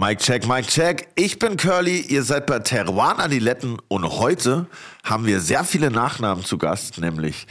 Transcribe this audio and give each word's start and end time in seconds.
Mike 0.00 0.22
check, 0.22 0.46
Mike 0.46 0.68
check. 0.68 1.08
Ich 1.16 1.40
bin 1.40 1.56
Curly, 1.56 2.02
ihr 2.02 2.22
seid 2.22 2.46
bei 2.46 2.60
Teruan 2.60 3.18
Adiletten 3.18 3.78
und 3.88 4.04
heute 4.04 4.66
haben 5.02 5.26
wir 5.26 5.40
sehr 5.40 5.64
viele 5.64 5.90
Nachnamen 5.90 6.44
zu 6.44 6.56
Gast, 6.56 6.98
nämlich 6.98 7.48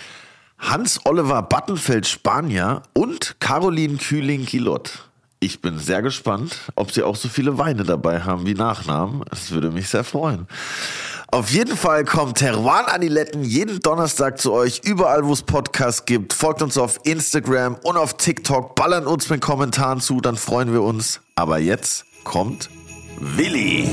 Hans-Oliver 0.58 1.42
Battenfeld 1.42 2.08
Spanier 2.08 2.84
und 2.94 3.36
Caroline 3.42 3.98
Kühling-Kilott. 3.98 5.10
Ich 5.42 5.62
bin 5.62 5.78
sehr 5.78 6.02
gespannt, 6.02 6.56
ob 6.76 6.94
sie 6.94 7.04
auch 7.04 7.18
so 7.18 7.28
viele 7.28 7.58
Weine 7.58 7.84
dabei 7.84 8.22
haben 8.22 8.46
wie 8.46 8.54
Nachnamen. 8.54 9.26
Es 9.30 9.52
würde 9.52 9.70
mich 9.70 9.90
sehr 9.90 10.06
freuen. 10.06 10.48
Auf 11.28 11.50
jeden 11.50 11.76
Fall 11.76 12.06
kommt 12.06 12.38
Teruan 12.38 12.86
Aniletten 12.86 13.44
jeden 13.44 13.82
Donnerstag 13.82 14.40
zu 14.40 14.54
euch, 14.54 14.80
überall 14.86 15.26
wo 15.26 15.34
es 15.34 15.42
Podcasts 15.42 16.06
gibt. 16.06 16.32
Folgt 16.32 16.62
uns 16.62 16.78
auf 16.78 17.02
Instagram 17.04 17.76
und 17.84 17.98
auf 17.98 18.16
TikTok, 18.16 18.74
ballern 18.76 19.06
uns 19.06 19.30
mit 19.30 19.42
Kommentaren 19.42 20.00
zu, 20.00 20.22
dann 20.22 20.38
freuen 20.38 20.72
wir 20.72 20.82
uns. 20.82 21.20
Aber 21.36 21.60
jetzt 21.60 22.06
kommt 22.28 22.70
Willi. 23.22 23.88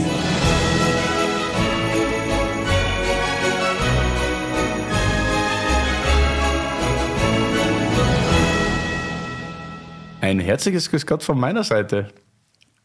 Ein 10.20 10.40
herzliches 10.40 10.90
Grüß 10.90 11.06
Gott 11.06 11.22
von 11.22 11.38
meiner 11.38 11.62
Seite. 11.62 12.08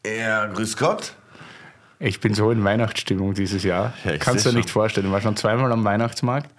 Ja, 0.05 0.45
grüß 0.45 0.77
Gott. 0.77 1.13
Ich 1.97 2.20
bin 2.20 2.36
so 2.36 2.52
in 2.52 2.63
Weihnachtsstimmung 2.63 3.34
dieses 3.34 3.63
Jahr. 3.63 3.94
Ja, 4.05 4.17
Kannst 4.17 4.45
du 4.45 4.52
dir 4.52 4.58
nicht 4.58 4.70
vorstellen. 4.70 5.08
Ich 5.08 5.11
war 5.11 5.22
schon 5.22 5.36
zweimal 5.36 5.72
am 5.72 5.84
Weihnachtsmarkt 5.84 6.53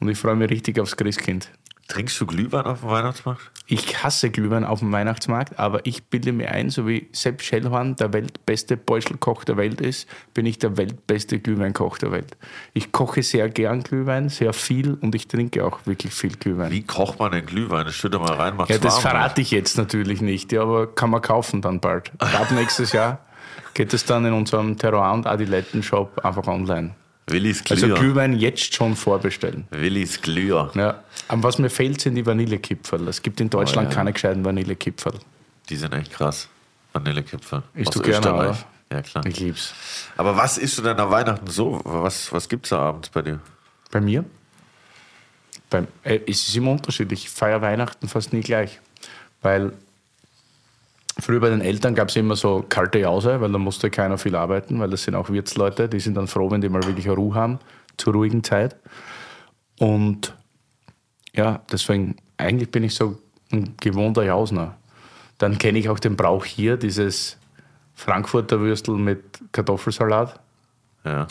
und 0.00 0.10
ich 0.10 0.18
freue 0.18 0.36
mich 0.36 0.50
richtig 0.50 0.78
aufs 0.80 0.96
Christkind. 0.96 1.50
Trinkst 1.88 2.18
du 2.18 2.26
Glühwein 2.26 2.64
auf 2.64 2.80
dem 2.80 2.88
Weihnachtsmarkt? 2.88 3.50
Ich 3.66 4.02
hasse 4.02 4.30
Glühwein 4.30 4.64
auf 4.64 4.80
dem 4.80 4.90
Weihnachtsmarkt, 4.92 5.58
aber 5.58 5.84
ich 5.84 6.04
bilde 6.04 6.32
mir 6.32 6.50
ein, 6.50 6.70
so 6.70 6.86
wie 6.86 7.08
Sepp 7.12 7.42
Schellhorn 7.42 7.96
der 7.96 8.12
weltbeste 8.12 8.76
Beuschelkoch 8.76 9.44
der 9.44 9.58
Welt 9.58 9.80
ist, 9.80 10.08
bin 10.32 10.46
ich 10.46 10.58
der 10.58 10.76
weltbeste 10.78 11.38
Glühweinkoch 11.38 11.98
der 11.98 12.10
Welt. 12.10 12.36
Ich 12.72 12.92
koche 12.92 13.22
sehr 13.22 13.50
gern 13.50 13.82
Glühwein, 13.82 14.30
sehr 14.30 14.54
viel 14.54 14.94
und 14.94 15.14
ich 15.14 15.28
trinke 15.28 15.64
auch 15.64 15.80
wirklich 15.84 16.14
viel 16.14 16.36
Glühwein. 16.36 16.70
Wie 16.70 16.82
kocht 16.82 17.18
man 17.18 17.32
denn 17.32 17.44
Glühwein? 17.44 17.84
Das 17.84 17.94
schütte 17.94 18.18
mal 18.18 18.32
rein, 18.32 18.56
macht's 18.56 18.70
Ja, 18.70 18.78
das 18.78 18.98
verrate 18.98 19.42
ich 19.42 19.50
jetzt 19.50 19.76
natürlich 19.76 20.22
nicht, 20.22 20.52
ja, 20.52 20.62
aber 20.62 20.86
kann 20.86 21.10
man 21.10 21.20
kaufen 21.20 21.60
dann 21.60 21.80
bald. 21.80 22.12
Ab 22.18 22.50
nächstes 22.54 22.92
Jahr 22.92 23.20
geht 23.74 23.92
es 23.92 24.06
dann 24.06 24.24
in 24.24 24.32
unserem 24.32 24.78
Terroir- 24.78 25.12
und 25.12 25.26
Adiletten-Shop 25.26 26.24
einfach 26.24 26.46
online. 26.46 26.94
Willis 27.26 27.62
Also 27.70 27.86
Glüher. 27.86 27.98
Glühwein 27.98 28.38
jetzt 28.38 28.74
schon 28.74 28.94
vorbestellen. 28.96 29.66
Willis 29.70 30.20
Glüher. 30.20 30.70
Ja. 30.74 31.02
Aber 31.28 31.42
was 31.44 31.58
mir 31.58 31.70
fehlt, 31.70 32.00
sind 32.00 32.16
die 32.16 32.26
Vanillekipferl. 32.26 33.08
Es 33.08 33.22
gibt 33.22 33.40
in 33.40 33.48
Deutschland 33.50 33.88
Oh, 33.88 33.90
ja. 33.90 33.96
keine 33.96 34.12
gescheiten 34.12 34.44
Vanillekipferl. 34.44 35.18
Die 35.70 35.76
sind 35.76 35.94
echt 35.94 36.12
krass. 36.12 36.48
Vanillekipferl. 36.92 37.62
Isst 37.74 37.88
Aus 37.88 37.94
du 37.94 38.02
gerne, 38.02 38.16
Österreich. 38.18 38.64
Ja, 38.92 39.02
klar. 39.02 39.24
Ich 39.26 39.40
lieb's. 39.40 39.74
Aber 40.16 40.36
was 40.36 40.58
isst 40.58 40.76
du 40.78 40.82
denn 40.82 40.98
an 41.00 41.10
Weihnachten 41.10 41.46
so? 41.48 41.80
Was, 41.84 42.30
was 42.32 42.48
gibt's 42.48 42.68
da 42.68 42.78
abends 42.80 43.08
bei 43.08 43.22
dir? 43.22 43.40
Bei 43.90 44.00
mir? 44.00 44.24
Beim, 45.70 45.88
äh, 46.02 46.20
es 46.26 46.46
ist 46.46 46.54
immer 46.56 46.72
unterschiedlich. 46.72 47.24
Ich 47.24 47.30
feiere 47.30 47.62
Weihnachten 47.62 48.06
fast 48.08 48.32
nie 48.32 48.40
gleich. 48.42 48.80
Weil 49.40 49.72
früher 51.18 51.40
bei 51.40 51.50
den 51.50 51.60
Eltern 51.60 51.94
gab 51.94 52.08
es 52.08 52.16
immer 52.16 52.36
so 52.36 52.64
kalte 52.68 52.98
Jause, 52.98 53.40
weil 53.40 53.52
da 53.52 53.58
musste 53.58 53.90
keiner 53.90 54.18
viel 54.18 54.34
arbeiten, 54.36 54.80
weil 54.80 54.90
das 54.90 55.04
sind 55.04 55.14
auch 55.14 55.30
Wirtsleute, 55.30 55.88
die 55.88 56.00
sind 56.00 56.16
dann 56.16 56.26
froh, 56.26 56.50
wenn 56.50 56.60
die 56.60 56.68
mal 56.68 56.84
wirklich 56.84 57.08
Ruhe 57.08 57.34
haben, 57.34 57.58
zur 57.96 58.14
ruhigen 58.14 58.42
Zeit. 58.42 58.76
Und 59.78 60.34
ja, 61.34 61.62
deswegen, 61.70 62.16
eigentlich 62.36 62.70
bin 62.70 62.84
ich 62.84 62.94
so 62.94 63.18
ein 63.52 63.74
gewohnter 63.80 64.24
Jausner. 64.24 64.76
Dann 65.38 65.58
kenne 65.58 65.78
ich 65.78 65.88
auch 65.88 65.98
den 65.98 66.16
Brauch 66.16 66.44
hier, 66.44 66.76
dieses 66.76 67.36
Frankfurter 67.94 68.60
Würstel 68.60 68.96
mit 68.96 69.40
Kartoffelsalat. 69.52 70.40
Ja. 71.04 71.26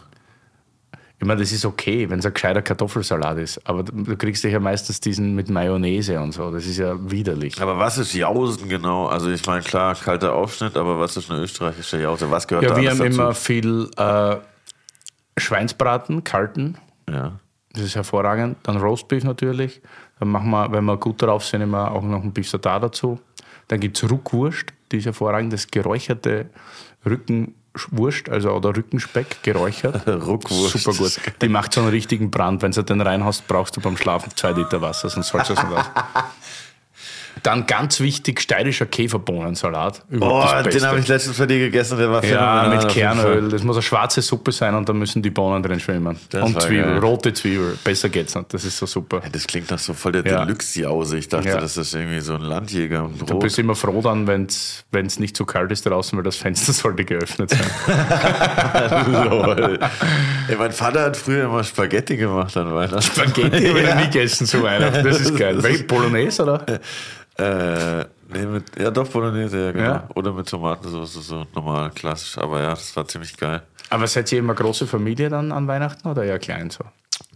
Ich 1.23 1.27
meine, 1.27 1.39
das 1.39 1.53
ist 1.53 1.63
okay, 1.63 2.09
wenn 2.09 2.19
es 2.19 2.25
ein 2.25 2.33
gescheiter 2.33 2.61
Kartoffelsalat 2.61 3.37
ist. 3.37 3.65
Aber 3.65 3.83
du 3.83 4.17
kriegst 4.17 4.43
ja 4.43 4.59
meistens 4.59 4.99
diesen 4.99 5.35
mit 5.35 5.49
Mayonnaise 5.49 6.19
und 6.19 6.33
so. 6.33 6.51
Das 6.51 6.65
ist 6.65 6.79
ja 6.79 6.95
widerlich. 7.09 7.61
Aber 7.61 7.79
was 7.79 7.97
ist 7.97 8.13
Jausen 8.13 8.67
genau? 8.67 9.07
Also 9.07 9.29
ich 9.29 9.45
meine, 9.45 9.61
klar, 9.61 9.95
kalter 9.95 10.33
Aufschnitt, 10.33 10.75
aber 10.75 10.99
was 10.99 11.15
ist 11.15 11.31
eine 11.31 11.39
österreichische 11.39 12.01
Jause? 12.01 12.29
Was 12.29 12.45
gehört 12.45 12.65
Ja, 12.65 12.71
da 12.71 12.81
wir 12.81 12.89
alles 12.89 12.99
haben 12.99 13.07
dazu? 13.07 13.21
immer 13.21 13.33
viel 13.33 13.89
äh, 13.95 14.35
Schweinsbraten, 15.39 16.25
kalten. 16.25 16.77
Ja. 17.09 17.39
Das 17.71 17.83
ist 17.83 17.95
hervorragend. 17.95 18.57
Dann 18.63 18.75
Roastbeef 18.75 19.23
natürlich. 19.23 19.81
Dann 20.19 20.27
machen 20.27 20.49
wir, 20.49 20.73
wenn 20.73 20.83
wir 20.83 20.97
gut 20.97 21.21
drauf 21.21 21.45
sind, 21.45 21.61
immer 21.61 21.89
auch 21.93 22.03
noch 22.03 22.21
ein 22.21 22.33
Beef 22.33 22.51
Tartar 22.51 22.81
dazu. 22.81 23.17
Dann 23.69 23.79
gibt 23.79 23.95
es 23.95 24.11
Ruckwurst, 24.11 24.65
die 24.91 24.97
ist 24.97 25.05
hervorragend. 25.05 25.53
Das 25.53 25.71
geräucherte 25.71 26.49
Rückenwurst, 27.75 28.29
also 28.29 28.51
oder 28.51 28.75
Rückenspeck, 28.75 29.41
geräuchert. 29.43 30.07
Ruckwurst. 30.07 30.79
Super 30.79 30.97
gut. 30.97 31.41
Die 31.41 31.49
macht 31.49 31.73
so 31.73 31.81
einen 31.81 31.89
richtigen 31.89 32.29
Brand. 32.29 32.61
Wenn 32.61 32.71
du 32.71 32.83
den 32.83 33.01
reinhaust, 33.01 33.47
brauchst 33.47 33.75
du 33.77 33.81
beim 33.81 33.97
Schlafen 33.97 34.31
zwei 34.35 34.51
Liter 34.51 34.81
Wasser, 34.81 35.09
sonst 35.09 35.29
sollst 35.29 35.49
du 35.49 35.53
es 35.53 35.63
nicht 35.63 35.77
aus. 35.77 35.85
Dann 37.41 37.65
ganz 37.65 37.99
wichtig, 37.99 38.39
steirischer 38.39 38.85
Käferbohnensalat. 38.85 40.03
Das 40.09 40.63
den 40.75 40.85
habe 40.85 40.99
ich 40.99 41.07
letztens 41.07 41.37
bei 41.37 41.45
dir 41.47 41.59
gegessen, 41.59 41.97
der 41.97 42.09
war 42.11 42.23
Ja, 42.23 42.67
mit 42.69 42.87
Kernöl. 42.89 43.49
Das 43.49 43.63
muss 43.63 43.75
eine 43.75 43.81
schwarze 43.81 44.21
Suppe 44.21 44.51
sein 44.51 44.75
und 44.75 44.87
da 44.87 44.93
müssen 44.93 45.21
die 45.21 45.31
Bohnen 45.31 45.63
drin 45.63 45.79
schwimmen. 45.79 46.17
Das 46.29 46.43
und 46.43 46.61
Zwiebel, 46.61 46.83
geil. 46.85 46.97
rote 46.99 47.33
Zwiebel. 47.33 47.77
Besser 47.83 48.09
geht's 48.09 48.35
nicht. 48.35 48.53
Das 48.53 48.63
ist 48.63 48.77
so 48.77 48.85
super. 48.85 49.21
Ja, 49.23 49.29
Das 49.29 49.47
klingt 49.47 49.71
nach 49.71 49.79
so 49.79 49.93
voll 49.93 50.11
der 50.11 50.25
Ja. 50.25 50.45
Deluxe-Jause. 50.45 51.17
Ich 51.17 51.27
dachte, 51.27 51.49
Ja. 51.49 51.59
das 51.59 51.75
ist 51.75 51.93
irgendwie 51.95 52.19
so 52.21 52.35
ein 52.35 52.41
Landjäger 52.41 53.03
und 53.05 53.19
Du 53.19 53.25
Brot. 53.25 53.39
bist 53.41 53.57
immer 53.59 53.75
froh 53.75 54.01
dann, 54.01 54.27
wenn 54.27 54.45
es 54.45 55.19
nicht 55.19 55.35
zu 55.35 55.45
kalt 55.45 55.71
ist 55.71 55.85
draußen, 55.85 56.15
weil 56.17 56.23
das 56.23 56.37
Fenster 56.37 56.71
sollte 56.73 57.03
geöffnet 57.03 57.49
sein. 57.49 59.13
Lol. 59.29 59.79
Ey, 60.47 60.55
mein 60.55 60.71
Vater 60.71 61.01
hat 61.03 61.17
früher 61.17 61.45
immer 61.45 61.63
Spaghetti 61.63 62.15
gemacht 62.17 62.55
an 62.57 62.73
Weihnachten. 62.73 63.01
Spaghetti 63.01 63.67
habe 63.67 63.79
ich 63.81 63.95
nie 63.95 64.03
gegessen 64.03 64.45
zu 64.47 64.63
Weihnachten. 64.63 65.03
Das 65.03 65.19
ist 65.19 65.35
geil. 65.37 65.57
Bolognese, 65.87 66.43
oder? 66.43 66.65
Äh, 67.37 68.05
nee, 68.29 68.45
mit, 68.45 68.79
ja 68.79 68.91
doch, 68.91 69.07
Bolognese, 69.07 69.65
ja, 69.65 69.71
genau. 69.71 69.85
Ja. 69.85 70.09
Oder 70.15 70.33
mit 70.33 70.47
Tomatensauce, 70.47 71.13
so 71.13 71.45
normal, 71.55 71.91
klassisch. 71.91 72.37
Aber 72.37 72.61
ja, 72.61 72.69
das 72.69 72.95
war 72.95 73.07
ziemlich 73.07 73.35
geil. 73.37 73.63
Aber 73.89 74.07
seid 74.07 74.31
ihr 74.31 74.39
immer 74.39 74.53
große 74.53 74.87
Familie 74.87 75.29
dann 75.29 75.51
an 75.51 75.67
Weihnachten 75.67 76.07
oder 76.07 76.23
eher 76.23 76.39
klein 76.39 76.69
so? 76.69 76.83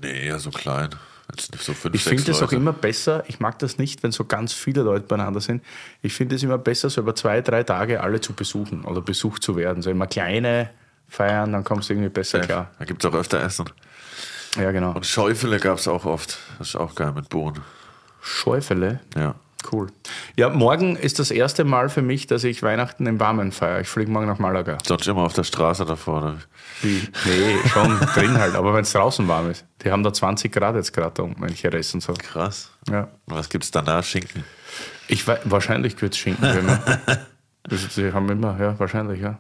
Nee, 0.01 0.27
ja, 0.27 0.39
so 0.39 0.49
klein. 0.51 0.89
Jetzt 1.29 1.51
nicht 1.51 1.63
so 1.63 1.73
fünf, 1.73 1.93
Ich 1.93 2.03
finde 2.03 2.31
es 2.31 2.41
auch 2.41 2.51
immer 2.53 2.71
besser, 2.71 3.23
ich 3.27 3.39
mag 3.39 3.59
das 3.59 3.77
nicht, 3.77 4.01
wenn 4.01 4.11
so 4.11 4.23
ganz 4.23 4.53
viele 4.53 4.81
Leute 4.81 5.05
beieinander 5.05 5.41
sind. 5.41 5.61
Ich 6.01 6.13
finde 6.13 6.35
es 6.35 6.43
immer 6.43 6.57
besser, 6.57 6.89
so 6.89 7.01
über 7.01 7.15
zwei, 7.15 7.41
drei 7.41 7.63
Tage 7.63 8.01
alle 8.01 8.21
zu 8.21 8.33
besuchen 8.33 8.85
oder 8.85 9.01
besucht 9.01 9.43
zu 9.43 9.57
werden. 9.57 9.83
So 9.83 9.89
immer 9.91 10.07
kleine 10.07 10.69
feiern, 11.09 11.51
dann 11.51 11.63
kommst 11.63 11.89
du 11.89 11.93
irgendwie 11.93 12.09
besser 12.09 12.39
klar. 12.39 12.71
Da 12.79 12.85
gibt 12.85 13.03
es 13.03 13.11
auch 13.11 13.15
öfter 13.15 13.41
Essen. 13.43 13.65
Ja, 14.57 14.71
genau. 14.71 14.93
Und 14.93 15.05
Schäufele 15.05 15.59
gab 15.59 15.79
es 15.79 15.87
auch 15.87 16.05
oft. 16.05 16.37
Das 16.59 16.69
ist 16.69 16.75
auch 16.75 16.95
geil 16.95 17.11
mit 17.13 17.29
Bohnen. 17.29 17.61
Schäufele, 18.21 19.01
Ja. 19.15 19.35
Cool. 19.71 19.87
Ja, 20.35 20.49
morgen 20.49 20.95
ist 20.95 21.19
das 21.19 21.31
erste 21.31 21.63
Mal 21.63 21.89
für 21.89 22.01
mich, 22.01 22.27
dass 22.27 22.43
ich 22.43 22.63
Weihnachten 22.63 23.05
im 23.05 23.19
Warmen 23.19 23.51
feiere. 23.51 23.81
Ich 23.81 23.87
fliege 23.89 24.09
morgen 24.11 24.27
nach 24.27 24.39
Malaga. 24.39 24.77
Sonst 24.85 25.07
immer 25.07 25.21
auf 25.23 25.33
der 25.33 25.43
Straße 25.43 25.85
davor. 25.85 26.21
Oder? 26.21 26.37
Wie? 26.81 27.01
Nee, 27.25 27.57
schon 27.67 27.99
drin 28.13 28.37
halt, 28.37 28.55
aber 28.55 28.73
wenn 28.73 28.81
es 28.83 28.91
draußen 28.93 29.27
warm 29.27 29.49
ist. 29.51 29.65
Die 29.83 29.91
haben 29.91 30.03
da 30.03 30.13
20 30.13 30.51
Grad 30.51 30.75
jetzt 30.75 30.93
gerade 30.93 31.11
da 31.15 31.23
unten, 31.23 31.41
wenn 31.41 31.51
ich 31.51 31.63
esse 31.65 31.97
und 31.97 32.01
so. 32.01 32.13
Krass. 32.13 32.71
Ja. 32.89 33.07
Was 33.25 33.49
gibt's 33.49 33.71
danach? 33.71 34.03
Schinken. 34.03 34.43
Ich 35.07 35.25
wahrscheinlich 35.27 35.99
wird 36.01 36.13
es 36.13 36.19
Schinken 36.19 36.51
geben. 36.51 36.79
Das- 37.69 37.93
Sie 37.95 38.13
haben 38.13 38.29
immer, 38.29 38.57
ja, 38.61 38.79
wahrscheinlich, 38.79 39.19
ja. 39.21 39.39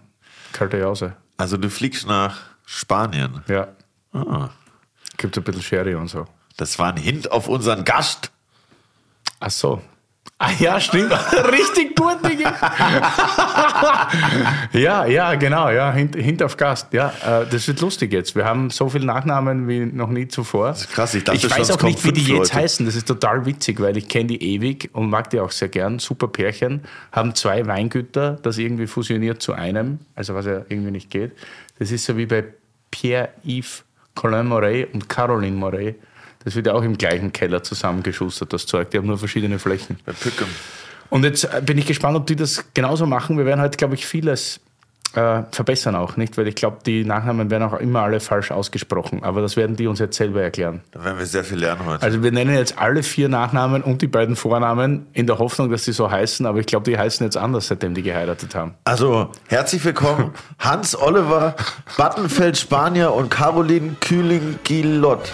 Kalte 0.51 0.77
Jause. 0.77 1.15
Also 1.37 1.55
du 1.55 1.69
fliegst 1.69 2.05
nach 2.07 2.41
Spanien. 2.65 3.41
Ja. 3.47 3.69
Ah, 4.11 4.49
Gibt 5.15 5.37
ein 5.37 5.43
bisschen 5.45 5.61
Sherry 5.61 5.95
und 5.95 6.09
so. 6.09 6.25
das 6.57 6.77
war 6.77 6.89
ein 6.91 6.97
Hint 6.97 7.31
auf 7.31 7.47
unseren 7.47 7.85
Gast. 7.85 8.31
Ach 9.39 9.49
so. 9.49 9.81
Ah 10.39 10.51
ja, 10.59 10.79
stimmt. 10.79 11.11
Richtig 11.51 11.95
gut, 11.95 12.17
Digga. 12.23 12.53
ja, 14.73 15.05
ja, 15.07 15.33
genau, 15.33 15.71
ja, 15.71 15.91
hint, 15.91 16.15
hint 16.15 16.43
auf 16.43 16.55
Gast. 16.57 16.93
Ja, 16.93 17.11
äh, 17.25 17.47
das 17.49 17.67
wird 17.67 17.81
lustig 17.81 18.13
jetzt. 18.13 18.35
Wir 18.35 18.45
haben 18.45 18.69
so 18.69 18.87
viele 18.87 19.05
Nachnamen 19.05 19.67
wie 19.67 19.79
noch 19.87 20.09
nie 20.09 20.27
zuvor. 20.27 20.67
Das 20.67 20.81
ist 20.81 20.91
krass, 20.91 21.15
ich 21.15 21.23
dachte 21.23 21.39
schon, 21.39 21.49
weiß 21.49 21.69
es 21.69 21.75
auch 21.75 21.81
nicht, 21.81 22.03
wie 22.05 22.11
die 22.11 22.21
jetzt 22.21 22.29
Leute. 22.37 22.53
heißen. 22.53 22.85
Das 22.85 22.95
ist 22.95 23.07
total 23.07 23.47
witzig, 23.47 23.79
weil 23.79 23.97
ich 23.97 24.07
kenne 24.07 24.27
die 24.27 24.53
ewig 24.53 24.91
und 24.93 25.09
mag 25.09 25.31
die 25.31 25.39
auch 25.39 25.49
sehr 25.49 25.69
gern. 25.69 25.97
Super 25.97 26.27
Pärchen, 26.27 26.83
haben 27.11 27.33
zwei 27.33 27.65
Weingüter, 27.65 28.37
das 28.43 28.59
irgendwie 28.59 28.85
fusioniert 28.85 29.41
zu 29.41 29.53
einem, 29.53 29.99
also 30.15 30.35
was 30.35 30.45
ja 30.45 30.61
irgendwie 30.69 30.91
nicht 30.91 31.09
geht. 31.09 31.31
Das 31.79 31.91
ist 31.91 32.05
so 32.05 32.15
wie 32.15 32.27
bei 32.27 32.43
Pierre-Yves 32.91 33.83
Colin 34.13 34.47
Moret 34.47 34.93
und 34.93 35.09
Caroline 35.09 35.57
Moret. 35.57 35.95
Das 36.47 36.55
wird 36.55 36.65
ja 36.65 36.73
auch 36.75 36.81
im 36.81 36.97
gleichen 36.97 37.33
Keller 37.33 37.61
zusammengeschustert, 37.61 38.53
das 38.53 38.65
Zeug. 38.65 38.89
Die 38.91 38.97
haben 38.97 39.05
nur 39.05 39.17
verschiedene 39.17 39.59
Flächen. 39.59 39.99
Bei 40.05 40.13
Pückem. 40.13 40.47
Und 41.09 41.25
jetzt 41.25 41.43
äh, 41.43 41.61
bin 41.61 41.77
ich 41.77 41.85
gespannt, 41.85 42.15
ob 42.15 42.25
die 42.25 42.37
das 42.37 42.63
genauso 42.73 43.05
machen. 43.05 43.37
Wir 43.37 43.45
werden 43.45 43.59
heute, 43.59 43.75
glaube 43.75 43.95
ich, 43.95 44.05
vieles 44.05 44.61
äh, 45.13 45.43
verbessern 45.51 45.95
auch, 45.95 46.15
nicht? 46.15 46.37
Weil 46.37 46.47
ich 46.47 46.55
glaube, 46.55 46.77
die 46.85 47.03
Nachnamen 47.03 47.49
werden 47.51 47.63
auch 47.63 47.73
immer 47.73 48.03
alle 48.03 48.21
falsch 48.21 48.51
ausgesprochen. 48.51 49.25
Aber 49.25 49.41
das 49.41 49.57
werden 49.57 49.75
die 49.75 49.87
uns 49.87 49.99
jetzt 49.99 50.15
selber 50.15 50.41
erklären. 50.41 50.79
Da 50.91 51.03
werden 51.03 51.19
wir 51.19 51.25
sehr 51.25 51.43
viel 51.43 51.57
lernen 51.57 51.85
heute. 51.85 52.01
Also 52.01 52.23
wir 52.23 52.31
nennen 52.31 52.55
jetzt 52.55 52.79
alle 52.79 53.03
vier 53.03 53.27
Nachnamen 53.27 53.83
und 53.83 54.01
die 54.01 54.07
beiden 54.07 54.37
Vornamen 54.37 55.05
in 55.11 55.27
der 55.27 55.39
Hoffnung, 55.39 55.69
dass 55.69 55.83
sie 55.83 55.91
so 55.91 56.09
heißen. 56.09 56.45
Aber 56.45 56.59
ich 56.59 56.65
glaube, 56.65 56.89
die 56.89 56.97
heißen 56.97 57.25
jetzt 57.25 57.35
anders, 57.35 57.67
seitdem 57.67 57.93
die 57.93 58.03
geheiratet 58.03 58.55
haben. 58.55 58.75
Also, 58.85 59.31
herzlich 59.49 59.83
willkommen, 59.83 60.31
Hans 60.59 60.97
Oliver, 60.97 61.57
Battenfeld 61.97 62.55
Spanier 62.55 63.11
und 63.11 63.29
Caroline 63.29 63.97
Kühling-Gilott. 63.99 65.29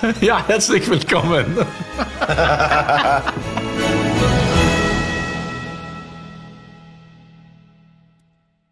ja, 0.20 0.46
herzlich 0.46 0.88
willkommen. 0.88 1.56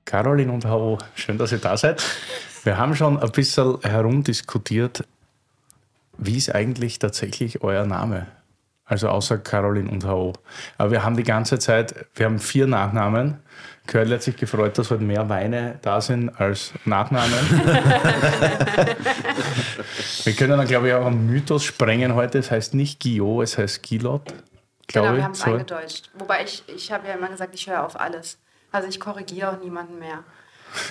Caroline 0.04 0.52
und 0.52 0.64
Hau, 0.66 0.98
schön, 1.14 1.36
dass 1.36 1.50
ihr 1.52 1.58
da 1.58 1.76
seid. 1.76 2.04
Wir 2.62 2.78
haben 2.78 2.94
schon 2.94 3.18
ein 3.18 3.30
bisschen 3.32 3.80
herumdiskutiert, 3.82 5.04
wie 6.18 6.36
ist 6.36 6.54
eigentlich 6.54 6.98
tatsächlich 6.98 7.62
euer 7.62 7.86
Name? 7.86 8.26
Also 8.84 9.08
außer 9.08 9.38
Caroline 9.38 9.90
und 9.90 10.04
Hau. 10.04 10.32
Aber 10.78 10.92
wir 10.92 11.02
haben 11.02 11.16
die 11.16 11.24
ganze 11.24 11.58
Zeit, 11.58 12.06
wir 12.14 12.26
haben 12.26 12.38
vier 12.38 12.68
Nachnamen. 12.68 13.38
Curly 13.86 14.10
hat 14.10 14.22
sich 14.22 14.36
gefreut, 14.36 14.76
dass 14.78 14.90
heute 14.90 15.02
mehr 15.02 15.28
Weine 15.28 15.78
da 15.82 16.00
sind 16.00 16.30
als 16.40 16.72
Nachnamen. 16.84 17.32
wir 20.24 20.32
können 20.34 20.58
dann, 20.58 20.66
glaube 20.66 20.88
ich, 20.88 20.94
auch 20.94 21.06
einen 21.06 21.26
Mythos 21.26 21.64
sprengen 21.64 22.14
heute. 22.14 22.38
Es 22.38 22.50
heißt 22.50 22.74
nicht 22.74 23.02
Guillot, 23.02 23.44
es 23.44 23.58
heißt 23.58 23.82
Gilot. 23.82 24.22
Genau, 24.88 25.14
wir 25.14 25.24
haben 25.24 25.32
es 25.32 25.42
eingedeutscht. 25.42 26.10
Wobei 26.14 26.44
ich, 26.44 26.62
ich 26.68 26.92
habe 26.92 27.08
ja 27.08 27.14
immer 27.14 27.28
gesagt, 27.28 27.54
ich 27.54 27.68
höre 27.68 27.84
auf 27.84 27.98
alles. 27.98 28.38
Also 28.72 28.88
ich 28.88 29.00
korrigiere 29.00 29.52
auch 29.52 29.62
niemanden 29.62 29.98
mehr. 29.98 30.24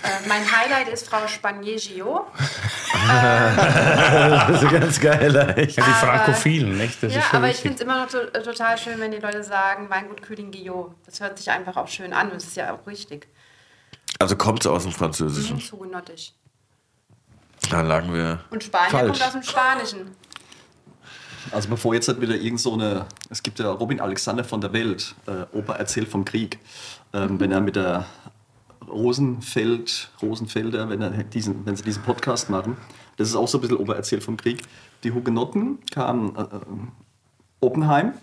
Äh, 0.04 0.28
mein 0.28 0.44
Highlight 0.52 0.88
ist 0.88 1.08
Frau 1.08 1.28
Spagnier-Gio. 1.28 2.26
das 3.08 4.64
ist 4.64 4.72
ganz 4.72 5.00
geil. 5.00 5.34
Ja, 5.34 5.54
die 5.54 5.70
Frankophilen, 5.72 6.78
nicht? 6.78 7.02
Das 7.04 7.14
ja, 7.14 7.22
aber 7.32 7.48
wichtig. 7.48 7.56
ich 7.56 7.62
finde 7.62 7.76
es 7.76 7.82
immer 7.82 8.04
noch 8.04 8.10
to 8.10 8.20
total 8.40 8.78
schön, 8.78 9.00
wenn 9.00 9.12
die 9.12 9.20
Leute 9.20 9.44
sagen, 9.44 9.90
Weingut 9.90 10.22
Kühling 10.22 10.52
Guillot. 10.52 10.96
Das 11.06 11.20
hört 11.20 11.38
sich 11.38 11.50
einfach 11.52 11.78
auch 11.78 11.88
schön 11.88 12.14
an 12.14 12.32
und 12.32 12.38
es 12.38 12.46
ist 12.46 12.58
ja 12.58 12.74
auch 12.74 12.88
richtig. 12.88 13.28
Also 14.20 14.36
kommt 14.36 14.62
es 14.62 14.68
aus 14.68 14.84
dem 14.84 14.92
Französischen? 14.92 15.58
Mhm, 15.58 15.62
Zugenottisch. 15.62 16.34
Da 17.70 17.82
lagen 17.82 18.14
wir. 18.14 18.40
Und 18.50 18.64
Spanier 18.64 18.90
falsch. 18.90 19.12
kommt 19.12 19.24
aus 19.24 19.32
dem 19.34 19.44
Spanischen. 19.44 20.16
Also 21.52 21.70
bevor 21.70 21.94
jetzt 21.94 22.08
halt 22.08 22.22
wieder 22.22 22.36
irgend 22.36 22.60
so 22.60 22.74
eine, 22.74 23.06
es 23.30 23.44
gibt 23.44 23.60
ja 23.60 23.70
Robin 23.70 24.00
Alexander 24.00 24.44
von 24.44 24.62
der 24.62 24.74
Welt, 24.74 25.14
äh, 25.28 25.46
Opa 25.56 25.76
erzählt 25.76 26.08
vom 26.08 26.26
Krieg, 26.26 26.60
ähm, 27.14 27.40
wenn 27.40 27.52
er 27.52 27.62
mit 27.62 27.76
der 27.76 28.06
Rosenfeld, 28.90 30.10
Rosenfelder, 30.22 30.90
wenn, 30.90 31.02
er 31.02 31.12
diesen, 31.24 31.66
wenn 31.66 31.76
sie 31.76 31.84
diesen 31.84 32.04
Podcast 32.04 32.50
machen. 32.50 32.78
Das 33.18 33.30
ist 33.30 33.36
auch 33.36 33.48
so 33.48 33.58
ein 33.58 33.62
bisschen 33.62 33.78
obererzählt 33.78 34.24
vom 34.24 34.38
Krieg. 34.38 34.62
Die 35.04 35.12
Hugenotten 35.12 35.80
kamen 35.92 36.36
äh, 36.36 36.42
äh, 36.42 36.48
Oppenheim. 37.62 38.14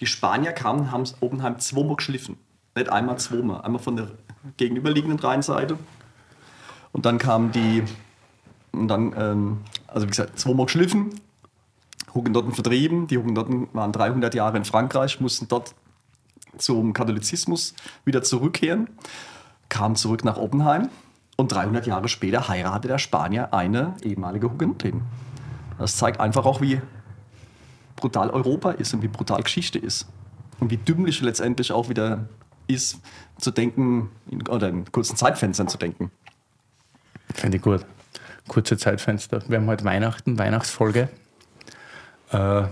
Die 0.00 0.06
Spanier 0.06 0.52
kamen, 0.52 0.90
haben 0.90 1.04
Oppenheim 1.20 1.58
zweimal 1.58 1.96
geschliffen. 1.96 2.36
Nicht 2.74 2.88
einmal, 2.88 3.18
zweimal. 3.18 3.60
Einmal 3.62 3.80
von 3.80 3.96
der 3.96 4.10
gegenüberliegenden 4.56 5.18
Rheinseite. 5.18 5.78
Und 6.92 7.06
dann 7.06 7.18
kamen 7.18 7.52
die, 7.52 7.84
und 8.72 8.88
dann, 8.88 9.14
ähm, 9.16 9.58
also 9.86 10.06
wie 10.06 10.10
gesagt, 10.10 10.38
zweimal 10.38 10.66
geschliffen, 10.66 11.20
Hugenotten 12.14 12.52
vertrieben. 12.52 13.06
Die 13.06 13.18
Hugenotten 13.18 13.68
waren 13.72 13.92
300 13.92 14.34
Jahre 14.34 14.56
in 14.56 14.64
Frankreich, 14.64 15.20
mussten 15.20 15.48
dort 15.48 15.74
zum 16.56 16.92
Katholizismus 16.92 17.74
wieder 18.04 18.22
zurückkehren 18.22 18.88
kam 19.74 19.96
zurück 19.96 20.24
nach 20.24 20.36
Oppenheim 20.36 20.88
und 21.36 21.50
300 21.50 21.84
Jahre 21.84 22.06
später 22.08 22.46
heiratete 22.46 22.86
der 22.86 22.98
Spanier 22.98 23.52
eine 23.52 23.96
ehemalige 24.02 24.48
Hugenottin. 24.48 25.02
Das 25.80 25.96
zeigt 25.96 26.20
einfach 26.20 26.46
auch, 26.46 26.60
wie 26.60 26.80
brutal 27.96 28.30
Europa 28.30 28.70
ist 28.70 28.94
und 28.94 29.02
wie 29.02 29.08
brutal 29.08 29.42
Geschichte 29.42 29.80
ist. 29.80 30.06
Und 30.60 30.70
wie 30.70 30.76
dümmlich 30.76 31.20
letztendlich 31.22 31.72
auch 31.72 31.88
wieder 31.88 32.28
ist, 32.68 33.00
zu 33.38 33.50
denken, 33.50 34.10
oder 34.48 34.68
in 34.68 34.90
kurzen 34.92 35.16
Zeitfenstern 35.16 35.66
zu 35.66 35.76
denken. 35.76 36.12
Finde 37.34 37.56
ich 37.56 37.62
gut. 37.62 37.84
Kurze 38.46 38.78
Zeitfenster. 38.78 39.42
Wir 39.48 39.58
haben 39.58 39.66
heute 39.66 39.84
Weihnachten, 39.84 40.38
Weihnachtsfolge. 40.38 41.08
Äh, 42.30 42.62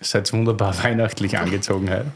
seid 0.00 0.32
wunderbar 0.32 0.76
weihnachtlich 0.82 1.38
angezogen 1.38 1.88
heute. 1.88 2.06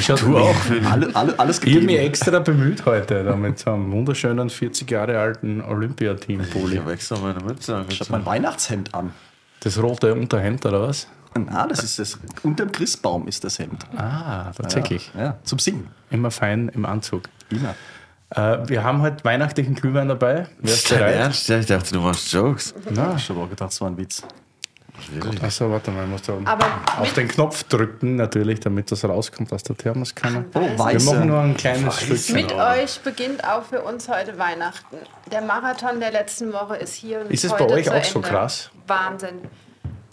Schaut 0.00 0.22
du 0.22 0.36
auch? 0.36 0.54
Alle, 0.90 1.14
alle, 1.14 1.38
alles 1.38 1.60
gegeben. 1.60 1.88
Ich 1.88 1.96
habe 1.96 2.00
mich 2.00 2.08
extra 2.08 2.38
bemüht 2.40 2.84
heute 2.86 3.24
da 3.24 3.36
mit 3.36 3.58
so 3.58 3.72
einem 3.72 3.90
wunderschönen 3.92 4.50
40 4.50 4.90
Jahre 4.90 5.18
alten 5.18 5.60
Olympiateam-Pulli. 5.62 6.74
Ich 6.74 6.80
habe 6.80 6.92
extra 6.92 7.18
meine 7.18 7.40
Mütze 7.40 7.84
Ich 7.88 8.00
habe 8.00 8.12
mein 8.12 8.26
Weihnachtshemd 8.26 8.94
an. 8.94 9.12
Das 9.60 9.82
rote 9.82 10.14
Unterhemd 10.14 10.64
oder 10.66 10.82
was? 10.82 11.08
Ah, 11.50 11.66
das 11.66 11.82
ist 11.84 11.98
das. 11.98 12.18
Unter 12.42 12.64
dem 12.64 12.72
Christbaum 12.72 13.28
ist 13.28 13.44
das 13.44 13.58
Hemd. 13.58 13.84
Ah, 13.96 14.50
tatsächlich. 14.56 15.10
Ja, 15.14 15.22
ja, 15.22 15.38
zum 15.44 15.58
Singen. 15.58 15.88
Immer 16.10 16.30
fein 16.30 16.70
im 16.74 16.86
Anzug. 16.86 17.24
Immer. 17.50 17.74
Äh, 18.30 18.68
wir 18.68 18.82
haben 18.82 19.02
heute 19.02 19.22
weihnachtlichen 19.24 19.74
Glühwein 19.74 20.08
dabei. 20.08 20.46
Wer 20.60 20.74
ist 20.74 20.88
bereit? 20.88 21.14
Ernst? 21.14 21.48
Ja, 21.48 21.58
ich 21.58 21.66
dachte, 21.66 21.92
du 21.92 22.00
machst 22.00 22.32
Jokes. 22.32 22.74
Na, 22.90 23.14
ich 23.16 23.28
habe 23.28 23.40
auch 23.40 23.50
gedacht, 23.50 23.70
es 23.70 23.80
war 23.80 23.88
ein 23.88 23.96
Witz. 23.98 24.22
Achso, 25.42 25.70
warte 25.70 25.90
mal, 25.90 26.04
ich 26.04 26.10
muss 26.10 26.22
da 26.22 26.34
auf 26.98 27.12
den 27.14 27.28
Knopf 27.28 27.62
drücken, 27.64 28.16
natürlich, 28.16 28.60
damit 28.60 28.90
das 28.90 29.04
rauskommt 29.04 29.52
aus 29.52 29.62
der 29.62 29.76
Thermoskanne. 29.76 30.46
Oh, 30.54 30.60
Wir 30.60 31.02
machen 31.02 31.26
nur 31.28 31.40
ein 31.40 31.56
kleines 31.56 32.00
Stück. 32.00 32.34
Mit 32.34 32.52
euch 32.52 33.00
beginnt 33.00 33.44
auch 33.44 33.62
für 33.64 33.82
uns 33.82 34.08
heute 34.08 34.38
Weihnachten. 34.38 34.96
Der 35.30 35.42
Marathon 35.42 36.00
der 36.00 36.10
letzten 36.10 36.52
Woche 36.52 36.76
ist 36.76 36.94
hier. 36.94 37.20
Und 37.20 37.30
ist 37.30 37.44
es 37.44 37.52
bei 37.52 37.68
euch 37.68 37.88
auch 37.88 37.94
Ende. 37.94 38.08
so 38.08 38.20
krass? 38.20 38.70
Wahnsinn. 38.86 39.40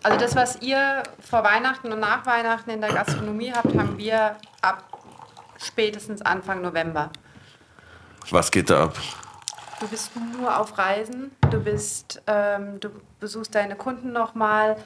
Also 0.04 0.20
das, 0.20 0.36
was 0.36 0.62
ihr 0.62 1.04
vor 1.20 1.44
Weihnachten 1.44 1.92
und 1.92 2.00
nach 2.00 2.26
Weihnachten 2.26 2.70
in 2.70 2.82
der 2.82 2.92
Gastronomie 2.92 3.54
habt, 3.54 3.76
haben 3.78 3.98
wir 3.98 4.36
ab 4.62 4.84
spätestens 5.58 6.22
Anfang 6.22 6.62
November. 6.62 7.10
Was 8.30 8.52
geht 8.52 8.70
da 8.70 8.86
ab? 8.86 8.98
Du 9.84 9.90
bist 9.90 10.12
nur 10.40 10.58
auf 10.58 10.78
Reisen, 10.78 11.32
du 11.52 11.60
bist, 11.60 12.22
ähm, 12.26 12.80
du 12.80 12.88
besuchst 13.20 13.54
deine 13.54 13.76
Kunden 13.76 14.14
nochmal. 14.14 14.78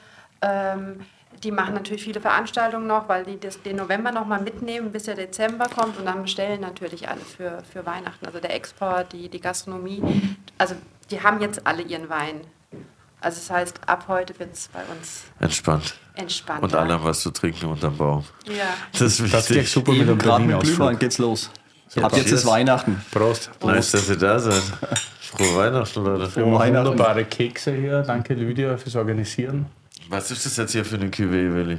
Ähm, 0.42 1.06
die 1.44 1.52
machen 1.52 1.74
natürlich 1.74 2.02
viele 2.02 2.20
Veranstaltungen 2.20 2.88
noch, 2.88 3.08
weil 3.08 3.22
die 3.22 3.38
das, 3.38 3.62
den 3.62 3.76
November 3.76 4.10
nochmal 4.10 4.40
mitnehmen, 4.40 4.90
bis 4.90 5.04
der 5.04 5.14
Dezember 5.14 5.66
kommt 5.66 6.00
und 6.00 6.04
dann 6.04 6.22
bestellen 6.22 6.60
natürlich 6.60 7.08
alle 7.08 7.20
für, 7.20 7.62
für 7.72 7.86
Weihnachten. 7.86 8.26
Also 8.26 8.40
der 8.40 8.52
Export, 8.52 9.12
die, 9.12 9.28
die 9.28 9.40
Gastronomie, 9.40 10.02
also 10.58 10.74
die 11.12 11.22
haben 11.22 11.40
jetzt 11.40 11.64
alle 11.64 11.82
ihren 11.82 12.08
Wein. 12.08 12.40
Also 13.20 13.38
das 13.38 13.50
heißt, 13.50 13.80
ab 13.86 14.06
heute 14.08 14.36
wird 14.40 14.52
es 14.54 14.66
bei 14.66 14.82
uns 14.92 15.26
entspannt. 15.38 15.94
Entspannt. 16.14 16.64
Und 16.64 16.74
alle 16.74 16.94
haben 16.94 17.04
was 17.04 17.20
zu 17.20 17.30
trinken 17.30 17.66
unterm 17.66 17.96
Baum. 17.96 18.24
Ja. 18.46 18.74
Das 18.90 19.02
ist 19.02 19.22
wichtig. 19.22 19.32
Das 19.32 19.46
geht 19.46 19.68
super 19.68 19.92
mit 19.92 20.08
dem 20.08 20.18
Gerade 20.18 20.42
mit 20.42 20.58
Glühwein 20.58 20.98
geht's 20.98 21.18
los. 21.18 21.50
So, 21.88 22.02
Ab 22.02 22.14
jetzt 22.16 22.30
ist 22.30 22.44
Weihnachten. 22.44 23.02
Prost. 23.10 23.50
Prost. 23.58 23.74
Nice, 23.74 23.90
dass 23.92 24.08
ihr 24.10 24.16
da 24.16 24.38
seid. 24.38 24.62
Frohe 25.20 25.56
Weihnachten, 25.56 26.04
Leute. 26.04 26.30
Frohe 26.30 26.58
Weihnachten. 26.58 26.88
Wunderbare 26.88 27.24
Kekse 27.24 27.74
hier. 27.74 28.02
Danke, 28.02 28.34
Lydia, 28.34 28.76
fürs 28.76 28.96
Organisieren. 28.96 29.66
Was 30.08 30.30
ist 30.30 30.44
das 30.44 30.56
jetzt 30.56 30.72
hier 30.72 30.84
für 30.84 30.96
eine 30.96 31.08
Cuvée, 31.08 31.52
Willi? 31.52 31.78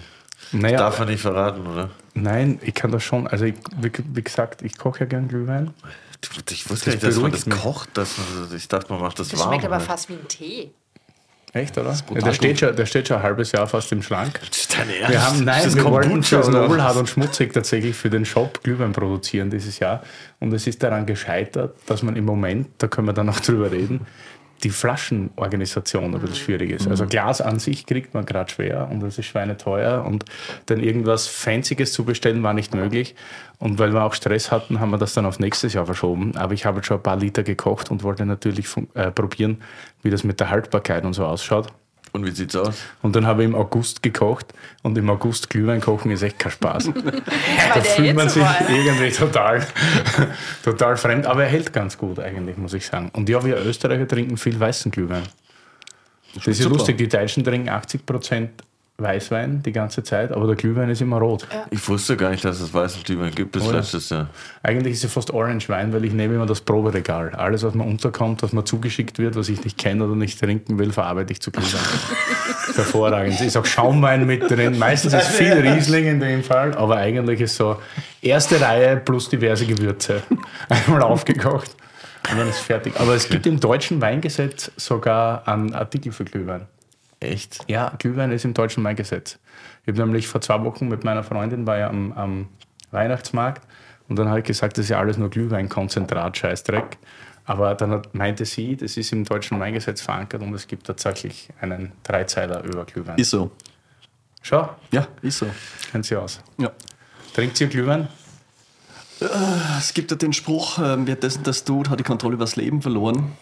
Naja, 0.51 0.77
das 0.77 0.81
darf 0.81 0.99
man 0.99 1.09
nicht 1.09 1.21
verraten, 1.21 1.67
oder? 1.67 1.89
Nein, 2.15 2.59
ich 2.63 2.73
kann 2.73 2.91
das 2.91 3.03
schon. 3.03 3.27
Also, 3.27 3.45
ich, 3.45 3.55
wie, 3.79 3.91
wie, 4.13 4.23
gesagt, 4.23 4.63
ich 4.63 4.77
koche 4.77 5.01
ja 5.01 5.05
gern 5.05 5.27
Glühwein. 5.27 5.73
Ich 6.49 6.69
wusste 6.69 6.89
nicht, 6.89 7.03
dass 7.03 7.15
man 7.17 7.31
das 7.31 7.47
kocht. 7.47 7.89
Dass 7.93 8.17
man, 8.17 8.55
ich 8.55 8.67
dachte, 8.67 8.91
man 8.91 9.01
macht 9.01 9.19
das, 9.19 9.29
das 9.29 9.39
warm. 9.39 9.51
Das 9.51 9.59
schmeckt 9.59 9.73
aber 9.73 9.79
fast 9.79 10.09
wie 10.09 10.13
ein 10.13 10.27
Tee. 10.27 10.71
Echt, 11.53 11.77
oder? 11.77 11.97
Ja, 12.13 12.21
der, 12.21 12.33
steht 12.33 12.59
schon, 12.59 12.75
der 12.75 12.85
steht 12.85 13.07
schon 13.07 13.17
ein 13.17 13.23
halbes 13.23 13.51
Jahr 13.51 13.65
fast 13.67 13.91
im 13.91 14.03
Schrank. 14.03 14.39
Das? 14.47 14.67
Wir 15.07 15.25
haben, 15.25 15.43
nein, 15.43 15.73
wir 15.73 15.85
wollten 15.85 16.21
für 16.21 16.47
Nobelhart 16.49 16.97
und 16.97 17.09
Schmutzig 17.09 17.53
tatsächlich 17.53 17.95
für 17.95 18.11
den 18.11 18.23
Shop 18.23 18.61
Glühwein 18.63 18.91
produzieren 18.91 19.49
dieses 19.49 19.79
Jahr. 19.79 20.03
Und 20.39 20.53
es 20.53 20.67
ist 20.67 20.83
daran 20.83 21.07
gescheitert, 21.07 21.75
dass 21.87 22.03
man 22.03 22.15
im 22.15 22.25
Moment, 22.25 22.67
da 22.77 22.87
können 22.87 23.07
wir 23.07 23.13
dann 23.13 23.25
noch 23.25 23.39
drüber 23.41 23.71
reden, 23.71 24.05
die 24.63 24.69
Flaschenorganisation 24.69 26.13
ein 26.13 26.19
bisschen 26.19 26.35
schwierig 26.35 26.71
ist. 26.71 26.87
Also 26.87 27.05
Glas 27.05 27.41
an 27.41 27.59
sich 27.59 27.85
kriegt 27.85 28.13
man 28.13 28.25
gerade 28.25 28.51
schwer 28.51 28.89
und 28.91 29.01
das 29.01 29.17
ist 29.17 29.25
schweineteuer 29.25 30.03
und 30.05 30.25
dann 30.67 30.81
irgendwas 30.81 31.27
Fancyes 31.27 31.93
zu 31.93 32.03
bestellen 32.03 32.43
war 32.43 32.53
nicht 32.53 32.73
möglich. 32.73 33.15
Und 33.57 33.77
weil 33.77 33.93
wir 33.93 34.03
auch 34.03 34.13
Stress 34.13 34.51
hatten, 34.51 34.79
haben 34.79 34.91
wir 34.91 34.97
das 34.97 35.13
dann 35.13 35.25
auf 35.25 35.39
nächstes 35.39 35.73
Jahr 35.73 35.85
verschoben. 35.85 36.35
Aber 36.37 36.53
ich 36.53 36.65
habe 36.65 36.83
schon 36.83 36.97
ein 36.97 37.03
paar 37.03 37.17
Liter 37.17 37.43
gekocht 37.43 37.91
und 37.91 38.03
wollte 38.03 38.25
natürlich 38.25 38.67
äh, 38.93 39.11
probieren, 39.11 39.61
wie 40.01 40.09
das 40.09 40.23
mit 40.23 40.39
der 40.39 40.49
Haltbarkeit 40.49 41.03
und 41.03 41.13
so 41.13 41.25
ausschaut. 41.25 41.67
Und 42.11 42.25
wie 42.25 42.31
sieht's 42.31 42.55
aus? 42.55 42.75
Und 43.01 43.15
dann 43.15 43.27
habe 43.27 43.43
ich 43.43 43.49
im 43.49 43.55
August 43.55 44.01
gekocht 44.01 44.47
und 44.81 44.97
im 44.97 45.09
August 45.09 45.49
Glühwein 45.49 45.79
kochen 45.79 46.11
ist 46.11 46.23
echt 46.23 46.39
kein 46.39 46.51
Spaß. 46.51 46.91
da 47.73 47.81
fühlt 47.81 48.15
man 48.15 48.29
sich 48.29 48.43
irgendwie 48.67 49.11
total, 49.11 49.65
total 50.63 50.97
fremd, 50.97 51.27
aber 51.27 51.43
er 51.43 51.49
hält 51.49 51.71
ganz 51.71 51.97
gut 51.97 52.19
eigentlich, 52.19 52.57
muss 52.57 52.73
ich 52.73 52.85
sagen. 52.85 53.11
Und 53.13 53.29
ja, 53.29 53.43
wir 53.43 53.57
Österreicher 53.57 54.07
trinken 54.07 54.37
viel 54.37 54.59
weißen 54.59 54.91
Glühwein. 54.91 55.23
Das, 56.33 56.45
das 56.45 56.59
ist 56.59 56.63
ja 56.63 56.69
lustig, 56.69 56.97
die 56.97 57.07
Deutschen 57.07 57.43
trinken 57.43 57.69
80 57.69 58.05
Prozent 58.05 58.63
Weißwein 59.01 59.63
die 59.63 59.71
ganze 59.71 60.03
Zeit, 60.03 60.31
aber 60.31 60.47
der 60.47 60.55
Glühwein 60.55 60.89
ist 60.89 61.01
immer 61.01 61.17
rot. 61.17 61.47
Ich 61.71 61.87
wusste 61.87 62.17
gar 62.17 62.31
nicht, 62.31 62.43
dass 62.43 62.59
es 62.59 62.73
weißen 62.73 63.03
Glühwein 63.03 63.33
gibt 63.33 63.51
bis 63.51 63.67
Oder? 63.67 63.77
letztes 63.77 64.09
Jahr. 64.09 64.29
Eigentlich 64.63 64.93
ist 64.93 65.03
es 65.03 65.13
fast 65.13 65.31
Orange-Wein, 65.31 65.93
weil 65.93 66.05
ich 66.05 66.13
nehme 66.13 66.35
immer 66.35 66.45
das 66.45 66.61
Proberegal. 66.61 67.31
Alles, 67.35 67.63
was 67.63 67.73
mir 67.73 67.83
unterkommt, 67.83 68.43
was 68.43 68.53
mir 68.53 68.63
zugeschickt 68.63 69.19
wird, 69.19 69.35
was 69.35 69.49
ich 69.49 69.63
nicht 69.63 69.77
kenne 69.77 70.05
oder 70.05 70.15
nicht 70.15 70.39
trinken 70.39 70.79
will, 70.79 70.91
verarbeite 70.91 71.33
ich 71.33 71.41
zu 71.41 71.51
Glühwein. 71.51 71.79
hervorragend. 72.75 73.33
Es 73.35 73.41
ist 73.41 73.57
auch 73.57 73.65
Schaumwein 73.65 74.25
mit 74.25 74.49
drin. 74.49 74.77
Meistens 74.77 75.13
ist 75.13 75.27
viel 75.27 75.53
Riesling 75.53 76.05
in 76.05 76.19
dem 76.19 76.43
Fall, 76.43 76.75
aber 76.75 76.97
eigentlich 76.97 77.41
ist 77.41 77.55
so 77.55 77.77
erste 78.21 78.59
Reihe 78.59 78.97
plus 78.97 79.29
diverse 79.29 79.65
Gewürze. 79.65 80.23
Einmal 80.69 81.03
aufgekocht 81.03 81.75
und 82.31 82.37
dann 82.37 82.49
ist 82.49 82.59
fertig. 82.59 82.93
Aber 82.99 83.15
es 83.15 83.29
gibt 83.29 83.45
im 83.45 83.59
deutschen 83.59 84.01
Weingesetz 84.01 84.71
sogar 84.75 85.47
einen 85.47 85.73
Artikel 85.73 86.11
für 86.11 86.25
Glühwein. 86.25 86.67
Echt? 87.19 87.59
Ja, 87.67 87.93
Glühwein 87.99 88.31
ist 88.31 88.45
im 88.45 88.53
deutschen 88.53 88.83
Weingesetz. 88.83 89.39
Ich 89.83 89.89
habe 89.89 89.99
nämlich 89.99 90.27
vor 90.27 90.41
zwei 90.41 90.63
Wochen 90.63 90.87
mit 90.87 91.03
meiner 91.03 91.23
Freundin 91.23 91.67
war 91.67 91.77
ja 91.77 91.89
am, 91.89 92.11
am 92.13 92.47
Weihnachtsmarkt 92.91 93.61
und 94.07 94.17
dann 94.17 94.29
habe 94.29 94.39
ich 94.39 94.45
gesagt, 94.45 94.77
das 94.77 94.85
ist 94.85 94.89
ja 94.89 94.99
alles 94.99 95.17
nur 95.17 95.29
Glühweinkonzentrat, 95.29 96.37
Scheißdreck. 96.37 96.97
Aber 97.45 97.73
dann 97.75 98.03
meinte 98.13 98.45
sie, 98.45 98.75
das 98.77 98.95
ist 98.95 99.11
im 99.11 99.25
deutschen 99.25 99.59
Weingesetz 99.59 100.01
verankert 100.01 100.41
und 100.43 100.53
es 100.53 100.67
gibt 100.67 100.85
tatsächlich 100.85 101.49
einen 101.59 101.91
Dreizeiler 102.03 102.63
über 102.63 102.85
Glühwein. 102.85 103.17
Ist 103.17 103.31
so. 103.31 103.51
Schau, 104.41 104.69
Ja, 104.91 105.07
ist 105.21 105.39
so. 105.39 105.47
kennt 105.91 106.05
sie 106.05 106.15
aus. 106.15 106.39
Ja. 106.57 106.71
Trinkt 107.33 107.59
ihr 107.59 107.67
Glühwein? 107.67 108.07
Es 109.77 109.93
gibt 109.93 110.11
ja 110.11 110.17
den 110.17 110.31
Spruch, 110.31 110.77
ähm, 110.79 111.05
wer 111.05 111.15
das 111.15 111.37
und 111.37 111.47
das 111.47 111.65
tut, 111.65 111.89
hat 111.89 111.99
die 111.99 112.03
Kontrolle 112.03 112.35
über 112.35 112.45
das 112.45 112.55
Leben 112.55 112.81
verloren. 112.81 113.33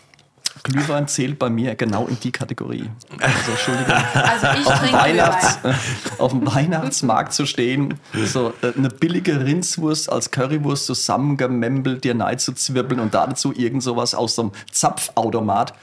Glühwein 0.63 1.07
zählt 1.07 1.39
bei 1.39 1.49
mir 1.49 1.75
genau 1.75 2.07
in 2.07 2.19
die 2.19 2.31
Kategorie. 2.31 2.89
Also, 3.19 3.51
Entschuldigung. 3.51 3.93
Also 4.13 4.47
ich 4.59 4.67
auf, 4.67 4.79
trinke 4.79 4.97
Weihnachts, 4.97 5.61
Glühwein. 5.61 5.79
auf 6.19 6.31
dem 6.31 6.45
Weihnachtsmarkt 6.47 7.33
zu 7.33 7.45
stehen, 7.45 7.95
so 8.25 8.53
äh, 8.61 8.73
eine 8.77 8.89
billige 8.89 9.43
Rindswurst 9.43 10.11
als 10.11 10.31
Currywurst 10.31 10.85
zusammengemembelt, 10.85 12.03
dir 12.03 12.13
nein 12.13 12.39
zu 12.39 12.53
zwirbeln 12.53 12.99
und 12.99 13.13
dazu 13.13 13.53
irgend 13.55 13.83
sowas 13.83 14.15
aus 14.15 14.35
so 14.35 14.43
einem 14.43 14.51
Zapfautomat, 14.71 15.73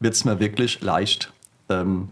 wird 0.00 0.14
es 0.14 0.24
mir 0.24 0.40
wirklich 0.40 0.80
leicht 0.80 1.32
ähm, 1.68 2.10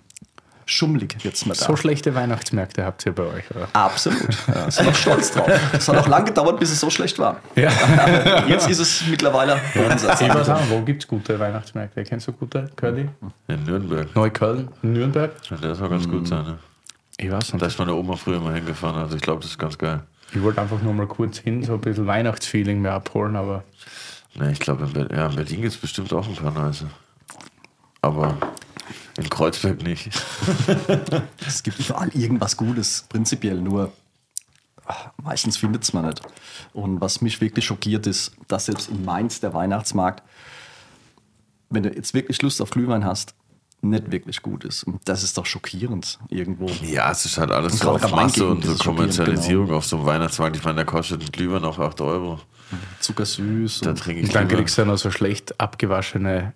schummelig. 0.68 1.16
Wird's 1.22 1.46
mir 1.46 1.54
da. 1.54 1.64
So 1.64 1.76
schlechte 1.76 2.14
Weihnachtsmärkte 2.14 2.84
habt 2.84 3.04
ihr 3.06 3.12
bei 3.12 3.24
euch, 3.24 3.50
oder? 3.54 3.68
Absolut. 3.72 4.28
Ja, 4.46 4.66
ist 4.66 4.82
noch 4.82 4.94
stolz 4.94 5.30
drauf. 5.32 5.50
Es 5.72 5.88
hat 5.88 5.96
auch 5.96 6.08
lange 6.08 6.26
gedauert, 6.26 6.60
bis 6.60 6.70
es 6.70 6.80
so 6.80 6.90
schlecht 6.90 7.18
war. 7.18 7.40
Ja. 7.56 7.70
Jetzt 8.46 8.68
ist 8.68 8.78
es 8.78 9.06
mittlerweile. 9.08 9.60
Ich 9.74 9.80
weiß 9.80 10.48
auch, 10.50 10.70
wo 10.70 10.80
gibt 10.82 11.02
es 11.02 11.08
gute 11.08 11.38
Weihnachtsmärkte? 11.38 12.04
Kennst 12.04 12.28
du 12.28 12.32
gute, 12.32 12.70
Curly? 12.76 13.08
In 13.48 13.64
Nürnberg. 13.64 14.14
Neukölln, 14.14 14.68
Nürnberg? 14.82 15.32
Ja, 15.50 15.56
der 15.56 15.74
soll 15.74 15.88
ganz 15.88 16.08
gut 16.08 16.28
sein. 16.28 16.44
Ne? 16.44 16.58
Ich 17.16 17.30
weiß 17.30 17.52
nicht. 17.52 17.62
Da 17.62 17.66
ist 17.66 17.78
meine 17.78 17.94
Oma 17.94 18.16
früher 18.16 18.40
mal 18.40 18.54
hingefahren, 18.54 18.96
also 18.96 19.16
ich 19.16 19.22
glaube, 19.22 19.40
das 19.40 19.50
ist 19.50 19.58
ganz 19.58 19.76
geil. 19.76 20.02
Ich 20.32 20.42
wollte 20.42 20.60
einfach 20.60 20.80
nur 20.82 20.92
mal 20.92 21.06
kurz 21.06 21.38
hin, 21.38 21.62
so 21.62 21.74
ein 21.74 21.80
bisschen 21.80 22.06
Weihnachtsfeeling 22.06 22.80
mehr 22.82 22.92
abholen, 22.92 23.34
aber 23.34 23.64
Ne, 24.34 24.52
ich 24.52 24.60
glaube, 24.60 24.84
in, 24.84 24.92
Ber 24.92 25.14
ja, 25.14 25.26
in 25.26 25.36
Berlin 25.36 25.62
gibt 25.62 25.74
es 25.74 25.80
bestimmt 25.80 26.12
auch 26.12 26.26
ein 26.26 26.34
paar 26.34 26.52
nice. 26.52 26.84
Aber 28.02 28.36
in 29.18 29.28
Kreuzberg 29.28 29.82
nicht. 29.82 30.10
Es 31.46 31.62
gibt 31.62 31.80
überall 31.80 32.08
irgendwas 32.14 32.56
Gutes, 32.56 33.04
prinzipiell, 33.08 33.60
nur 33.60 33.92
ach, 34.86 35.10
meistens 35.22 35.56
findet 35.56 35.82
es 35.82 35.92
man 35.92 36.06
nicht. 36.06 36.20
Und 36.72 37.00
was 37.00 37.20
mich 37.20 37.40
wirklich 37.40 37.64
schockiert 37.64 38.06
ist, 38.06 38.32
dass 38.48 38.66
selbst 38.66 38.88
in 38.88 39.04
Mainz 39.04 39.40
der 39.40 39.54
Weihnachtsmarkt, 39.54 40.22
wenn 41.70 41.82
du 41.82 41.90
jetzt 41.90 42.14
wirklich 42.14 42.40
Lust 42.42 42.60
auf 42.60 42.70
Glühwein 42.70 43.04
hast, 43.04 43.34
nicht 43.80 44.10
wirklich 44.10 44.42
gut 44.42 44.64
ist. 44.64 44.82
Und 44.84 45.00
das 45.04 45.22
ist 45.22 45.38
doch 45.38 45.46
schockierend 45.46 46.18
irgendwo. 46.28 46.66
Ja, 46.82 47.12
es 47.12 47.24
ist 47.24 47.38
halt 47.38 47.52
alles 47.52 47.74
Und 47.74 47.78
so 47.78 47.90
auf 47.90 48.10
Masse 48.10 48.46
und 48.46 48.64
so 48.64 48.74
Kommerzialisierung 48.74 49.70
auf 49.70 49.86
so 49.86 49.98
einem 49.98 50.06
Weihnachtsmarkt. 50.06 50.56
Ich 50.56 50.64
meine, 50.64 50.76
der 50.76 50.84
kostet 50.84 51.22
ein 51.22 51.30
Glühwein 51.30 51.64
auch 51.64 51.78
8 51.78 52.00
Euro. 52.00 52.40
Zuckersüß. 53.00 53.80
Da 53.80 53.90
und 53.90 53.98
trinke 53.98 54.20
ich 54.20 54.26
und 54.26 54.34
dann 54.34 54.48
kriegst 54.48 54.76
du 54.78 54.84
noch 54.84 54.98
so 54.98 55.10
schlecht 55.10 55.60
abgewaschene 55.60 56.54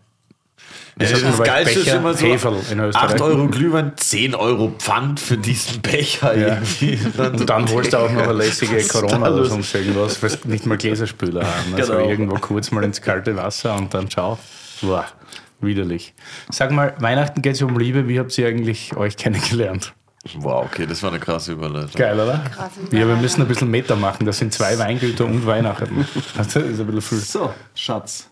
Ja, 1.00 1.06
sagt 1.06 1.22
man 1.22 1.30
das 1.38 1.46
Geilste 1.46 1.78
ist 1.78 1.84
Becher? 1.87 1.96
immer 1.99 2.14
so, 2.14 2.26
Heferl 2.26 2.56
in 2.70 2.80
Österreich. 2.80 3.11
8 3.14 3.20
Euro 3.22 3.49
Glühwein, 3.49 3.92
10 3.96 4.34
Euro 4.34 4.75
Pfand 4.78 5.20
für 5.20 5.38
diesen 5.38 5.80
Becher 5.80 6.37
Ja. 6.37 6.54
irgendwie. 6.54 6.99
Und 7.18 7.49
dann 7.49 7.68
holst 7.70 7.92
du 7.94 7.96
auch 7.99 8.11
noch 8.12 8.22
eine 8.25 8.32
lässige 8.34 8.76
ist 8.76 8.92
Corona 8.92 9.30
oder 9.30 9.46
sonst 9.46 9.75
irgendwas, 9.75 10.22
weil 10.22 10.30
du 10.30 10.49
nicht 10.49 10.66
mal 10.66 10.76
Gläserspüler 10.76 11.44
haben. 11.46 11.75
Also 11.76 11.94
Genau. 11.94 12.08
irgendwo 12.08 12.34
kurz 12.37 12.70
mal 12.70 12.84
ins 12.84 13.00
kalte 13.00 13.34
Wasser 13.37 13.75
und 13.76 13.94
dann 13.94 14.11
ciao. 14.11 14.38
Boah, 14.82 15.06
widerlich. 15.61 16.12
Sag 16.50 16.70
mal, 16.72 16.94
Weihnachten 16.99 17.40
geht 17.40 17.54
es 17.54 17.62
um 17.62 17.78
Liebe. 17.78 18.06
Wie 18.08 18.18
habt 18.18 18.37
ihr 18.37 18.46
eigentlich 18.49 18.94
euch 18.96 19.16
kennengelernt? 19.16 19.94
Wow, 20.34 20.66
okay, 20.66 20.87
das 20.87 21.02
war 21.02 21.11
eine 21.11 21.18
krasse 21.18 21.52
Überleitung. 21.52 21.90
Geil, 21.96 22.14
oder? 22.14 22.44
Ja, 22.92 23.08
wir 23.08 23.16
müssen 23.16 23.40
ein 23.42 23.49
bisschen 23.49 23.70
Meter 23.70 23.96
machen. 23.96 24.25
Das 24.25 24.38
sind 24.38 24.52
zwei 24.52 24.78
Weingüter 24.78 25.25
und 25.25 25.46
Weihnachten. 25.46 26.06
Das 26.37 26.49
ist 26.54 26.56
ein 26.56 26.87
bisschen 26.87 27.00
viel. 27.02 27.18
So, 27.18 27.52
Schatz. 27.75 28.28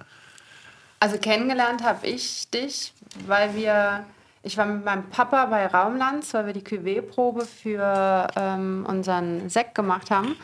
Also 1.00 1.16
kennengelernt 1.16 1.82
habe 1.82 2.06
ich 2.06 2.50
dich, 2.50 2.92
weil 3.26 3.54
wir, 3.54 4.04
ich 4.42 4.58
war 4.58 4.66
mit 4.66 4.84
meinem 4.84 5.08
Papa 5.08 5.46
bei 5.46 5.66
Raumlands, 5.66 6.34
weil 6.34 6.46
wir 6.46 6.52
die 6.52 6.60
Cuvée-Probe 6.60 7.46
für 7.46 8.28
ähm, 8.36 8.84
unseren 8.86 9.48
Sekt 9.48 9.74
gemacht 9.74 10.10
haben. 10.10 10.36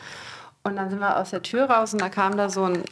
Und 0.63 0.75
dann 0.75 0.89
sind 0.89 0.99
wir 0.99 1.17
aus 1.17 1.29
der 1.29 1.43
Tür 1.43 1.69
raus 1.69 1.93
und 1.93 2.01
da 2.01 2.09
kam 2.09 2.35
da 2.37 2.49
so 2.49 2.63
ein 2.63 2.83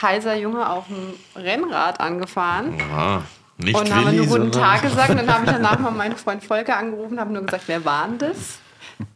heiser 0.00 0.36
Junge 0.36 0.70
auf 0.70 0.86
dem 0.86 1.14
Rennrad 1.34 2.00
angefahren. 2.00 2.80
Aha. 2.80 3.22
Nicht 3.58 3.78
und 3.78 3.92
haben 3.92 4.06
wir 4.06 4.12
nur 4.12 4.30
Willi, 4.30 4.44
guten 4.44 4.52
Tag 4.52 4.82
gesagt. 4.82 5.10
Und 5.10 5.18
dann 5.18 5.34
habe 5.34 5.44
ich 5.44 5.50
danach 5.50 5.78
mal 5.80 5.90
meinen 5.90 6.16
Freund 6.16 6.42
Volker 6.42 6.76
angerufen 6.76 7.14
und 7.14 7.20
habe 7.20 7.32
nur 7.32 7.42
gesagt, 7.42 7.64
wer 7.66 7.84
war 7.84 8.06
denn 8.06 8.18
das? 8.18 8.58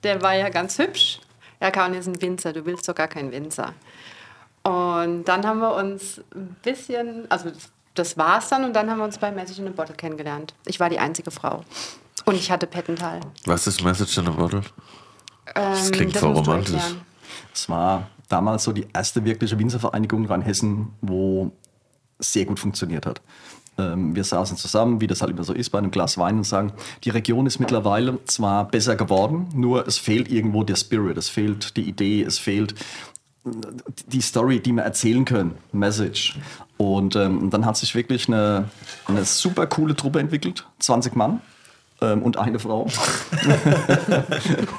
Der 0.03 0.21
war 0.23 0.35
ja 0.35 0.49
ganz 0.49 0.79
hübsch. 0.79 1.21
Ja, 1.61 1.71
Karin 1.71 1.95
ist 1.95 2.09
ein 2.09 2.21
Winzer, 2.21 2.53
du 2.53 2.67
willst 2.67 2.89
doch 2.89 2.95
gar 2.95 3.09
kein 3.09 3.31
Winzer. 3.31 3.73
Und 4.63 5.25
dann 5.25 5.47
haben 5.47 5.61
wir 5.61 5.75
uns 5.75 6.21
ein 6.35 6.57
bisschen, 6.63 7.31
also 7.31 7.51
das 7.51 7.71
war 8.17 8.39
es 8.39 8.49
dann, 8.49 8.65
und 8.65 8.75
dann 8.75 8.91
haben 8.91 8.99
wir 8.99 9.05
uns 9.05 9.19
bei 9.19 9.31
Message 9.31 9.59
in 9.59 9.69
a 9.69 9.71
Bottle 9.71 9.95
kennengelernt. 9.95 10.55
Ich 10.67 10.81
war 10.81 10.89
die 10.91 10.99
einzige 10.99 11.31
Frau. 11.31 11.65
Und 12.25 12.35
ich 12.35 12.51
hatte 12.51 12.67
Pettental. 12.67 13.21
Was 13.45 13.67
ist 13.67 13.83
Message 13.85 14.19
in 14.19 14.29
a 14.29 14.31
Bottle? 14.31 14.63
Das 15.55 15.87
Ähm, 15.87 15.93
klingt 15.93 16.17
voll 16.17 16.31
musst 16.31 16.47
du 16.47 16.51
romantisch. 16.51 16.95
Es 17.55 17.69
war 17.69 18.09
damals 18.29 18.65
so 18.65 18.73
die 18.73 18.87
erste 18.93 19.25
wirkliche 19.25 19.59
Winzervereinigung 19.59 20.25
in 20.25 20.27
Rheinhessen, 20.27 20.89
wo 21.01 21.53
sehr 22.19 22.45
gut 22.47 22.59
funktioniert 22.59 23.07
hat. 23.07 23.21
Ähm, 23.79 24.17
wir 24.17 24.25
saßen 24.25 24.57
zusammen, 24.57 25.01
wie 25.01 25.07
das 25.07 25.21
halt 25.21 25.31
immer 25.31 25.45
so 25.45 25.53
ist, 25.53 25.71
bei 25.71 25.79
einem 25.79 25.91
Glas 25.91 26.17
Wein 26.17 26.39
und 26.39 26.45
sagen, 26.45 26.73
die 27.05 27.11
Region 27.11 27.47
ist 27.47 27.59
mittlerweile 27.59 28.19
zwar 28.25 28.67
besser 28.69 28.97
geworden, 28.97 29.49
nur 29.55 29.87
es 29.87 29.99
fehlt 29.99 30.31
irgendwo 30.31 30.65
der 30.65 30.77
Spirit, 30.77 31.17
es 31.19 31.29
fehlt 31.29 31.77
die 31.77 31.83
Idee, 31.83 32.23
es 32.23 32.39
fehlt 32.39 32.75
die 34.09 34.21
Story, 34.21 34.61
die 34.61 34.73
wir 34.73 34.83
erzählen 34.83 35.25
können, 35.25 35.57
Message. 35.73 36.39
Und 36.77 37.17
ähm, 37.17 37.51
dann 37.51 37.65
hat 37.65 37.77
sich 37.77 37.95
wirklich 37.95 38.29
eine, 38.29 38.69
eine 39.07 39.25
super 39.25 39.67
coole 39.67 39.95
Truppe 39.97 40.21
entwickelt, 40.21 40.67
20 40.81 41.15
Mann 41.17 41.41
ähm, 42.01 42.23
und 42.23 42.37
eine 42.37 42.59
Frau. 42.59 42.87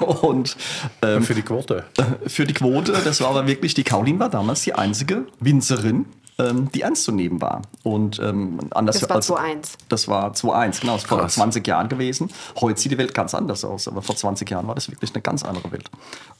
und 0.00 0.56
ähm, 1.02 1.22
Für 1.22 1.34
die 1.34 1.42
Quote. 1.42 1.84
für 2.26 2.44
die 2.46 2.54
Quote. 2.54 2.92
Das 3.04 3.20
war 3.20 3.30
aber 3.30 3.46
wirklich, 3.46 3.74
die 3.74 3.84
Caroline 3.84 4.18
war 4.20 4.28
damals 4.28 4.62
die 4.62 4.74
einzige 4.74 5.26
Winzerin, 5.40 6.06
ähm, 6.38 6.70
die 6.72 6.82
ernst 6.82 7.04
zu 7.04 7.12
nehmen 7.12 7.40
war. 7.40 7.62
Und 7.82 8.20
ähm, 8.20 8.60
anders 8.70 9.00
Das 9.00 9.08
war 9.08 9.16
als- 9.16 9.30
2-1. 9.30 9.74
Das 9.88 10.08
war 10.08 10.32
2-1, 10.32 10.80
genau. 10.80 10.92
Das 10.94 11.02
ist 11.02 11.08
vor 11.08 11.18
Krass. 11.18 11.34
20 11.34 11.66
Jahren 11.66 11.88
gewesen. 11.88 12.30
Heute 12.60 12.80
sieht 12.80 12.92
die 12.92 12.98
Welt 12.98 13.14
ganz 13.14 13.34
anders 13.34 13.64
aus, 13.64 13.88
aber 13.88 14.02
vor 14.02 14.14
20 14.14 14.48
Jahren 14.48 14.68
war 14.68 14.74
das 14.76 14.88
wirklich 14.90 15.12
eine 15.14 15.22
ganz 15.22 15.42
andere 15.42 15.72
Welt. 15.72 15.90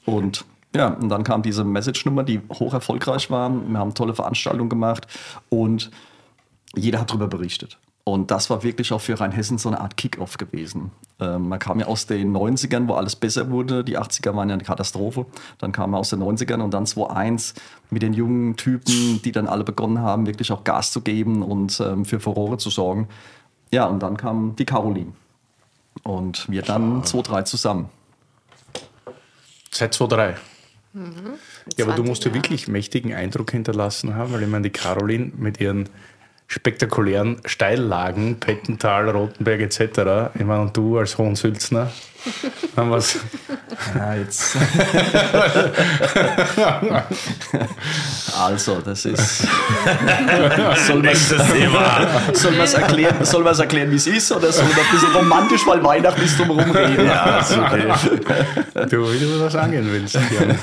Und 0.04 0.44
ja, 0.74 0.88
und 0.88 1.08
dann 1.08 1.24
kam 1.24 1.42
diese 1.42 1.64
Message-Nummer, 1.64 2.24
die 2.24 2.40
hoch 2.52 2.74
erfolgreich 2.74 3.30
war. 3.30 3.50
Wir 3.50 3.78
haben 3.78 3.94
tolle 3.94 4.14
Veranstaltungen 4.14 4.68
gemacht 4.68 5.06
und 5.48 5.90
jeder 6.74 7.00
hat 7.00 7.10
darüber 7.10 7.28
berichtet. 7.28 7.78
Und 8.04 8.30
das 8.30 8.48
war 8.48 8.62
wirklich 8.62 8.90
auch 8.92 9.02
für 9.02 9.20
Rheinhessen 9.20 9.58
so 9.58 9.68
eine 9.68 9.80
Art 9.80 9.98
Kick-Off 9.98 10.38
gewesen. 10.38 10.92
Ähm, 11.20 11.48
man 11.48 11.58
kam 11.58 11.78
ja 11.78 11.86
aus 11.86 12.06
den 12.06 12.34
90ern, 12.34 12.88
wo 12.88 12.94
alles 12.94 13.16
besser 13.16 13.50
wurde. 13.50 13.84
Die 13.84 13.98
80er 13.98 14.34
waren 14.34 14.48
ja 14.48 14.54
eine 14.54 14.64
Katastrophe. 14.64 15.26
Dann 15.58 15.72
kam 15.72 15.90
man 15.90 16.00
aus 16.00 16.08
den 16.08 16.22
90ern 16.22 16.62
und 16.62 16.72
dann 16.72 16.86
2-1 16.86 17.54
mit 17.90 18.00
den 18.00 18.14
jungen 18.14 18.56
Typen, 18.56 19.20
die 19.22 19.32
dann 19.32 19.46
alle 19.46 19.62
begonnen 19.62 20.00
haben, 20.00 20.26
wirklich 20.26 20.52
auch 20.52 20.64
Gas 20.64 20.90
zu 20.90 21.02
geben 21.02 21.42
und 21.42 21.80
ähm, 21.80 22.06
für 22.06 22.18
Furore 22.18 22.56
zu 22.56 22.70
sorgen. 22.70 23.08
Ja, 23.70 23.84
und 23.84 24.02
dann 24.02 24.16
kam 24.16 24.56
die 24.56 24.64
Caroline. 24.64 25.12
Und 26.02 26.48
wir 26.48 26.62
dann 26.62 27.02
2-3 27.02 27.44
zusammen. 27.44 27.90
Z2-3. 29.70 30.36
Mhm. 30.92 31.34
Ja, 31.76 31.84
aber 31.84 31.94
du 31.94 32.02
musst 32.02 32.24
ja 32.24 32.32
wirklich 32.32 32.68
mächtigen 32.68 33.12
Eindruck 33.12 33.50
hinterlassen 33.50 34.14
haben, 34.14 34.32
weil 34.32 34.42
ich 34.42 34.48
meine, 34.48 34.64
die 34.64 34.70
Caroline 34.70 35.32
mit 35.36 35.60
ihren 35.60 35.88
spektakulären 36.48 37.40
Steillagen, 37.44 38.40
Pettental, 38.40 39.10
Rotenberg 39.10 39.60
etc. 39.60 40.32
Ich 40.34 40.44
meine, 40.44 40.62
und 40.62 40.76
du 40.76 40.98
als 40.98 41.16
Hohensülzner 41.18 41.92
haben 42.76 42.90
wir's. 42.90 43.18
Ja, 43.94 44.14
jetzt. 44.14 44.56
also, 48.40 48.80
das 48.80 49.04
ist. 49.04 49.46
Soll 50.86 51.02
man 51.02 52.64
es 52.64 52.74
erklären, 52.74 53.24
soll 53.24 53.44
erklären 53.58 53.90
wie 53.90 53.96
es 53.96 54.06
ist, 54.06 54.32
oder 54.32 54.50
soll 54.50 54.64
man 54.64 54.78
ein 54.78 54.90
bisschen 54.90 55.12
romantisch, 55.12 55.66
weil 55.66 55.84
Weihnachten 55.84 56.22
ist 56.22 56.38
drum 56.38 56.58
reden? 56.58 57.06
Ja, 57.06 57.40
okay. 57.40 57.92
Du, 58.90 59.12
wie 59.12 59.18
du 59.18 59.38
das 59.38 59.54
angehen 59.54 59.86
willst. 59.90 60.18
Gerne. 60.30 60.58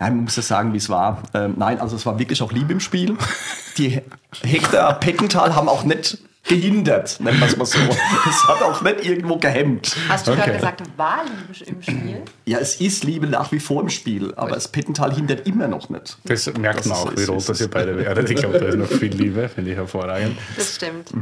Ja, 0.00 0.06
man 0.06 0.24
muss 0.24 0.36
ja 0.36 0.42
sagen, 0.42 0.72
wie 0.72 0.78
es 0.78 0.88
war. 0.88 1.22
Ähm, 1.34 1.54
nein, 1.58 1.78
also 1.80 1.94
es 1.94 2.06
war 2.06 2.18
wirklich 2.18 2.40
auch 2.42 2.52
Liebe 2.52 2.72
im 2.72 2.80
Spiel. 2.80 3.16
Die 3.76 4.00
Hektar 4.42 4.98
Pettental 4.98 5.54
haben 5.54 5.68
auch 5.68 5.84
nicht 5.84 6.16
gehindert, 6.48 7.20
nennen 7.20 7.38
wir 7.38 7.46
es 7.46 7.56
mal 7.58 7.66
so. 7.66 7.78
Es 8.28 8.48
hat 8.48 8.62
auch 8.62 8.80
nicht 8.80 9.04
irgendwo 9.04 9.36
gehemmt. 9.36 9.94
Hast 10.08 10.26
du 10.26 10.32
Okay. 10.32 10.40
gerade 10.40 10.52
gesagt, 10.54 10.82
war 10.96 11.20
Liebe 11.24 11.70
im 11.70 11.82
Spiel? 11.82 12.22
Ja, 12.46 12.58
es 12.58 12.80
ist 12.80 13.04
Liebe 13.04 13.26
nach 13.26 13.52
wie 13.52 13.60
vor 13.60 13.82
im 13.82 13.90
Spiel, 13.90 14.32
aber 14.36 14.52
das 14.52 14.68
Pettental 14.68 15.14
hindert 15.14 15.46
immer 15.46 15.68
noch 15.68 15.90
nicht. 15.90 16.16
Das 16.24 16.46
merkt 16.54 16.80
Das 16.80 16.86
man 16.86 16.96
auch, 16.96 17.12
wie 17.14 17.24
rot 17.24 17.46
das 17.46 17.60
ihr 17.60 17.68
beide 17.68 17.96
werdet. 17.98 18.30
Ich 18.30 18.36
glaube, 18.36 18.58
da 18.58 18.66
ist 18.66 18.78
noch 18.78 18.88
viel 18.88 19.12
Liebe, 19.12 19.50
finde 19.50 19.72
ich 19.72 19.76
hervorragend. 19.76 20.38
Das 20.56 20.76
stimmt. 20.76 21.12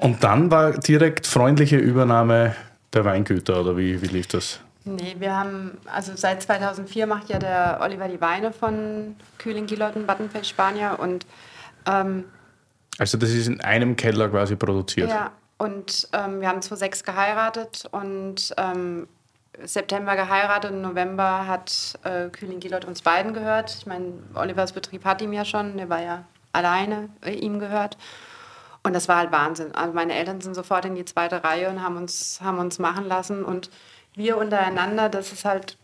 Und 0.00 0.24
dann 0.24 0.50
war 0.50 0.72
direkt 0.78 1.26
freundliche 1.26 1.76
Übernahme 1.76 2.56
der 2.94 3.04
Weingüter, 3.04 3.60
oder 3.60 3.76
wie, 3.76 4.00
wie 4.00 4.06
lief 4.06 4.26
das? 4.28 4.60
Nee, 4.84 5.16
wir 5.18 5.34
haben, 5.34 5.78
also 5.86 6.12
seit 6.14 6.42
2004 6.42 7.06
macht 7.06 7.28
ja 7.30 7.38
der 7.38 7.78
Oliver 7.80 8.06
die 8.08 8.20
Weine 8.20 8.52
von 8.52 9.16
Kühling, 9.38 9.66
Gilotten, 9.66 10.06
Battenfeld, 10.06 10.46
Spanier 10.46 10.98
und 10.98 11.26
ähm, 11.86 12.24
Also 12.98 13.16
das 13.16 13.30
ist 13.30 13.46
in 13.46 13.60
einem 13.62 13.96
Keller 13.96 14.28
quasi 14.28 14.56
produziert. 14.56 15.08
Ja, 15.08 15.32
und 15.56 16.08
ähm, 16.12 16.40
wir 16.40 16.48
haben 16.48 16.60
2006 16.60 17.04
geheiratet 17.04 17.84
und 17.90 18.54
ähm, 18.58 19.08
September 19.62 20.16
geheiratet 20.16 20.72
und 20.72 20.82
November 20.82 21.46
hat 21.46 21.98
äh, 22.02 22.28
Kühling 22.28 22.60
Gilot 22.60 22.84
uns 22.84 23.02
beiden 23.02 23.32
gehört. 23.32 23.74
Ich 23.78 23.86
meine, 23.86 24.12
Olivers 24.34 24.72
Betrieb 24.72 25.04
hat 25.04 25.22
ihm 25.22 25.32
ja 25.32 25.44
schon, 25.44 25.76
der 25.76 25.88
war 25.88 26.02
ja 26.02 26.24
alleine 26.52 27.08
äh, 27.24 27.32
ihm 27.32 27.58
gehört. 27.58 27.96
Und 28.82 28.92
das 28.92 29.08
war 29.08 29.16
halt 29.16 29.32
Wahnsinn. 29.32 29.74
Also 29.74 29.94
meine 29.94 30.14
Eltern 30.14 30.42
sind 30.42 30.54
sofort 30.54 30.84
in 30.84 30.94
die 30.94 31.06
zweite 31.06 31.42
Reihe 31.42 31.70
und 31.70 31.82
haben 31.82 31.96
uns, 31.96 32.40
haben 32.42 32.58
uns 32.58 32.78
machen 32.78 33.06
lassen. 33.06 33.42
Und 33.42 33.70
wir 34.14 34.36
untereinander, 34.38 35.08
das 35.08 35.32
ist 35.32 35.44
halt 35.44 35.76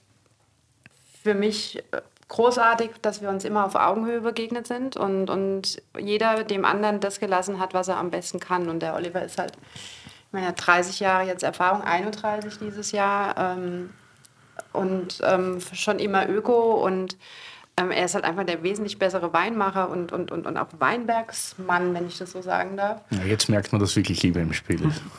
für 1.23 1.35
mich 1.35 1.79
äh, 1.93 2.01
großartig, 2.29 2.91
dass 3.03 3.21
wir 3.21 3.29
uns 3.29 3.45
immer 3.45 3.67
auf 3.67 3.75
Augenhöhe 3.75 4.21
begegnet 4.21 4.67
sind 4.67 4.97
und, 4.97 5.29
und 5.29 5.83
jeder 5.99 6.45
dem 6.45 6.65
anderen 6.65 7.01
das 7.01 7.21
gelassen 7.21 7.59
hat, 7.59 7.75
was 7.75 7.89
er 7.89 7.97
am 7.97 8.11
besten 8.11 8.41
kann. 8.41 8.69
Und 8.69 8.81
der 8.81 8.95
Oliver 8.95 9.23
ist 9.23 9.39
halt, 9.39 9.53
ich 9.55 10.33
meine, 10.33 10.47
er 10.47 10.51
hat 10.51 10.67
30 10.67 11.01
Jahre 11.01 11.27
jetzt 11.27 11.43
Erfahrung, 11.43 11.83
31 11.83 12.59
dieses 12.59 12.93
Jahr 12.93 13.37
ähm, 13.37 13.91
und 14.73 15.21
ähm, 15.25 15.61
schon 15.73 15.99
immer 15.99 16.29
Öko 16.29 16.85
und 16.85 17.17
ähm, 17.77 17.91
er 17.91 18.05
ist 18.05 18.15
halt 18.15 18.25
einfach 18.25 18.45
der 18.45 18.63
wesentlich 18.63 18.99
bessere 18.99 19.33
Weinmacher 19.33 19.89
und, 19.89 20.13
und, 20.13 20.31
und, 20.31 20.47
und 20.47 20.57
auch 20.57 20.69
Weinbergsmann, 20.79 21.95
wenn 21.95 22.07
ich 22.07 22.19
das 22.19 22.33
so 22.33 22.43
sagen 22.43 22.77
darf. 22.77 23.01
Ja, 23.11 23.25
jetzt 23.25 23.49
merkt 23.49 23.73
man, 23.73 23.81
dass 23.81 23.97
wirklich 23.97 24.23
Liebe 24.23 24.41
im 24.41 24.53
Spiel 24.53 24.81
ist. 24.87 25.03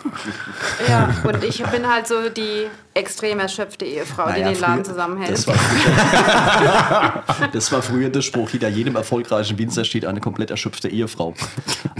Ja, 0.88 1.10
und 1.24 1.44
ich 1.44 1.64
bin 1.66 1.88
halt 1.88 2.08
so 2.08 2.30
die 2.30 2.68
extrem 2.94 3.40
erschöpfte 3.40 3.86
Ehefrau, 3.86 4.26
die 4.28 4.42
Naja, 4.42 4.52
den 4.52 4.60
Laden 4.60 4.86
zusammenhält. 4.86 5.32
Das 5.32 5.48
war, 5.48 5.56
früher, 5.56 7.50
das 7.54 7.72
war 7.72 7.82
früher 7.82 8.10
der 8.10 8.22
Spruch, 8.22 8.50
hinter 8.50 8.68
jedem 8.68 8.96
erfolgreichen 8.96 9.58
Winzer 9.58 9.86
steht 9.86 10.06
eine 10.06 10.20
komplett 10.20 10.52
erschöpfte 10.52 10.90
Ehefrau. 10.90 11.34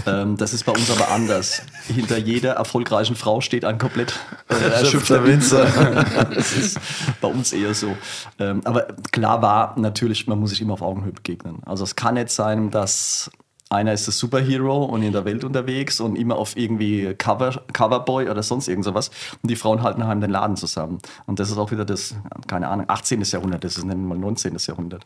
Ähm, 0.06 0.36
das 0.36 0.52
ist 0.52 0.64
bei 0.64 0.72
uns 0.72 0.90
aber 0.90 1.10
anders. 1.10 1.62
Hinter 1.86 2.18
jeder 2.18 2.52
erfolgreichen 2.52 3.16
Frau 3.16 3.40
steht 3.40 3.64
ein 3.64 3.78
komplett 3.78 4.18
äh, 4.48 4.54
erschöpfter 4.54 5.24
Winzer. 5.24 5.64
das 6.34 6.52
ist 6.52 6.78
bei 7.20 7.28
uns 7.28 7.52
eher 7.52 7.74
so. 7.74 7.96
Ähm, 8.38 8.60
aber 8.64 8.88
klar 9.12 9.40
war 9.40 9.78
natürlich, 9.78 10.26
man 10.26 10.40
muss 10.42 10.50
sich 10.50 10.60
immer 10.60 10.74
auf 10.74 10.82
Augenhöhe 10.82 11.12
begegnen. 11.12 11.62
Also 11.64 11.84
es 11.84 11.96
kann 11.96 12.14
nicht 12.14 12.30
sein, 12.30 12.70
dass 12.70 13.30
einer 13.72 13.92
ist 13.92 14.06
der 14.06 14.12
Superhero 14.12 14.84
und 14.84 15.02
in 15.02 15.12
der 15.12 15.24
Welt 15.24 15.44
unterwegs 15.44 15.98
und 15.98 16.16
immer 16.16 16.36
auf 16.36 16.56
irgendwie 16.56 17.14
Cover, 17.14 17.62
Coverboy 17.72 18.28
oder 18.28 18.42
sonst 18.42 18.68
irgend 18.68 18.84
sowas. 18.84 19.10
Und 19.42 19.50
die 19.50 19.56
Frauen 19.56 19.82
halten 19.82 20.00
daheim 20.00 20.20
den 20.20 20.30
Laden 20.30 20.56
zusammen. 20.56 20.98
Und 21.26 21.40
das 21.40 21.50
ist 21.50 21.56
auch 21.56 21.70
wieder 21.70 21.84
das, 21.84 22.14
keine 22.46 22.68
Ahnung, 22.68 22.86
18. 22.88 23.22
Jahrhundert, 23.22 23.64
das 23.64 23.78
ist 23.78 23.84
nicht 23.84 23.96
mal 23.96 24.18
19. 24.18 24.56
Jahrhundert. 24.58 25.04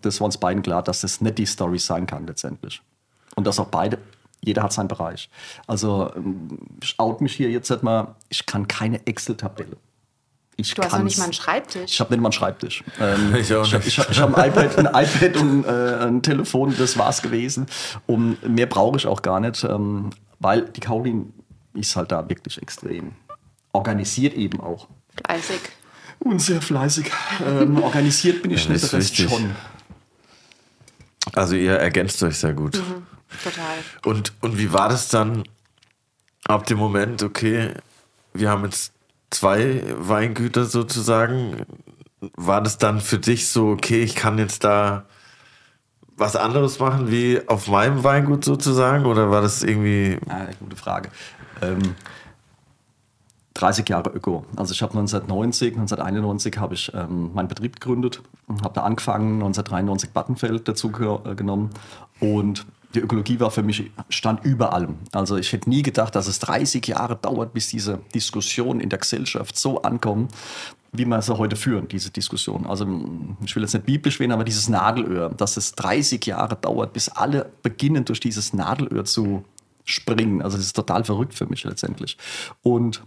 Das 0.00 0.20
war 0.20 0.24
uns 0.24 0.38
beiden 0.38 0.62
klar, 0.62 0.82
dass 0.82 1.02
das 1.02 1.20
nicht 1.20 1.38
die 1.38 1.46
Story 1.46 1.78
sein 1.78 2.06
kann 2.06 2.26
letztendlich. 2.26 2.80
Und 3.34 3.46
dass 3.46 3.60
auch 3.60 3.68
beide, 3.68 3.98
jeder 4.40 4.62
hat 4.62 4.72
seinen 4.72 4.88
Bereich. 4.88 5.28
Also 5.66 6.10
ich 6.82 6.98
out 6.98 7.20
mich 7.20 7.34
hier 7.34 7.50
jetzt 7.50 7.70
halt 7.70 7.82
mal, 7.82 8.14
ich 8.30 8.46
kann 8.46 8.68
keine 8.68 9.06
Excel-Tabelle. 9.06 9.76
Ich 10.62 10.74
Du 10.74 10.82
hast 10.82 10.92
noch 10.92 11.02
nicht 11.02 11.18
mal 11.18 11.24
einen 11.24 11.32
Schreibtisch. 11.32 11.92
ich 11.92 12.00
habe 12.00 12.12
nicht 12.12 12.20
mal 12.20 12.28
einen 12.28 12.32
Schreibtisch. 12.32 12.84
Ähm, 13.00 13.34
Ich 13.38 13.52
auch 13.54 13.64
ich 13.64 13.74
habe 13.74 13.84
nicht. 13.84 13.88
ich 13.88 13.98
hab, 13.98 14.10
ich 14.10 14.20
hab 14.20 14.36
ein 14.36 14.48
iPad, 14.50 14.78
ein 14.94 15.04
iPad 15.04 15.36
und 15.36 15.64
äh, 15.64 15.96
ein 16.06 16.22
Telefon, 16.22 16.74
das 16.78 16.96
war's 16.98 17.22
gewesen. 17.22 17.66
Und 18.06 18.42
mehr 18.48 18.66
brauche 18.66 18.96
ich 18.96 19.06
auch 19.06 19.22
gar 19.22 19.40
nicht, 19.40 19.64
ähm, 19.64 20.10
weil 20.38 20.62
die 20.62 20.80
Caroline 20.80 21.26
ist 21.74 21.96
halt 21.96 22.12
da 22.12 22.28
wirklich 22.28 22.60
extrem 22.60 23.12
organisiert 23.72 24.34
eben 24.34 24.60
auch. 24.60 24.88
Fleißig. 25.26 25.60
Und 26.18 26.40
sehr 26.40 26.60
fleißig. 26.62 27.10
Ähm, 27.46 27.82
organisiert 27.82 28.42
bin 28.42 28.52
ich 28.52 28.64
Ja, 28.66 28.72
nicht, 28.72 28.82
das 28.84 28.90
der 28.90 29.00
ist 29.00 29.16
schon. 29.16 29.56
Also 31.34 31.54
ihr 31.56 31.72
ergänzt 31.76 32.22
euch 32.22 32.36
sehr 32.38 32.52
gut. 32.52 32.74
Total. 33.42 33.64
Und, 34.04 34.32
und 34.42 34.58
wie 34.58 34.72
war 34.72 34.88
das 34.88 35.08
dann 35.08 35.44
ab 36.44 36.66
dem 36.66 36.78
Moment, 36.78 37.22
okay, 37.22 37.72
wir 38.34 38.50
haben 38.50 38.64
jetzt 38.64 38.92
zwei 39.32 39.82
Weingüter 39.98 40.64
sozusagen. 40.64 41.64
War 42.36 42.62
das 42.62 42.78
dann 42.78 43.00
für 43.00 43.18
dich 43.18 43.48
so, 43.48 43.70
okay, 43.70 44.02
ich 44.02 44.14
kann 44.14 44.38
jetzt 44.38 44.64
da 44.64 45.04
was 46.16 46.36
anderes 46.36 46.78
machen 46.78 47.10
wie 47.10 47.40
auf 47.48 47.68
meinem 47.68 48.04
Weingut 48.04 48.44
sozusagen? 48.44 49.06
Oder 49.06 49.30
war 49.30 49.42
das 49.42 49.62
irgendwie. 49.62 50.18
Eine 50.28 50.54
gute 50.60 50.76
Frage. 50.76 51.08
Ähm, 51.60 51.94
30 53.54 53.88
Jahre 53.88 54.10
Öko. 54.10 54.44
Also 54.56 54.72
ich 54.72 54.82
habe 54.82 54.92
1990, 54.92 55.74
1991 55.74 56.58
habe 56.58 56.74
ich 56.74 56.92
ähm, 56.94 57.32
meinen 57.34 57.48
Betrieb 57.48 57.80
gegründet 57.80 58.22
und 58.46 58.62
habe 58.62 58.74
da 58.74 58.82
angefangen, 58.82 59.34
1993 59.34 60.10
Battenfeld 60.10 60.68
dazu 60.68 60.90
äh, 61.24 61.34
genommen 61.34 61.70
und 62.20 62.66
die 62.94 63.00
Ökologie 63.00 63.40
war 63.40 63.50
für 63.50 63.62
mich, 63.62 63.90
stand 64.08 64.44
über 64.44 64.72
allem. 64.72 64.96
Also 65.12 65.36
ich 65.36 65.52
hätte 65.52 65.68
nie 65.68 65.82
gedacht, 65.82 66.14
dass 66.14 66.26
es 66.26 66.38
30 66.40 66.86
Jahre 66.86 67.16
dauert, 67.16 67.52
bis 67.52 67.68
diese 67.68 68.00
Diskussionen 68.14 68.80
in 68.80 68.88
der 68.88 68.98
Gesellschaft 68.98 69.56
so 69.56 69.82
ankommen, 69.82 70.28
wie 70.92 71.06
wir 71.06 71.22
sie 71.22 71.36
heute 71.36 71.56
führen, 71.56 71.88
diese 71.88 72.10
Diskussion. 72.10 72.66
Also 72.66 72.86
ich 73.44 73.56
will 73.56 73.62
jetzt 73.62 73.72
nicht 73.72 73.86
biblisch 73.86 74.20
werden, 74.20 74.32
aber 74.32 74.44
dieses 74.44 74.68
Nadelöhr, 74.68 75.30
dass 75.30 75.56
es 75.56 75.72
30 75.72 76.24
Jahre 76.26 76.56
dauert, 76.56 76.92
bis 76.92 77.08
alle 77.08 77.50
beginnen, 77.62 78.04
durch 78.04 78.20
dieses 78.20 78.52
Nadelöhr 78.52 79.04
zu 79.04 79.44
springen. 79.84 80.42
Also 80.42 80.58
das 80.58 80.66
ist 80.66 80.76
total 80.76 81.04
verrückt 81.04 81.34
für 81.34 81.46
mich 81.46 81.64
letztendlich. 81.64 82.18
Und 82.62 83.02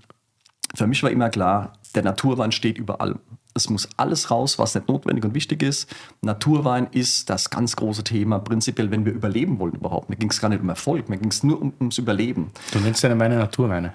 für 0.74 0.88
mich 0.88 1.04
war 1.04 1.12
immer 1.12 1.30
klar, 1.30 1.74
der 1.94 2.04
Naturwein 2.04 2.52
steht 2.52 2.78
über 2.78 3.02
allem. 3.02 3.20
Es 3.58 3.70
muss 3.70 3.88
alles 3.96 4.30
raus, 4.32 4.60
was 4.60 4.76
nicht 4.76 4.90
notwendig 4.90 5.24
und 5.24 5.34
wichtig 5.34 5.64
ist. 5.64 5.90
Naturwein 6.22 6.88
ist 6.92 7.30
das 7.30 7.50
ganz 7.50 7.78
große 7.78 8.04
Thema, 8.04 8.38
prinzipiell, 8.40 8.92
wenn 8.92 9.06
wir 9.06 9.14
überleben 9.14 9.60
wollen 9.60 9.74
überhaupt. 9.76 10.10
Mir 10.10 10.18
ging 10.18 10.30
es 10.30 10.42
gar 10.42 10.50
nicht 10.50 10.62
um 10.62 10.68
Erfolg, 10.68 11.08
mir 11.08 11.18
ging 11.18 11.30
es 11.32 11.42
nur 11.42 11.62
um, 11.62 11.72
ums 11.80 11.98
Überleben. 11.98 12.52
Du 12.74 12.80
nennst 12.80 13.02
deine 13.04 13.18
Weine 13.18 13.38
Naturweine. 13.38 13.94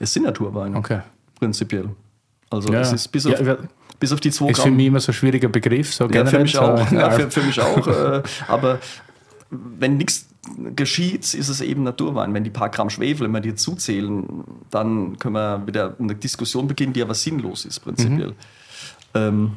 Es 0.00 0.12
sind 0.12 0.24
Naturweine, 0.24 0.76
Okay. 0.76 1.00
prinzipiell. 1.38 1.90
Also 2.50 2.72
Ja, 2.72 2.80
es 2.80 2.88
ja. 2.88 2.94
ist 2.96 3.08
bis 3.12 3.24
Ja, 3.26 3.34
auf, 3.38 3.46
ja. 3.46 3.56
bis 4.00 4.10
auf 4.12 4.18
die 4.18 4.32
zwei 4.32 4.48
Ist 4.50 4.56
für 4.58 4.64
Gramm. 4.64 4.76
mich 4.76 4.86
immer 4.86 4.98
so 4.98 5.12
ein 5.12 5.14
schwieriger 5.14 5.48
Begriff. 5.48 5.94
So 5.94 6.08
Ja, 6.08 6.26
für 6.26 6.40
mich 6.40 6.58
auch. 6.58 6.88
so, 6.88 6.96
Ja, 6.96 7.10
für, 7.10 7.30
für 7.30 7.42
mich 7.42 7.60
auch. 7.60 7.86
Äh, 7.86 8.22
aber 8.48 8.80
wenn 9.50 9.98
nichts 9.98 10.26
geschieht, 10.74 11.32
ist 11.34 11.48
es 11.48 11.60
eben 11.60 11.84
Naturwein. 11.84 12.34
Wenn 12.34 12.42
die 12.42 12.50
paar 12.50 12.70
Gramm 12.70 12.90
Schwefel, 12.90 13.26
wenn 13.26 13.32
wir 13.34 13.40
die 13.40 13.54
zuzählen, 13.54 14.42
dann 14.70 15.16
können 15.18 15.34
wir 15.36 15.64
wieder 15.66 15.94
eine 16.00 16.14
Diskussion 16.16 16.66
beginnen, 16.66 16.92
die 16.92 17.02
aber 17.02 17.14
sinnlos 17.14 17.64
ist, 17.64 17.80
prinzipiell. 17.80 18.34
Ähm, 19.14 19.56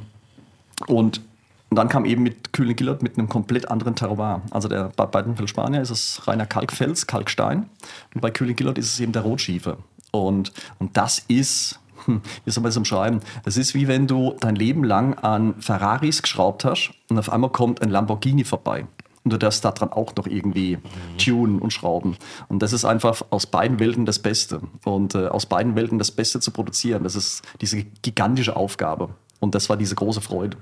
und, 0.88 1.22
und 1.70 1.76
dann 1.76 1.90
kam 1.90 2.06
eben 2.06 2.24
mit 2.24 2.54
Kühlen 2.54 2.76
Gillert 2.76 3.02
mit 3.02 3.18
einem 3.18 3.30
komplett 3.30 3.70
anderen 3.70 3.96
Terroir. 3.96 4.42
Also 4.52 4.68
der, 4.68 4.92
bei 4.96 5.06
Beidenfeld 5.06 5.50
Spanier 5.50 5.82
ist 5.82 5.90
es 5.90 6.28
reiner 6.28 6.46
Kalkfels, 6.46 7.08
Kalkstein. 7.08 7.70
Und 8.14 8.22
bei 8.22 8.32
Kühlen 8.32 8.56
Gillert 8.56 8.78
ist 8.78 8.94
es 8.94 9.00
eben 9.00 9.12
der 9.12 9.24
Rotschiefer. 9.24 9.78
Und, 10.12 10.54
und 10.78 10.96
das 10.96 11.20
ist, 11.28 11.80
hm, 12.06 12.22
wie 12.46 12.52
soll 12.52 12.62
man 12.62 12.70
das 12.70 12.78
umschreiben? 12.78 13.22
Das 13.44 13.58
ist 13.58 13.74
wie 13.74 13.88
wenn 13.88 14.08
du 14.08 14.36
dein 14.40 14.56
Leben 14.56 14.84
lang 14.84 15.16
an 15.16 15.56
Ferraris 15.60 16.22
geschraubt 16.22 16.66
hast 16.66 16.92
und 17.10 17.18
auf 17.18 17.32
einmal 17.32 17.50
kommt 17.50 17.82
ein 17.82 17.90
Lamborghini 17.90 18.44
vorbei. 18.44 18.86
Und 19.24 19.32
du 19.32 19.38
darfst 19.38 19.64
daran 19.64 19.92
auch 19.92 20.14
noch 20.16 20.28
irgendwie 20.28 20.78
tunen 21.18 21.60
und 21.60 21.72
schrauben. 21.72 22.18
Und 22.50 22.62
das 22.62 22.74
ist 22.74 22.84
einfach 22.84 23.22
aus 23.30 23.48
beiden 23.48 23.80
Welten 23.80 24.06
das 24.06 24.20
Beste. 24.20 24.62
Und 24.84 25.16
äh, 25.16 25.28
aus 25.28 25.46
beiden 25.46 25.76
Welten 25.76 25.98
das 25.98 26.12
Beste 26.12 26.42
zu 26.42 26.52
produzieren, 26.52 27.04
das 27.04 27.16
ist 27.16 27.42
diese 27.62 27.84
gigantische 28.02 28.58
Aufgabe. 28.58 29.10
Und 29.44 29.54
das 29.54 29.68
war 29.68 29.76
diese 29.76 29.94
große 29.94 30.22
Freude. 30.22 30.56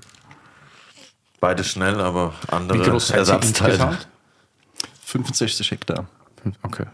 Beide 1.38 1.62
schnell, 1.62 2.00
aber 2.00 2.34
andere 2.48 2.80
Wie 2.80 2.90
groß 2.90 3.10
Ersatzteile. 3.10 3.74
insgesamt? 3.74 4.08
65 5.04 5.70
Hektar. 5.70 6.06
Okay. 6.64 6.86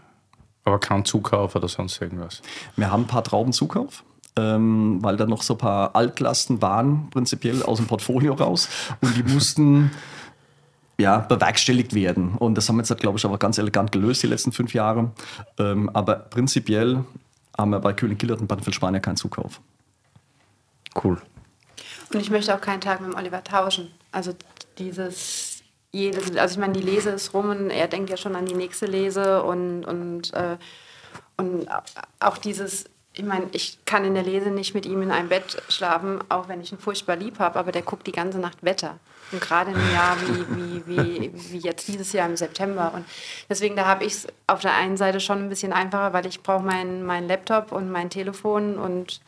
Aber 0.65 0.79
kein 0.79 1.03
Zukauf 1.03 1.55
oder 1.55 1.67
sonst 1.67 1.99
irgendwas. 1.99 2.43
Wir 2.75 2.91
haben 2.91 3.05
ein 3.05 3.07
paar 3.07 3.23
Traubenzukauf, 3.23 4.03
ähm, 4.35 4.99
weil 5.01 5.17
da 5.17 5.25
noch 5.25 5.41
so 5.41 5.55
ein 5.55 5.57
paar 5.57 5.95
Altlasten 5.95 6.61
waren, 6.61 7.09
prinzipiell 7.09 7.63
aus 7.63 7.77
dem 7.77 7.87
Portfolio 7.87 8.33
raus. 8.35 8.69
Und 9.01 9.17
die 9.17 9.23
mussten 9.23 9.89
ja, 10.99 11.17
bewerkstelligt 11.17 11.95
werden. 11.95 12.35
Und 12.35 12.53
das 12.53 12.69
haben 12.69 12.75
wir 12.75 12.83
jetzt, 12.83 12.95
glaube 12.99 13.17
ich, 13.17 13.25
aber 13.25 13.39
ganz 13.39 13.57
elegant 13.57 13.91
gelöst 13.91 14.21
die 14.21 14.27
letzten 14.27 14.51
fünf 14.51 14.75
Jahre. 14.75 15.09
Ähm, 15.57 15.89
aber 15.95 16.17
prinzipiell 16.17 17.03
haben 17.57 17.71
wir 17.71 17.79
bei 17.79 17.93
Kühlen-Gillert 17.93 18.41
und 18.41 18.47
Bad 18.47 18.61
Spanier 18.75 18.99
keinen 18.99 19.17
Zukauf. 19.17 19.59
Cool. 21.03 21.19
Und 22.13 22.19
ich 22.19 22.29
möchte 22.29 22.55
auch 22.55 22.61
keinen 22.61 22.81
Tag 22.81 23.01
mit 23.01 23.11
dem 23.11 23.17
Oliver 23.17 23.43
tauschen. 23.43 23.91
Also 24.11 24.33
dieses 24.77 25.59
jedes, 25.91 26.35
also 26.35 26.53
ich 26.53 26.59
meine, 26.59 26.73
die 26.73 26.81
Lese 26.81 27.09
ist 27.09 27.33
rum 27.33 27.49
und 27.49 27.69
er 27.69 27.87
denkt 27.87 28.09
ja 28.09 28.17
schon 28.17 28.35
an 28.35 28.45
die 28.45 28.55
nächste 28.55 28.85
Lese 28.85 29.43
und, 29.43 29.85
und, 29.85 30.33
äh, 30.33 30.57
und 31.37 31.67
auch 32.19 32.37
dieses, 32.37 32.85
ich 33.13 33.23
meine, 33.23 33.47
ich 33.53 33.83
kann 33.85 34.05
in 34.05 34.13
der 34.13 34.23
Lese 34.23 34.51
nicht 34.51 34.75
mit 34.75 34.85
ihm 34.85 35.01
in 35.01 35.11
einem 35.11 35.29
Bett 35.29 35.61
schlafen, 35.69 36.19
auch 36.29 36.47
wenn 36.47 36.61
ich 36.61 36.71
ihn 36.71 36.77
furchtbar 36.77 37.15
lieb 37.15 37.39
habe, 37.39 37.57
aber 37.57 37.71
der 37.71 37.81
guckt 37.81 38.05
die 38.05 38.11
ganze 38.11 38.39
Nacht 38.39 38.63
Wetter. 38.63 38.99
Und 39.31 39.41
gerade 39.41 39.71
in 39.71 39.77
einem 39.77 39.93
Jahr 39.93 40.17
wie, 40.21 40.55
wie, 40.57 40.87
wie, 40.87 41.51
wie 41.51 41.57
jetzt 41.57 41.87
dieses 41.87 42.13
Jahr 42.13 42.27
im 42.27 42.35
September. 42.35 42.91
Und 42.95 43.05
deswegen, 43.47 43.75
da 43.75 43.85
habe 43.85 44.03
ich 44.03 44.13
es 44.13 44.27
auf 44.47 44.59
der 44.61 44.75
einen 44.75 44.97
Seite 44.97 45.19
schon 45.19 45.39
ein 45.39 45.49
bisschen 45.49 45.71
einfacher, 45.73 46.13
weil 46.13 46.25
ich 46.25 46.41
brauche 46.41 46.63
meinen 46.63 47.03
mein 47.03 47.27
Laptop 47.27 47.71
und 47.71 47.91
mein 47.91 48.09
Telefon 48.09 48.77
und 48.77 49.21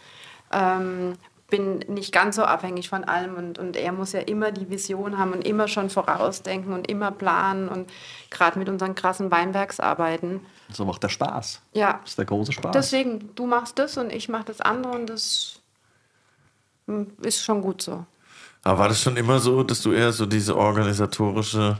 ähm, 0.52 1.18
bin 1.52 1.80
nicht 1.88 2.12
ganz 2.12 2.38
so 2.38 2.44
abhängig 2.44 2.90
von 2.90 3.04
allem 3.04 3.36
und, 3.36 3.60
und 3.60 3.76
er 3.78 3.92
muss 3.92 4.14
ja 4.14 4.22
immer 4.22 4.52
die 4.52 4.72
Vision 4.72 5.20
haben 5.20 5.34
und 5.34 5.46
immer 5.46 5.68
schon 5.68 5.92
vorausdenken 5.92 6.74
und 6.74 6.90
immer 6.90 7.12
planen 7.12 7.70
und 7.70 7.88
gerade 8.32 8.58
mit 8.58 8.68
unseren 8.68 8.96
krassen 8.96 9.30
Weinbergsarbeiten. 9.30 10.42
So 10.74 10.86
macht 10.86 11.04
der 11.04 11.10
Spaß. 11.10 11.62
Ja. 11.74 12.00
Das 12.02 12.12
ist 12.12 12.18
der 12.18 12.26
große 12.26 12.54
Spaß. 12.54 12.72
Deswegen, 12.72 13.36
du 13.36 13.46
machst 13.46 13.78
das 13.78 13.98
und 13.98 14.12
ich 14.12 14.30
mache 14.30 14.46
das 14.46 14.62
andere 14.62 14.94
und 14.94 15.08
das 15.08 15.60
hm, 16.88 17.12
ist 17.22 17.44
schon 17.44 17.62
gut 17.62 17.84
so. 17.84 18.04
Aber 18.64 18.80
war 18.80 18.90
das 18.90 19.02
schon 19.02 19.18
immer 19.18 19.40
so, 19.40 19.62
dass 19.64 19.82
du 19.82 19.92
eher 19.92 20.12
so 20.12 20.26
diese 20.26 20.58
organisatorische 20.58 21.78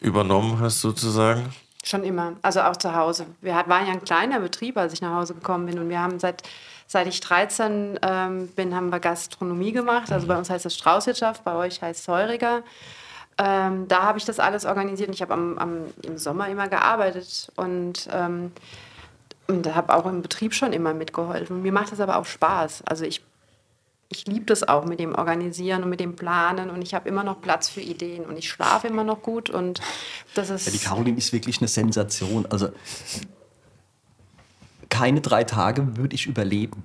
übernommen 0.00 0.60
hast, 0.60 0.80
sozusagen? 0.80 1.52
Schon 1.84 2.04
immer. 2.04 2.34
Also 2.42 2.60
auch 2.62 2.76
zu 2.76 2.94
Hause. 2.94 3.26
Wir 3.40 3.52
waren 3.66 3.86
ja 3.86 3.92
ein 3.92 4.04
kleiner 4.04 4.40
Betrieb, 4.40 4.76
als 4.76 4.92
ich 4.92 5.00
nach 5.00 5.14
Hause 5.14 5.34
gekommen 5.34 5.66
bin. 5.66 5.78
Und 5.78 5.88
wir 5.88 6.00
haben 6.00 6.18
seit, 6.18 6.42
seit 6.88 7.06
ich 7.06 7.20
13 7.20 8.00
ähm, 8.02 8.48
bin, 8.48 8.74
haben 8.74 8.90
wir 8.90 8.98
Gastronomie 8.98 9.72
gemacht. 9.72 10.10
Also 10.10 10.26
bei 10.26 10.36
uns 10.36 10.50
heißt 10.50 10.66
es 10.66 10.74
Straußwirtschaft, 10.74 11.44
bei 11.44 11.54
euch 11.54 11.80
heißt 11.80 12.00
es 12.00 12.08
Heuriger. 12.08 12.64
Ähm, 13.36 13.86
da 13.86 14.02
habe 14.02 14.18
ich 14.18 14.24
das 14.24 14.40
alles 14.40 14.64
organisiert. 14.64 15.08
Und 15.08 15.14
ich 15.14 15.22
habe 15.22 15.34
am, 15.34 15.58
am, 15.58 15.78
im 16.02 16.18
Sommer 16.18 16.48
immer 16.48 16.66
gearbeitet 16.66 17.52
und, 17.54 18.08
ähm, 18.10 18.52
und 19.46 19.72
habe 19.74 19.94
auch 19.94 20.06
im 20.06 20.22
Betrieb 20.22 20.54
schon 20.54 20.72
immer 20.72 20.94
mitgeholfen. 20.94 21.62
Mir 21.62 21.72
macht 21.72 21.92
das 21.92 22.00
aber 22.00 22.16
auch 22.16 22.24
Spaß. 22.24 22.82
Also 22.86 23.04
ich 23.04 23.22
ich 24.10 24.26
liebe 24.26 24.46
das 24.46 24.66
auch 24.66 24.86
mit 24.86 25.00
dem 25.00 25.14
Organisieren 25.14 25.82
und 25.82 25.90
mit 25.90 26.00
dem 26.00 26.16
Planen 26.16 26.70
und 26.70 26.80
ich 26.80 26.94
habe 26.94 27.06
immer 27.08 27.24
noch 27.24 27.42
Platz 27.42 27.68
für 27.68 27.82
Ideen 27.82 28.24
und 28.24 28.38
ich 28.38 28.48
schlafe 28.48 28.86
immer 28.86 29.04
noch 29.04 29.20
gut 29.20 29.50
und 29.50 29.82
das 30.34 30.48
ist. 30.48 30.64
Ja, 30.64 30.72
die 30.72 30.78
Caroline 30.78 31.18
ist 31.18 31.32
wirklich 31.34 31.58
eine 31.58 31.68
Sensation. 31.68 32.46
Also 32.46 32.70
keine 34.88 35.20
drei 35.20 35.44
Tage 35.44 35.96
würde 35.96 36.14
ich 36.14 36.26
überleben 36.26 36.84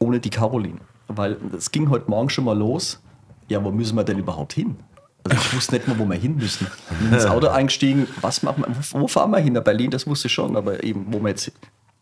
ohne 0.00 0.18
die 0.18 0.30
Caroline. 0.30 0.80
Weil 1.06 1.36
es 1.56 1.70
ging 1.70 1.90
heute 1.90 2.10
Morgen 2.10 2.30
schon 2.30 2.44
mal 2.44 2.56
los. 2.56 3.00
Ja, 3.48 3.62
wo 3.62 3.70
müssen 3.70 3.96
wir 3.96 4.04
denn 4.04 4.18
überhaupt 4.18 4.52
hin? 4.52 4.76
Also 5.24 5.36
ich 5.36 5.54
wusste 5.54 5.74
nicht 5.74 5.86
mal, 5.86 5.98
wo 5.98 6.06
wir 6.06 6.16
hin 6.16 6.36
müssen. 6.36 6.66
Ins 7.12 7.26
Auto 7.26 7.48
eingestiegen. 7.48 8.08
Was 8.20 8.42
machen 8.42 8.64
wir? 8.66 9.00
Wo 9.00 9.06
fahren 9.06 9.30
wir 9.30 9.38
hin? 9.38 9.52
Nach 9.52 9.62
Berlin, 9.62 9.90
das 9.90 10.06
wusste 10.06 10.28
ich 10.28 10.32
schon, 10.32 10.56
aber 10.56 10.82
eben, 10.82 11.06
wo 11.12 11.20
wir 11.20 11.28
jetzt 11.28 11.52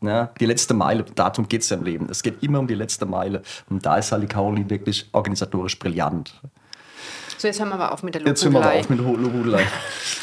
ja, 0.00 0.30
die 0.38 0.46
letzte 0.46 0.74
Meile, 0.74 1.04
darum 1.14 1.48
geht 1.48 1.62
es 1.62 1.70
ja 1.70 1.76
im 1.76 1.82
Leben. 1.82 2.06
Es 2.08 2.22
geht 2.22 2.42
immer 2.42 2.60
um 2.60 2.68
die 2.68 2.74
letzte 2.74 3.04
Meile. 3.04 3.42
Und 3.68 3.84
da 3.84 3.96
ist 3.96 4.12
halt 4.12 4.28
Caroline 4.30 4.70
wirklich 4.70 5.08
organisatorisch 5.12 5.78
brillant. 5.78 6.40
So, 7.38 7.46
jetzt 7.46 7.60
hören 7.60 7.68
wir 7.68 7.74
aber 7.76 7.92
auf 7.92 8.02
mit 8.02 8.14
der 8.16 8.22
Jetzt 8.22 8.44
hören 8.44 8.52
wir 8.54 8.60
aber 8.62 8.74
Lobhudelei. 8.74 8.80
auf 8.80 8.88
mit 8.90 8.98
der 8.98 9.06
Lobhudelei. 9.06 9.66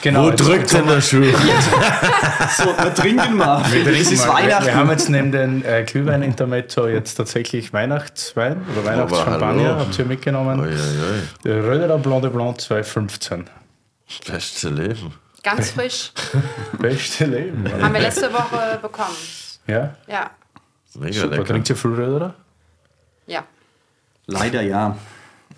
Genau, 0.02 0.26
Wo 0.26 0.32
drückt 0.32 0.74
denn 0.74 0.86
der 0.88 1.02
Schuh? 1.02 1.24
So, 2.58 2.66
wir 2.66 2.94
trinken 2.94 3.38
mal. 3.38 3.64
Wir, 3.72 3.88
Es 3.88 4.12
ist 4.12 4.28
mal. 4.28 4.38
wir, 4.44 4.44
Weihnachten. 4.48 4.66
wir 4.66 4.76
haben 4.76 4.90
jetzt 4.92 5.10
neben 5.10 5.32
den 5.32 5.64
äh, 5.66 5.84
Glühwein-Intermezzo 5.84 6.88
jetzt 6.88 7.16
tatsächlich 7.16 7.72
Weihnachtswein 7.74 8.62
oder 8.72 8.86
Weihnachtschampagner. 8.86 9.64
hallo. 9.64 9.80
Habt 9.80 9.98
ihr 9.98 10.06
mitgenommen? 10.06 10.60
Röderer 11.46 11.98
Blanc 11.98 12.22
de 12.22 12.32
Blanc 12.32 12.60
215. 12.62 13.50
Beste 14.28 14.70
Leben. 14.70 15.14
Ganz 15.42 15.72
frisch. 15.72 16.12
Beste 16.80 17.26
Leben. 17.26 17.66
Haben 17.82 17.94
wir 17.94 18.02
letzte 18.02 18.32
Woche 18.34 18.78
bekommen. 18.82 19.16
Ja, 19.68 19.96
Ja. 20.08 20.32
Mega 20.96 21.14
super. 21.22 21.28
lecker. 21.38 21.46
Trinkt 21.46 21.70
ihr 21.70 21.76
viel 21.76 21.92
Röderer? 21.94 22.34
Ja. 23.28 23.44
Leider 24.28 24.62
ja. 24.62 24.96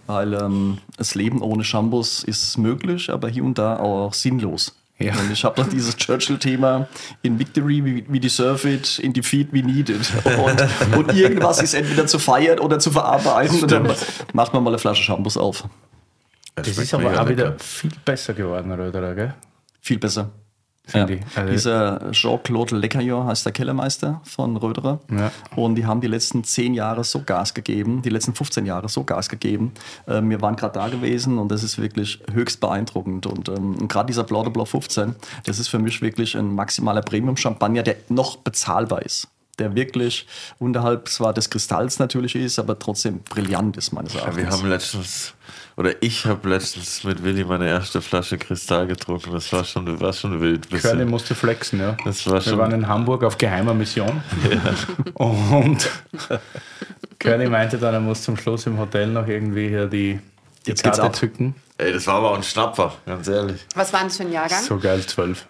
Weil 0.08 0.34
ähm, 0.34 0.80
das 0.98 1.16
Leben 1.16 1.42
ohne 1.42 1.64
Shampoos 1.64 2.24
ist 2.24 2.58
möglich, 2.58 3.10
aber 3.10 3.30
hier 3.30 3.44
und 3.44 3.58
da 3.58 3.78
auch 3.78 4.14
sinnlos. 4.14 4.76
Ja. 5.00 5.14
Und 5.14 5.32
ich 5.32 5.44
habe 5.44 5.62
doch 5.62 5.70
dieses 5.70 5.96
Churchill-Thema 5.96 6.88
in 7.22 7.38
Victory, 7.38 7.84
we, 7.86 8.04
we 8.12 8.20
deserve 8.20 8.68
it, 8.68 8.98
in 8.98 9.14
defeat, 9.14 9.50
we 9.52 9.62
need 9.62 9.90
it. 9.90 10.12
Und, 10.26 10.98
und 10.98 11.14
irgendwas 11.16 11.62
ist 11.62 11.76
entweder 11.76 12.08
zu 12.08 12.18
feiern 12.18 12.60
oder 12.60 12.80
zu 12.80 12.90
verarbeiten. 12.90 13.62
Und 13.62 13.72
dann 13.72 13.94
macht 14.34 14.54
man 14.54 14.64
mal 14.64 14.72
eine 14.72 14.80
Flasche 14.80 15.04
Shampoos 15.04 15.38
auf. 15.38 15.66
Das 16.56 16.66
schmeckt 16.66 16.80
ist 16.80 16.94
aber 16.96 17.22
auch 17.22 17.30
wieder 17.30 17.56
viel 17.60 17.92
besser 18.04 18.34
geworden, 18.34 18.72
Röderer, 18.72 19.14
gell? 19.14 19.36
Viel 19.82 20.00
besser. 20.00 20.32
Finde 20.88 21.14
Ja. 21.16 21.20
ich. 21.20 21.38
Also- 21.38 21.52
Dieser 21.52 22.12
Jean-Claude 22.12 22.78
Leccaillon 22.78 23.28
heißt 23.28 23.46
der 23.46 23.52
Kellermeister 23.52 24.22
von 24.24 24.56
Röderer. 24.58 25.00
Ja. 25.12 25.32
Und 25.56 25.76
die 25.76 25.86
haben 25.86 26.02
die 26.02 26.08
letzten 26.08 26.44
10 26.44 26.74
Jahre 26.74 27.04
so 27.04 27.22
Gas 27.24 27.54
gegeben, 27.54 28.02
die 28.02 28.10
letzten 28.10 28.34
15 28.34 28.66
Jahre 28.66 28.88
so 28.90 29.04
Gas 29.04 29.28
gegeben. 29.30 29.74
Ähm, 30.08 30.30
wir 30.30 30.42
waren 30.42 30.56
gerade 30.56 30.74
da 30.80 30.88
gewesen 30.88 31.38
und 31.38 31.50
das 31.52 31.62
ist 31.64 31.78
wirklich 31.78 32.20
höchst 32.32 32.60
beeindruckend. 32.62 33.26
Und 33.26 33.50
ähm, 33.50 33.88
gerade 33.88 34.08
dieser 34.08 34.24
Blanc 34.24 34.46
de 34.46 34.54
Blanc 34.54 34.70
15, 34.70 35.16
das 35.46 35.60
ist 35.60 35.68
für 35.68 35.80
mich 35.80 36.02
wirklich 36.02 36.36
ein 36.38 36.56
maximaler 36.56 37.02
Premium-Champagner, 37.02 37.84
der 37.84 37.98
noch 38.10 38.38
bezahlbar 38.38 39.02
ist. 39.02 39.28
Der 39.60 39.74
wirklich 39.76 40.28
unterhalb 40.60 41.08
zwar 41.10 41.34
des 41.34 41.50
Kristalls 41.50 41.98
natürlich 41.98 42.36
ist, 42.36 42.60
aber 42.60 42.78
trotzdem 42.78 43.22
brillant 43.22 43.76
ist, 43.76 43.92
meines 43.92 44.14
Ja, 44.14 44.20
Erachtens. 44.20 44.38
wir 44.44 44.50
haben 44.52 44.70
letztens, 44.70 45.34
oder 45.78 45.92
ich 46.02 46.26
habe 46.26 46.50
letztens 46.50 47.04
mit 47.04 47.24
Willi 47.24 47.44
meine 47.46 47.68
erste 47.68 48.02
Flasche 48.02 48.38
Kristall 48.38 48.88
getrunken. 48.88 49.32
Das 49.32 49.52
war 49.54 49.64
schon, 49.64 50.00
war 50.02 50.12
schon 50.12 50.42
wild. 50.42 50.70
Curly 50.70 50.82
Bisschen. 50.82 51.10
musste 51.10 51.36
flexen, 51.36 51.80
ja. 51.80 51.96
Das 52.04 52.26
war 52.26 52.34
Wir 52.36 52.42
schon- 52.42 52.58
waren 52.58 52.72
in 52.74 52.88
Hamburg 52.88 53.24
auf 53.24 53.38
geheimer 53.38 53.74
Mission. 53.74 54.22
Und 55.14 55.90
Curly 57.20 57.48
meinte 57.48 57.78
dann, 57.78 57.94
er 57.94 58.00
muss 58.00 58.24
zum 58.24 58.38
Schluss 58.38 58.66
im 58.66 58.78
Hotel 58.78 59.08
noch 59.08 59.28
irgendwie 59.28 59.70
hier 59.70 59.86
die, 59.88 60.20
die 60.66 60.70
Jetzt 60.70 60.84
geht's 60.84 60.98
Karte 60.98 61.18
zücken. 61.20 61.56
Ey, 61.78 61.94
das 61.94 62.08
war 62.08 62.16
aber 62.16 62.32
auch 62.32 62.36
ein 62.38 62.44
Schnapper, 62.44 62.94
ganz 63.06 63.28
ehrlich. 63.28 63.64
Was 63.76 63.94
war 63.94 64.04
das 64.04 64.18
für 64.18 64.24
ein 64.24 64.32
Jahrgang? 64.32 64.64
So 64.64 64.78
geil, 64.78 65.02
12. 65.06 65.46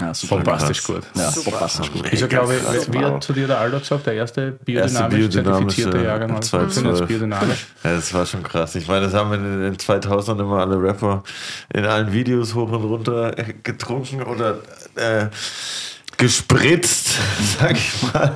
ja, 0.00 0.14
super. 0.14 0.36
Bombastisch 0.36 0.82
gut. 0.82 1.02
Ja, 1.14 1.30
Super. 1.30 1.50
bombastisch 1.52 1.92
gut. 1.92 2.12
Ja, 2.12 2.26
glaube 2.26 2.54
ich, 2.56 2.92
wie 2.92 2.98
hat 2.98 3.22
zu 3.22 3.32
dir 3.32 3.46
der 3.46 3.58
Aldo 3.58 3.78
gesagt, 3.78 4.06
der 4.06 4.14
erste 4.14 4.52
biodynamisch 4.64 5.18
biodynamische 5.18 5.76
zertifizierte 5.76 6.04
Jahrgang 6.04 6.32
war. 6.34 6.40
2012. 6.40 6.98
jetzt 6.98 7.08
biodynamisch. 7.08 7.66
Ja, 7.84 7.94
das 7.94 8.14
war 8.14 8.26
schon 8.26 8.42
krass. 8.42 8.74
Ich 8.74 8.88
meine, 8.88 9.06
das 9.06 9.14
haben 9.14 9.32
in 9.32 9.60
den 9.62 9.78
2000 9.78 10.40
immer 10.40 10.58
alle 10.60 10.80
Rapper 10.82 11.22
in 11.72 11.84
allen 11.84 12.12
Videos 12.12 12.54
hoch 12.54 12.70
und 12.70 12.84
runter 12.84 13.38
äh, 13.38 13.54
getrunken 13.62 14.22
oder 14.22 14.58
äh, 14.96 15.28
gespritzt, 16.16 17.18
sag 17.58 17.72
ich 17.72 18.12
mal. 18.12 18.34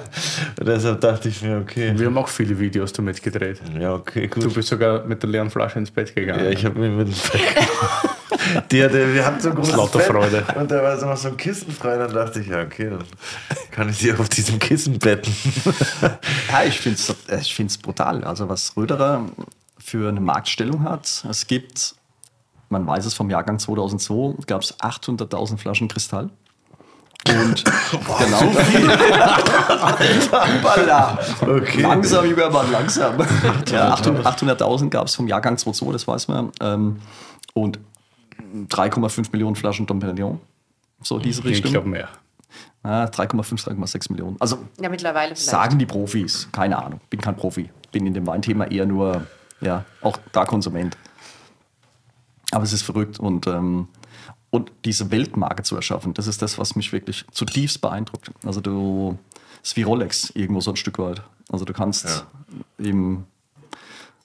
Und 0.59 0.69
deshalb 0.69 1.01
dachte 1.01 1.29
ich 1.29 1.43
mir, 1.43 1.59
okay. 1.59 1.93
Wir 1.97 2.07
haben 2.07 2.19
auch 2.19 2.29
viele 2.29 2.59
Videos 2.59 2.93
damit 2.93 3.23
gedreht. 3.23 3.61
Ja, 3.79 3.95
okay, 3.95 4.27
gut. 4.27 4.45
Du 4.45 4.53
bist 4.53 4.69
sogar 4.69 5.05
mit 5.05 5.23
der 5.23 5.31
leeren 5.31 5.51
Flasche 5.51 5.79
ins 5.79 5.91
Bett 5.91 6.15
gegangen. 6.15 6.45
Ja, 6.45 6.51
ich 6.51 6.65
habe 6.65 6.79
mir 6.79 6.91
mit 6.91 7.09
die 8.71 8.83
hatte, 8.85 9.15
wir 9.15 9.25
hatten 9.25 9.41
so 9.41 9.51
ein 9.51 9.55
großes 9.55 9.77
Lauter 9.77 9.99
Bett 9.99 10.07
Freude. 10.09 10.45
und 10.57 10.71
da 10.71 10.83
war 10.83 10.99
so 10.99 11.07
noch 11.07 11.17
so 11.17 11.29
ein 11.29 11.37
Kissen 11.37 11.73
frei. 11.73 11.97
Dann 11.97 12.13
dachte 12.13 12.41
ich, 12.41 12.49
ja, 12.49 12.63
okay, 12.63 12.91
dann 12.91 13.05
kann 13.71 13.89
ich 13.89 13.99
sie 13.99 14.13
auf 14.13 14.29
diesem 14.29 14.59
Kissen 14.59 14.99
betten. 14.99 15.33
Ja, 16.51 16.65
ich 16.65 16.79
finde 16.81 16.99
es 16.99 17.15
ich 17.41 17.55
find's 17.55 17.79
brutal. 17.79 18.25
Also 18.25 18.49
was 18.49 18.77
Röderer 18.77 19.23
für 19.79 20.09
eine 20.09 20.21
Marktstellung 20.21 20.83
hat. 20.85 21.25
Es 21.29 21.47
gibt, 21.47 21.95
man 22.69 22.87
weiß 22.87 23.05
es 23.07 23.15
vom 23.15 23.31
Jahrgang 23.31 23.59
2002, 23.59 24.45
gab 24.47 24.63
es 24.63 24.79
800.000 24.79 25.59
Flaschen 25.59 25.89
Kristall. 25.89 26.31
Und 27.29 27.65
genau. 28.19 28.53
Alter, 30.65 31.19
Okay. 31.41 31.83
Langsam, 31.83 32.25
junger 32.27 32.51
Mann, 32.51 32.71
langsam. 32.71 33.15
Ja, 33.71 33.91
800 33.93 34.27
800.000 34.27 34.89
gab 34.89 35.07
es 35.09 35.15
vom 35.15 35.29
Jahrgang 35.29 35.59
2002, 35.59 35.93
das 35.93 36.07
weiß 36.09 36.29
man. 36.29 36.53
Ähm, 36.61 37.01
Und 37.55 37.79
3,5 38.69 39.29
Millionen 39.33 39.57
Flaschen 39.57 39.87
Dom 39.87 40.01
Perignon. 40.01 40.41
So 41.03 41.19
diese 41.19 41.41
ich 41.41 41.47
Richtung. 41.47 41.73
glaube 41.73 41.89
mehr. 41.89 42.09
Ah, 42.83 43.05
3,5, 43.05 43.65
3,6 43.65 44.13
Millionen. 44.13 44.37
Also 44.41 44.59
Ja, 44.81 44.89
mittlerweile 44.89 45.35
vielleicht. 45.35 45.51
Sagen 45.51 45.79
die 45.79 45.87
Profis, 45.87 46.49
keine 46.53 46.83
Ahnung, 46.83 47.01
bin 47.11 47.21
kein 47.21 47.37
Profi, 47.37 47.71
bin 47.93 48.07
in 48.07 48.15
dem 48.15 48.27
Weinthema 48.27 48.65
eher 48.65 48.87
nur, 48.87 49.27
ja, 49.61 49.85
auch 50.01 50.19
da 50.33 50.45
Konsument. 50.45 50.97
Aber 52.51 52.65
es 52.65 52.73
ist 52.73 52.83
verrückt 52.83 53.21
und 53.21 53.47
ähm, 53.47 53.89
und 54.51 54.73
diese 54.85 55.11
Weltmarke 55.11 55.63
zu 55.63 55.77
erschaffen, 55.77 56.15
das 56.15 56.27
ist 56.27 56.41
das, 56.41 56.59
was 56.59 56.75
mich 56.75 56.93
wirklich 56.93 57.27
zutiefst 57.31 57.81
beeindruckt. 57.81 58.31
Also 58.45 58.61
du, 58.61 59.19
es 59.63 59.71
ist 59.71 59.77
wie 59.77 59.83
Rolex 59.83 60.31
irgendwo 60.31 60.61
so 60.61 60.71
ein 60.71 60.77
Stück 60.77 60.99
weit. 60.99 61.23
Also 61.53 61.65
du 61.65 61.73
kannst 61.75 62.25
eben 62.79 63.27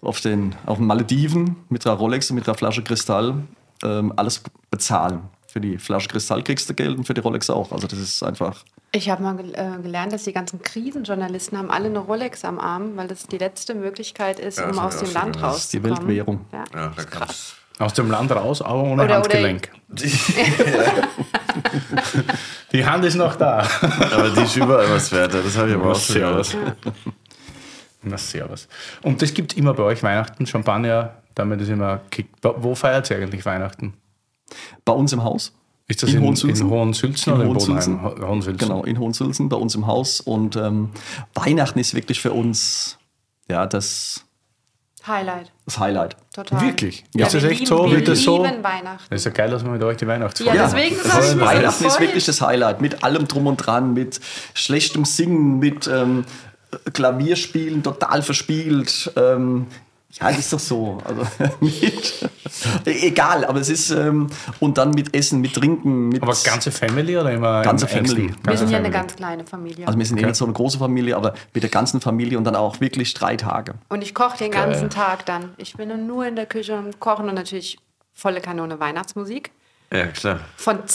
auf 0.02 0.22
den, 0.22 0.56
auf 0.66 0.78
den 0.78 0.88
Malediven 0.88 1.58
mit 1.70 1.84
der 1.84 1.94
Rolex 1.94 2.30
und 2.30 2.36
mit 2.36 2.48
der 2.48 2.54
Flasche 2.56 2.84
Kristall 2.84 3.44
ähm, 3.84 4.14
alles 4.16 4.42
bezahlen. 4.72 5.22
Für 5.48 5.62
die 5.62 5.78
Flasche 5.78 6.08
Kristall 6.08 6.44
kriegst 6.44 6.70
du 6.70 6.74
Geld 6.74 6.98
und 6.98 7.06
für 7.06 7.14
die 7.14 7.22
Rolex 7.22 7.50
auch. 7.50 7.72
Also 7.72 7.86
das 7.88 8.00
ist 8.00 8.24
einfach 8.24 8.64
Ich 8.92 9.10
habe 9.10 9.22
mal 9.22 9.36
gel- 9.36 9.54
äh, 9.54 9.82
gelernt, 9.84 10.12
dass 10.14 10.24
die 10.24 10.34
ganzen 10.34 10.62
Krisenjournalisten 10.64 11.58
haben 11.58 11.70
alle 11.70 11.86
eine 11.86 12.00
Rolex 12.00 12.44
am 12.44 12.60
Arm, 12.60 12.98
weil 12.98 13.08
das 13.08 13.28
die 13.28 13.38
letzte 13.38 13.76
Möglichkeit 13.76 14.40
ist, 14.40 14.58
Ja, 14.58 14.70
um 14.70 14.80
aus 14.80 14.98
dem 14.98 15.14
Land 15.14 15.36
gehört. 15.36 15.54
Das 15.56 15.64
ist 15.66 15.74
die 15.74 15.78
rauszukommen. 15.78 16.08
Weltwährung. 16.08 16.46
Ja. 16.52 16.64
Ja, 16.74 16.94
da 16.96 17.04
kannst 17.04 17.56
Aus 17.80 17.94
dem 17.94 18.10
Land 18.10 18.32
raus, 18.32 18.62
aber 18.64 18.82
ohne 18.84 19.04
Oder- 19.04 19.04
oder- 19.04 19.16
Handgelenk. 19.18 19.70
Die 22.72 22.86
Hand 22.86 23.06
ist 23.06 23.16
noch 23.16 23.36
da. 23.36 23.66
Aber 24.12 24.30
die 24.30 24.42
ist 24.42 24.56
überall 24.56 24.90
was 24.90 25.12
wert. 25.12 25.34
Das 25.34 25.58
habe 25.58 25.70
ich 25.70 25.76
aber 25.76 25.92
auch 25.92 25.96
schon 26.00 26.16
Servus. 26.16 26.52
gehört. 26.52 26.78
Na, 28.02 28.18
servus. 28.18 28.68
Und 29.02 29.22
das 29.22 29.34
gibt 29.34 29.56
immer 29.56 29.74
bei 29.74 29.84
euch 29.84 30.04
Weihnachten, 30.04 30.46
Champagner, 30.46 31.14
damit 31.36 31.62
ist 31.62 31.70
immer 31.70 32.02
kickt. 32.12 32.36
Wo 32.42 32.76
feiert 32.76 33.10
ihr 33.10 33.18
eigentlich 33.18 33.46
Weihnachten? 33.46 33.94
Bei 34.86 34.94
uns 34.94 35.14
im 35.14 35.24
Haus. 35.24 35.54
Ist 35.88 36.02
das 36.02 36.12
In 36.12 36.18
in, 36.18 36.24
Hohensülzen? 36.24 36.66
in 36.66 36.72
Hohensülzen 36.72 37.34
In 37.34 37.40
oder 37.40 37.44
in 37.44 37.50
Hohensülzen. 37.56 37.98
Bodenheim? 37.98 38.22
Ho- 38.24 38.28
Hohensülzen. 38.30 38.68
Genau, 38.70 38.84
in 38.84 39.00
Hohensülzen, 39.00 39.50
bei 39.50 39.58
uns 39.58 39.76
im 39.76 39.86
Haus. 39.88 40.22
Und 40.22 40.56
ähm, 40.56 40.92
Weihnachten 41.34 41.80
ist 41.80 41.94
wirklich 41.94 42.22
für 42.22 42.32
uns 42.32 42.98
ja, 43.50 43.66
das, 43.66 44.24
Highlight, 45.06 45.52
das 45.66 45.80
Highlight. 45.80 46.16
total. 46.34 46.62
Wirklich? 46.62 47.04
Ja, 47.14 47.26
Ist 47.26 47.36
das 47.36 47.44
echt 47.44 47.60
lieben, 47.62 47.66
so? 47.66 47.92
Wir 47.92 48.02
das 48.04 48.22
so? 48.24 48.46
lieben 48.46 48.64
Weihnachten. 48.64 49.04
Das 49.10 49.20
ist 49.22 49.26
ja 49.26 49.32
geil, 49.32 49.50
dass 49.50 49.64
wir 49.66 49.72
mit 49.72 49.84
euch 49.84 49.98
die 49.98 50.08
Weihnachtsfeier 50.08 50.56
Ja, 50.56 50.64
deswegen 50.68 50.96
das 51.04 51.30
ist 51.32 51.40
Weihnachten 51.42 51.86
ist 51.86 52.00
wirklich 52.00 52.26
das 52.26 52.40
Highlight. 52.40 52.80
Mit 52.80 53.04
allem 53.04 53.28
drum 53.28 53.48
und 53.48 53.58
dran, 53.58 53.94
mit 53.94 54.22
schlechtem 54.54 55.04
Singen, 55.04 55.60
mit 55.60 55.88
ähm, 55.88 56.24
Klavierspielen, 56.94 57.84
total 57.84 58.22
verspielt. 58.22 59.12
Ähm, 59.18 59.68
ja, 60.20 60.30
das 60.30 60.40
ist 60.40 60.54
doch 60.54 60.60
so. 60.60 61.00
Also, 61.04 61.26
mit, 61.60 62.14
egal, 62.86 63.46
aber 63.46 63.60
es 63.60 63.70
ist. 63.70 63.90
Ähm, 63.92 64.28
und 64.60 64.78
dann 64.78 64.92
mit 64.92 65.16
Essen, 65.16 65.42
mit 65.42 65.54
Trinken. 65.54 66.10
Mit, 66.10 66.22
Aber 66.22 66.36
ganze 66.44 66.72
Family 66.72 67.18
oder 67.18 67.32
immer 67.32 67.62
Ganze 67.64 67.86
im? 67.86 67.92
Family. 68.06 68.30
Wir 68.30 68.36
Ganze 68.44 68.58
sind 68.60 68.70
ja 68.72 68.78
eine 68.78 68.86
Family. 68.88 68.92
ganz 68.92 69.16
kleine 69.16 69.46
Familie. 69.46 69.88
also, 69.88 69.98
wir 69.98 70.06
sind 70.06 70.22
eh 70.22 70.26
nicht 70.26 70.36
so 70.36 70.46
eine 70.46 70.54
große 70.54 70.78
Familie, 70.78 71.16
aber 71.16 71.34
mit 71.54 71.64
der 71.64 71.70
ganzen 71.70 72.00
Familie 72.02 72.38
und 72.38 72.44
dann 72.44 72.56
auch 72.56 72.80
wirklich 72.80 73.14
drei 73.14 73.36
Tage. 73.38 73.74
und 73.90 74.02
ich 74.02 74.14
koche 74.14 74.38
den 74.38 74.52
ganzen 74.52 74.90
Tag 74.90 75.26
dann. 75.26 75.54
Ich 75.58 75.76
bin 75.76 76.06
nur 76.08 76.26
in 76.26 76.36
der 76.36 76.46
Küche 76.46 76.78
und 76.78 77.00
kochen 77.00 77.28
und 77.28 77.36
natürlich 77.36 77.78
volle 78.14 78.42
Kanone 78.42 78.80
Weihnachtsmusik. 78.80 79.52
Ja, 79.92 80.08
klar. 80.08 80.40
Von 80.56 80.88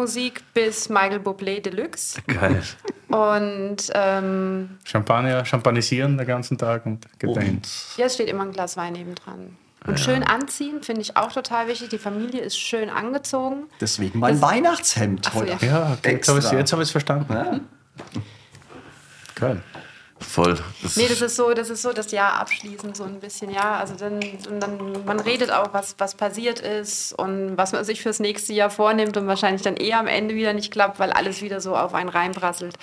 Zittermusik 0.00 0.42
bis 0.54 0.88
Michael 0.88 1.18
Bublé 1.18 1.60
Deluxe. 1.60 2.20
Geil. 2.26 2.62
Und 3.08 3.76
ähm, 3.92 4.78
Champagner, 4.84 5.44
Champanisieren 5.44 6.16
den 6.16 6.26
ganzen 6.26 6.56
Tag 6.56 6.86
und 6.86 7.06
geht 7.18 7.36
dahin. 7.36 7.60
Ja, 7.96 8.06
es 8.06 8.14
steht 8.14 8.28
immer 8.28 8.44
ein 8.44 8.52
Glas 8.52 8.76
Wein 8.76 8.92
nebendran. 8.92 9.56
Und 9.86 9.98
schön 9.98 10.22
anziehen 10.22 10.82
finde 10.82 11.00
ich 11.00 11.16
auch 11.16 11.32
total 11.32 11.66
wichtig. 11.66 11.88
Die 11.88 11.98
Familie 11.98 12.40
ist 12.42 12.56
schön 12.58 12.88
angezogen. 12.90 13.64
deswegen 13.80 14.18
mein 14.20 14.34
Das- 14.34 14.42
Weihnachtshemd 14.42 15.24
so, 15.24 15.32
heute. 15.40 15.56
ja. 15.66 15.72
Ja, 15.72 15.92
okay, 15.98 16.12
jetzt 16.12 16.28
habe 16.72 16.82
ich 16.82 16.86
ich's 16.86 16.90
verstanden. 16.92 17.32
Ja. 17.32 17.60
Geil. 19.34 19.62
Voll. 20.20 20.58
Das 20.82 20.96
Nee, 20.96 21.08
das 21.08 21.22
ist 21.22 21.36
so, 21.36 21.52
das 21.54 21.70
ist 21.70 21.82
so 21.82 21.92
das 21.92 22.12
Jahr 22.12 22.34
abschließend 22.34 22.96
so 22.96 23.04
ein 23.04 23.20
bisschen, 23.20 23.50
ja. 23.50 23.78
Also 23.78 23.94
dann, 23.94 24.20
und 24.48 24.60
dann 24.60 25.04
man 25.04 25.18
redet 25.20 25.50
auch, 25.50 25.72
was, 25.72 25.94
was 25.98 26.14
passiert 26.14 26.60
ist 26.60 27.12
und 27.14 27.56
was 27.56 27.72
man 27.72 27.84
sich 27.84 28.02
fürs 28.02 28.20
nächste 28.20 28.52
Jahr 28.52 28.70
vornimmt 28.70 29.16
und 29.16 29.26
wahrscheinlich 29.26 29.62
dann 29.62 29.76
eher 29.76 29.98
am 29.98 30.06
Ende 30.06 30.34
wieder 30.34 30.52
nicht 30.52 30.72
klappt, 30.72 30.98
weil 30.98 31.10
alles 31.10 31.42
wieder 31.42 31.60
so 31.60 31.76
auf 31.76 31.94
einen 31.94 32.10
reinprasselt. 32.10 32.76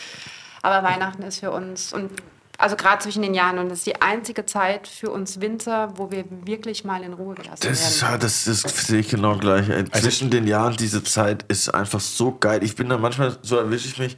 Aber 0.64 0.88
Weihnachten 0.88 1.22
ist 1.24 1.40
für 1.40 1.52
uns 1.52 1.94
und 1.94 2.12
also 2.58 2.76
gerade 2.76 3.04
zwischen 3.04 3.22
den 3.22 3.36
Jahren 3.36 3.60
und 3.60 3.70
das 3.70 3.80
ist 3.80 3.88
die 3.88 4.02
einzige 4.02 4.46
Zeit 4.48 4.88
für 4.88 5.12
uns 5.12 5.40
Winter, 5.40 5.94
wo 5.96 6.10
wir 6.10 6.26
wirklich 6.46 6.84
mal 6.84 7.04
in 7.04 7.14
Ruhe 7.14 7.36
gelassen 7.36 7.60
Das 7.62 7.88
ist, 7.88 8.02
werden. 8.02 8.14
ja, 8.14 8.18
das, 8.18 8.46
das 8.46 8.62
sehe 8.62 9.02
ich 9.02 9.10
genau 9.10 9.38
gleich. 9.38 9.70
Ey. 9.70 9.86
Zwischen 9.92 10.32
den 10.32 10.48
Jahren, 10.48 10.76
diese 10.76 11.04
Zeit 11.04 11.46
ist 11.50 11.70
einfach 11.70 12.00
so 12.00 12.36
geil. 12.36 12.64
Ich 12.64 12.76
bin 12.76 12.90
da 12.90 12.98
manchmal, 12.98 13.38
so 13.44 13.58
erwische 13.58 13.88
ich 13.88 14.00
mich, 14.00 14.18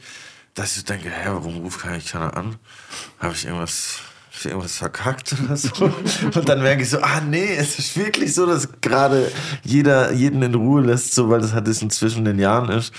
dass 0.53 0.77
ich 0.77 0.85
denke, 0.85 1.09
hä, 1.09 1.25
warum 1.27 1.57
ruft 1.63 1.85
eigentlich 1.85 2.13
keiner 2.13 2.35
an? 2.37 2.55
Habe 3.19 3.33
ich 3.33 3.45
irgendwas, 3.45 3.99
irgendwas 4.43 4.77
verkackt 4.77 5.35
oder 5.43 5.57
so? 5.57 5.85
Und 6.35 6.49
dann 6.49 6.61
merke 6.61 6.83
ich 6.83 6.89
so, 6.89 6.99
ah 6.99 7.21
nee, 7.21 7.55
es 7.55 7.79
ist 7.79 7.97
wirklich 7.97 8.33
so, 8.33 8.45
dass 8.45 8.69
gerade 8.81 9.31
jeder 9.63 10.11
jeden 10.13 10.41
in 10.41 10.55
Ruhe 10.55 10.81
lässt, 10.81 11.13
so 11.13 11.29
weil 11.29 11.41
das 11.41 11.53
halt 11.53 11.67
das 11.67 11.79
zwischen 11.79 12.25
den 12.25 12.39
Jahren 12.39 12.69
ist. 12.69 12.93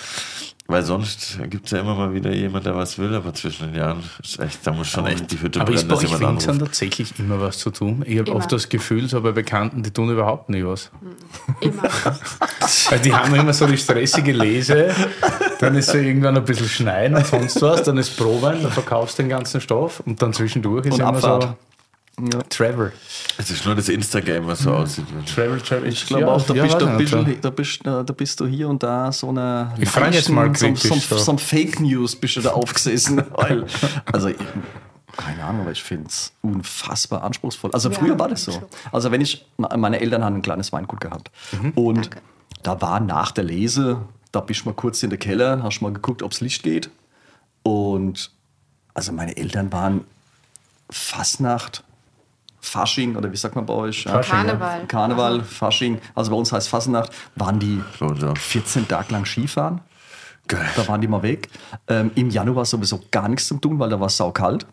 Weil 0.70 0.84
sonst 0.84 1.38
gibt 1.50 1.66
es 1.66 1.72
ja 1.72 1.80
immer 1.80 1.96
mal 1.96 2.14
wieder 2.14 2.32
jemand, 2.32 2.64
der 2.64 2.76
was 2.76 2.96
will, 2.98 3.12
aber 3.14 3.34
zwischen 3.34 3.66
den 3.72 3.74
Jahren 3.74 4.02
ist 4.22 4.38
echt, 4.38 4.64
da 4.64 4.72
muss 4.72 4.86
schon 4.88 5.04
echt 5.06 5.30
die 5.32 5.40
Hütte 5.42 5.60
Aber 5.60 5.72
brennen, 5.72 5.88
bei 5.88 5.94
dass 5.96 6.02
jemand 6.04 6.24
anruft. 6.24 6.60
tatsächlich 6.60 7.18
immer 7.18 7.40
was 7.40 7.58
zu 7.58 7.70
tun? 7.70 8.04
Ich 8.06 8.18
habe 8.20 8.32
oft 8.32 8.52
das 8.52 8.68
Gefühl, 8.68 9.08
so 9.08 9.20
bei 9.20 9.32
Bekannten, 9.32 9.82
die 9.82 9.90
tun 9.90 10.10
überhaupt 10.10 10.48
nie 10.48 10.64
was. 10.64 10.90
Immer. 11.60 11.82
Weil 12.90 12.98
die 13.00 13.12
haben 13.12 13.34
immer 13.34 13.52
so 13.52 13.66
die 13.66 13.76
stressige 13.78 14.32
Lese, 14.32 14.94
dann 15.58 15.74
ist 15.74 15.90
so 15.90 15.98
irgendwann 15.98 16.36
ein 16.36 16.44
bisschen 16.44 16.68
Schneiden 16.68 17.16
und 17.16 17.26
sonst 17.26 17.60
was, 17.62 17.82
dann 17.82 17.98
ist 17.98 18.16
Probein, 18.16 18.62
dann 18.62 18.70
verkaufst 18.72 19.18
du 19.18 19.22
den 19.24 19.30
ganzen 19.30 19.60
Stoff 19.60 20.00
und 20.06 20.22
dann 20.22 20.32
zwischendurch 20.32 20.86
ist 20.86 20.94
Und 20.94 21.00
immer 21.00 21.08
Abfahrt. 21.08 21.42
so 21.42 21.56
Trevor. 22.50 22.92
Es 23.38 23.50
ist 23.50 23.64
nur 23.64 23.74
das 23.74 23.88
Instagram, 23.88 24.46
was 24.46 24.60
so 24.60 24.72
aussieht. 24.72 25.06
Trevor, 25.26 25.58
Trevor. 25.58 25.86
Ich 25.86 26.04
glaube 26.06 26.28
auch, 26.30 26.42
da, 26.42 26.54
ja, 26.54 26.64
bist, 26.64 26.74
da, 26.80 26.96
bist, 26.96 27.14
nicht, 27.14 27.28
du- 27.28 27.40
da, 27.40 27.50
bist, 27.50 27.80
äh, 27.80 28.04
da 28.04 28.12
bist 28.12 28.40
du 28.40 28.46
hier 28.46 28.68
und 28.68 28.82
da 28.82 29.10
so 29.10 29.30
eine. 29.30 29.72
Ich 29.78 29.88
frage 29.88 30.16
jetzt 30.16 30.28
mal 30.28 30.54
so, 30.54 30.74
so, 30.74 30.94
so, 31.16 31.32
ein 31.32 31.38
Fake 31.38 31.80
News 31.80 32.14
bist 32.16 32.36
du 32.36 32.42
da 32.42 32.50
aufgesessen. 32.50 33.22
Weil, 33.34 33.64
also, 34.12 34.28
ich, 34.28 34.36
keine 35.16 35.42
Ahnung, 35.44 35.62
aber 35.62 35.70
ich 35.72 35.82
finde 35.82 36.08
es 36.08 36.32
unfassbar 36.42 37.22
anspruchsvoll. 37.22 37.70
Also, 37.72 37.88
Ja, 37.90 37.98
früher 37.98 38.18
war 38.18 38.28
das 38.28 38.44
so. 38.44 38.62
Also, 38.92 39.10
wenn 39.10 39.22
ich, 39.22 39.46
meine 39.56 40.00
Eltern 40.00 40.22
haben 40.22 40.36
ein 40.36 40.42
kleines 40.42 40.72
Weingut 40.72 41.00
gehabt. 41.00 41.30
Mhm. 41.52 41.70
Und 41.70 41.96
Danke. 42.06 42.20
da 42.62 42.80
war 42.82 43.00
nach 43.00 43.30
der 43.32 43.44
Lese, 43.44 44.02
da 44.30 44.40
bist 44.40 44.60
du 44.62 44.66
mal 44.66 44.74
kurz 44.74 45.02
in 45.02 45.08
der 45.08 45.18
Keller, 45.18 45.62
hast 45.62 45.80
mal 45.80 45.92
geguckt, 45.92 46.22
ob's 46.22 46.40
Licht 46.42 46.62
geht. 46.62 46.90
Und 47.62 48.30
also, 48.92 49.10
meine 49.12 49.38
Eltern 49.38 49.72
waren 49.72 50.04
Fastnacht. 50.90 51.82
Fasching 52.60 53.16
oder 53.16 53.32
wie 53.32 53.36
sagt 53.36 53.56
man 53.56 53.66
bei 53.66 53.74
euch? 53.74 54.04
Ja. 54.04 54.20
Karneval. 54.20 54.86
Karneval, 54.86 55.44
Fasching, 55.44 55.98
also 56.14 56.30
bei 56.30 56.36
uns 56.36 56.52
heißt 56.52 56.68
Fasnacht, 56.68 57.10
waren 57.36 57.58
die 57.58 57.82
Bei 57.98 58.06
uns 58.06 58.22
auch. 58.22 58.36
14 58.36 58.86
Tage 58.86 59.12
lang 59.12 59.24
Skifahren. 59.24 59.80
Geil. 60.46 60.68
Da 60.76 60.86
waren 60.88 61.00
die 61.00 61.08
mal 61.08 61.22
weg. 61.22 61.48
Ähm, 61.88 62.10
Im 62.14 62.30
Januar 62.30 62.64
sowieso 62.64 63.00
gar 63.10 63.28
nichts 63.28 63.46
zu 63.46 63.56
tun, 63.58 63.78
weil 63.78 63.88
da 63.88 64.00
war 64.00 64.08
es 64.08 64.16
saukalt. 64.16 64.66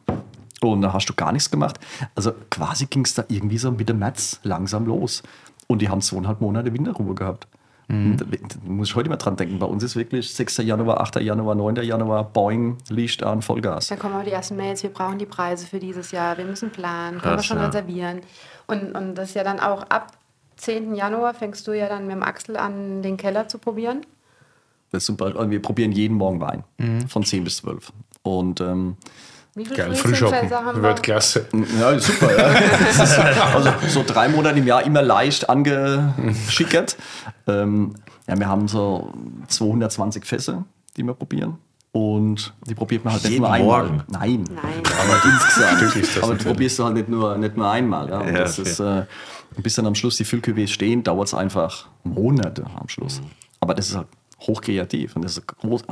Und 0.60 0.82
da 0.82 0.91
hast 0.91 1.08
du 1.08 1.13
gar 1.13 1.32
nichts 1.32 1.52
gemacht. 1.52 1.80
Also 2.15 2.32
quasi 2.50 2.88
ging 2.88 3.06
es 3.06 3.13
da 3.13 3.23
irgendwie 3.28 3.60
so 3.60 3.71
Mitte 3.71 3.93
März 3.93 4.39
langsam 4.43 4.86
los. 4.88 5.21
Und 5.67 5.82
die 5.82 5.89
haben 5.89 6.02
zweieinhalb 6.02 6.41
Monate 6.41 6.73
Winterruhe 6.73 7.13
gehabt. 7.13 7.47
Da 7.89 8.26
muss 8.65 8.89
ich 8.89 8.95
heute 8.95 9.10
mal 9.10 9.15
dran 9.15 9.38
denken. 9.38 9.60
Bei 9.60 9.65
uns 9.65 9.82
ist 9.82 9.95
wirklich 9.95 10.34
6. 10.34 10.58
Januar, 10.58 11.00
8. 11.00 11.21
Januar, 11.21 11.56
9. 11.56 11.78
Januar, 11.78 12.26
Boing, 12.26 12.78
Licht 12.89 13.23
an, 13.23 13.41
Vollgas. 13.41 13.88
Da 13.88 13.95
kommen 13.95 14.13
auch 14.15 14.26
die 14.26 14.32
ersten 14.32 14.58
Mails, 14.58 14.84
wir 14.84 14.89
brauchen 14.89 15.17
die 15.17 15.26
Preise 15.26 15.65
für 15.65 15.80
dieses 15.80 16.12
Jahr, 16.12 16.38
wir 16.38 16.43
müssen 16.43 16.69
planen, 16.69 17.19
können 17.19 17.32
wir 17.32 17.36
Krass, 17.38 17.45
schon 17.45 17.58
ja. 17.58 17.67
reservieren. 17.67 18.21
Und, 18.67 18.93
und 18.93 19.15
das 19.15 19.30
ist 19.30 19.36
ja 19.36 19.45
dann 19.45 19.62
auch 19.62 19.84
ab 19.84 20.12
10. 20.58 20.95
Januar 20.95 21.34
fängst 21.34 21.65
du 21.67 21.71
ja 21.71 21.88
dann 21.88 22.08
mit 22.08 22.15
dem 22.15 22.23
Axel 22.23 22.58
an, 22.58 23.02
den 23.02 23.15
Keller 23.15 23.47
zu 23.47 23.58
probieren. 23.58 24.06
Das 24.91 25.04
ist 25.04 25.08
super. 25.08 25.34
Und 25.36 25.50
wir 25.52 25.62
probieren 25.62 25.91
jeden 25.91 26.17
Morgen 26.17 26.41
Wein. 26.41 26.63
Von 27.08 27.23
10 27.23 27.43
bis 27.43 27.58
12. 27.58 27.91
Und 28.23 28.60
ähm, 28.60 28.97
Wie 29.58 29.65
viel 29.65 29.76
Geil, 29.76 29.96
Frühschoppen. 29.96 30.52
Weltklasse. 30.84 31.48
Ja, 31.80 31.98
super, 32.00 32.30
ja. 32.38 32.46
Also 33.56 33.74
so 33.88 34.04
drei 34.06 34.30
Monate 34.30 34.60
im 34.60 34.67
Jahr 34.67 34.86
immer 34.86 35.02
leicht 35.02 35.50
angeschickert. 35.50 36.96
Ähm, 37.48 37.96
ja, 38.28 38.38
wir 38.38 38.48
haben 38.48 38.67
so 38.67 39.12
220 39.48 40.26
Fässer, 40.26 40.65
die 40.96 41.04
wir 41.04 41.13
probieren. 41.15 41.58
Und 41.91 42.54
die 42.67 42.76
probiert 42.76 43.04
man 43.04 43.13
halt 43.13 43.24
nicht 43.24 43.32
Jeden 43.32 43.43
nur 43.46 43.52
einmal. 43.52 43.84
Morgen? 43.86 44.04
Nein. 44.10 44.43
Nein. 44.54 44.84
Aber 45.02 45.22
insgesamt. 45.26 45.82
Aber 46.17 46.28
du 46.28 46.34
natürlich. 46.34 46.46
probierst 46.46 46.78
du 46.78 46.84
halt 46.86 46.93
nicht 46.96 47.10
nur, 47.10 47.36
nicht 47.38 47.58
nur 47.58 47.72
einmal. 47.72 48.10
Ja. 48.10 48.20
Und 48.20 48.28
Ja, 48.28 48.39
das 48.39 48.60
okay. 48.60 48.70
ist, 48.70 48.80
äh, 48.80 49.06
bis 49.58 49.74
dann 49.74 49.88
am 49.88 49.96
Schluss 49.96 50.17
die 50.17 50.26
Füllkübels 50.26 50.70
stehen, 50.70 51.02
dauert 51.04 51.30
es 51.30 51.34
einfach 51.34 51.88
Monate 52.04 52.63
am 52.80 52.88
Schluss. 52.89 53.22
Aber 53.60 53.74
das 53.74 53.89
ist 53.89 53.96
halt 53.96 54.08
hochkreativ. 54.41 55.15
Und 55.15 55.23
das 55.23 55.38
ist 55.38 55.47
groß, 55.47 55.84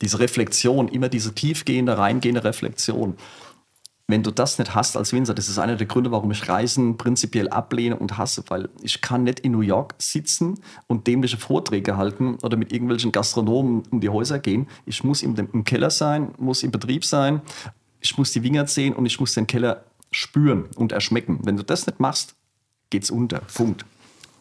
diese 0.00 0.18
Reflexion, 0.18 0.88
immer 0.88 1.08
diese 1.08 1.34
tiefgehende, 1.34 1.98
reingehende 1.98 2.44
Reflexion. 2.44 3.16
Wenn 4.10 4.24
du 4.24 4.32
das 4.32 4.58
nicht 4.58 4.74
hast 4.74 4.96
als 4.96 5.12
Winzer, 5.12 5.34
das 5.34 5.48
ist 5.48 5.58
einer 5.60 5.76
der 5.76 5.86
Gründe, 5.86 6.10
warum 6.10 6.32
ich 6.32 6.48
Reisen 6.48 6.98
prinzipiell 6.98 7.48
ablehne 7.48 7.96
und 7.96 8.18
hasse, 8.18 8.42
weil 8.48 8.68
ich 8.82 9.00
kann 9.00 9.22
nicht 9.22 9.38
in 9.40 9.52
New 9.52 9.60
York 9.60 9.94
sitzen 9.98 10.58
und 10.88 11.06
dämliche 11.06 11.36
Vorträge 11.36 11.96
halten 11.96 12.36
oder 12.42 12.56
mit 12.56 12.72
irgendwelchen 12.72 13.12
Gastronomen 13.12 13.84
um 13.88 14.00
die 14.00 14.08
Häuser 14.08 14.40
gehen. 14.40 14.66
Ich 14.84 15.04
muss 15.04 15.22
im, 15.22 15.36
im 15.36 15.62
Keller 15.62 15.90
sein, 15.90 16.34
muss 16.38 16.64
im 16.64 16.72
Betrieb 16.72 17.04
sein, 17.04 17.40
ich 18.00 18.18
muss 18.18 18.32
die 18.32 18.42
Winger 18.42 18.66
sehen 18.66 18.94
und 18.94 19.06
ich 19.06 19.20
muss 19.20 19.34
den 19.34 19.46
Keller 19.46 19.84
spüren 20.10 20.64
und 20.74 20.90
erschmecken. 20.90 21.38
Wenn 21.44 21.56
du 21.56 21.62
das 21.62 21.86
nicht 21.86 22.00
machst, 22.00 22.34
geht's 22.90 23.12
unter. 23.12 23.38
Punkt. 23.54 23.84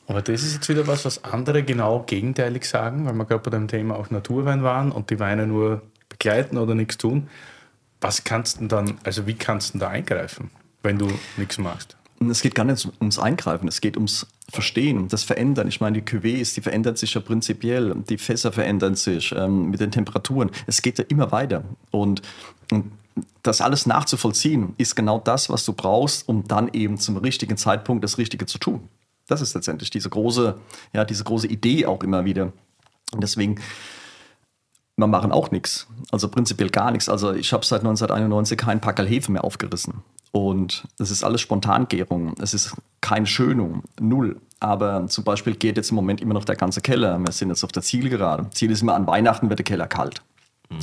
Aber 0.10 0.24
das 0.24 0.41
ist 0.41 0.56
jetzt 0.56 0.69
wieder 0.69 0.88
was, 0.88 1.06
was 1.06 1.24
andere 1.24 1.62
genau 1.62 2.00
gegenteilig 2.00 2.65
sagen, 2.65 3.06
weil 3.06 3.13
wir 3.13 3.26
gerade 3.26 3.48
bei 3.48 3.52
dem 3.56 3.67
Thema 3.67 3.95
auch 3.95 4.10
Naturwein 4.10 4.63
waren 4.63 4.91
und 4.91 5.12
die 5.12 5.19
Weine 5.19 5.45
nur 5.45 5.84
begleiten 6.10 6.58
oder 6.58 6.74
nichts 6.74 6.98
tun. 6.98 7.30
Was 8.02 8.24
kannst 8.24 8.60
du 8.60 8.65
dann, 8.65 8.98
also 9.04 9.28
wie 9.28 9.36
kannst 9.36 9.76
du 9.76 9.78
da 9.78 9.89
eingreifen, 9.89 10.50
wenn 10.82 10.98
du 10.98 11.08
nichts 11.38 11.60
machst? 11.60 11.95
Es 12.28 12.41
geht 12.41 12.56
gar 12.56 12.63
nicht 12.63 12.89
ums 13.00 13.19
Eingreifen, 13.19 13.67
es 13.67 13.82
geht 13.82 13.98
ums 13.98 14.26
Verstehen, 14.52 15.10
das 15.10 15.24
Verändern. 15.24 15.67
Ich 15.67 15.80
meine, 15.80 16.02
die 16.02 16.04
Cuvées, 16.04 16.56
die 16.56 16.62
verändert 16.62 16.98
sich 16.98 17.13
ja 17.13 17.22
prinzipiell, 17.22 17.93
die 18.10 18.17
Fässer 18.17 18.52
verändern 18.52 18.95
sich 18.95 19.32
ähm, 19.38 19.69
mit 19.69 19.80
den 19.80 19.91
Temperaturen. 19.91 20.50
Es 20.65 20.82
geht 20.82 20.98
ja 20.98 21.06
immer 21.08 21.32
weiter. 21.32 21.63
Und, 21.91 22.24
und 22.72 22.91
das 23.43 23.62
alles 23.62 23.86
nachzuvollziehen, 23.86 24.74
ist 24.78 24.95
genau 24.95 25.19
das, 25.19 25.52
was 25.52 25.65
du 25.65 25.74
brauchst, 25.74 26.28
um 26.28 26.48
dann 26.48 26.72
eben 26.74 26.98
zum 26.98 27.17
richtigen 27.17 27.58
Zeitpunkt 27.58 28.04
das 28.04 28.17
Richtige 28.17 28.48
zu 28.48 28.58
tun. 28.58 28.89
Das 29.30 29.42
ist 29.42 29.54
letztendlich 29.54 29.92
diese 29.92 30.10
große, 30.10 30.56
ja, 30.92 31.06
diese 31.06 31.24
große 31.24 31.48
Idee 31.48 31.86
auch 31.86 32.04
immer 32.04 32.26
wieder. 32.26 32.52
Und 33.13 33.24
deswegen, 33.24 33.62
wir 34.98 35.08
machen 35.08 35.32
auch 35.32 35.52
nichts. 35.52 35.88
Also 36.12 36.28
prinzipiell 36.30 36.70
gar 36.70 36.92
nichts. 36.92 37.08
Also 37.08 37.32
ich 37.34 37.54
habe 37.54 37.63
seit 37.65 37.82
1991 37.82 38.58
keinen 38.58 38.82
Packerl 38.82 39.08
Hefe 39.08 39.32
mehr 39.32 39.44
aufgerissen. 39.44 40.04
Und 40.32 40.88
das 40.98 41.12
ist 41.12 41.24
alles 41.24 41.42
Spontangärung. 41.42 42.34
Es 42.42 42.54
ist 42.54 42.76
keine 43.02 43.28
Schönung, 43.28 43.84
null. 44.00 44.42
Aber 44.60 45.08
zum 45.08 45.24
Beispiel 45.24 45.56
geht 45.56 45.78
jetzt 45.78 45.92
im 45.92 45.96
Moment 45.96 46.22
immer 46.22 46.34
noch 46.34 46.44
der 46.44 46.56
ganze 46.56 46.82
Keller. 46.82 47.18
Wir 47.20 47.32
sind 47.32 47.50
jetzt 47.50 47.63
auf 47.63 47.72
der 47.72 47.84
Zielgerade. 47.84 48.50
Ziel 48.50 48.72
ist 48.72 48.82
immer, 48.82 48.96
an 48.96 49.08
Weihnachten 49.08 49.50
wird 49.50 49.60
der 49.60 49.63
Keller 49.63 49.88
kalt. 49.88 50.22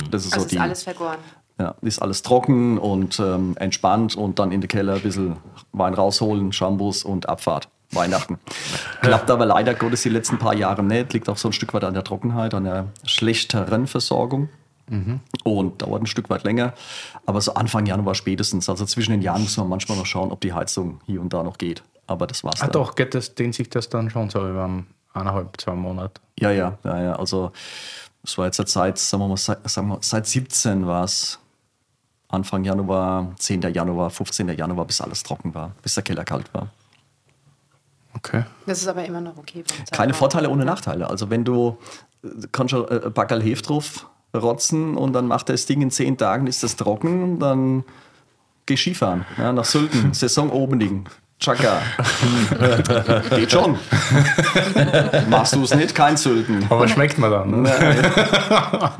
Das 0.09 0.25
ist 0.25 0.33
also 0.33 0.45
so 0.45 0.49
die, 0.49 0.55
ist 0.55 0.61
alles 0.61 0.83
vergoren. 0.83 1.17
Ja, 1.59 1.75
ist 1.81 2.01
alles 2.01 2.21
trocken 2.21 2.77
und 2.77 3.19
ähm, 3.19 3.55
entspannt 3.57 4.15
und 4.15 4.39
dann 4.39 4.51
in 4.51 4.61
den 4.61 4.67
Keller 4.67 4.95
ein 4.95 5.01
bisschen 5.01 5.37
Wein 5.71 5.93
rausholen, 5.93 6.53
Shampoos 6.53 7.03
und 7.03 7.29
Abfahrt. 7.29 7.69
Weihnachten. 7.91 8.37
Klappt 9.01 9.31
aber 9.31 9.45
leider 9.45 9.73
Gottes 9.73 10.01
die 10.01 10.09
letzten 10.09 10.37
paar 10.37 10.53
Jahre 10.53 10.83
nicht. 10.83 11.13
Liegt 11.13 11.29
auch 11.29 11.37
so 11.37 11.49
ein 11.49 11.53
Stück 11.53 11.73
weit 11.73 11.83
an 11.83 11.93
der 11.93 12.03
Trockenheit, 12.03 12.53
an 12.53 12.65
der 12.65 12.87
schlechteren 13.05 13.87
Versorgung. 13.87 14.49
Mhm. 14.89 15.19
Und 15.43 15.81
dauert 15.81 16.03
ein 16.03 16.07
Stück 16.07 16.29
weit 16.29 16.43
länger. 16.43 16.73
Aber 17.25 17.41
so 17.41 17.53
Anfang 17.53 17.85
Januar 17.85 18.15
spätestens. 18.15 18.69
Also 18.69 18.85
zwischen 18.85 19.11
den 19.11 19.21
Jahren 19.21 19.41
muss 19.41 19.57
man 19.57 19.67
manchmal 19.67 19.97
noch 19.97 20.05
schauen, 20.05 20.31
ob 20.31 20.41
die 20.41 20.53
Heizung 20.53 21.01
hier 21.05 21.21
und 21.21 21.33
da 21.33 21.43
noch 21.43 21.57
geht. 21.57 21.83
Aber 22.07 22.25
das 22.27 22.43
war's. 22.43 22.61
Ah, 22.61 22.65
dann. 22.65 22.73
doch, 22.73 22.95
geht 22.95 23.13
das, 23.13 23.35
dehnt 23.35 23.55
sich 23.55 23.69
das 23.69 23.89
dann 23.89 24.09
schon 24.09 24.29
so 24.29 24.39
über 24.39 24.83
eineinhalb, 25.13 25.59
zwei 25.59 25.73
Monate? 25.73 26.21
Ja, 26.39 26.51
ja, 26.51 26.77
ja, 26.83 27.03
ja. 27.03 27.13
Also, 27.13 27.51
es 28.23 28.37
war 28.37 28.45
jetzt 28.45 28.57
seit, 28.65 28.97
sagen 28.97 29.23
wir 29.23 29.27
mal, 29.27 29.37
seit, 29.37 29.69
sagen 29.69 29.89
wir, 29.89 29.97
seit 30.01 30.25
17 30.25 30.87
war 30.87 31.03
es 31.03 31.39
Anfang 32.29 32.63
Januar, 32.63 33.33
10. 33.37 33.61
Januar, 33.73 34.09
15. 34.09 34.49
Januar, 34.49 34.85
bis 34.85 35.01
alles 35.01 35.23
trocken 35.23 35.53
war, 35.53 35.71
bis 35.81 35.95
der 35.95 36.03
Keller 36.03 36.23
kalt 36.23 36.53
war. 36.53 36.69
Okay. 38.17 38.43
Das 38.65 38.81
ist 38.81 38.87
aber 38.87 39.05
immer 39.05 39.21
noch 39.21 39.37
okay. 39.37 39.63
Keine 39.91 40.13
Vorteile 40.13 40.49
ohne 40.49 40.65
Nachteile. 40.65 41.09
Also 41.09 41.29
wenn 41.29 41.43
du 41.43 41.77
kannst 42.51 42.71
schon 42.71 42.87
ein 42.89 43.13
Backerl 43.13 43.41
Hef 43.41 43.61
drauf 43.61 44.07
rotzen 44.35 44.97
und 44.97 45.13
dann 45.13 45.27
macht 45.27 45.49
das 45.49 45.65
Ding 45.65 45.81
in 45.81 45.91
zehn 45.91 46.17
Tagen, 46.17 46.47
ist 46.47 46.63
das 46.63 46.75
trocken, 46.75 47.39
dann 47.39 47.83
geh 48.65 48.75
Skifahren. 48.75 49.25
Ja, 49.37 49.51
nach 49.53 49.65
Sülten, 49.65 50.13
Saison 50.13 50.49
oben 50.49 51.05
Chaka. 51.39 51.81
Geht 53.35 53.51
schon. 53.51 53.77
Machst 55.29 55.53
du 55.53 55.63
es 55.63 55.75
nicht, 55.75 55.93
kein 55.93 56.17
Sülten. 56.17 56.65
Aber 56.67 56.87
schmeckt 56.87 57.19
man 57.19 57.29
dann? 57.29 57.61
Ne? 57.61 58.11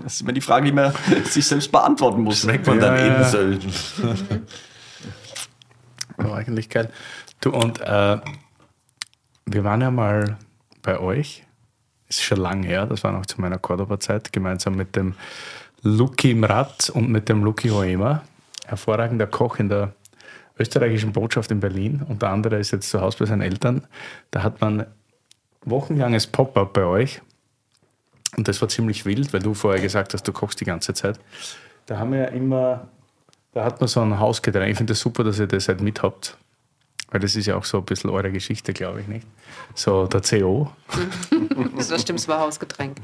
Das 0.04 0.14
ist 0.14 0.22
immer 0.22 0.34
die 0.34 0.42
Frage, 0.42 0.66
die 0.68 0.72
man 0.72 0.94
sich 1.24 1.48
selbst 1.48 1.72
beantworten 1.72 2.22
muss. 2.22 2.42
Schmeckt 2.42 2.68
man 2.68 2.80
ja, 2.80 2.96
dann 2.96 3.24
in 3.24 3.24
Sölden? 3.24 3.74
War 6.18 6.36
eigentlich 6.36 6.70
geil. 6.70 6.92
Du, 7.42 7.50
und 7.50 7.82
äh, 7.82 8.20
wir 9.48 9.64
waren 9.64 9.82
ja 9.82 9.90
mal 9.90 10.38
bei 10.82 11.00
euch, 11.00 11.44
ist 12.10 12.24
schon 12.24 12.38
lange 12.38 12.68
her, 12.68 12.86
das 12.86 13.04
war 13.04 13.12
noch 13.12 13.26
zu 13.26 13.42
meiner 13.42 13.58
Cordoba-Zeit, 13.58 14.32
gemeinsam 14.32 14.76
mit 14.76 14.96
dem 14.96 15.16
Luki 15.82 16.34
Mrat 16.34 16.90
und 16.90 17.10
mit 17.10 17.30
dem 17.30 17.44
Luki 17.44 17.70
Hoema, 17.70 18.24
hervorragender 18.66 19.28
Koch 19.28 19.60
in 19.60 19.70
der 19.70 19.94
österreichischen 20.60 21.14
Botschaft 21.14 21.52
in 21.52 21.60
Berlin. 21.60 22.04
Und 22.08 22.22
der 22.22 22.30
andere 22.30 22.58
ist 22.58 22.72
jetzt 22.72 22.90
zu 22.90 23.00
Hause 23.00 23.20
bei 23.20 23.26
seinen 23.26 23.42
Eltern. 23.42 23.84
Da 24.32 24.44
hat 24.44 24.60
man 24.60 24.86
wochenlanges 25.64 26.28
Pop-up 26.28 26.74
bei 26.74 26.84
euch. 26.84 27.22
Und 28.36 28.48
das 28.48 28.62
war 28.62 28.68
ziemlich 28.68 29.06
wild, 29.06 29.34
weil 29.34 29.42
du 29.42 29.54
vorher 29.54 29.82
gesagt 29.82 30.14
hast, 30.14 30.28
du 30.28 30.34
kochst 30.34 30.60
die 30.60 30.66
ganze 30.66 30.94
Zeit. 30.94 31.20
Da 31.86 32.00
haben 32.00 32.12
wir 32.12 32.20
ja 32.20 32.26
immer, 32.26 32.88
da 33.54 33.64
hat 33.64 33.80
man 33.80 33.88
so 33.88 34.02
ein 34.02 34.20
Hausgetränk. 34.20 34.72
Ich 34.72 34.78
finde 34.78 34.92
das 34.92 35.00
super, 35.00 35.24
dass 35.24 35.40
ihr 35.40 35.48
das 35.48 35.68
halt 35.68 35.82
mit 35.82 36.04
habt. 36.04 36.38
Weil 37.10 37.22
das 37.22 37.36
ist 37.36 37.46
ja 37.46 37.56
auch 37.56 37.64
so 37.64 37.78
ein 37.78 37.86
bisschen 37.86 38.10
eure 38.10 38.32
Geschichte, 38.32 38.74
glaube 38.74 39.00
ich, 39.02 39.08
nicht? 39.08 39.26
So 39.76 40.08
der 40.08 40.22
CO. 40.22 40.72
das 41.78 42.02
stimmt, 42.02 42.20
es 42.20 42.28
war 42.28 42.40
Hausgetränk. 42.40 42.98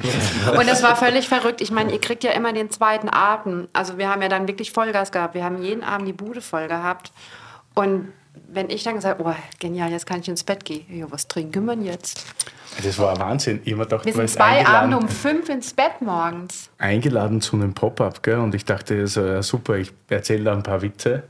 Und 0.58 0.68
das 0.68 0.84
war 0.84 0.96
völlig 0.98 1.30
verrückt. 1.30 1.62
Ich 1.62 1.72
meine, 1.72 1.94
ihr 1.94 2.02
kriegt 2.02 2.24
ja 2.24 2.32
immer 2.32 2.52
den 2.52 2.70
zweiten 2.70 3.10
Atem. 3.10 3.70
Also 3.72 3.98
wir 3.98 4.10
haben 4.10 4.22
ja 4.22 4.28
dann 4.28 4.48
wirklich 4.48 4.72
Vollgas 4.72 5.12
gehabt. 5.12 5.36
Wir 5.36 5.46
haben 5.46 5.62
jeden 5.64 5.84
Abend 5.84 6.08
die 6.08 6.14
Bude 6.14 6.42
voll 6.42 6.68
gehabt. 6.68 7.14
Und 7.76 8.12
wenn 8.48 8.70
ich 8.70 8.84
dann 8.84 8.96
gesagt 8.96 9.22
oh 9.24 9.34
genial, 9.60 9.92
jetzt 9.92 10.06
kann 10.06 10.20
ich 10.20 10.28
ins 10.28 10.44
Bett 10.44 10.66
gehen. 10.66 10.86
Ja, 10.90 11.06
was 11.10 11.28
trinken 11.28 11.66
wir 11.66 11.76
jetzt? 11.76 12.26
Das 12.84 12.98
war 13.00 13.18
Wahnsinn. 13.20 13.62
Ich 13.64 13.78
gedacht, 13.78 14.06
wir 14.06 14.14
sind 14.14 14.30
zwei 14.30 14.66
Abende 14.66 14.98
um 14.98 15.08
fünf 15.08 15.48
ins 15.50 15.74
Bett 15.74 16.02
morgens. 16.02 16.70
Eingeladen 16.78 17.40
zu 17.40 17.56
einem 17.56 17.74
Pop-up, 17.74 18.24
gell? 18.24 18.40
Und 18.40 18.56
ich 18.56 18.66
dachte, 18.66 19.08
so, 19.08 19.42
super, 19.42 19.78
ich 19.78 19.94
erzähle 20.10 20.46
da 20.46 20.54
ein 20.54 20.64
paar 20.64 20.82
Witze. 20.82 21.24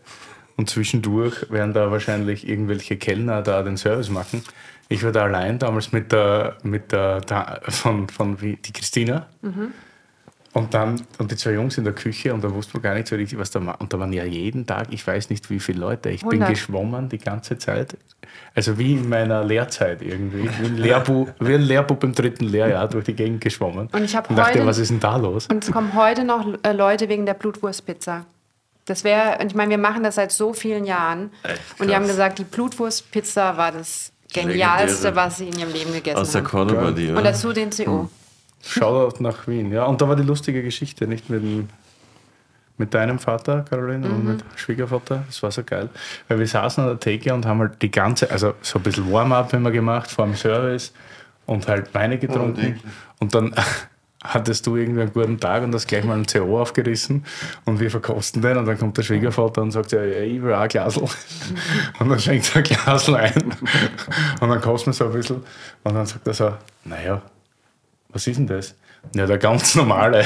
Und 0.55 0.69
zwischendurch 0.69 1.49
werden 1.51 1.73
da 1.73 1.91
wahrscheinlich 1.91 2.47
irgendwelche 2.47 2.97
Kellner 2.97 3.41
da 3.41 3.63
den 3.63 3.77
Service 3.77 4.09
machen. 4.09 4.43
Ich 4.89 5.03
war 5.03 5.11
da 5.11 5.23
allein 5.23 5.57
damals 5.57 5.91
mit 5.91 6.11
der, 6.11 6.57
mit 6.63 6.91
der, 6.91 7.21
von, 7.69 8.07
von 8.07 8.41
wie, 8.41 8.57
die 8.57 8.73
Christina. 8.73 9.27
Mhm. 9.41 9.73
Und 10.53 10.75
dann, 10.75 11.01
und 11.17 11.31
die 11.31 11.35
zwei 11.35 11.53
Jungs 11.53 11.79
in 11.79 11.83
der 11.83 11.93
Küche 11.93 12.31
und 12.31 12.43
da 12.43 12.53
wusste 12.53 12.73
man 12.75 12.83
gar 12.83 12.93
nicht 12.93 13.07
so 13.07 13.15
richtig, 13.15 13.39
was 13.39 13.49
da 13.49 13.65
war. 13.65 13.81
Und 13.81 13.91
da 13.91 13.99
waren 13.99 14.13
ja 14.13 14.23
jeden 14.23 14.67
Tag, 14.67 14.87
ich 14.91 15.05
weiß 15.05 15.31
nicht 15.31 15.49
wie 15.49 15.59
viele 15.59 15.79
Leute. 15.79 16.11
Ich 16.11 16.21
100. 16.21 16.39
bin 16.39 16.47
geschwommen 16.47 17.09
die 17.09 17.17
ganze 17.17 17.57
Zeit. 17.57 17.97
Also 18.53 18.77
wie 18.77 18.93
in 18.93 19.09
meiner 19.09 19.43
Lehrzeit 19.43 20.03
irgendwie. 20.03 20.43
Wie 20.61 20.65
ein 20.65 20.77
Lehrbub, 20.77 21.33
wie 21.39 21.55
ein 21.55 21.61
Lehrbub 21.61 22.03
im 22.03 22.13
dritten 22.13 22.45
Lehrjahr 22.45 22.87
durch 22.87 23.05
die 23.05 23.13
Gegend 23.13 23.41
geschwommen. 23.41 23.89
Und 23.91 24.03
ich 24.03 24.15
habe 24.15 24.33
dachte, 24.33 24.65
was 24.65 24.77
ist 24.77 24.91
denn 24.91 24.99
da 24.99 25.17
los? 25.17 25.47
Und 25.47 25.63
es 25.63 25.71
kommen 25.71 25.93
heute 25.95 26.23
noch 26.23 26.45
äh, 26.63 26.71
Leute 26.71 27.09
wegen 27.09 27.25
der 27.25 27.33
Blutwurstpizza. 27.33 28.25
Das 28.85 29.03
wäre, 29.03 29.37
ich 29.45 29.55
meine, 29.55 29.71
wir 29.71 29.77
machen 29.77 30.03
das 30.03 30.15
seit 30.15 30.31
so 30.31 30.53
vielen 30.53 30.85
Jahren. 30.85 31.31
Echt, 31.43 31.79
und 31.79 31.89
die 31.89 31.95
haben 31.95 32.07
gesagt, 32.07 32.39
die 32.39 32.43
Blutwurstpizza 32.43 33.55
war 33.55 33.71
das 33.71 34.11
Genialste, 34.33 35.15
was 35.15 35.37
sie 35.37 35.47
in 35.47 35.59
ihrem 35.59 35.71
Leben 35.71 35.93
gegessen 35.93 36.17
haben. 36.17 36.23
Aus 36.23 36.31
der 36.31 36.43
Cordoba, 36.43 36.91
die, 36.91 37.09
Und 37.09 37.23
dazu 37.23 37.53
den 37.53 37.69
CO. 37.69 38.01
Hm. 38.01 38.09
Shoutout 38.65 39.21
nach 39.21 39.47
Wien. 39.47 39.71
Ja, 39.71 39.85
und 39.85 40.01
da 40.01 40.07
war 40.07 40.15
die 40.15 40.23
lustige 40.23 40.63
Geschichte, 40.63 41.05
nicht 41.05 41.29
mit, 41.29 41.43
dem, 41.43 41.69
mit 42.77 42.93
deinem 42.93 43.19
Vater, 43.19 43.65
Caroline, 43.69 44.07
mhm. 44.07 44.15
und 44.15 44.25
mit 44.25 44.43
Schwiegervater. 44.55 45.23
Das 45.27 45.43
war 45.43 45.51
so 45.51 45.63
geil. 45.63 45.89
Weil 46.27 46.39
wir 46.39 46.47
saßen 46.47 46.83
an 46.83 46.89
der 46.89 46.99
Theke 46.99 47.33
und 47.33 47.45
haben 47.45 47.59
halt 47.59 47.81
die 47.81 47.91
ganze, 47.91 48.31
also 48.31 48.53
so 48.61 48.79
ein 48.79 48.83
bisschen 48.83 49.11
Warm-up 49.11 49.53
immer 49.53 49.71
gemacht 49.71 50.09
vor 50.09 50.25
dem 50.25 50.35
Service 50.35 50.93
und 51.45 51.67
halt 51.67 51.93
Weine 51.93 52.17
getrunken. 52.17 52.79
Oh, 52.81 52.87
und 53.19 53.35
dann 53.35 53.53
hattest 54.23 54.65
du 54.65 54.75
irgendwie 54.75 55.01
einen 55.01 55.13
guten 55.13 55.39
Tag 55.39 55.63
und 55.63 55.73
hast 55.73 55.87
gleich 55.87 56.03
mal 56.03 56.13
einen 56.13 56.25
CO 56.25 56.61
aufgerissen 56.61 57.25
und 57.65 57.79
wir 57.79 57.91
verkosten 57.91 58.41
den 58.41 58.57
und 58.57 58.65
dann 58.65 58.77
kommt 58.77 58.97
der 58.97 59.03
Schwiegervater 59.03 59.61
und 59.61 59.71
sagt, 59.71 59.91
ja, 59.91 60.03
ich 60.03 60.41
will 60.41 60.53
auch 60.53 60.61
ein 60.61 60.69
Glasl. 60.69 61.03
Und 61.99 62.09
dann 62.09 62.19
schenkt 62.19 62.49
er 62.55 62.57
ein 62.57 62.63
Glasl 62.63 63.15
ein 63.15 63.53
und 64.39 64.49
dann 64.49 64.61
kosten 64.61 64.87
wir 64.87 64.93
so 64.93 65.05
ein 65.05 65.11
bisschen 65.11 65.43
und 65.83 65.93
dann 65.93 66.05
sagt 66.05 66.25
er 66.27 66.33
so, 66.33 66.53
naja, 66.85 67.21
was 68.09 68.27
ist 68.27 68.37
denn 68.37 68.47
das? 68.47 68.75
Ja, 69.13 69.25
der 69.27 69.37
ganz 69.37 69.75
normale, 69.75 70.25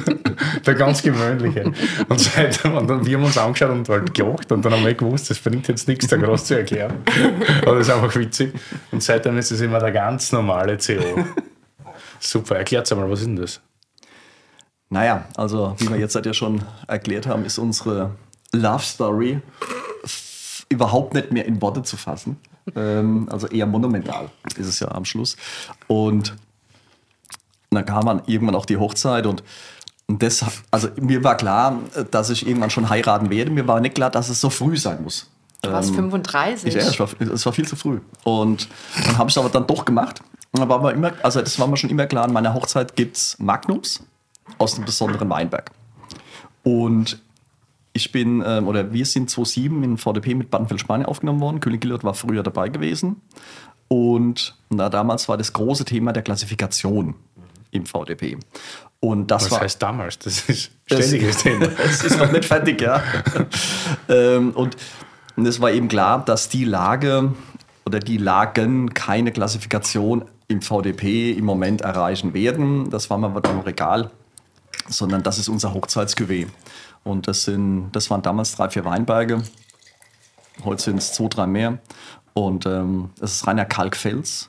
der 0.66 0.74
ganz 0.74 1.02
gewöhnliche. 1.02 1.72
Und, 2.08 2.20
seit, 2.20 2.64
und 2.64 2.88
dann, 2.88 3.04
wir 3.04 3.16
haben 3.16 3.24
uns 3.24 3.36
angeschaut 3.36 3.70
und 3.70 3.88
halt 3.88 4.14
gelacht 4.14 4.52
und 4.52 4.64
dann 4.64 4.72
haben 4.72 4.84
wir 4.84 4.94
gewusst, 4.94 5.30
das 5.30 5.38
bringt 5.38 5.68
jetzt 5.68 5.88
nichts, 5.88 6.06
da 6.06 6.16
groß 6.16 6.44
zu 6.44 6.54
erklären. 6.54 7.02
Aber 7.62 7.76
das 7.76 7.88
ist 7.88 7.94
einfach 7.94 8.14
witzig. 8.14 8.54
Und 8.92 9.02
seitdem 9.02 9.36
ist 9.36 9.50
es 9.50 9.60
immer 9.60 9.80
der 9.80 9.92
ganz 9.92 10.32
normale 10.32 10.78
CO. 10.78 11.24
Super, 12.20 12.56
erklärt 12.56 12.90
mal, 12.90 13.10
was 13.10 13.20
ist 13.20 13.26
denn 13.26 13.36
das? 13.36 13.60
Naja, 14.90 15.26
also 15.36 15.74
wie 15.78 15.88
wir 15.88 15.98
jetzt 15.98 16.14
halt 16.14 16.26
ja 16.26 16.34
schon 16.34 16.62
erklärt 16.86 17.26
haben, 17.26 17.44
ist 17.44 17.58
unsere 17.58 18.12
Love 18.52 18.82
Story 18.82 19.40
überhaupt 20.68 21.14
nicht 21.14 21.32
mehr 21.32 21.46
in 21.46 21.60
Worte 21.60 21.82
zu 21.82 21.96
fassen. 21.96 22.36
Ähm, 22.76 23.28
also 23.30 23.46
eher 23.48 23.66
monumental 23.66 24.30
ist 24.56 24.66
es 24.66 24.80
ja 24.80 24.88
am 24.90 25.04
Schluss. 25.04 25.36
Und 25.88 26.34
dann 27.70 27.84
kam 27.84 28.04
man 28.04 28.22
irgendwann 28.26 28.54
auch 28.54 28.66
die 28.66 28.76
Hochzeit 28.76 29.26
und 29.26 29.42
und 30.06 30.22
das, 30.22 30.44
also 30.70 30.88
mir 31.00 31.24
war 31.24 31.34
klar, 31.34 31.78
dass 32.10 32.28
ich 32.28 32.46
irgendwann 32.46 32.68
schon 32.68 32.90
heiraten 32.90 33.30
werde. 33.30 33.50
Mir 33.50 33.66
war 33.66 33.80
nicht 33.80 33.94
klar, 33.94 34.10
dass 34.10 34.28
es 34.28 34.38
so 34.38 34.50
früh 34.50 34.76
sein 34.76 35.02
muss. 35.02 35.30
Du 35.62 35.72
warst 35.72 35.88
ähm, 35.90 35.94
35. 35.94 36.74
Ja, 36.74 36.80
es 36.82 37.00
war, 37.00 37.08
es 37.18 37.46
war 37.46 37.52
viel 37.54 37.66
zu 37.66 37.74
früh. 37.74 38.00
Und 38.22 38.68
dann 39.06 39.16
habe 39.16 39.30
ich 39.30 39.34
es 39.34 39.38
aber 39.38 39.48
dann 39.48 39.66
doch 39.66 39.84
gemacht. 39.86 40.20
Und 40.54 40.68
war 40.68 40.92
immer, 40.92 41.12
also 41.22 41.40
das 41.40 41.58
war 41.58 41.66
mir 41.66 41.76
schon 41.76 41.90
immer 41.90 42.06
klar, 42.06 42.24
an 42.24 42.32
meiner 42.32 42.54
Hochzeit 42.54 42.94
gibt 42.94 43.16
es 43.16 43.36
Magnums 43.40 44.04
aus 44.58 44.76
einem 44.76 44.84
besonderen 44.84 45.28
Weinberg. 45.28 45.72
Und 46.62 47.20
ich 47.92 48.12
bin, 48.12 48.42
ähm, 48.46 48.68
oder 48.68 48.92
wir 48.92 49.04
sind 49.04 49.30
2007 49.30 49.82
in 49.82 49.98
VDP 49.98 50.34
mit 50.34 50.50
Badenfeld 50.50 50.80
Spanien 50.80 51.06
aufgenommen 51.06 51.40
worden. 51.40 51.60
König 51.60 51.80
Gillard 51.80 52.04
war 52.04 52.14
früher 52.14 52.44
dabei 52.44 52.68
gewesen. 52.68 53.20
Und 53.88 54.56
na, 54.70 54.88
damals 54.88 55.28
war 55.28 55.36
das 55.36 55.52
große 55.52 55.84
Thema 55.84 56.12
der 56.12 56.22
Klassifikation 56.22 57.14
im 57.72 57.86
VDP. 57.86 58.38
Und 59.00 59.30
das 59.32 59.46
Was 59.46 59.50
war, 59.52 59.60
heißt 59.60 59.82
damals? 59.82 60.18
Das 60.20 60.48
ist 60.48 60.70
ständiges 60.86 61.36
Thema. 61.42 61.66
es 61.84 62.04
ist 62.04 62.18
noch 62.18 62.30
nicht 62.30 62.44
fertig, 62.44 62.80
ja. 62.80 63.02
ähm, 64.08 64.52
und, 64.52 64.76
und 65.36 65.46
es 65.46 65.60
war 65.60 65.72
eben 65.72 65.88
klar, 65.88 66.24
dass 66.24 66.48
die 66.48 66.64
Lage 66.64 67.32
oder 67.84 67.98
die 67.98 68.16
Lagen 68.16 68.94
keine 68.94 69.32
Klassifikation 69.32 70.24
im 70.54 70.62
VDP 70.62 71.32
im 71.32 71.44
Moment 71.44 71.82
erreichen 71.82 72.32
werden. 72.32 72.90
Das 72.90 73.10
war 73.10 73.18
mal 73.18 73.40
dann 73.40 73.60
Regal, 73.60 74.10
sondern 74.88 75.22
das 75.22 75.38
ist 75.38 75.48
unser 75.48 75.74
Hochzeitscuvée. 75.74 76.46
Und 77.02 77.28
das, 77.28 77.42
sind, 77.44 77.90
das 77.92 78.08
waren 78.10 78.22
damals 78.22 78.56
drei, 78.56 78.70
vier 78.70 78.84
Weinberge. 78.84 79.42
Heute 80.64 80.82
sind 80.82 80.98
es 80.98 81.12
zwei, 81.12 81.28
drei 81.28 81.46
mehr. 81.46 81.78
Und 82.32 82.66
ähm, 82.66 83.10
es 83.20 83.36
ist 83.36 83.46
reiner 83.46 83.64
Kalkfels. 83.64 84.48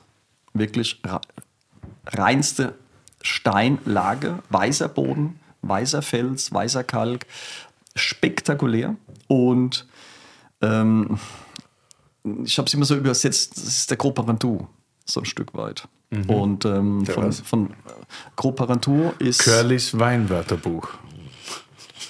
Wirklich 0.54 1.02
reinste 2.06 2.74
Steinlage, 3.20 4.38
weißer 4.48 4.88
Boden, 4.88 5.40
weißer 5.62 6.02
Fels, 6.02 6.52
weißer 6.52 6.84
Kalk. 6.84 7.26
Spektakulär. 7.94 8.96
Und 9.26 9.86
ähm, 10.62 11.18
ich 12.44 12.58
habe 12.58 12.66
es 12.66 12.74
immer 12.74 12.84
so 12.84 12.94
übersetzt, 12.96 13.56
das 13.56 13.64
ist 13.64 13.90
der 13.90 13.96
Gros 13.96 14.14
Parentou, 14.14 14.66
so 15.04 15.20
ein 15.20 15.26
Stück 15.26 15.54
weit. 15.54 15.88
Und 16.10 16.64
ähm, 16.64 17.04
von, 17.04 17.24
was? 17.26 17.40
von 17.40 17.70
äh, 17.70 17.74
Gros 18.36 18.54
Parentou 18.54 19.12
ist. 19.18 19.40
Curlys 19.40 19.98
Weinwörterbuch. 19.98 20.88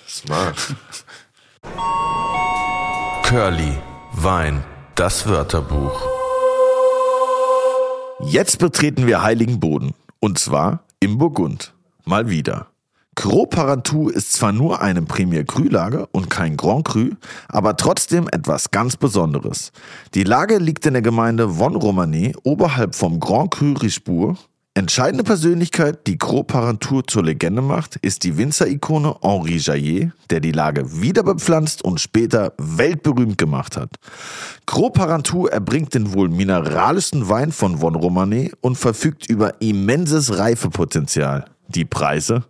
Smart. 0.07 0.75
Curly, 3.23 3.79
Wein, 4.13 4.63
das 4.95 5.27
Wörterbuch. 5.27 6.01
Jetzt 8.21 8.59
betreten 8.59 9.07
wir 9.07 9.23
heiligen 9.23 9.61
Boden. 9.61 9.95
Und 10.21 10.39
zwar 10.39 10.85
im 11.01 11.19
Burgund. 11.19 11.73
Mal 12.05 12.29
wieder. 12.31 12.69
Gros 13.17 13.49
Parentou 13.49 14.11
ist 14.11 14.35
zwar 14.35 14.53
nur 14.53 14.83
eine 14.83 15.01
Premier 15.01 15.43
Cru 15.45 15.65
Lage 15.65 16.07
und 16.13 16.29
kein 16.29 16.57
Grand 16.57 16.87
Cru, 16.87 17.11
aber 17.49 17.77
trotzdem 17.77 18.29
etwas 18.31 18.71
ganz 18.71 18.99
Besonderes. 18.99 19.73
Die 20.15 20.23
Lage 20.23 20.59
liegt 20.59 20.85
in 20.85 20.93
der 20.93 21.03
Gemeinde 21.03 21.49
Von 21.49 21.75
Romanée 21.77 22.37
oberhalb 22.45 22.95
vom 22.95 23.19
Grand 23.19 23.51
Cru 23.51 23.73
Richebourg. 23.73 24.37
Entscheidende 24.75 25.25
Persönlichkeit, 25.25 26.07
die 26.07 26.19
Gros 26.19 26.45
Parentou 26.47 27.01
zur 27.01 27.25
Legende 27.25 27.63
macht, 27.63 27.97
ist 27.97 28.23
die 28.23 28.37
Winzer-Ikone 28.37 29.17
Henri 29.23 29.57
Jaillet, 29.57 30.13
der 30.29 30.41
die 30.41 30.53
Lage 30.53 31.01
wieder 31.01 31.23
bepflanzt 31.23 31.83
und 31.83 31.99
später 31.99 32.53
weltberühmt 32.59 33.39
gemacht 33.39 33.79
hat. 33.79 33.97
Gros 34.67 34.93
Parentou 34.93 35.47
erbringt 35.47 35.95
den 35.95 36.13
wohl 36.13 36.29
mineralischsten 36.29 37.31
Wein 37.31 37.51
von 37.51 37.79
Von 37.79 37.97
Romanée 37.97 38.53
und 38.61 38.77
verfügt 38.77 39.31
über 39.31 39.63
immenses 39.63 40.39
Reifepotenzial. 40.39 41.47
Die 41.69 41.87
Preise? 41.87 42.45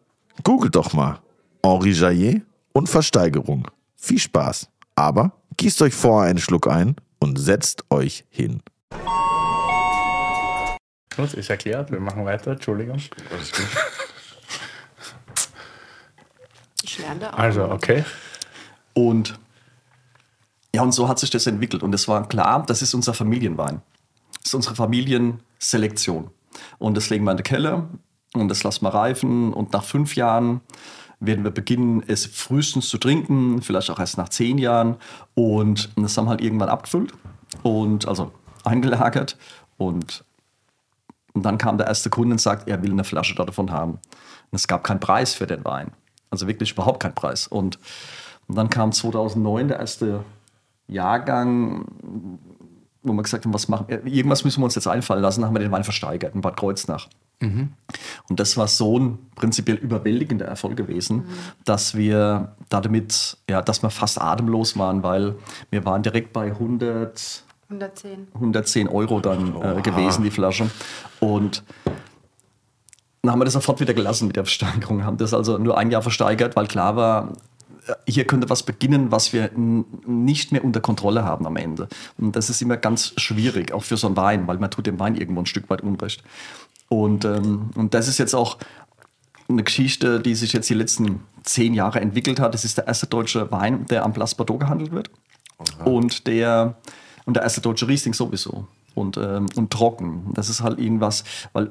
Googelt 0.45 0.75
doch 0.75 0.93
mal. 0.93 1.21
Henri 1.65 1.93
Jaillet 1.93 2.43
und 2.73 2.89
Versteigerung. 2.89 3.69
Viel 3.97 4.19
Spaß. 4.19 4.69
Aber 4.95 5.33
gießt 5.57 5.83
euch 5.83 5.95
vorher 5.95 6.31
einen 6.31 6.39
Schluck 6.39 6.69
ein 6.69 6.97
und 7.19 7.39
setzt 7.39 7.85
euch 7.91 8.25
hin. 8.31 8.63
Gut, 11.17 11.33
ist 11.35 11.51
erklärt. 11.51 11.91
Wir 11.91 12.01
machen 12.01 12.25
weiter. 12.25 12.53
Entschuldigung. 12.53 13.01
Ich 16.83 16.99
lerne 16.99 17.21
da 17.21 17.31
auch. 17.31 17.39
Also, 17.39 17.71
okay. 17.71 18.05
Und 18.93 19.39
ja, 20.75 20.83
und 20.83 20.93
so 20.93 21.09
hat 21.09 21.19
sich 21.19 21.31
das 21.31 21.47
entwickelt. 21.47 21.83
Und 21.83 21.95
es 21.95 22.07
war 22.07 22.29
klar, 22.29 22.65
das 22.67 22.83
ist 22.83 22.93
unser 22.93 23.15
Familienwein. 23.15 23.81
Das 24.43 24.51
ist 24.51 24.55
unsere 24.55 24.77
Familienselektion. 24.77 26.31
Und 26.79 26.97
das 26.97 27.09
legen 27.09 27.25
wir 27.25 27.31
in 27.31 27.39
den 27.39 27.45
Keller 27.45 27.89
und 28.41 28.49
das 28.49 28.63
lassen 28.63 28.85
wir 28.85 28.95
reifen. 28.95 29.53
Und 29.53 29.73
nach 29.73 29.85
fünf 29.85 30.17
Jahren 30.17 30.61
werden 31.21 31.45
wir 31.45 31.51
beginnen, 31.51 32.03
es 32.07 32.27
frühestens 32.27 32.89
zu 32.89 32.99
trinken, 32.99 33.63
vielleicht 33.63 33.91
auch 33.91 33.99
erst 33.99 34.19
nach 34.19 34.29
zehn 34.29 34.59
Jahren. 34.59 34.97
Und 35.35 35.91
das 35.97 36.17
haben 36.17 36.27
wir 36.27 36.31
halt 36.31 36.41
irgendwann 36.41 36.69
abgefüllt 36.69 37.13
und 37.63 38.07
also 38.07 38.33
eingelagert. 38.65 39.37
Und, 39.79 40.25
und 41.33 41.43
dann 41.43 41.59
kam 41.59 41.79
der 41.79 41.87
erste 41.87 42.11
Kunde 42.11 42.33
und 42.33 42.41
sagt, 42.41 42.69
er 42.69 42.83
will 42.83 42.93
eine 42.93 43.05
Flasche 43.05 43.35
davon 43.35 43.71
haben. 43.71 43.93
Und 43.93 44.57
es 44.57 44.67
gab 44.69 44.85
keinen 44.85 45.01
Preis 45.01 45.35
für 45.35 45.47
den 45.47 45.65
Wein. 45.65 45.93
Also 46.31 46.47
wirklich 46.47 46.73
überhaupt 46.73 47.01
keinen 47.01 47.15
Preis. 47.15 47.47
Und, 47.47 47.79
und 48.49 48.57
dann 48.57 48.71
kam 48.71 48.93
2009 48.93 49.69
der 49.69 49.79
erste 49.79 50.25
Jahrgang, 50.89 51.87
wo 53.03 53.13
wir 53.13 53.23
gesagt 53.23 53.45
haben, 53.45 53.55
was 53.55 53.69
machen, 53.69 53.87
irgendwas 53.89 54.45
müssen 54.45 54.61
wir 54.61 54.65
uns 54.65 54.75
jetzt 54.75 54.89
einfallen 54.89 55.23
lassen, 55.23 55.45
haben 55.45 55.55
wir 55.55 55.61
den 55.61 55.73
Wein 55.73 55.85
versteigert 55.85 56.35
in 56.35 56.41
Bad 56.41 56.57
Kreuznach. 56.57 57.09
Und 58.29 58.41
das 58.41 58.57
war 58.57 58.67
so 58.67 58.99
ein 58.99 59.19
prinzipiell 59.35 59.77
überwältigender 59.77 60.47
Erfolg 60.47 60.77
gewesen, 60.77 61.25
dass 61.65 61.95
wir 61.95 62.57
damit, 62.69 63.37
ja, 63.49 63.63
dass 63.63 63.83
wir 63.83 63.91
fast 63.91 64.21
atemlos 64.21 64.79
waren, 64.79 65.03
weil 65.03 65.35
wir 65.71 65.85
waren 65.85 66.03
direkt 66.03 66.33
bei 66.33 66.47
100, 66.47 67.45
110. 67.69 68.29
110 68.35 68.89
Euro 68.89 69.21
dann 69.21 69.55
äh, 69.61 69.83
gewesen, 69.83 70.23
die 70.23 70.31
Flasche. 70.31 70.71
Und 71.21 71.63
dann 73.23 73.33
haben 73.33 73.41
wir 73.41 73.45
das 73.45 73.55
sofort 73.55 73.81
wieder 73.81 73.93
gelassen 73.93 74.29
mit 74.29 74.37
der 74.37 74.45
Versteigerung, 74.45 75.05
haben 75.05 75.17
das 75.19 75.35
also 75.35 75.59
nur 75.59 75.77
ein 75.77 75.91
Jahr 75.91 76.03
versteigert, 76.03 76.57
weil 76.57 76.69
klar 76.69 76.97
war, 76.97 77.33
äh, 77.87 77.95
hier 78.07 78.25
könnte 78.25 78.49
was 78.49 78.63
beginnen, 78.63 79.11
was 79.11 79.33
wir 79.33 79.51
nicht 79.55 80.53
mehr 80.53 80.65
unter 80.65 80.81
Kontrolle 80.81 81.25
haben 81.25 81.47
am 81.47 81.57
Ende. 81.57 81.89
Und 82.19 82.37
das 82.37 82.51
ist 82.51 82.63
immer 82.63 82.77
ganz 82.77 83.13
schwierig, 83.17 83.73
auch 83.73 83.83
für 83.83 83.97
so 83.97 84.07
einen 84.07 84.17
Wein, 84.17 84.47
weil 84.47 84.59
man 84.59 84.71
tut 84.71 84.87
dem 84.87 84.99
Wein 85.01 85.17
irgendwo 85.17 85.41
ein 85.43 85.47
Stück 85.47 85.69
weit 85.71 85.83
Unrecht. 85.83 86.23
Und, 86.89 87.25
ähm, 87.25 87.71
und 87.75 87.95
das 87.95 88.09
ist 88.09 88.19
jetzt 88.19 88.35
auch 88.35 88.59
eine 89.49 89.63
Geschichte, 89.63 90.21
die 90.21 90.35
sich 90.35 90.53
jetzt 90.53 90.69
die 90.71 90.75
letzten 90.75 91.21
zehn 91.43 91.75
Jahre 91.75 92.01
entwickelt 92.01 92.41
hat. 92.41 92.55
Das 92.55 92.65
ist 92.65 92.79
der 92.79 92.87
erste 92.87 93.07
deutsche 93.07 93.51
Wein, 93.51 93.87
der 93.87 94.05
am 94.05 94.13
Place 94.13 94.35
Bordeaux 94.35 94.59
gehandelt 94.59 94.93
wird. 94.93 95.11
Und 95.85 96.27
der, 96.27 96.77
und 97.25 97.35
der 97.35 97.43
erste 97.43 97.61
deutsche 97.61 97.89
Riesling 97.89 98.15
sowieso. 98.15 98.67
Und, 98.95 99.17
ähm, 99.17 99.47
und 99.57 99.71
trocken. 99.71 100.31
Das 100.35 100.49
ist 100.49 100.63
halt 100.63 100.79
irgendwas, 100.79 101.25
weil 101.53 101.67
äh, 101.67 101.69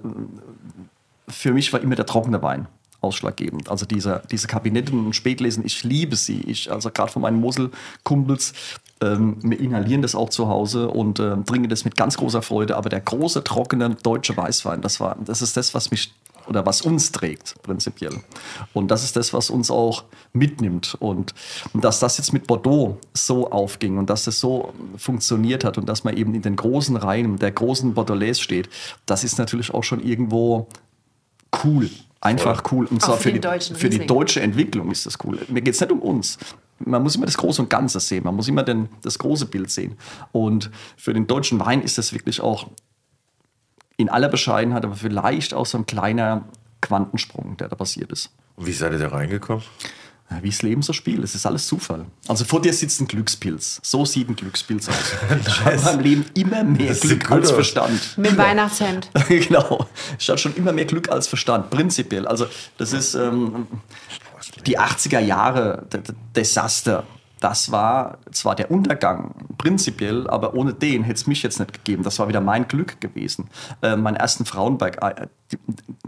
für 1.27 1.53
mich 1.53 1.73
war 1.73 1.81
immer 1.81 1.95
der 1.95 2.05
trockene 2.05 2.41
Wein 2.41 2.67
ausschlaggebend. 3.01 3.69
Also 3.69 3.85
diese, 3.85 4.21
diese 4.31 4.47
Kabinetten 4.47 5.05
und 5.05 5.15
Spätlesen, 5.15 5.65
ich 5.65 5.83
liebe 5.83 6.15
sie. 6.15 6.41
Ich, 6.41 6.71
also 6.71 6.89
gerade 6.91 7.11
von 7.11 7.21
meinen 7.21 7.39
Mosel-Kumpels, 7.39 8.53
ähm, 9.01 9.37
wir 9.41 9.59
inhalieren 9.59 10.01
das 10.01 10.15
auch 10.15 10.29
zu 10.29 10.47
Hause 10.47 10.89
und 10.89 11.19
ähm, 11.19 11.45
trinken 11.45 11.69
das 11.69 11.85
mit 11.85 11.97
ganz 11.97 12.17
großer 12.17 12.41
Freude. 12.41 12.77
Aber 12.77 12.89
der 12.89 13.01
große, 13.01 13.43
trockene 13.43 13.95
deutsche 14.01 14.35
Weißwein, 14.37 14.81
das, 14.81 14.99
war, 14.99 15.17
das 15.23 15.41
ist 15.41 15.57
das, 15.57 15.73
was 15.73 15.91
mich 15.91 16.13
oder 16.47 16.65
was 16.65 16.81
uns 16.81 17.11
trägt, 17.11 17.55
prinzipiell. 17.63 18.21
Und 18.73 18.89
das 18.89 19.03
ist 19.03 19.15
das, 19.15 19.33
was 19.33 19.49
uns 19.49 19.71
auch 19.71 20.03
mitnimmt. 20.33 20.95
Und, 20.99 21.33
und 21.73 21.83
dass 21.83 21.99
das 21.99 22.17
jetzt 22.17 22.33
mit 22.33 22.47
Bordeaux 22.47 22.97
so 23.13 23.49
aufging 23.49 23.97
und 23.97 24.09
dass 24.09 24.25
das 24.25 24.39
so 24.39 24.73
funktioniert 24.97 25.63
hat 25.63 25.77
und 25.77 25.89
dass 25.89 26.03
man 26.03 26.15
eben 26.15 26.35
in 26.35 26.41
den 26.41 26.55
großen 26.55 26.95
Reihen 26.95 27.37
der 27.37 27.51
großen 27.51 27.93
Bordelais 27.93 28.35
steht, 28.35 28.69
das 29.05 29.23
ist 29.23 29.39
natürlich 29.39 29.73
auch 29.73 29.83
schon 29.83 30.03
irgendwo 30.03 30.67
cool. 31.63 31.89
Einfach 32.21 32.63
cool. 32.71 32.87
Und 32.87 33.03
Auch 33.03 33.07
zwar 33.07 33.17
für 33.17 33.31
die, 33.31 33.75
für 33.75 33.89
die 33.89 34.05
deutsche 34.05 34.41
Entwicklung 34.41 34.89
ist 34.91 35.05
das 35.05 35.17
cool. 35.23 35.39
Mir 35.47 35.61
geht 35.61 35.75
es 35.75 35.81
nicht 35.81 35.91
um 35.91 35.99
uns. 35.99 36.39
Man 36.79 37.03
muss 37.03 37.15
immer 37.15 37.25
das 37.25 37.37
Große 37.37 37.61
und 37.61 37.69
Ganze 37.69 37.99
sehen. 37.99 38.23
Man 38.23 38.35
muss 38.35 38.47
immer 38.47 38.63
den, 38.63 38.89
das 39.01 39.17
große 39.17 39.45
Bild 39.45 39.71
sehen. 39.71 39.97
Und 40.31 40.71
für 40.97 41.13
den 41.13 41.27
deutschen 41.27 41.59
Wein 41.59 41.81
ist 41.81 41.97
das 41.97 42.13
wirklich 42.13 42.41
auch 42.41 42.69
in 43.97 44.09
aller 44.09 44.27
Bescheidenheit, 44.27 44.83
aber 44.83 44.95
vielleicht 44.95 45.53
auch 45.53 45.65
so 45.65 45.77
ein 45.77 45.85
kleiner 45.85 46.45
Quantensprung, 46.81 47.55
der 47.57 47.69
da 47.69 47.75
passiert 47.75 48.11
ist. 48.11 48.29
Wie 48.57 48.73
seid 48.73 48.91
ihr 48.91 48.99
da 48.99 49.07
reingekommen? 49.07 49.63
Wie 50.41 50.49
das 50.49 50.63
Leben 50.63 50.81
so 50.81 50.91
spielt, 50.91 51.23
es 51.23 51.35
ist 51.35 51.45
alles 51.45 51.67
Zufall. 51.67 52.05
Also 52.27 52.45
vor 52.45 52.59
dir 52.59 52.73
sitzt 52.73 52.99
ein 52.99 53.07
Glückspilz. 53.07 53.79
So 53.83 54.05
sieht 54.05 54.27
ein 54.27 54.35
Glückspilz 54.35 54.89
aus. 54.89 54.95
Ich 55.47 55.59
habe 55.61 55.75
in 55.75 55.83
meinem 55.83 55.99
Leben 55.99 56.25
immer 56.33 56.63
mehr 56.63 56.95
Glück 56.95 57.29
als 57.29 57.49
aus. 57.49 57.53
Verstand. 57.53 58.17
Mit 58.17 58.35
Weihnachtshemd. 58.35 59.11
genau. 59.29 59.87
Ich 60.17 60.27
hatte 60.27 60.39
schon 60.39 60.55
immer 60.55 60.73
mehr 60.73 60.85
Glück 60.85 61.09
als 61.09 61.27
Verstand, 61.27 61.69
prinzipiell. 61.69 62.27
Also 62.27 62.47
das 62.79 62.91
ist 62.91 63.13
ähm, 63.13 63.67
die 64.65 64.79
80er 64.79 65.19
Jahre, 65.19 65.85
Desaster. 66.35 67.03
Das 67.41 67.71
war 67.71 68.19
zwar 68.31 68.55
der 68.55 68.71
Untergang, 68.71 69.35
prinzipiell, 69.57 70.27
aber 70.29 70.55
ohne 70.55 70.73
den 70.73 71.03
hätte 71.03 71.15
es 71.15 71.27
mich 71.27 71.43
jetzt 71.43 71.59
nicht 71.59 71.73
gegeben. 71.73 72.01
Das 72.01 72.17
war 72.17 72.27
wieder 72.27 72.41
mein 72.41 72.67
Glück 72.67 72.99
gewesen. 73.01 73.49
Äh, 73.81 73.97
meinen 73.97 74.15
ersten 74.15 74.45
Frauenberg, 74.45 75.03
äh, 75.03 75.27
die, 75.51 75.57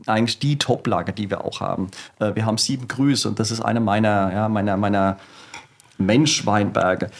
eigentlich 0.07 0.39
die 0.39 0.57
Toplage, 0.57 1.13
die 1.13 1.29
wir 1.29 1.43
auch 1.43 1.59
haben. 1.59 1.91
Äh, 2.19 2.33
wir 2.35 2.45
haben 2.45 2.57
sieben 2.57 2.87
Grüße 2.87 3.27
und 3.27 3.39
das 3.39 3.51
ist 3.51 3.61
eine 3.61 3.81
meiner, 3.81 4.31
ja, 4.33 4.49
meiner, 4.49 4.77
meiner 4.77 5.17
Mensch-Weinberge. 5.97 7.11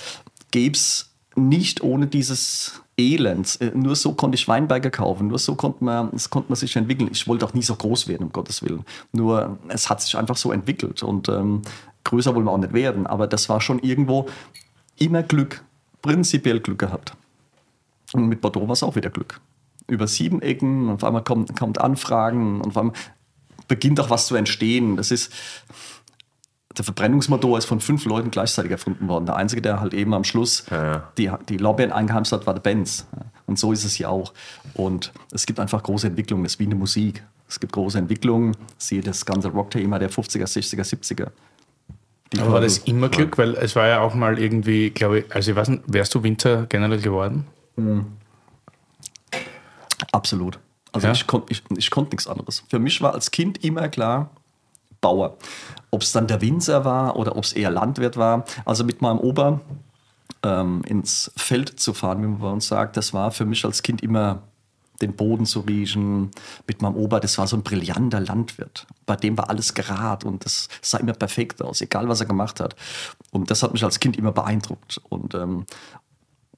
Gäbe 0.52 0.76
es 0.76 1.12
nicht 1.38 1.82
ohne 1.82 2.08
dieses 2.08 2.82
Elend. 2.98 3.62
Äh, 3.62 3.72
Nur 3.76 3.96
so 3.96 4.14
konnte 4.14 4.36
ich 4.36 4.48
Weinberge 4.48 4.92
kaufen. 4.92 5.28
Nur 5.28 5.40
so 5.40 5.56
konnte 5.56 5.84
man, 5.84 6.10
es 6.16 6.30
konnte 6.30 6.50
man 6.50 6.56
sich 6.56 6.76
entwickeln. 6.76 7.10
Ich 7.12 7.28
wollte 7.28 7.46
auch 7.46 7.54
nie 7.54 7.62
so 7.62 7.76
groß 7.76 8.08
werden, 8.08 8.28
um 8.28 8.34
Gottes 8.34 8.64
Willen. 8.64 8.84
Nur 9.12 9.58
es 9.68 9.90
hat 9.90 10.02
sich 10.02 10.18
einfach 10.18 10.38
so 10.38 10.52
entwickelt. 10.52 11.04
Und 11.04 11.30
ähm, 11.30 11.62
größer 12.04 12.34
wollen 12.36 12.46
wir 12.46 12.52
auch 12.52 12.58
nicht 12.58 12.74
werden. 12.74 13.08
Aber 13.08 13.28
das 13.28 13.50
war 13.50 13.62
schon 13.62 13.80
irgendwo 13.80 14.28
immer 14.98 15.24
Glück. 15.24 15.64
Prinzipiell 16.02 16.60
Glück 16.60 16.80
gehabt. 16.80 17.14
Und 18.14 18.28
mit 18.28 18.42
Bordeaux 18.42 18.68
war 18.68 18.74
es 18.74 18.84
auch 18.84 18.96
wieder 18.96 19.10
Glück. 19.10 19.40
über 19.88 20.08
sieben 20.08 20.42
Ecken, 20.42 20.90
auf 20.90 21.04
einmal 21.04 21.24
kommt, 21.24 21.58
kommt 21.58 21.80
Anfragen 21.80 22.62
und 22.62 22.70
auf 22.70 22.78
einmal 22.78 22.96
beginnt 23.68 24.00
auch 24.00 24.10
was 24.10 24.28
zu 24.28 24.36
entstehen. 24.36 24.98
Das 24.98 25.12
ist, 25.12 25.34
der 26.78 26.86
Verbrennungsmotor 26.86 27.58
ist 27.58 27.66
von 27.66 27.80
fünf 27.80 28.06
Leuten 28.06 28.30
gleichzeitig 28.32 28.72
erfunden 28.72 29.08
worden. 29.08 29.26
Der 29.26 29.36
einzige, 29.36 29.62
der 29.62 29.80
halt 29.80 29.94
eben 29.94 30.14
am 30.14 30.24
Schluss 30.24 30.66
Ja, 30.70 30.86
ja. 30.94 31.10
die, 31.18 31.32
die 31.50 31.58
Lorbeeren 31.58 31.92
eingeheimst 31.92 32.32
hat, 32.32 32.46
war 32.46 32.54
der 32.54 32.62
Benz. 32.62 33.08
Und 33.46 33.58
so 33.58 33.72
ist 33.72 33.84
es 33.84 33.98
ja 33.98 34.10
auch. 34.10 34.34
Und 34.74 35.12
es 35.32 35.46
gibt 35.46 35.60
einfach 35.60 35.82
große 35.84 36.08
Entwicklungen. 36.08 36.46
Es 36.46 36.54
ist 36.54 36.60
wie 36.60 36.66
eine 36.66 36.76
Musik. 36.76 37.24
Es 37.50 37.60
gibt 37.60 37.74
große 37.74 37.98
Entwicklungen. 37.98 38.56
Siehe 38.78 39.02
das 39.02 39.26
ganze 39.26 39.48
Rock-Thema 39.50 40.00
der 40.00 40.12
50er, 40.12 40.44
60er, 40.46 40.84
70er. 40.84 41.30
Die 42.34 42.40
Aber 42.42 42.54
war 42.54 42.62
das 42.62 42.80
immer 42.80 43.08
Glück? 43.10 43.38
Weil 43.38 43.56
es 43.56 43.76
war 43.76 43.88
ja 43.88 44.02
auch 44.02 44.14
mal 44.14 44.38
irgendwie, 44.38 44.90
glaube 44.90 45.20
ich, 45.20 45.34
also 45.36 45.52
ich 45.52 45.58
weiß 45.58 45.70
nicht, 45.70 45.84
wärst 45.88 46.14
du 46.14 46.24
Winter 46.24 46.66
generell 46.68 47.00
geworden? 47.00 47.48
Absolut. 50.12 50.60
Also 50.92 51.08
Ja? 51.08 51.14
ich 51.14 51.26
konnte 51.28 51.52
ich, 51.54 51.64
ich 51.78 51.90
konnt 51.90 52.12
nichts 52.12 52.28
anderes. 52.28 52.64
Für 52.70 52.80
mich 52.80 53.02
war 53.02 53.14
als 53.14 53.32
Kind 53.32 53.64
immer 53.64 53.88
klar, 53.90 54.30
Bauer. 55.02 55.38
Ob 55.92 56.02
es 56.02 56.12
dann 56.12 56.28
der 56.28 56.42
Winzer 56.42 56.86
war 56.86 57.16
oder 57.16 57.36
ob 57.36 57.44
es 57.44 57.54
eher 57.54 57.72
Landwirt 57.72 58.18
war. 58.18 58.46
Also 58.66 58.84
mit 58.84 59.02
meinem 59.02 59.20
Opa 59.20 59.62
ähm, 60.44 60.84
ins 60.86 61.32
Feld 61.36 61.80
zu 61.80 61.94
fahren, 61.94 62.22
wie 62.22 62.28
man 62.28 62.40
bei 62.40 62.52
uns 62.52 62.68
sagt, 62.68 62.98
das 62.98 63.14
war 63.14 63.32
für 63.32 63.46
mich 63.46 63.64
als 63.66 63.84
Kind 63.84 64.02
immer 64.02 64.44
den 65.02 65.16
Boden 65.16 65.46
zu 65.46 65.62
riechen. 65.62 66.32
Mit 66.68 66.82
meinem 66.82 66.96
Opa, 66.96 67.20
das 67.20 67.38
war 67.38 67.48
so 67.48 67.56
ein 67.56 67.64
brillanter 67.64 68.20
Landwirt. 68.20 68.88
Bei 69.06 69.16
dem 69.16 69.38
war 69.38 69.50
alles 69.50 69.74
gerad 69.74 70.24
und 70.24 70.44
das 70.46 70.70
sah 70.82 70.98
immer 70.98 71.14
perfekt 71.14 71.62
aus, 71.62 71.82
egal 71.82 72.10
was 72.10 72.20
er 72.20 72.26
gemacht 72.26 72.60
hat. 72.60 72.76
Und 73.32 73.52
das 73.52 73.64
hat 73.64 73.74
mich 73.74 73.84
als 73.84 74.00
Kind 74.00 74.18
immer 74.18 74.32
beeindruckt. 74.32 75.00
Und 75.10 75.36
ähm, 75.36 75.66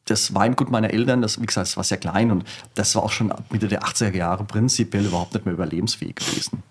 das 0.05 0.33
Weingut 0.33 0.71
meiner 0.71 0.91
Eltern, 0.91 1.21
das, 1.21 1.39
wie 1.41 1.45
gesagt, 1.45 1.67
das 1.67 1.77
war 1.77 1.83
sehr 1.83 1.97
klein 1.97 2.31
und 2.31 2.43
das 2.75 2.95
war 2.95 3.03
auch 3.03 3.11
schon 3.11 3.31
ab 3.31 3.43
Mitte 3.51 3.67
der 3.67 3.83
80er 3.83 4.15
Jahre 4.15 4.43
prinzipiell 4.43 5.05
überhaupt 5.05 5.33
nicht 5.33 5.45
mehr 5.45 5.53
überlebensfähig 5.53 6.15
gewesen. 6.15 6.63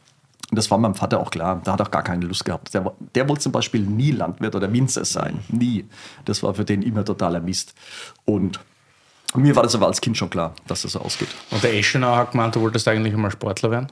Und 0.51 0.57
das 0.57 0.71
war 0.71 0.79
meinem 0.79 0.95
Vater 0.95 1.21
auch 1.21 1.31
klar. 1.31 1.61
Da 1.63 1.73
hat 1.73 1.81
er 1.81 1.87
auch 1.87 1.91
gar 1.91 2.03
keine 2.03 2.25
Lust 2.25 2.45
gehabt. 2.45 2.73
Der, 2.73 2.93
der 3.15 3.29
wollte 3.29 3.43
zum 3.43 3.53
Beispiel 3.53 3.83
nie 3.83 4.13
Landwirt 4.13 4.55
oder 4.55 4.73
Winzer 4.73 5.05
sein. 5.05 5.41
Nie. 5.49 5.85
Das 6.25 6.43
war 6.43 6.55
für 6.55 6.65
den 6.65 6.83
immer 6.83 7.05
totaler 7.05 7.41
Mist. 7.41 7.75
Und 8.25 8.59
mir 9.35 9.55
war 9.57 9.63
das 9.63 9.75
aber 9.75 9.87
als 9.87 10.01
Kind 10.01 10.17
schon 10.17 10.31
klar, 10.31 10.55
dass 10.67 10.83
das 10.83 10.93
so 10.93 11.01
ausgeht. 11.01 11.29
Und 11.51 11.63
der 11.63 11.75
Eschenauer 11.77 12.17
hat 12.17 12.33
gemeint, 12.33 12.57
du 12.57 12.63
wolltest 12.63 12.89
eigentlich 12.89 13.13
einmal 13.13 13.31
Sportler 13.31 13.71
werden? 13.71 13.89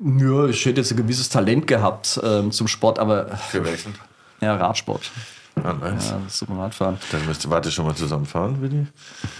Ja, 0.00 0.46
ich 0.46 0.64
hätte 0.66 0.80
jetzt 0.80 0.90
ein 0.92 0.96
gewisses 0.96 1.28
Talent 1.28 1.66
gehabt 1.66 2.20
ähm, 2.22 2.50
zum 2.50 2.66
Sport, 2.68 2.98
aber 2.98 3.28
Für 3.36 3.64
welchen? 3.64 3.94
ja, 4.40 4.56
Radsport. 4.56 5.10
Ah, 5.64 5.72
nice. 5.74 6.10
Ja, 6.10 6.20
super 6.28 6.58
Radfahren. 6.58 6.98
Dann 7.12 7.26
müsst 7.26 7.48
warte 7.50 7.70
schon 7.70 7.86
mal 7.86 7.94
zusammen 7.94 8.26
fahren, 8.26 8.60
Willi. 8.60 8.86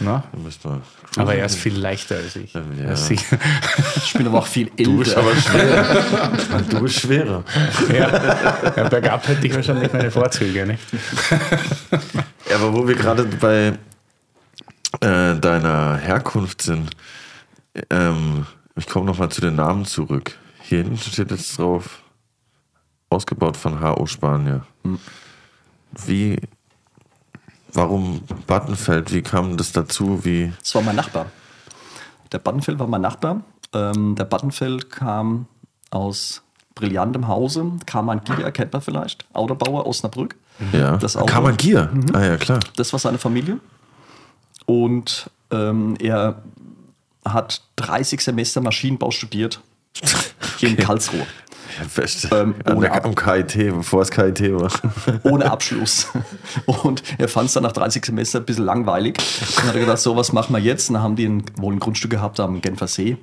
Na? 0.01 0.25
Dann 0.33 0.43
müsst 0.43 0.65
wir 0.65 0.81
Aber 1.17 1.35
er 1.35 1.47
ist 1.47 1.57
viel 1.57 1.77
leichter 1.79 2.17
als 2.17 2.37
ich. 2.37 2.53
Ja. 2.55 2.61
Ist 2.93 3.07
sicher- 3.07 3.39
Ich 3.97 4.13
bin 4.15 4.27
aber 4.27 4.39
auch 4.39 4.47
viel 4.47 4.71
Du 4.77 4.99
bist 4.99 5.17
älter. 5.17 5.21
aber 5.21 5.37
schwerer. 5.37 6.63
du 6.69 6.81
bist 6.81 7.01
schwerer. 7.01 7.45
ja. 7.93 8.73
ja, 8.77 8.89
bergab 8.89 9.27
hätte 9.29 9.47
ich 9.47 9.55
wahrscheinlich 9.55 9.93
meine 9.93 10.11
Vorzüge. 10.11 10.67
Nicht? 10.67 10.83
Ja, 12.51 12.57
aber 12.57 12.73
wo 12.73 12.87
wir 12.89 12.95
gerade 12.95 13.25
bei 13.25 13.79
äh, 15.01 15.37
deiner 15.39 15.97
Herkunft 15.97 16.63
sind, 16.63 16.91
ähm, 17.91 18.47
ich 18.77 18.87
komme 18.87 19.07
nochmal 19.07 19.29
zu 19.29 19.41
den 19.41 19.57
Namen 19.57 19.85
zurück. 19.85 20.37
Hier 20.63 20.79
hinten 20.79 20.99
steht 20.99 21.31
jetzt 21.31 21.59
drauf, 21.59 22.03
ausgebaut 23.11 23.57
von 23.57 23.81
HO 23.81 24.07
Spanier. 24.07 24.67
Wie, 26.07 26.39
warum 27.73 28.23
Battenfeld? 28.47 29.13
Wie 29.13 29.23
kam 29.23 29.57
das 29.57 29.73
dazu? 29.73 30.25
Wie, 30.25 30.53
Das 30.61 30.75
war 30.75 30.83
mein 30.83 30.97
Nachbar. 30.97 31.27
Der 32.33 32.39
Battenfeld 32.39 32.79
war 32.79 32.87
mein 32.87 33.01
Nachbar. 33.01 33.43
Ähm, 33.73 34.15
der 34.17 34.25
Battenfeld 34.25 34.91
kam 34.91 35.47
aus 35.91 36.43
brillantem 36.75 37.27
Hause. 37.29 37.73
Kaman 37.87 38.23
Gier, 38.25 38.51
kennt 38.53 38.73
man 38.73 38.83
vielleicht. 38.83 39.25
Autobauer 39.33 39.87
Osnabrück. 39.87 40.37
ja, 40.73 40.97
Das 40.97 41.17
Auto. 41.17 41.27
Kaman 41.27 41.57
Gier. 41.57 41.91
Ah 42.13 42.25
ja, 42.25 42.37
klar. 42.37 42.61
Das 42.77 42.93
war 42.93 43.01
seine 43.01 43.19
Familie. 43.19 43.59
Und 44.67 45.31
ähm, 45.51 45.97
er 46.01 46.43
hat 47.25 47.63
30 47.77 48.21
Semester 48.21 48.61
Maschinenbau 48.61 49.11
studiert 49.11 49.61
in 50.61 50.77
Karlsruhe. 50.77 51.27
Ja, 51.79 51.85
beste. 51.95 52.29
Ähm, 52.37 52.55
ohne 52.69 52.81
der, 52.83 52.95
Ab- 52.95 53.05
am 53.05 53.15
KIT, 53.15 53.75
bevor 53.75 54.03
es 54.03 54.11
KIT 54.11 54.41
war. 54.53 54.71
ohne 55.25 55.51
Abschluss. 55.51 56.09
Und 56.67 57.03
er 57.19 57.29
fand 57.29 57.47
es 57.49 57.55
dann 57.55 57.63
nach 57.63 57.73
30 57.73 58.05
Semester 58.05 58.41
ein 58.41 58.45
bisschen 58.47 58.65
langweilig. 58.65 59.17
Dann 59.57 59.67
hat 59.69 59.75
er 59.75 59.81
gedacht, 59.81 59.99
so 59.99 60.17
was 60.17 60.33
machen 60.33 60.55
wir 60.55 60.61
jetzt. 60.61 60.89
Und 60.91 60.95
dann 60.95 61.03
haben 61.03 61.17
die 61.17 61.27
ein, 61.29 61.45
wohl 61.57 61.73
ein 61.75 61.79
Grundstück 61.81 62.11
gehabt 62.11 62.41
am 62.41 62.61
Genfer 62.61 62.87
See. 62.89 63.17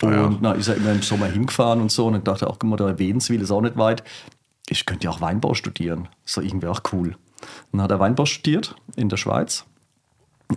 Und 0.00 0.42
na, 0.42 0.52
ist 0.52 0.68
er 0.68 0.76
immer 0.76 0.90
im 0.92 1.02
Sommer 1.02 1.26
hingefahren 1.26 1.80
und 1.80 1.92
so. 1.92 2.06
Und 2.06 2.14
dann 2.14 2.24
dachte 2.24 2.46
er 2.46 2.50
auch, 2.50 2.58
guck 2.58 2.68
mal, 2.70 2.76
da 2.76 2.98
Wädenswil 2.98 3.40
ist 3.40 3.50
auch 3.52 3.60
nicht 3.60 3.76
weit. 3.76 4.02
Ich 4.68 4.84
könnte 4.86 5.04
ja 5.04 5.10
auch 5.10 5.20
Weinbau 5.20 5.54
studieren. 5.54 6.08
Ist 6.24 6.36
doch 6.36 6.42
irgendwie 6.42 6.66
auch 6.66 6.80
cool. 6.92 7.16
Dann 7.70 7.82
hat 7.82 7.90
er 7.90 8.00
Weinbau 8.00 8.24
studiert 8.26 8.74
in 8.96 9.08
der 9.08 9.16
Schweiz. 9.16 9.64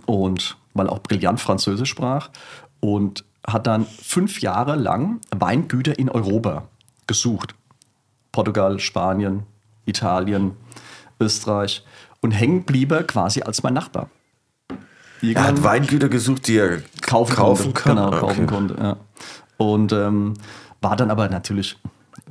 Und 0.04 0.56
weil 0.74 0.86
er 0.86 0.92
auch 0.92 0.98
brillant 1.00 1.40
Französisch 1.40 1.90
sprach. 1.90 2.30
Und 2.80 3.24
hat 3.46 3.66
dann 3.68 3.86
fünf 3.86 4.40
Jahre 4.40 4.74
lang 4.74 5.20
Weingüter 5.30 5.96
in 5.98 6.08
Europa 6.10 6.64
gesucht. 7.06 7.54
Portugal, 8.32 8.78
Spanien, 8.80 9.44
Italien, 9.86 10.52
Österreich 11.20 11.84
und 12.20 12.32
hängen 12.32 12.64
blieb 12.64 12.92
er 12.92 13.04
quasi 13.04 13.42
als 13.42 13.62
mein 13.62 13.74
Nachbar. 13.74 14.10
Er 14.70 14.76
hat 14.78 15.22
Irgendwann 15.22 15.64
Weingüter 15.64 16.08
gesucht, 16.08 16.46
die 16.46 16.56
er 16.58 16.82
kaufen, 17.00 17.34
kaufen 17.36 17.72
konnte. 17.74 17.82
kann. 17.82 17.96
Genau, 17.96 18.08
Okay. 18.08 18.20
kaufen 18.20 18.46
konnte. 18.46 18.76
Ja. 18.78 18.96
Und 19.56 19.92
ähm, 19.92 20.34
war 20.82 20.96
dann 20.96 21.10
aber 21.10 21.28
natürlich 21.28 21.78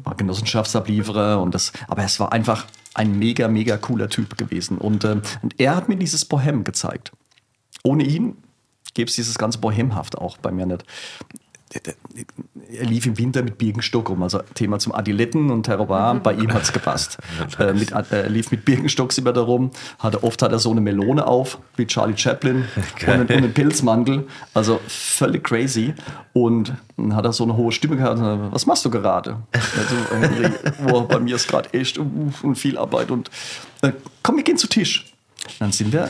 war 0.04 0.16
Genossenschaftsablieferer 0.16 1.42
und 1.42 1.56
das, 1.56 1.72
aber 1.88 2.04
es 2.04 2.20
war 2.20 2.32
einfach 2.32 2.66
ein 2.94 3.18
mega, 3.18 3.48
mega 3.48 3.78
cooler 3.78 4.10
Typ 4.10 4.38
gewesen. 4.38 4.78
Und, 4.78 5.04
ähm, 5.06 5.22
und 5.42 5.60
er 5.60 5.76
hat 5.76 5.90
mir 5.90 5.96
dieses 5.96 6.26
Bohem 6.26 6.64
gezeigt. 6.64 7.12
Ohne 7.84 8.04
ihn 8.04 8.38
gäbe 8.94 9.10
es 9.10 9.16
dieses 9.16 9.38
ganze 9.38 9.58
Bohemhaft 9.60 10.18
auch 10.18 10.38
bei 10.38 10.52
mir 10.52 10.66
nicht. 10.66 10.84
Er 12.72 12.86
lief 12.86 13.06
im 13.06 13.18
Winter 13.18 13.44
mit 13.44 13.58
Birkenstock 13.58 14.10
rum, 14.10 14.24
also 14.24 14.40
Thema 14.54 14.80
zum 14.80 14.94
Adiletten 14.94 15.52
und 15.52 15.64
Terroir, 15.64 16.16
bei 16.16 16.34
ihm 16.34 16.54
hat 16.54 16.64
es 16.64 16.74
gepasst. 16.74 17.18
äh, 17.60 17.74
mit, 17.74 17.92
äh, 17.92 18.04
er 18.10 18.30
lief 18.30 18.52
mit 18.52 18.66
Birkenstocks 18.66 19.18
immer 19.18 19.34
da 19.34 19.42
rum, 19.42 19.72
hatte, 20.00 20.24
oft 20.24 20.42
hat 20.42 20.52
er 20.52 20.60
so 20.60 20.72
eine 20.72 20.82
Melone 20.82 21.26
auf, 21.28 21.60
wie 21.76 21.86
Charlie 21.86 22.18
Chaplin, 22.18 22.66
und 23.02 23.08
einen, 23.08 23.22
und 23.22 23.32
einen 23.32 23.54
Pilzmantel, 23.54 24.28
also 24.54 24.80
völlig 24.88 25.44
crazy. 25.44 25.94
Und 26.34 26.74
dann 26.98 27.16
hat 27.16 27.26
er 27.26 27.34
so 27.34 27.44
eine 27.44 27.56
hohe 27.56 27.72
Stimme 27.72 27.98
gehabt, 27.98 28.20
und 28.20 28.52
was 28.52 28.66
machst 28.66 28.84
du 28.86 28.90
gerade? 28.90 29.38
Also, 29.54 29.96
boah, 30.88 31.08
bei 31.08 31.20
mir 31.20 31.36
ist 31.36 31.48
gerade 31.48 31.74
echt 31.74 31.98
uh, 31.98 32.32
und 32.44 32.56
viel 32.56 32.78
Arbeit 32.78 33.12
und 33.12 33.30
äh, 33.82 33.92
komm, 34.24 34.38
wir 34.38 34.44
gehen 34.44 34.58
zu 34.58 34.68
Tisch. 34.68 35.14
Dann 35.60 35.72
sind 35.72 35.94
wir 35.94 36.10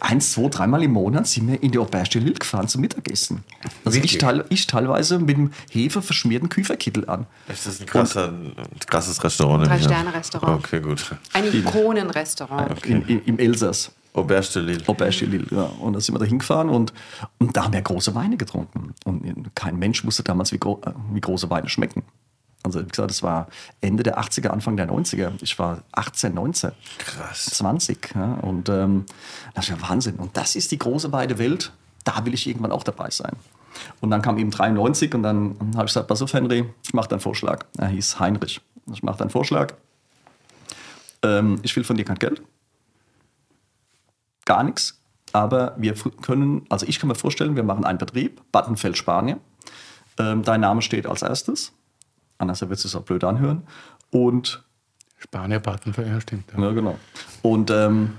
eins, 0.00 0.32
zwei, 0.32 0.48
dreimal 0.48 0.82
im 0.82 0.92
Monat 0.92 1.26
sind 1.26 1.48
wir 1.48 1.62
in 1.62 1.70
die 1.72 1.78
Auberge 1.78 2.10
de 2.10 2.22
Lille 2.22 2.34
gefahren 2.34 2.68
zum 2.68 2.80
Mittagessen. 2.80 3.44
Also 3.84 3.98
ich, 3.98 4.18
teil, 4.18 4.44
ich 4.48 4.66
teilweise 4.66 5.18
mit 5.18 5.36
dem 5.36 5.50
Hefe 5.70 6.02
verschmierten 6.02 6.48
Küferkittel 6.48 7.08
an. 7.08 7.26
Ist 7.48 7.66
das 7.66 7.80
ein, 7.80 7.86
krasser, 7.86 8.28
ein 8.28 8.54
krasses 8.86 9.22
Restaurant? 9.22 9.64
an. 9.64 9.68
Drei-Sterne-Restaurant. 9.68 10.64
Okay, 10.64 10.80
gut. 10.80 11.14
Ein 11.32 11.52
Ikonenrestaurant. 11.52 12.84
In, 12.86 13.02
in, 13.06 13.24
Im 13.24 13.38
Elsass. 13.38 13.92
Auberge 14.14 14.48
de 14.54 14.62
Lille. 14.62 14.88
Auberge 14.88 15.26
de 15.26 15.28
Lille, 15.28 15.46
ja. 15.50 15.64
Und 15.80 15.92
da 15.92 16.00
sind 16.00 16.14
wir 16.14 16.18
da 16.18 16.24
hingefahren 16.24 16.68
und, 16.68 16.92
und 17.38 17.56
da 17.56 17.64
haben 17.64 17.72
wir 17.72 17.82
große 17.82 18.14
Weine 18.14 18.36
getrunken. 18.36 18.94
Und 19.04 19.54
kein 19.54 19.78
Mensch 19.78 20.04
wusste 20.04 20.22
damals, 20.22 20.52
wie, 20.52 20.58
gro 20.58 20.80
äh, 20.84 20.92
wie 21.12 21.20
große 21.20 21.50
Weine 21.50 21.68
schmecken. 21.68 22.02
Also 22.62 22.80
wie 22.80 22.88
gesagt, 22.88 23.10
das 23.10 23.22
war 23.22 23.48
Ende 23.80 24.02
der 24.02 24.18
80er, 24.18 24.48
Anfang 24.48 24.76
der 24.76 24.88
90er. 24.88 25.32
Ich 25.40 25.58
war 25.58 25.82
18, 25.92 26.34
19. 26.34 26.72
Krass. 26.98 27.46
20. 27.46 28.14
Ja, 28.14 28.34
und 28.34 28.68
ähm, 28.68 29.06
das 29.54 29.68
ist 29.68 29.70
ja 29.70 29.88
Wahnsinn. 29.88 30.16
Und 30.16 30.36
das 30.36 30.56
ist 30.56 30.70
die 30.72 30.78
große 30.78 31.12
weite 31.12 31.38
Welt. 31.38 31.72
Da 32.04 32.24
will 32.24 32.34
ich 32.34 32.46
irgendwann 32.46 32.72
auch 32.72 32.82
dabei 32.82 33.10
sein. 33.10 33.32
Und 34.00 34.10
dann 34.10 34.22
kam 34.22 34.38
eben 34.38 34.50
93 34.50 35.14
und 35.14 35.22
dann 35.22 35.56
habe 35.74 35.84
ich 35.84 35.90
gesagt, 35.90 36.08
pass 36.08 36.22
auf 36.22 36.32
Henry, 36.32 36.68
ich 36.84 36.94
mache 36.94 37.08
deinen 37.08 37.20
Vorschlag. 37.20 37.64
Er 37.78 37.88
hieß 37.88 38.18
Heinrich. 38.18 38.60
Ich 38.92 39.02
mache 39.02 39.18
deinen 39.18 39.30
Vorschlag. 39.30 39.74
Ähm, 41.22 41.60
ich 41.62 41.74
will 41.76 41.84
von 41.84 41.96
dir 41.96 42.04
kein 42.04 42.18
Geld. 42.18 42.42
Gar 44.44 44.64
nichts. 44.64 44.98
Aber 45.32 45.74
wir 45.76 45.94
können, 46.22 46.64
also 46.70 46.86
ich 46.86 46.98
kann 46.98 47.08
mir 47.08 47.14
vorstellen, 47.14 47.54
wir 47.54 47.62
machen 47.62 47.84
einen 47.84 47.98
Betrieb, 47.98 48.40
Battenfeld, 48.50 48.96
Spanien. 48.96 49.40
Ähm, 50.18 50.42
dein 50.42 50.60
Name 50.60 50.82
steht 50.82 51.06
als 51.06 51.22
erstes. 51.22 51.72
Anders 52.38 52.60
wird 52.60 52.72
es 52.72 52.82
sich 52.82 52.96
auch 52.96 53.02
blöd 53.02 53.24
anhören. 53.24 53.62
Und 54.10 54.62
Spanier, 55.18 55.58
Battenfeld, 55.58 56.08
ja, 56.08 56.20
stimmt. 56.20 56.44
Ja. 56.56 56.62
ja, 56.62 56.70
genau. 56.72 56.98
Und 57.42 57.70
ähm, 57.70 58.14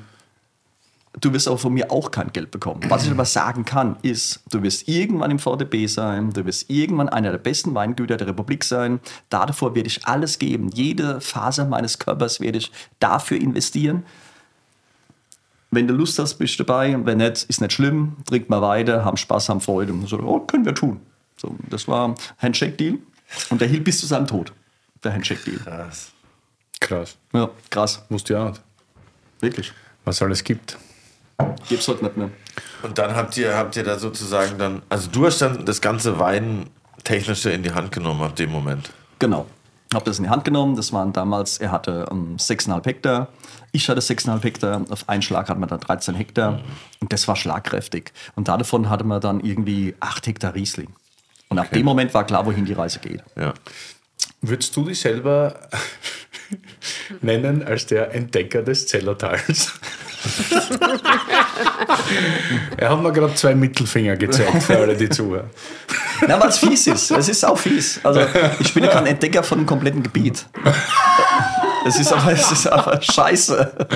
du 1.19 1.33
wirst 1.33 1.47
aber 1.47 1.57
von 1.57 1.73
mir 1.73 1.91
auch 1.91 2.11
kein 2.11 2.31
Geld 2.33 2.51
bekommen. 2.51 2.81
Was 2.89 3.05
ich 3.05 3.11
aber 3.11 3.25
sagen 3.25 3.65
kann, 3.65 3.95
ist, 4.01 4.43
du 4.51 4.61
wirst 4.61 4.87
irgendwann 4.87 5.31
im 5.31 5.39
VDB 5.39 5.87
sein, 5.87 6.31
du 6.31 6.45
wirst 6.45 6.69
irgendwann 6.69 7.09
einer 7.09 7.31
der 7.31 7.37
besten 7.37 7.73
Weingüter 7.73 8.17
der 8.17 8.27
Republik 8.27 8.63
sein. 8.63 8.99
Davor 9.29 9.75
werde 9.75 9.87
ich 9.87 10.05
alles 10.05 10.39
geben. 10.39 10.69
Jede 10.73 11.21
Faser 11.21 11.65
meines 11.65 11.99
Körpers 11.99 12.39
werde 12.41 12.57
ich 12.57 12.71
dafür 12.99 13.37
investieren. 13.39 14.03
wenn 15.71 15.87
du 15.87 15.93
Lust 15.93 16.19
hast, 16.19 16.35
bist 16.35 16.59
du 16.59 16.63
dabei. 16.63 16.97
Wenn 17.05 17.19
nicht, 17.19 17.43
ist 17.43 17.61
nicht 17.61 17.73
schlimm. 17.73 18.17
Trinkt 18.25 18.49
mal 18.49 18.61
weiter, 18.61 19.05
haben 19.05 19.17
Spaß, 19.17 19.49
haben 19.49 19.61
Freude. 19.61 19.93
Und 19.93 20.07
so, 20.09 20.19
oh, 20.19 20.39
können 20.39 20.65
wir 20.65 20.75
tun. 20.75 20.99
So, 21.37 21.55
das 21.69 21.87
war 21.87 22.15
Handshake-Deal. 22.39 22.97
Und 23.49 23.61
der 23.61 23.67
hielt 23.67 23.83
bis 23.83 23.99
zu 23.99 24.07
seinem 24.07 24.27
Tod. 24.27 24.51
Der 25.03 25.13
Handshake-Deal. 25.13 25.59
Krass. 25.59 26.11
Krass. 26.79 27.17
Ja, 27.33 27.49
krass. 27.69 28.03
Wusste 28.09 28.33
ja 28.33 28.49
nicht, 28.49 28.61
Wirklich. 29.41 29.73
was 30.05 30.21
alles 30.21 30.43
gibt. 30.43 30.77
Gibt's 31.67 31.87
heute 31.87 32.03
nicht 32.03 32.17
mehr. 32.17 32.29
Und 32.83 32.97
dann 32.97 33.15
habt 33.15 33.37
ihr, 33.37 33.55
habt 33.55 33.75
ihr 33.75 33.83
da 33.83 33.97
sozusagen 33.97 34.57
dann, 34.57 34.81
also 34.89 35.09
du 35.09 35.25
hast 35.25 35.41
dann 35.41 35.65
das 35.65 35.81
ganze 35.81 36.19
Wein 36.19 36.69
technische 37.03 37.49
in 37.51 37.63
die 37.63 37.71
Hand 37.71 37.91
genommen 37.91 38.21
ab 38.21 38.35
dem 38.35 38.51
Moment. 38.51 38.91
Genau. 39.19 39.45
Habe 39.93 40.05
das 40.05 40.19
in 40.19 40.25
die 40.25 40.29
Hand 40.29 40.45
genommen. 40.45 40.75
Das 40.75 40.93
waren 40.93 41.13
damals, 41.13 41.57
er 41.57 41.71
hatte 41.71 42.05
ähm, 42.11 42.35
6,5 42.37 42.85
Hektar. 42.85 43.27
Ich 43.71 43.89
hatte 43.89 44.01
6,5 44.01 44.43
Hektar. 44.43 44.85
Auf 44.89 45.07
einen 45.09 45.21
Schlag 45.21 45.49
hatten 45.49 45.59
wir 45.61 45.67
dann 45.67 45.79
13 45.79 46.15
Hektar. 46.15 46.59
Und 46.99 47.11
das 47.11 47.27
war 47.27 47.35
schlagkräftig. 47.35 48.11
Und 48.35 48.47
davon 48.47 48.89
hatte 48.89 49.03
man 49.03 49.19
dann 49.21 49.39
irgendwie 49.39 49.95
8 49.99 50.27
Hektar 50.27 50.53
Riesling. 50.53 50.93
Und 51.49 51.59
ab 51.59 51.71
dem 51.71 51.85
Moment 51.85 52.13
war 52.13 52.25
klar, 52.25 52.45
wohin 52.45 52.63
die 52.65 52.73
Reise 52.73 52.99
geht. 52.99 53.23
Ja. 53.35 53.53
Würdest 54.41 54.75
du 54.75 54.85
dich 54.85 54.99
selber 54.99 55.59
nennen 57.21 57.63
als 57.63 57.87
der 57.87 58.13
Entdecker 58.13 58.61
des 58.61 58.87
Zellertals? 58.87 59.73
er 62.77 62.89
hat 62.89 63.01
mir 63.01 63.11
gerade 63.11 63.33
zwei 63.35 63.55
Mittelfinger 63.55 64.15
gezeigt 64.15 64.63
für 64.63 64.77
alle, 64.77 64.95
die 64.95 65.09
zuhören. 65.09 65.49
Na, 66.27 66.39
weil 66.39 66.49
es 66.49 66.59
fies 66.59 66.87
ist. 66.87 67.11
Es 67.11 67.29
ist 67.29 67.43
auch 67.43 67.57
fies. 67.57 67.99
Also, 68.03 68.21
ich 68.59 68.73
bin 68.73 68.83
ja 68.83 68.91
kein 68.91 69.07
Entdecker 69.07 69.43
von 69.43 69.59
einem 69.59 69.67
kompletten 69.67 70.03
Gebiet. 70.03 70.45
Es 71.85 71.99
ist 71.99 72.11
aber, 72.13 72.33
es 72.33 72.51
ist 72.51 72.67
aber 72.67 73.01
scheiße. 73.01 73.87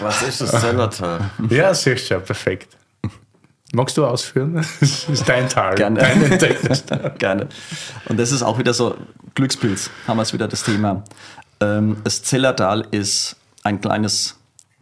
Was 0.00 0.22
ist 0.22 0.40
das 0.40 0.50
Zellertal? 0.60 1.30
Ja, 1.50 1.74
du, 1.74 2.20
perfekt. 2.20 2.76
Magst 3.74 3.96
du 3.96 4.06
ausführen? 4.06 4.54
Das 4.80 5.08
ist 5.08 5.28
dein 5.28 5.48
Tal. 5.48 5.74
Gerne. 5.74 6.00
Dein. 6.38 7.18
Gerne. 7.18 7.48
Und 8.06 8.18
das 8.18 8.30
ist 8.30 8.42
auch 8.42 8.58
wieder 8.58 8.72
so 8.72 8.96
Glückspilz, 9.34 9.90
haben 10.06 10.16
wir 10.16 10.22
es 10.22 10.32
wieder 10.32 10.46
das 10.46 10.62
Thema. 10.62 11.02
Ähm, 11.60 11.96
das 12.04 12.22
Zellertal 12.22 12.86
ist 12.92 13.36
ein 13.64 13.80
kleines 13.80 14.38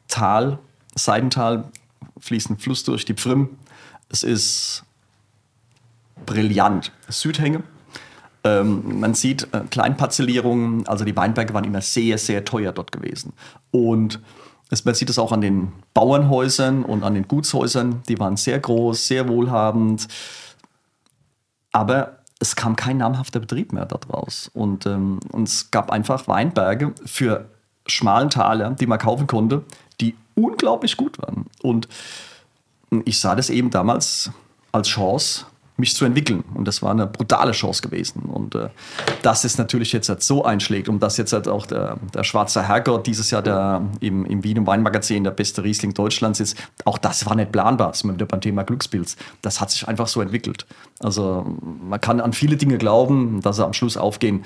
Tal, 0.08 0.58
Seidental, 0.94 1.64
fließt 2.20 2.50
ein 2.50 2.58
Fluss 2.58 2.84
durch 2.84 3.04
die 3.04 3.14
Pfrimm. 3.14 3.48
Es 4.10 4.22
ist 4.22 4.84
brillant. 6.26 6.92
Südhänge. 7.08 7.62
Ähm, 8.44 9.00
man 9.00 9.14
sieht 9.14 9.48
äh, 9.52 9.60
Kleinparzellierungen, 9.70 10.86
also 10.86 11.04
die 11.04 11.16
Weinberge 11.16 11.54
waren 11.54 11.64
immer 11.64 11.80
sehr, 11.80 12.18
sehr 12.18 12.44
teuer 12.44 12.72
dort 12.72 12.92
gewesen. 12.92 13.32
Und 13.70 14.20
man 14.84 14.94
sieht 14.94 15.10
es 15.10 15.18
auch 15.18 15.32
an 15.32 15.42
den 15.42 15.72
Bauernhäusern 15.92 16.84
und 16.84 17.02
an 17.02 17.14
den 17.14 17.28
Gutshäusern, 17.28 18.02
die 18.08 18.18
waren 18.18 18.36
sehr 18.36 18.58
groß, 18.58 19.06
sehr 19.06 19.28
wohlhabend. 19.28 20.08
Aber 21.72 22.18
es 22.40 22.56
kam 22.56 22.74
kein 22.74 22.96
namhafter 22.96 23.38
Betrieb 23.38 23.72
mehr 23.72 23.84
daraus. 23.84 24.50
Und, 24.54 24.86
ähm, 24.86 25.20
und 25.30 25.46
es 25.46 25.70
gab 25.70 25.90
einfach 25.90 26.26
Weinberge 26.26 26.94
für 27.04 27.50
schmalen 27.86 28.30
Taler, 28.30 28.70
die 28.70 28.86
man 28.86 28.98
kaufen 28.98 29.26
konnte, 29.26 29.62
die 30.00 30.16
unglaublich 30.34 30.96
gut 30.96 31.18
waren. 31.18 31.46
Und 31.62 31.88
ich 33.04 33.20
sah 33.20 33.34
das 33.34 33.50
eben 33.50 33.70
damals 33.70 34.30
als 34.72 34.88
Chance, 34.88 35.46
mich 35.82 35.96
zu 35.96 36.04
entwickeln. 36.04 36.44
Und 36.54 36.66
das 36.66 36.80
war 36.80 36.92
eine 36.92 37.06
brutale 37.06 37.52
Chance 37.52 37.82
gewesen. 37.82 38.22
Und 38.22 38.54
äh, 38.54 38.68
dass 39.22 39.42
es 39.44 39.58
natürlich 39.58 39.92
jetzt 39.92 40.08
halt 40.08 40.22
so 40.22 40.44
einschlägt 40.44 40.88
und 40.88 41.02
dass 41.02 41.16
jetzt 41.16 41.32
halt 41.32 41.48
auch 41.48 41.66
der, 41.66 41.98
der 42.14 42.22
Schwarze 42.22 42.66
Herrgott 42.66 43.06
dieses 43.06 43.30
Jahr 43.32 43.42
der, 43.42 43.82
im, 44.00 44.24
im 44.24 44.44
Wien 44.44 44.58
im 44.58 44.66
Weinmagazin 44.66 45.24
der 45.24 45.32
beste 45.32 45.64
Riesling 45.64 45.92
Deutschlands 45.92 46.38
ist, 46.38 46.56
auch 46.84 46.98
das 46.98 47.26
war 47.26 47.34
nicht 47.34 47.50
planbar. 47.50 47.90
Ist 47.90 48.04
mal 48.04 48.14
wieder 48.14 48.26
beim 48.26 48.40
Thema 48.40 48.62
Glückspilz. 48.62 49.16
Das 49.42 49.60
hat 49.60 49.70
sich 49.70 49.88
einfach 49.88 50.06
so 50.06 50.20
entwickelt. 50.20 50.66
Also 51.00 51.44
man 51.60 52.00
kann 52.00 52.20
an 52.20 52.32
viele 52.32 52.56
Dinge 52.56 52.78
glauben, 52.78 53.40
dass 53.42 53.56
sie 53.56 53.64
am 53.64 53.72
Schluss 53.72 53.96
aufgehen. 53.96 54.44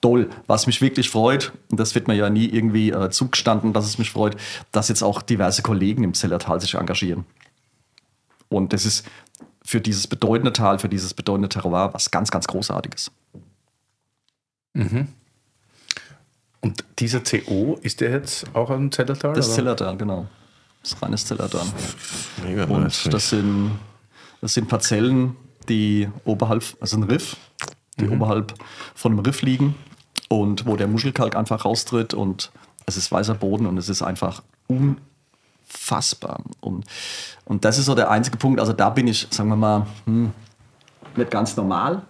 Toll. 0.00 0.30
Was 0.46 0.66
mich 0.66 0.80
wirklich 0.80 1.10
freut, 1.10 1.52
und 1.70 1.78
das 1.78 1.94
wird 1.94 2.08
mir 2.08 2.14
ja 2.14 2.30
nie 2.30 2.46
irgendwie 2.46 2.90
äh, 2.90 3.10
zugestanden, 3.10 3.72
dass 3.74 3.84
es 3.84 3.98
mich 3.98 4.10
freut, 4.10 4.36
dass 4.72 4.88
jetzt 4.88 5.02
auch 5.02 5.22
diverse 5.22 5.62
Kollegen 5.62 6.04
im 6.04 6.14
Zellertal 6.14 6.60
sich 6.60 6.74
engagieren. 6.74 7.24
Und 8.48 8.72
das 8.72 8.86
ist 8.86 9.04
für 9.64 9.80
dieses 9.80 10.06
bedeutende 10.06 10.52
Tal, 10.52 10.78
für 10.78 10.88
dieses 10.88 11.14
bedeutende 11.14 11.48
Terroir 11.48 11.94
was 11.94 12.10
ganz, 12.10 12.30
ganz 12.30 12.46
Großartiges. 12.46 13.10
Und 16.60 16.84
dieser 16.98 17.20
CO, 17.20 17.78
ist 17.82 18.00
der 18.00 18.10
jetzt 18.10 18.46
auch 18.54 18.70
ein 18.70 18.90
Zellertal? 18.90 19.34
Das 19.34 19.46
oder? 19.48 19.54
Zellertal, 19.56 19.96
genau. 19.96 20.26
Das 20.82 20.92
ist 20.92 21.02
reines 21.02 21.26
Zellertal. 21.26 21.66
Mega 22.42 22.64
Und 22.64 22.84
nice. 22.84 23.08
das 23.10 23.30
sind, 23.30 23.78
das 24.40 24.54
sind 24.54 24.68
Parzellen, 24.68 25.36
die 25.68 26.08
oberhalb, 26.24 26.64
also 26.80 26.96
ein 26.96 27.04
Riff, 27.04 27.36
die 27.98 28.08
oberhalb 28.08 28.54
von 28.94 29.12
einem 29.12 29.20
Riff 29.20 29.42
liegen 29.42 29.74
und 30.28 30.66
wo 30.66 30.76
der 30.76 30.88
Muschelkalk 30.88 31.36
einfach 31.36 31.64
raustritt 31.64 32.12
und 32.12 32.50
es 32.86 32.96
ist 32.96 33.10
weißer 33.10 33.34
Boden 33.34 33.66
und 33.66 33.78
es 33.78 33.88
ist 33.88 34.02
einfach 34.02 34.42
unfassbar. 35.74 36.42
Und, 36.60 36.84
und 37.44 37.64
das 37.64 37.78
ist 37.78 37.86
so 37.86 37.94
der 37.94 38.10
einzige 38.10 38.36
Punkt, 38.36 38.60
also 38.60 38.72
da 38.72 38.90
bin 38.90 39.06
ich, 39.06 39.26
sagen 39.30 39.48
wir 39.48 39.56
mal, 39.56 39.86
hm, 40.06 40.32
nicht 41.16 41.30
ganz 41.30 41.56
normal. 41.56 42.02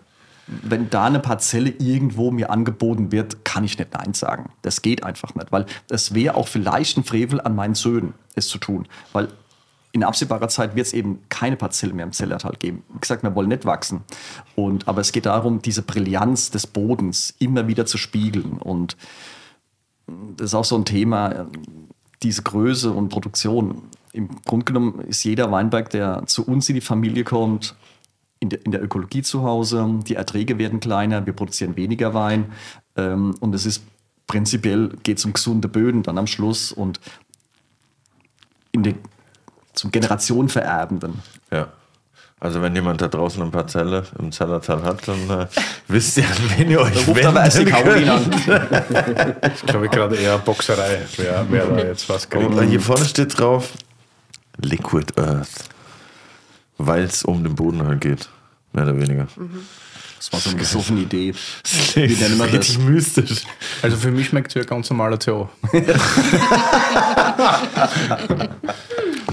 Wenn 0.46 0.90
da 0.90 1.06
eine 1.06 1.20
Parzelle 1.20 1.70
irgendwo 1.70 2.30
mir 2.30 2.50
angeboten 2.50 3.10
wird, 3.12 3.46
kann 3.46 3.64
ich 3.64 3.78
nicht 3.78 3.94
Nein 3.94 4.12
sagen. 4.12 4.52
Das 4.60 4.82
geht 4.82 5.02
einfach 5.02 5.34
nicht, 5.34 5.50
weil 5.52 5.64
es 5.88 6.12
wäre 6.12 6.34
auch 6.34 6.48
vielleicht 6.48 6.98
ein 6.98 7.04
Frevel 7.04 7.40
an 7.40 7.54
meinen 7.54 7.74
Söhnen, 7.74 8.12
es 8.34 8.48
zu 8.48 8.58
tun. 8.58 8.86
Weil 9.14 9.28
in 9.92 10.04
absehbarer 10.04 10.48
Zeit 10.48 10.76
wird 10.76 10.86
es 10.86 10.92
eben 10.92 11.20
keine 11.30 11.56
Parzelle 11.56 11.94
mehr 11.94 12.04
im 12.04 12.12
Zellertal 12.12 12.56
geben. 12.58 12.82
Wie 12.92 13.00
gesagt, 13.00 13.22
wir 13.22 13.34
wollen 13.34 13.48
nicht 13.48 13.64
wachsen. 13.64 14.02
Und, 14.54 14.86
aber 14.86 15.00
es 15.00 15.12
geht 15.12 15.24
darum, 15.24 15.62
diese 15.62 15.82
Brillanz 15.82 16.50
des 16.50 16.66
Bodens 16.66 17.34
immer 17.38 17.66
wieder 17.66 17.86
zu 17.86 17.96
spiegeln. 17.96 18.58
Und 18.58 18.98
das 20.06 20.46
ist 20.46 20.54
auch 20.54 20.64
so 20.64 20.76
ein 20.76 20.84
Thema, 20.84 21.46
diese 22.24 22.42
Größe 22.42 22.90
und 22.90 23.10
Produktion. 23.10 23.82
Im 24.12 24.28
Grunde 24.44 24.64
genommen 24.64 25.00
ist 25.02 25.24
jeder 25.24 25.50
Weinberg, 25.52 25.90
der 25.90 26.24
zu 26.26 26.46
uns 26.46 26.68
in 26.68 26.74
die 26.74 26.80
Familie 26.80 27.24
kommt, 27.24 27.74
in 28.40 28.48
der, 28.48 28.64
in 28.64 28.72
der 28.72 28.82
Ökologie 28.82 29.22
zu 29.22 29.42
Hause. 29.42 30.00
Die 30.06 30.14
Erträge 30.14 30.58
werden 30.58 30.80
kleiner, 30.80 31.24
wir 31.26 31.32
produzieren 31.32 31.76
weniger 31.76 32.14
Wein. 32.14 32.52
Ähm, 32.96 33.34
und 33.40 33.54
es 33.54 33.66
ist 33.66 33.84
prinzipiell 34.26 34.90
geht 35.02 35.18
es 35.18 35.24
um 35.24 35.32
gesunde 35.32 35.68
Böden 35.68 36.02
dann 36.02 36.18
am 36.18 36.26
Schluss 36.26 36.72
und 36.72 37.00
in 38.72 38.82
den, 38.82 38.98
zum 39.74 39.90
Generationenvererbenden. 39.90 41.22
Ja. 41.50 41.72
Also 42.44 42.60
wenn 42.60 42.74
jemand 42.74 43.00
da 43.00 43.08
draußen 43.08 43.40
eine 43.40 43.50
Parzelle 43.50 44.02
im 44.18 44.30
Zellertal 44.30 44.82
hat, 44.82 45.08
dann 45.08 45.30
äh, 45.30 45.46
wisst 45.88 46.18
ihr, 46.18 46.26
an 46.26 46.58
wen 46.58 46.70
ihr 46.70 46.78
euch 46.78 47.08
Ruft 47.08 47.24
aber 47.24 47.42
erst 47.42 47.58
die 47.58 47.64
wenden 47.64 47.82
Caroline 47.82 48.20
könnt. 48.44 48.50
an. 48.50 49.36
Ich 49.54 49.62
glaube 49.62 49.88
gerade 49.88 50.16
eher 50.16 50.36
Boxerei, 50.36 51.06
wer, 51.16 51.46
wer 51.48 51.66
da 51.68 51.78
jetzt 51.78 52.06
was 52.06 52.28
kriegt. 52.28 52.44
Und 52.44 52.68
hier 52.68 52.82
vorne 52.82 53.06
steht 53.06 53.38
drauf 53.38 53.70
Liquid 54.58 55.06
Earth. 55.16 55.70
Weil 56.76 57.04
es 57.04 57.24
um 57.24 57.42
den 57.42 57.54
Boden 57.54 57.82
halt 57.82 58.02
geht. 58.02 58.28
Mehr 58.74 58.84
oder 58.84 59.00
weniger. 59.00 59.26
Das 60.18 60.32
war 60.32 60.40
so 60.40 60.50
eine 60.50 60.58
besoffene 60.58 61.00
Idee. 61.02 61.32
Das 61.62 61.96
Wie 61.96 62.00
nennen 62.16 62.38
wir 62.38 62.46
das? 62.46 62.54
richtig 62.54 62.78
mystisch. 62.78 63.42
Also 63.82 63.96
für 63.96 64.10
mich 64.10 64.28
schmeckt 64.28 64.48
es 64.50 64.54
wie 64.54 64.60
ein 64.60 64.66
ganz 64.66 64.88
normaler 64.90 65.18
CO. 65.18 65.48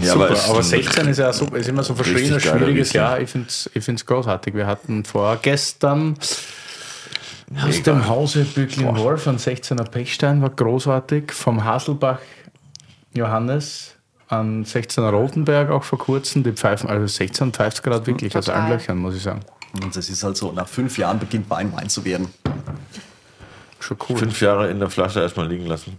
Ja, 0.02 0.14
Super, 0.14 0.32
es- 0.32 0.50
aber 0.50 0.64
16 0.64 1.08
ist 1.10 1.18
ja 1.20 1.32
super, 1.32 1.58
ist 1.58 1.70
immer 1.70 1.84
so 1.84 1.94
ein 1.94 1.98
verschriebenes, 1.98 2.42
schwieriges. 2.44 2.94
Jahr. 2.94 3.20
Ich 3.20 3.30
finde 3.30 3.48
es 3.50 3.70
ich 3.74 3.84
find's 3.84 4.04
großartig. 4.06 4.56
Wir 4.56 4.66
hatten 4.66 5.04
vorgestern 5.06 6.16
aus 7.64 7.82
dem 7.84 8.08
Hause 8.08 8.46
Bücklin-Wolf 8.46 9.28
ein 9.28 9.38
16er 9.38 9.84
Pechstein, 9.84 10.42
war 10.42 10.50
großartig. 10.50 11.32
Vom 11.32 11.64
Haselbach 11.64 12.20
Johannes 13.14 13.92
an 14.28 14.66
16er 14.66 15.10
Rotenberg 15.12 15.70
auch 15.70 15.84
vor 15.84 16.00
kurzem. 16.00 16.44
Die 16.44 16.54
Pfeifen, 16.54 16.90
also 16.90 17.06
16 17.06 17.54
pfeift 17.54 17.84
gerade 17.84 18.08
wirklich 18.08 18.36
aus 18.36 18.46
Total. 18.46 18.62
allen 18.62 18.72
Löchern, 18.72 18.98
muss 18.98 19.16
ich 19.16 19.22
sagen. 19.22 19.42
Und 19.74 19.96
das 19.96 20.10
ist 20.10 20.24
halt 20.24 20.38
so, 20.38 20.52
nach 20.52 20.68
fünf 20.68 20.98
Jahren 20.98 21.20
beginnt 21.20 21.50
Wein 21.50 21.72
Wein 21.74 21.90
zu 21.90 22.04
werden. 22.04 22.28
Schon 23.80 23.98
cool. 24.10 24.18
Fünf 24.18 24.42
Jahre 24.42 24.70
in 24.70 24.80
der 24.80 24.90
Flasche 24.90 25.22
erstmal 25.22 25.48
liegen 25.48 25.66
lassen. 25.66 25.98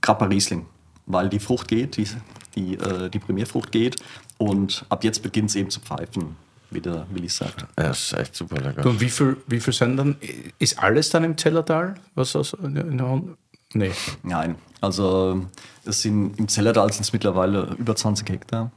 Bei 0.00 0.26
Riesling, 0.26 0.66
weil 1.06 1.28
die 1.28 1.38
Frucht 1.38 1.68
geht, 1.68 1.96
die, 1.96 2.08
die, 2.54 2.74
äh, 2.74 3.10
die 3.10 3.18
Primärfrucht 3.18 3.70
geht 3.70 3.96
und 4.38 4.84
ab 4.88 5.04
jetzt 5.04 5.22
beginnt 5.22 5.50
es 5.50 5.56
eben 5.56 5.70
zu 5.70 5.78
pfeifen, 5.80 6.36
wie 6.70 6.80
der 6.80 7.06
Willi 7.10 7.28
sagt. 7.28 7.60
Ja, 7.60 7.88
das 7.88 8.00
ist 8.00 8.12
echt 8.14 8.34
super 8.34 8.56
lecker. 8.56 8.86
Und 8.86 9.00
wie 9.00 9.10
viel, 9.10 9.36
wie 9.46 9.60
viel 9.60 9.72
sind 9.72 9.98
dann, 9.98 10.16
ist 10.58 10.78
alles 10.78 11.10
dann 11.10 11.24
im 11.24 11.36
Zellertal? 11.36 11.94
Was 12.14 12.34
aus, 12.34 12.54
in 12.54 12.74
der 12.74 13.08
Hand? 13.08 13.36
Nee. 13.72 13.92
Nein, 14.22 14.56
also 14.80 15.46
es 15.84 16.02
sind, 16.02 16.38
im 16.38 16.48
Zellertal 16.48 16.92
sind 16.92 17.02
es 17.02 17.12
mittlerweile 17.12 17.74
über 17.78 17.94
20 17.94 18.28
Hektar. 18.28 18.72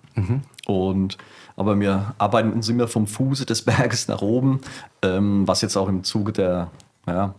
Und, 0.65 1.17
aber 1.55 1.79
wir 1.79 2.15
arbeiten 2.17 2.51
uns 2.53 2.69
immer 2.69 2.87
vom 2.87 3.07
Fuße 3.07 3.45
des 3.45 3.61
Berges 3.63 4.07
nach 4.07 4.21
oben, 4.21 4.61
ähm, 5.01 5.47
was 5.47 5.61
jetzt 5.61 5.77
auch 5.77 5.87
im 5.87 6.03
Zuge 6.03 6.31
der, 6.31 6.71
ja, 7.07 7.35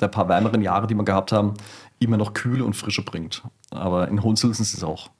der 0.00 0.08
paar 0.08 0.28
wärmeren 0.28 0.62
Jahre, 0.62 0.86
die 0.86 0.94
wir 0.94 1.04
gehabt 1.04 1.32
haben, 1.32 1.54
immer 1.98 2.16
noch 2.16 2.34
Kühle 2.34 2.64
und 2.64 2.74
Frische 2.74 3.02
bringt. 3.02 3.42
Aber 3.70 4.08
in 4.08 4.22
Hohensulzen 4.22 4.62
ist 4.62 4.74
es 4.74 4.84
auch 4.84 5.10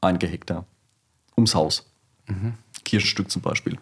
einige 0.00 0.26
Hektar 0.26 0.64
ums 1.36 1.54
Haus. 1.54 1.86
Kirchenstück 2.84 3.30
zum 3.30 3.42
Beispiel. 3.42 3.78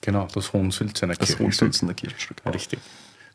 Genau, 0.00 0.26
das 0.34 0.52
Hohensulzener 0.52 1.14
Das 1.14 1.28
Kirchenstück. 1.28 1.44
Hohensulzener 1.44 1.94
Kirchenstück. 1.94 2.42
Richtig. 2.52 2.80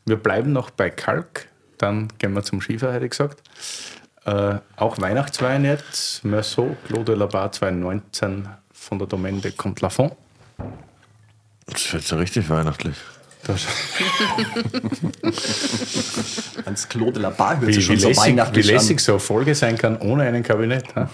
Wir 0.04 0.16
bleiben 0.16 0.52
noch 0.52 0.70
bei 0.70 0.90
Kalk, 0.90 1.48
dann 1.78 2.08
gehen 2.18 2.34
wir 2.34 2.42
zum 2.42 2.60
Schiefer, 2.60 2.92
hätte 2.92 3.06
ich 3.06 3.10
gesagt. 3.10 3.42
Äh, 4.24 4.58
auch 4.76 5.00
Weihnachtswein 5.00 5.64
jetzt, 5.64 6.24
Meursault, 6.24 6.76
Clos 6.86 7.04
de 7.06 7.14
la 7.14 7.26
Barre 7.26 7.50
2019 7.50 8.48
von 8.90 8.98
der 8.98 9.06
Domaine 9.06 9.40
de 9.40 9.52
Contlafont. 9.52 10.12
Das 11.66 11.92
wird 11.92 12.10
ja 12.10 12.16
richtig 12.16 12.50
weihnachtlich. 12.50 12.96
Das, 13.44 13.60
Ans 16.66 16.88
Clos 16.88 17.12
de 17.12 17.22
la 17.22 17.30
Barre 17.30 17.60
hört 17.60 17.68
wie, 17.68 17.74
sich 17.74 17.84
wie, 17.84 17.92
schon 17.92 18.00
so 18.00 18.08
lässig, 18.08 18.22
wie 18.22 18.26
weihnachtlich 18.30 18.66
lässig 18.66 18.98
so 19.00 19.12
eine 19.12 19.20
Folge 19.20 19.54
sein 19.54 19.78
kann 19.78 19.96
ohne 19.98 20.24
einen 20.24 20.42
Kabinett. 20.42 20.92
Ha? 20.96 21.08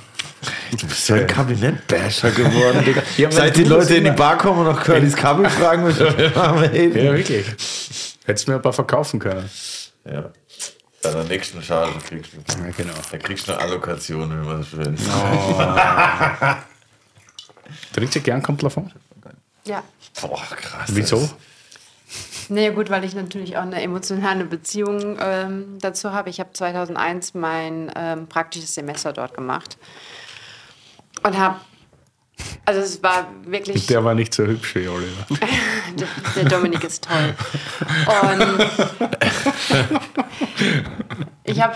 Du 0.72 0.86
bist 0.86 1.04
so 1.06 1.12
ein 1.14 1.26
Kabinettbasher 1.26 2.30
geworden, 2.30 2.82
Digga. 2.84 3.02
Ja, 3.18 3.28
wenn 3.28 3.36
Seit 3.36 3.56
die 3.58 3.64
Leute 3.64 3.96
in 3.96 4.04
die 4.04 4.10
Bar 4.10 4.38
kommen 4.38 4.66
und 4.66 4.74
nach 4.74 4.82
Curlys 4.82 5.14
Kabel 5.14 5.50
fragen, 5.50 5.84
müssen 5.84 6.00
wir 6.00 6.16
reden. 6.72 7.04
Ja, 7.04 7.12
wirklich. 7.12 7.46
Hättest 8.24 8.48
du 8.48 8.52
mir 8.52 8.56
ein 8.56 8.62
paar 8.62 8.72
verkaufen 8.72 9.20
können. 9.20 9.48
Ja. 10.10 10.30
Bei 11.02 11.10
der 11.10 11.24
nächsten 11.24 11.62
Charge 11.62 11.92
kriegst 12.08 12.32
du. 12.32 12.38
Ja, 12.38 12.70
genau. 12.74 12.94
Da 13.12 13.18
kriegst 13.18 13.46
du 13.46 13.52
eine 13.52 13.60
Allokation, 13.60 14.30
wie 14.30 14.46
man 14.46 14.60
das 14.62 14.74
will. 14.76 14.94
Trinkt 17.92 18.14
ihr 18.16 18.22
gern 18.22 18.42
Contlafont? 18.42 18.94
Ja. 19.64 19.82
Boah, 20.20 20.42
krass. 20.56 20.90
Wieso? 20.92 21.28
Nee, 22.48 22.70
gut, 22.70 22.90
weil 22.90 23.04
ich 23.04 23.14
natürlich 23.14 23.56
auch 23.56 23.62
eine 23.62 23.82
emotionale 23.82 24.44
Beziehung 24.44 25.18
ähm, 25.20 25.78
dazu 25.80 26.12
habe. 26.12 26.30
Ich 26.30 26.38
habe 26.38 26.52
2001 26.52 27.34
mein 27.34 27.90
ähm, 27.96 28.28
praktisches 28.28 28.74
Semester 28.74 29.12
dort 29.12 29.34
gemacht 29.34 29.76
und 31.24 31.36
habe, 31.36 31.56
also 32.64 32.80
es 32.80 33.02
war 33.02 33.28
wirklich, 33.44 33.86
Der 33.86 34.04
war 34.04 34.14
nicht 34.14 34.32
so 34.32 34.44
hübsch 34.44 34.76
wie 34.76 34.86
Oliver. 34.86 35.26
der, 35.96 36.08
der 36.36 36.44
Dominik 36.44 36.84
ist 36.84 37.04
toll. 37.04 37.34
Und 38.22 38.68
ich 41.44 41.60
habe 41.60 41.74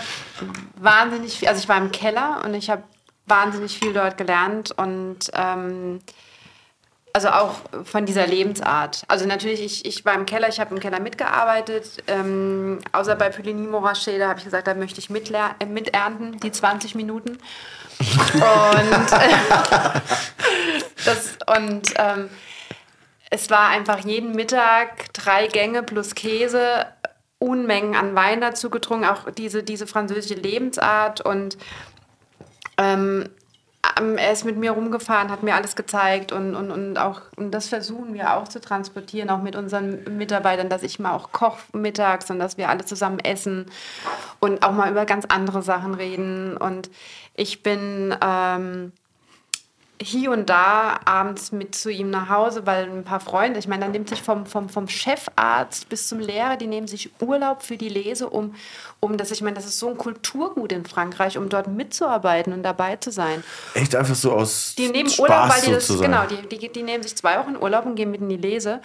wahnsinnig 0.77 1.37
viel, 1.37 1.49
also 1.49 1.59
ich 1.59 1.67
war 1.67 1.77
im 1.77 1.91
Keller 1.91 2.41
und 2.45 2.53
ich 2.53 2.69
habe 2.69 2.83
wahnsinnig 3.31 3.79
viel 3.79 3.93
dort 3.93 4.17
gelernt 4.17 4.71
und 4.77 5.31
ähm, 5.33 6.01
also 7.13 7.29
auch 7.29 7.55
von 7.83 8.05
dieser 8.05 8.27
Lebensart. 8.27 9.03
Also 9.07 9.25
natürlich, 9.25 9.61
ich, 9.61 9.85
ich 9.85 10.05
war 10.05 10.15
im 10.15 10.25
Keller, 10.25 10.49
ich 10.49 10.59
habe 10.59 10.75
im 10.75 10.81
Keller 10.81 10.99
mitgearbeitet. 10.99 12.03
Ähm, 12.07 12.79
außer 12.91 13.15
bei 13.15 13.29
Puligny 13.29 13.67
Morachet, 13.67 14.19
da 14.19 14.29
habe 14.29 14.39
ich 14.39 14.45
gesagt, 14.45 14.67
da 14.67 14.73
möchte 14.73 14.99
ich 14.99 15.09
äh, 15.09 15.65
miternten, 15.65 16.39
die 16.39 16.51
20 16.51 16.95
Minuten. 16.95 17.37
Und, 17.99 19.11
das, 21.05 21.37
und 21.57 21.93
ähm, 21.97 22.29
es 23.29 23.49
war 23.49 23.69
einfach 23.69 23.99
jeden 23.99 24.33
Mittag 24.33 25.13
drei 25.13 25.47
Gänge 25.47 25.83
plus 25.83 26.15
Käse, 26.15 26.85
Unmengen 27.39 27.95
an 27.95 28.13
Wein 28.13 28.39
dazu 28.39 28.69
getrunken, 28.69 29.05
auch 29.05 29.31
diese, 29.31 29.63
diese 29.63 29.87
französische 29.87 30.35
Lebensart 30.35 31.21
und 31.21 31.57
ähm, 32.81 33.29
er 34.17 34.31
ist 34.31 34.45
mit 34.45 34.57
mir 34.57 34.71
rumgefahren, 34.71 35.31
hat 35.31 35.43
mir 35.43 35.55
alles 35.55 35.75
gezeigt 35.75 36.31
und, 36.31 36.55
und, 36.55 36.71
und 36.71 36.97
auch 36.97 37.21
und 37.35 37.51
das 37.51 37.67
versuchen 37.67 38.13
wir 38.13 38.35
auch 38.35 38.47
zu 38.47 38.61
transportieren, 38.61 39.29
auch 39.29 39.41
mit 39.41 39.55
unseren 39.55 40.17
Mitarbeitern, 40.17 40.69
dass 40.69 40.83
ich 40.83 40.99
mal 40.99 41.13
auch 41.13 41.31
koche 41.31 41.61
mittags 41.73 42.29
und 42.29 42.39
dass 42.39 42.57
wir 42.57 42.69
alle 42.69 42.85
zusammen 42.85 43.19
essen 43.19 43.65
und 44.39 44.63
auch 44.63 44.71
mal 44.71 44.89
über 44.91 45.05
ganz 45.05 45.25
andere 45.25 45.63
Sachen 45.63 45.93
reden. 45.93 46.57
Und 46.57 46.89
ich 47.35 47.63
bin 47.63 48.15
ähm, 48.21 48.91
hier 50.01 50.31
und 50.31 50.49
da 50.49 50.99
abends 51.05 51.51
mit 51.51 51.75
zu 51.75 51.89
ihm 51.89 52.09
nach 52.09 52.29
Hause, 52.29 52.65
weil 52.65 52.89
ein 52.89 53.03
paar 53.03 53.19
Freunde, 53.19 53.59
ich 53.59 53.67
meine, 53.67 53.83
dann 53.83 53.91
nimmt 53.91 54.09
sich 54.09 54.21
vom, 54.21 54.45
vom, 54.45 54.67
vom 54.67 54.87
Chefarzt 54.87 55.89
bis 55.89 56.07
zum 56.07 56.19
Lehrer, 56.19 56.57
die 56.57 56.67
nehmen 56.67 56.87
sich 56.87 57.11
Urlaub 57.21 57.61
für 57.61 57.77
die 57.77 57.89
Lese, 57.89 58.29
um, 58.29 58.55
um 58.99 59.17
das, 59.17 59.31
ich 59.31 59.41
meine, 59.41 59.55
das 59.55 59.65
ist 59.65 59.79
so 59.79 59.89
ein 59.89 59.97
Kulturgut 59.97 60.71
in 60.71 60.85
Frankreich, 60.85 61.37
um 61.37 61.49
dort 61.49 61.67
mitzuarbeiten 61.67 62.53
und 62.53 62.63
dabei 62.63 62.95
zu 62.95 63.11
sein. 63.11 63.43
Echt 63.73 63.95
einfach 63.95 64.15
so 64.15 64.31
aus 64.31 64.75
Die 64.77 64.89
nehmen 64.89 65.09
Spaß 65.09 65.19
Urlaub, 65.19 65.49
weil 65.49 65.61
die 65.61 65.71
das, 65.71 65.87
sozusagen. 65.87 66.11
genau, 66.11 66.25
die, 66.25 66.57
die, 66.57 66.69
die 66.69 66.83
nehmen 66.83 67.03
sich 67.03 67.15
zwei 67.15 67.37
Wochen 67.39 67.55
Urlaub 67.55 67.85
und 67.85 67.95
gehen 67.95 68.11
mit 68.11 68.21
in 68.21 68.29
die 68.29 68.37
Lese. 68.37 68.81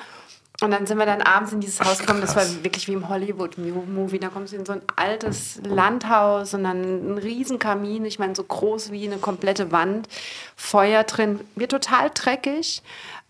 Und 0.63 0.71
dann 0.71 0.87
sind 0.87 0.99
wir 0.99 1.05
dann 1.05 1.21
abends 1.21 1.53
in 1.53 1.61
dieses 1.61 1.81
Haus 1.81 1.99
gekommen, 1.99 2.23
das 2.23 2.35
war 2.35 2.45
wirklich 2.65 2.89
wie 2.89 2.95
im 2.95 3.09
Hollywood-Movie. 3.09 4.19
Da 4.19 4.29
kommst 4.29 4.53
du 4.53 4.57
in 4.57 4.65
so 4.65 4.73
ein 4.73 4.83
altes 4.97 5.61
Landhaus 5.63 6.55
und 6.55 6.65
dann 6.65 7.15
ein 7.15 7.19
Riesenkamin, 7.19 8.05
ich 8.07 8.19
meine, 8.19 8.35
so 8.35 8.43
groß 8.43 8.91
wie 8.91 9.07
eine 9.07 9.19
komplette 9.19 9.71
Wand, 9.71 10.09
Feuer 10.57 11.05
drin, 11.05 11.41
wird 11.57 11.73
total 11.73 12.11
dreckig. 12.15 12.83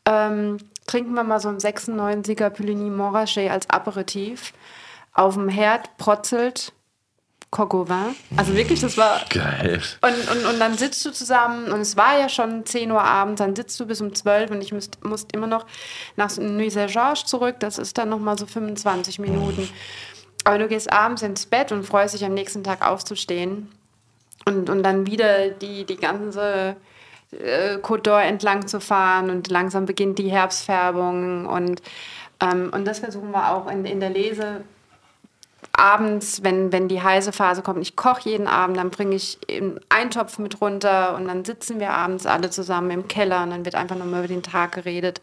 Ähm, 0.05 0.59
trinken 0.87 1.15
wir 1.15 1.25
mal 1.25 1.41
so 1.41 1.49
ein 1.49 1.59
96er 1.59 2.51
Puligny 2.51 2.91
Montrachet 2.91 3.51
als 3.51 3.69
Aperitif. 3.71 4.53
Auf 5.13 5.35
dem 5.35 5.49
Herd 5.49 5.97
protzelt 5.99 6.73
Vin. 7.59 8.15
Also 8.37 8.55
wirklich, 8.55 8.81
das 8.81 8.97
war 8.97 9.21
Geil. 9.31 9.81
und, 10.03 10.31
und, 10.31 10.47
und 10.47 10.61
dann 10.61 10.77
sitzt 10.77 11.05
du 11.05 11.11
zusammen 11.11 11.73
und 11.73 11.81
es 11.81 11.97
war 11.97 12.19
ja 12.19 12.29
schon 12.29 12.65
10 12.65 12.91
Uhr 12.91 13.03
abends, 13.03 13.39
dann 13.39 13.57
sitzt 13.57 13.79
du 13.81 13.87
bis 13.87 14.01
um 14.01 14.15
12 14.15 14.51
und 14.51 14.63
ich 14.63 14.73
müsst, 14.73 15.03
musste 15.05 15.37
immer 15.37 15.47
noch 15.47 15.67
nach 16.17 16.37
Nuit-Saint-Georges 16.37 17.25
zurück, 17.25 17.57
das 17.61 17.79
ist 17.79 17.99
dann 17.99 18.09
nochmal 18.09 18.39
so 18.39 18.47
25 18.47 19.19
Minuten. 19.19 19.69
Aber 20.45 20.59
du 20.59 20.69
gehst 20.69 20.93
abends 20.93 21.23
ins 21.23 21.47
Bett 21.47 21.73
und 21.73 21.85
freust 21.85 22.15
dich 22.15 22.25
am 22.25 22.35
nächsten 22.35 22.63
Tag 22.63 22.87
aufzustehen 22.87 23.69
und, 24.45 24.71
und 24.71 24.83
dann 24.83 25.07
wieder 25.07 25.51
die, 25.51 25.85
die 25.85 25.97
ganze 25.97 26.77
äh, 27.33 27.77
Côte 27.79 28.03
d'Or 28.03 28.21
entlang 28.21 28.67
zu 28.67 28.81
fahren 28.81 29.31
und 29.31 29.49
langsam 29.49 29.87
beginnt 29.87 30.19
die 30.19 30.31
Herbstfärbung 30.31 31.47
und, 31.47 31.83
ähm, 32.41 32.71
und 32.73 32.85
das 32.85 33.01
versuchen 33.01 33.33
wir 33.33 33.51
auch 33.51 33.71
in, 33.71 33.85
in 33.85 34.01
der 34.01 34.11
Lese 34.11 34.63
abends, 35.73 36.43
wenn, 36.43 36.73
wenn 36.73 36.89
die 36.89 37.03
heiße 37.03 37.33
Phase 37.33 37.63
kommt, 37.63 37.83
ich 37.83 37.97
koche 37.97 38.29
jeden 38.29 38.47
Abend, 38.47 38.77
dann 38.77 38.91
bringe 38.91 39.15
ich 39.15 39.39
einen 39.51 39.81
Eintopf 39.89 40.39
mit 40.39 40.61
runter 40.61 41.15
und 41.17 41.27
dann 41.29 41.45
sitzen 41.45 41.81
wir 41.81 41.91
abends 41.91 42.27
alle 42.27 42.51
zusammen 42.51 42.91
im 42.91 43.09
Keller 43.09 43.43
und 43.43 43.51
dann 43.51 43.65
wird 43.65 43.75
einfach 43.75 43.97
nochmal 43.97 44.21
über 44.21 44.29
den 44.29 44.43
Tag 44.43 44.73
geredet. 44.73 45.21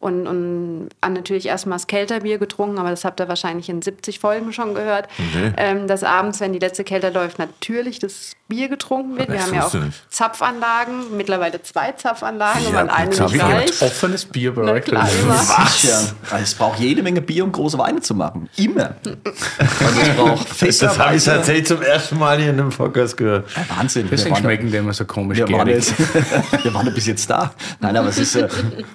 Und, 0.00 0.26
und 0.26 0.88
natürlich 1.00 1.46
erstmal 1.46 1.76
das 1.76 1.86
Kälterbier 1.86 2.36
getrunken, 2.36 2.78
aber 2.78 2.90
das 2.90 3.06
habt 3.06 3.20
ihr 3.20 3.28
wahrscheinlich 3.28 3.70
in 3.70 3.80
70 3.80 4.18
Folgen 4.18 4.52
schon 4.52 4.74
gehört. 4.74 5.08
Ähm, 5.56 5.86
dass 5.86 6.04
abends, 6.04 6.40
wenn 6.40 6.52
die 6.52 6.58
letzte 6.58 6.84
Kälter 6.84 7.10
läuft, 7.10 7.38
natürlich 7.38 8.00
das 8.00 8.32
Bier 8.46 8.68
getrunken 8.68 9.16
wird. 9.16 9.28
Wir 9.28 9.36
Das 9.36 9.46
haben 9.46 9.54
ja 9.54 9.66
auch. 9.66 9.74
Zapfanlagen, 10.10 11.16
mittlerweile 11.16 11.62
zwei 11.62 11.92
Zapfanlagen, 11.92 12.72
Ja, 12.72 12.82
und 12.82 12.90
eine 12.90 13.10
nicht 13.10 13.42
reicht. 13.42 13.82
Offenes 13.82 14.26
Bier 14.26 14.54
bei 14.54 14.80
immer. 14.80 15.06
Sicher. 15.06 16.12
Also 16.30 16.42
es 16.42 16.54
braucht 16.54 16.78
jede 16.78 17.02
Menge 17.02 17.22
Bier, 17.22 17.44
um 17.44 17.52
große 17.52 17.78
Weine 17.78 18.00
zu 18.02 18.14
machen. 18.14 18.50
Immer. 18.56 18.96
Und 19.04 20.02
es 20.02 20.08
braucht 20.16 20.62
Das 20.82 20.98
habe 20.98 21.16
ich 21.16 21.24
tatsächlich 21.24 21.66
zum 21.66 21.80
ersten 21.80 22.18
Mal 22.18 22.38
hier 22.38 22.50
in 22.50 22.60
einem 22.60 22.70
Podcast 22.70 23.16
gehört. 23.16 23.48
Wahnsinn. 23.76 24.08
Deswegen 24.10 24.36
schmecken 24.36 24.70
die 24.70 24.76
immer 24.76 24.92
so 24.92 25.04
komisch 25.06 25.38
Wir 25.38 25.48
waren, 25.50 25.68
jetzt, 25.68 25.94
wir 26.62 26.74
waren 26.74 26.86
ja 26.86 26.92
bis 26.92 27.06
jetzt 27.06 27.30
da. 27.30 27.54
Nein, 27.80 27.96
aber 27.96 28.08
es 28.08 28.18
ist 28.18 28.36
äh, 28.36 28.48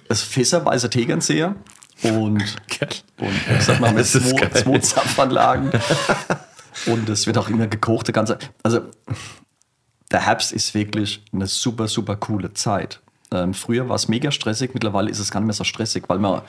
das 0.07 0.21
Fässerweißer 0.21 0.89
Tegernseher 0.89 1.55
und, 2.03 2.11
und 2.11 3.33
sag 3.59 3.79
mal, 3.79 3.93
mit 3.93 4.05
zwei, 4.05 4.47
zwei 4.49 4.79
Zapfanlagen. 4.79 5.71
Und 6.85 7.09
es 7.09 7.27
wird 7.27 7.37
auch 7.37 7.49
immer 7.49 7.67
gekocht. 7.67 8.07
der 8.07 8.13
Ganze. 8.13 8.37
Also 8.63 8.81
der 10.11 10.25
Herbst 10.25 10.51
ist 10.53 10.73
wirklich 10.73 11.23
eine 11.33 11.47
super, 11.47 11.87
super 11.87 12.15
coole 12.15 12.53
Zeit. 12.53 13.01
Ähm, 13.31 13.53
früher 13.53 13.87
war 13.89 13.95
es 13.95 14.07
mega 14.07 14.31
stressig, 14.31 14.73
mittlerweile 14.73 15.09
ist 15.09 15.19
es 15.19 15.29
gar 15.29 15.39
nicht 15.39 15.47
mehr 15.47 15.53
so 15.53 15.63
stressig, 15.63 16.05
weil 16.07 16.17
man 16.17 16.41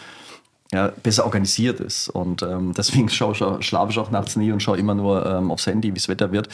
ja, 0.73 0.89
besser 1.03 1.25
organisiert 1.25 1.81
ist. 1.81 2.09
Und 2.09 2.43
ähm, 2.43 2.73
deswegen 2.77 3.09
schaue 3.09 3.33
ich, 3.35 3.43
auch- 3.43 3.61
schlafe 3.61 3.93
ich 3.93 3.99
auch 3.99 4.11
nachts 4.11 4.37
nie 4.37 4.51
und 4.53 4.63
schaue 4.63 4.79
immer 4.79 4.95
nur 4.95 5.27
ähm, 5.27 5.51
aufs 5.51 5.67
Handy, 5.67 5.91
wie 5.91 5.95
das 5.95 6.09
Wetter 6.09 6.33
wird. 6.33 6.49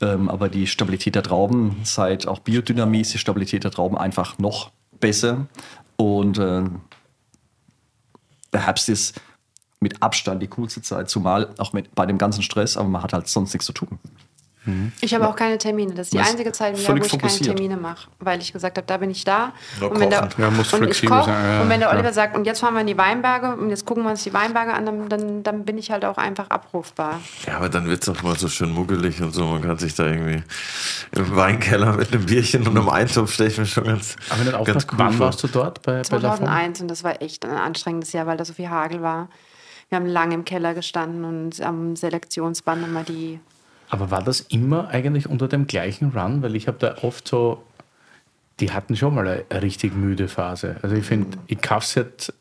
Ähm, 0.00 0.30
aber 0.30 0.48
die 0.48 0.66
Stabilität 0.66 1.14
der 1.14 1.22
Trauben, 1.22 1.76
seit 1.82 2.26
auch 2.26 2.38
Biodynamie 2.38 3.00
ist 3.02 3.12
die 3.12 3.18
Stabilität 3.18 3.64
der 3.64 3.70
Trauben 3.70 3.98
einfach 3.98 4.38
noch 4.38 4.70
besser. 5.00 5.46
Und 5.96 6.38
äh, 6.38 6.62
der 8.52 8.66
Herbst 8.66 8.88
ist 8.88 9.20
mit 9.80 10.02
Abstand 10.02 10.42
die 10.42 10.48
coolste 10.48 10.82
Zeit, 10.82 11.10
zumal 11.10 11.50
auch 11.58 11.72
mit, 11.72 11.94
bei 11.94 12.06
dem 12.06 12.18
ganzen 12.18 12.42
Stress, 12.42 12.76
aber 12.76 12.88
man 12.88 13.02
hat 13.02 13.12
halt 13.12 13.28
sonst 13.28 13.52
nichts 13.52 13.66
zu 13.66 13.72
tun. 13.72 13.98
Ich 15.00 15.14
habe 15.14 15.28
auch 15.28 15.36
keine 15.36 15.58
Termine. 15.58 15.94
Das 15.94 16.08
ist 16.08 16.12
die 16.12 16.18
einzige 16.18 16.50
Zeit 16.50 16.76
im 16.76 16.82
Jahr, 16.82 16.92
wo 16.92 16.96
ich 16.96 17.02
keine 17.02 17.20
fokussiert. 17.20 17.56
Termine 17.56 17.76
mache, 17.76 18.08
weil 18.18 18.40
ich 18.40 18.52
gesagt 18.52 18.76
habe, 18.76 18.86
da 18.86 18.96
bin 18.96 19.10
ich 19.10 19.24
da. 19.24 19.52
Und 19.80 20.00
wenn 20.00 20.10
der. 20.10 20.28
Ja, 20.36 20.50
muss 20.50 20.72
und 20.72 20.88
ich 20.88 20.98
sein, 20.98 21.08
ja, 21.08 21.62
und 21.62 21.68
wenn 21.68 21.80
der. 21.80 21.90
Oliver 21.90 22.12
sagt, 22.12 22.36
und 22.36 22.46
jetzt 22.46 22.60
fahren 22.60 22.74
wir 22.74 22.80
in 22.80 22.88
die 22.88 22.98
Weinberge 22.98 23.54
und 23.54 23.70
jetzt 23.70 23.86
gucken 23.86 24.02
wir 24.02 24.10
uns 24.10 24.24
die 24.24 24.34
Weinberge 24.34 24.74
an, 24.74 24.86
dann, 24.86 25.08
dann, 25.08 25.42
dann 25.44 25.64
bin 25.64 25.78
ich 25.78 25.90
halt 25.90 26.04
auch 26.04 26.16
einfach 26.16 26.50
abrufbar. 26.50 27.20
Ja, 27.46 27.58
aber 27.58 27.68
dann 27.68 27.86
wird 27.86 28.02
es 28.02 28.08
auch 28.08 28.22
mal 28.22 28.36
so 28.36 28.48
schön 28.48 28.72
muggelig 28.72 29.22
und 29.22 29.32
so. 29.32 29.44
Man 29.44 29.62
kann 29.62 29.78
sich 29.78 29.94
da 29.94 30.06
irgendwie 30.06 30.42
im 31.12 31.36
Weinkeller 31.36 31.92
mit 31.92 32.12
einem 32.12 32.26
Bierchen 32.26 32.66
und 32.66 32.76
einem 32.76 32.88
Eintopf 32.88 33.32
stelle 33.32 33.50
ich 33.50 33.58
mir 33.58 33.66
schon 33.66 33.84
ganz, 33.84 34.16
Aber 34.30 34.42
nicht 34.42 34.52
ganz 34.52 34.58
aufgepasst, 34.58 34.88
cool 34.92 34.98
wann 34.98 35.18
warst 35.20 35.42
du 35.44 35.48
dort 35.48 35.82
bei, 35.82 36.02
bei 36.02 36.16
Lafon? 36.18 36.46
2001 36.46 36.80
und 36.80 36.88
das 36.88 37.04
war 37.04 37.22
echt 37.22 37.44
ein 37.44 37.52
anstrengendes 37.52 38.12
Jahr, 38.12 38.26
weil 38.26 38.36
da 38.36 38.44
so 38.44 38.52
viel 38.52 38.68
Hagel 38.68 39.00
war. 39.00 39.28
Wir 39.88 39.96
haben 39.96 40.06
lange 40.06 40.34
im 40.34 40.44
Keller 40.44 40.74
gestanden 40.74 41.24
und 41.24 41.60
am 41.60 41.94
Selektionsband 41.96 42.84
immer 42.84 43.04
die. 43.04 43.38
Aber 43.88 44.10
war 44.10 44.22
das 44.22 44.40
immer 44.40 44.88
eigentlich 44.88 45.28
unter 45.28 45.46
dem 45.46 45.66
gleichen 45.66 46.10
Run? 46.10 46.42
Weil 46.42 46.56
ich 46.56 46.66
habe 46.66 46.78
da 46.78 46.96
oft 47.02 47.28
so, 47.28 47.62
die 48.58 48.72
hatten 48.72 48.96
schon 48.96 49.14
mal 49.14 49.44
eine, 49.48 49.62
richtig 49.62 49.94
müde 49.94 50.26
Phase. 50.28 50.76
Also 50.82 50.96
ich 50.96 51.04
finde, 51.04 51.38
ich 51.46 51.60
kaufe 51.62 51.86
seit, 51.86 52.32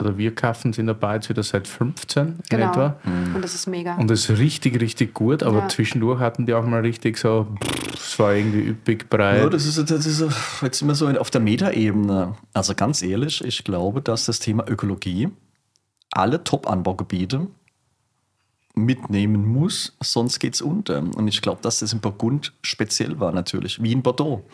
oder 0.00 0.18
wir 0.18 0.34
kaufen 0.34 0.72
es 0.72 0.78
in 0.78 0.86
der 0.86 0.94
Bar 0.94 1.14
jetzt 1.14 1.28
wieder 1.28 1.44
seit 1.44 1.68
15 1.68 2.26
in 2.26 2.34
Genau. 2.50 2.70
etwa. 2.72 2.96
Und 3.34 3.42
das 3.42 3.54
ist 3.54 3.68
mega. 3.68 3.94
Und 3.94 4.10
das 4.10 4.28
ist 4.28 4.38
richtig, 4.40 4.80
richtig 4.80 5.14
gut, 5.14 5.44
aber 5.44 5.60
Ja. 5.60 5.68
zwischendurch 5.68 6.18
hatten 6.18 6.44
die 6.44 6.54
auch 6.54 6.66
mal 6.66 6.80
richtig 6.80 7.18
so, 7.18 7.46
es 7.94 8.18
war 8.18 8.34
irgendwie 8.34 8.62
üppig 8.70 9.08
breit. 9.08 9.44
Ja, 9.44 9.48
das 9.48 9.66
ist, 9.66 9.78
das 9.88 10.04
ist 10.06 10.24
jetzt 10.60 10.82
immer 10.82 10.96
so 10.96 11.06
auf 11.08 11.30
der 11.30 11.40
Metaebene. 11.40 12.34
Also 12.52 12.74
ganz 12.74 13.00
ehrlich, 13.02 13.44
ich 13.44 13.62
glaube, 13.62 14.00
dass 14.02 14.24
das 14.24 14.40
Thema 14.40 14.68
Ökologie 14.68 15.28
alle 16.16 16.44
Top-Anbaugebiete 16.44 17.48
mitnehmen 18.74 19.46
muss, 19.46 19.96
sonst 20.02 20.38
geht 20.40 20.54
es 20.54 20.62
unter. 20.62 20.98
Und 20.98 21.28
ich 21.28 21.42
glaube, 21.42 21.62
dass 21.62 21.78
das 21.78 21.92
in 21.92 22.00
Burgund 22.00 22.52
speziell 22.62 23.20
war 23.20 23.32
natürlich, 23.32 23.82
wie 23.82 23.92
in 23.92 24.02
Bordeaux. 24.02 24.44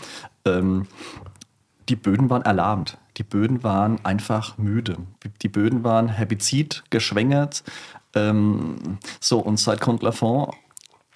Ähm, 0.44 0.86
die 1.88 1.96
Böden 1.96 2.30
waren 2.30 2.42
erlahmt. 2.42 2.98
Die 3.16 3.22
Böden 3.22 3.64
waren 3.64 4.04
einfach 4.04 4.58
müde. 4.58 4.98
Die 5.42 5.48
Böden 5.48 5.82
waren 5.84 6.08
herbizid 6.08 6.84
geschwängert. 6.90 7.64
Ähm, 8.14 8.98
so, 9.20 9.38
und 9.40 9.58
seit 9.58 9.80
Comte 9.80 10.04
Lafont 10.04 10.54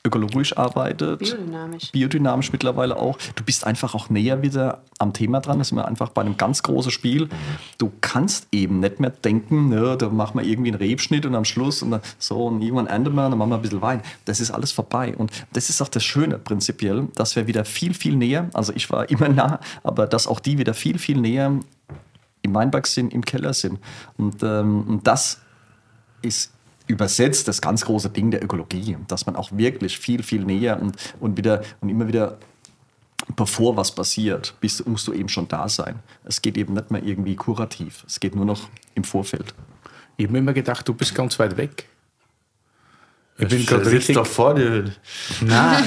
ökologisch 0.07 0.57
arbeitet, 0.59 1.20
Biodynamisch. 1.20 1.90
biodynamisch 1.92 2.52
mittlerweile 2.52 2.96
auch. 2.96 3.16
Du 3.36 3.42
bist 3.42 3.66
einfach 3.66 3.94
auch 3.94 4.11
näher 4.11 4.42
wieder 4.42 4.82
am 4.98 5.14
Thema 5.14 5.40
dran. 5.40 5.59
Das 5.59 5.68
ist 5.68 5.72
mir 5.72 5.86
einfach 5.86 6.11
bei 6.11 6.20
einem 6.20 6.36
ganz 6.36 6.62
großen 6.62 6.90
Spiel. 6.90 7.30
Du 7.78 7.90
kannst 8.02 8.46
eben 8.52 8.80
nicht 8.80 9.00
mehr 9.00 9.09
denken, 9.09 9.70
ne, 9.70 9.96
da 9.96 10.11
machen 10.11 10.38
wir 10.38 10.46
irgendwie 10.46 10.70
einen 10.72 10.78
Rebschnitt 10.78 11.24
und 11.24 11.34
am 11.34 11.46
Schluss 11.46 11.82
und 11.82 11.92
dann 11.92 12.02
so 12.18 12.46
und 12.46 12.61
irgendwann 12.61 12.86
enden 12.86 13.14
wir, 13.14 13.30
dann 13.30 13.38
machen 13.38 13.50
wir 13.50 13.57
ein 13.57 13.62
bisschen 13.62 13.80
Wein. 13.80 14.02
Das 14.26 14.40
ist 14.40 14.50
alles 14.50 14.72
vorbei. 14.72 15.16
Und 15.16 15.32
das 15.55 15.70
ist 15.70 15.80
auch 15.80 15.88
das 15.88 16.05
Schöne 16.05 16.38
prinzipiell, 16.38 17.09
dass 17.14 17.34
wir 17.34 17.46
wieder 17.46 17.64
viel, 17.64 17.94
viel 17.94 18.16
näher, 18.16 18.50
also 18.52 18.74
ich 18.74 18.90
war 18.90 19.09
immer 19.11 19.30
nah, 19.30 19.61
aber 19.82 20.07
dass 20.07 20.26
auch 20.26 20.40
die 20.40 20.59
wieder 20.59 20.74
viel, 20.74 20.98
viel 20.98 21.18
näher 21.18 21.59
im 22.42 22.55
Weinberg 22.55 22.86
sind, 22.86 23.14
im 23.14 23.24
Keller 23.24 23.55
sind. 23.55 23.78
Und, 24.18 24.42
ähm, 24.42 24.84
und 24.86 25.07
das 25.07 25.40
ist 26.20 26.53
übersetzt 26.87 27.49
das 27.49 27.61
ganz 27.61 27.85
große 27.85 28.11
Ding 28.11 28.30
der 28.30 28.45
Ökologie, 28.45 28.97
dass 29.09 29.26
man 29.26 29.37
auch 29.37 29.51
wirklich 29.53 29.99
viel, 29.99 30.22
viel 30.22 30.45
näher 30.45 30.80
und, 30.80 30.97
und 31.20 31.37
wieder 31.37 31.62
und 31.80 31.89
immer 31.89 32.09
wieder 32.09 32.39
bevor 33.37 33.76
was 33.76 33.95
passiert, 33.95 34.55
bist, 34.61 34.87
musst 34.87 35.07
du 35.07 35.12
eben 35.12 35.28
schon 35.28 35.49
da 35.49 35.68
sein. 35.68 36.01
Es 36.24 36.43
geht 36.43 36.57
eben 36.57 36.74
nicht 36.74 36.91
mehr 36.91 37.03
irgendwie 37.03 37.37
kurativ. 37.37 38.05
Es 38.07 38.20
geht 38.20 38.35
nur 38.35 38.45
noch 38.45 38.68
im 38.95 39.05
Vorfeld. 39.05 39.55
Ich 40.16 40.24
habe 40.24 40.32
mir 40.32 40.39
immer 40.41 40.53
gedacht, 40.53 40.87
du 40.87 40.95
bist 40.95 41.14
ganz 41.14 41.39
weit 41.39 41.57
weg. 41.57 41.89
Ich 43.39 43.49
bin 43.49 43.66
gerade 43.66 43.91
richtig. 43.91 44.14
doch 44.14 44.26
vor 44.26 44.55
dir. 44.55 44.93
Nein, 45.41 45.85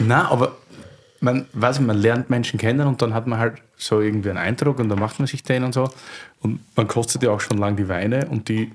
nein, 0.00 0.26
aber 0.26 0.56
man, 1.20 1.46
weiß 1.52 1.78
ich, 1.78 1.86
man 1.86 1.96
lernt 1.98 2.30
Menschen 2.30 2.58
kennen 2.58 2.86
und 2.86 3.00
dann 3.00 3.14
hat 3.14 3.26
man 3.26 3.38
halt 3.38 3.58
so 3.76 4.00
irgendwie 4.00 4.30
einen 4.30 4.38
Eindruck 4.38 4.80
und 4.80 4.88
dann 4.88 4.98
macht 4.98 5.18
man 5.20 5.28
sich 5.28 5.42
den 5.42 5.62
und 5.62 5.72
so. 5.72 5.90
Und 6.40 6.60
man 6.76 6.88
kostet 6.88 7.22
ja 7.22 7.30
auch 7.30 7.40
schon 7.40 7.58
lange 7.58 7.76
die 7.76 7.88
Weine 7.88 8.26
und 8.28 8.48
die 8.48 8.72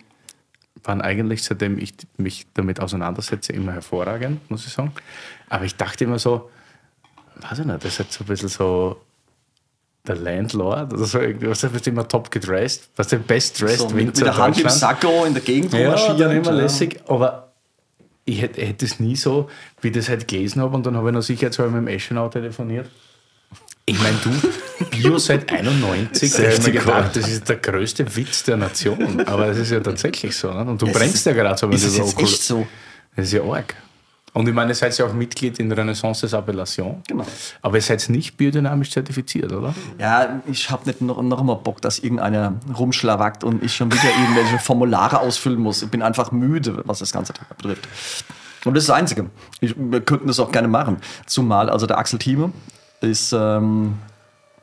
waren 0.88 1.02
eigentlich, 1.02 1.44
seitdem 1.44 1.78
ich 1.78 1.94
mich 2.18 2.46
damit 2.54 2.80
auseinandersetze, 2.80 3.54
immer 3.54 3.74
hervorragend, 3.74 4.50
muss 4.50 4.66
ich 4.66 4.74
sagen. 4.74 4.94
Aber 5.50 5.66
ich 5.66 5.76
dachte 5.76 6.04
immer 6.04 6.20
so, 6.20 6.50
weiß 7.42 7.60
ich 7.60 7.66
nicht, 7.66 7.84
das 7.84 7.94
ist 7.94 8.00
halt 8.00 8.12
so 8.12 8.24
ein 8.24 8.28
bisschen 8.28 8.50
so 8.50 9.02
der 10.08 10.16
Landlord 10.18 10.94
oder 10.94 11.06
so 11.06 11.20
irgendwie, 11.20 11.50
was 11.50 11.64
ist 11.64 11.88
immer 11.88 12.08
top 12.08 12.30
gedressed, 12.30 12.90
was 12.96 13.08
der 13.08 13.18
best 13.18 13.60
dressed 13.60 13.90
So, 13.90 13.96
mit, 13.96 14.06
mit 14.06 14.22
der 14.22 14.38
Hand 14.38 14.60
im. 14.60 14.70
Sacko 14.70 15.26
in 15.26 15.34
der 15.34 15.42
Gegend 15.42 15.74
Ja, 15.74 15.80
rummarschieren. 15.80 16.18
dann 16.20 16.32
immer 16.32 16.52
ja. 16.52 16.62
lässig, 16.62 17.02
aber 17.08 17.52
ich 18.26 18.42
hätte, 18.42 18.62
hätte 18.62 18.86
es 18.86 19.00
nie 19.00 19.16
so, 19.16 19.50
wie 19.82 19.88
ich 19.88 19.94
das 19.94 20.10
halt 20.10 20.28
gelesen 20.28 20.62
habe 20.62 20.76
und 20.76 20.86
dann 20.86 20.96
habe 20.96 21.10
ich 21.10 21.14
noch 21.14 21.22
sicherheitshalber 21.22 21.72
mit 21.80 21.88
dem 21.90 21.96
Eschenau 21.96 22.30
telefoniert. 22.30 22.90
Ich 23.88 24.02
meine, 24.02 24.18
du, 24.24 24.32
Bio 24.90 25.18
seit 25.20 25.52
91, 25.52 26.34
da 26.34 26.44
ich 26.50 26.64
mir 26.66 26.72
gedacht, 26.72 27.16
das 27.16 27.28
ist 27.30 27.48
der 27.48 27.58
größte 27.58 28.16
Witz 28.16 28.44
der 28.44 28.58
Nation. 28.58 29.22
Aber 29.28 29.48
es 29.48 29.58
ist 29.60 29.72
ja 29.72 29.80
tatsächlich 29.80 30.36
so. 30.36 30.52
Ne? 30.52 30.62
Und 30.72 30.82
du 30.82 30.88
brennst 30.92 31.26
ja 31.28 31.34
gerade 31.34 31.58
so, 31.58 31.70
Ist 31.70 31.84
es 31.84 31.96
über 31.96 32.06
jetzt 32.06 32.18
Okul- 32.18 32.24
echt 32.24 32.42
so? 32.44 32.68
Das 33.16 33.28
ist 33.28 33.34
ja 33.34 33.44
arg. 33.44 33.76
Und 34.34 34.48
ich 34.50 34.54
meine, 34.56 34.72
ihr 34.72 34.76
seid 34.76 34.98
ja 34.98 35.06
auch 35.06 35.14
Mitglied 35.14 35.60
in 35.60 35.72
Renaissance 35.72 36.22
des 36.22 36.34
Appellation. 36.34 37.02
Genau. 37.08 37.26
Aber 37.62 37.78
ihr 37.78 37.82
seid 37.82 38.10
nicht 38.10 38.36
biodynamisch 38.36 38.90
zertifiziert, 38.92 39.54
oder? 39.54 39.74
Ja, 40.00 40.42
ich 40.52 40.70
habe 40.70 40.86
nicht 40.88 41.00
noch, 41.02 41.22
noch 41.22 41.42
mal 41.44 41.54
Bock, 41.54 41.80
dass 41.82 42.00
irgendeiner 42.00 42.56
rumschlawackt 42.78 43.44
und 43.46 43.64
ich 43.64 43.74
schon 43.76 43.92
wieder 43.94 44.10
irgendwelche 44.20 44.60
Formulare 44.60 45.20
ausfüllen 45.20 45.60
muss. 45.60 45.84
Ich 45.84 45.90
bin 45.90 46.02
einfach 46.02 46.32
müde, 46.32 46.82
was 46.86 47.00
das 47.00 47.14
ganze 47.14 47.34
betrifft. 47.56 47.88
Und 48.66 48.74
das 48.74 48.84
ist 48.86 48.90
das 48.90 48.98
Einzige. 48.98 49.30
Ich, 49.62 49.74
wir 49.78 50.02
könnten 50.02 50.28
das 50.28 50.40
auch 50.40 50.52
gerne 50.52 50.68
machen. 50.68 50.98
Zumal, 51.28 51.70
also 51.70 51.86
der 51.86 51.98
Axel 52.00 52.18
Thieme 52.20 52.52
ist 53.02 53.34
ähm, 53.34 53.98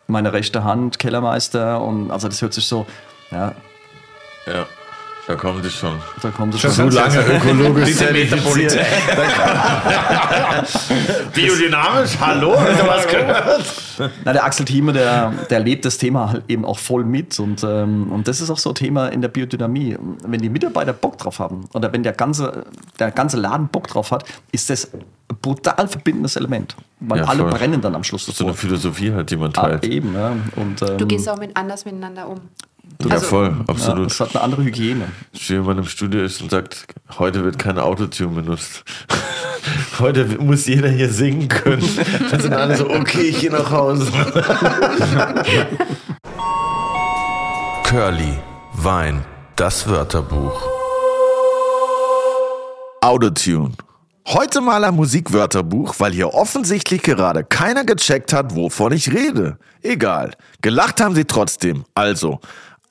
meine 0.07 0.33
rechte 0.33 0.65
Hand, 0.65 0.99
Kellermeister 0.99 1.81
und 1.81 2.11
also 2.11 2.29
das 2.29 2.43
hört 2.43 2.55
sich 2.55 2.67
so, 2.67 2.87
ja, 3.31 3.53
Ja, 4.47 4.67
da 5.27 5.37
kommt 5.37 5.65
es 5.65 5.75
schon. 5.75 5.95
da 6.21 6.31
kommt 6.31 6.55
es 6.55 6.61
Schon 6.61 6.73
schon. 6.73 6.91
so 6.91 6.99
lange 6.99 7.19
ökologisch 7.37 7.97
zertifiziert. 7.97 8.77
Biodynamisch, 11.35 12.19
hallo? 12.21 12.59
Hast 12.59 12.81
du 12.81 12.87
was 12.87 13.07
gehört? 13.09 13.65
Na, 14.25 14.33
der 14.33 14.45
Axel 14.45 14.65
Thieme, 14.67 14.93
der, 14.93 15.33
der 15.51 15.61
lebt 15.61 15.85
das 15.85 15.99
Thema 15.99 16.31
halt 16.33 16.45
eben 16.49 16.65
auch 16.65 16.79
voll 16.79 17.05
mit. 17.05 17.39
Und, 17.39 17.63
ähm, 17.65 18.11
und 18.13 18.27
das 18.29 18.41
ist 18.41 18.51
auch 18.51 18.59
so 18.59 18.71
ein 18.71 18.75
Thema 18.75 19.09
in 19.09 19.21
der 19.21 19.29
Biodynamie. 19.29 19.97
Wenn 20.27 20.41
die 20.41 20.49
Mitarbeiter 20.49 20.93
Bock 20.93 21.19
drauf 21.19 21.39
haben 21.39 21.69
oder 21.73 21.93
wenn 21.93 22.03
der 22.03 22.13
ganze, 22.13 22.65
der 22.99 23.11
ganze 23.11 23.37
Laden 23.37 23.69
Bock 23.69 23.87
drauf 23.89 24.11
hat, 24.11 24.25
ist 24.51 24.71
das 24.71 24.89
brutal 25.41 25.89
verbindendes 25.89 26.37
Element. 26.37 26.77
Weil 27.01 27.19
Ja, 27.21 27.25
alle 27.27 27.41
voll. 27.43 27.51
brennen 27.51 27.81
dann 27.81 27.95
am 27.95 28.05
Schluss 28.05 28.27
So 28.27 28.45
eine. 28.45 28.55
Philosophie 28.55 29.13
halt, 29.13 29.31
die 29.31 29.37
man 29.37 29.51
Ah, 29.57 29.63
teilt. 29.69 29.85
eben, 29.85 30.15
ja. 30.15 30.37
Und, 30.57 30.83
ähm, 30.83 30.99
Du 30.99 31.07
gehst 31.07 31.29
auch 31.29 31.39
mit 31.39 31.57
anders 31.57 31.85
miteinander 31.85 32.29
um. 32.29 32.41
Ja, 33.09 33.19
voll, 33.19 33.47
ja, 33.59 33.65
absolut. 33.69 34.11
es 34.11 34.21
hat 34.21 34.35
eine 34.35 34.45
andere 34.45 34.65
Hygiene. 34.65 35.07
Wenn 35.33 35.57
jemand 35.57 35.79
im 35.81 35.87
Studio 35.87 36.23
ist 36.23 36.41
und 36.43 36.51
sagt, 36.51 36.87
heute 37.19 37.43
wird 37.45 37.59
kein 37.59 37.79
Autotune 37.79 38.43
benutzt. 38.43 38.85
Heute 40.01 40.25
muss 40.41 40.67
jeder 40.67 40.89
hier 40.89 41.09
singen 41.09 41.47
können. 41.47 41.89
Dann 42.31 42.41
sind 42.41 42.53
alle 42.53 42.77
so, 42.77 42.91
okay, 42.91 43.21
ich 43.23 43.39
gehe 43.41 43.51
nach 43.53 43.71
Hause. 43.71 44.11
Curly, 47.85 48.39
Wein, 48.75 49.25
das 49.57 49.87
Wörterbuch. 49.89 50.61
Autotune. 53.03 53.71
Heute 54.29 54.61
mal 54.61 54.85
ein 54.85 54.95
Musikwörterbuch, 54.95 55.97
weil 55.99 56.13
hier 56.13 56.33
offensichtlich 56.33 57.03
gerade 57.03 57.43
keiner 57.43 57.85
gecheckt 57.85 58.33
hat, 58.33 58.55
wovon 58.55 58.93
ich 58.93 59.13
rede. 59.13 59.59
Egal. 59.83 60.31
Gelacht 60.61 61.01
haben 61.01 61.17
sie 61.17 61.25
trotzdem. 61.25 61.85
Also, 61.95 62.39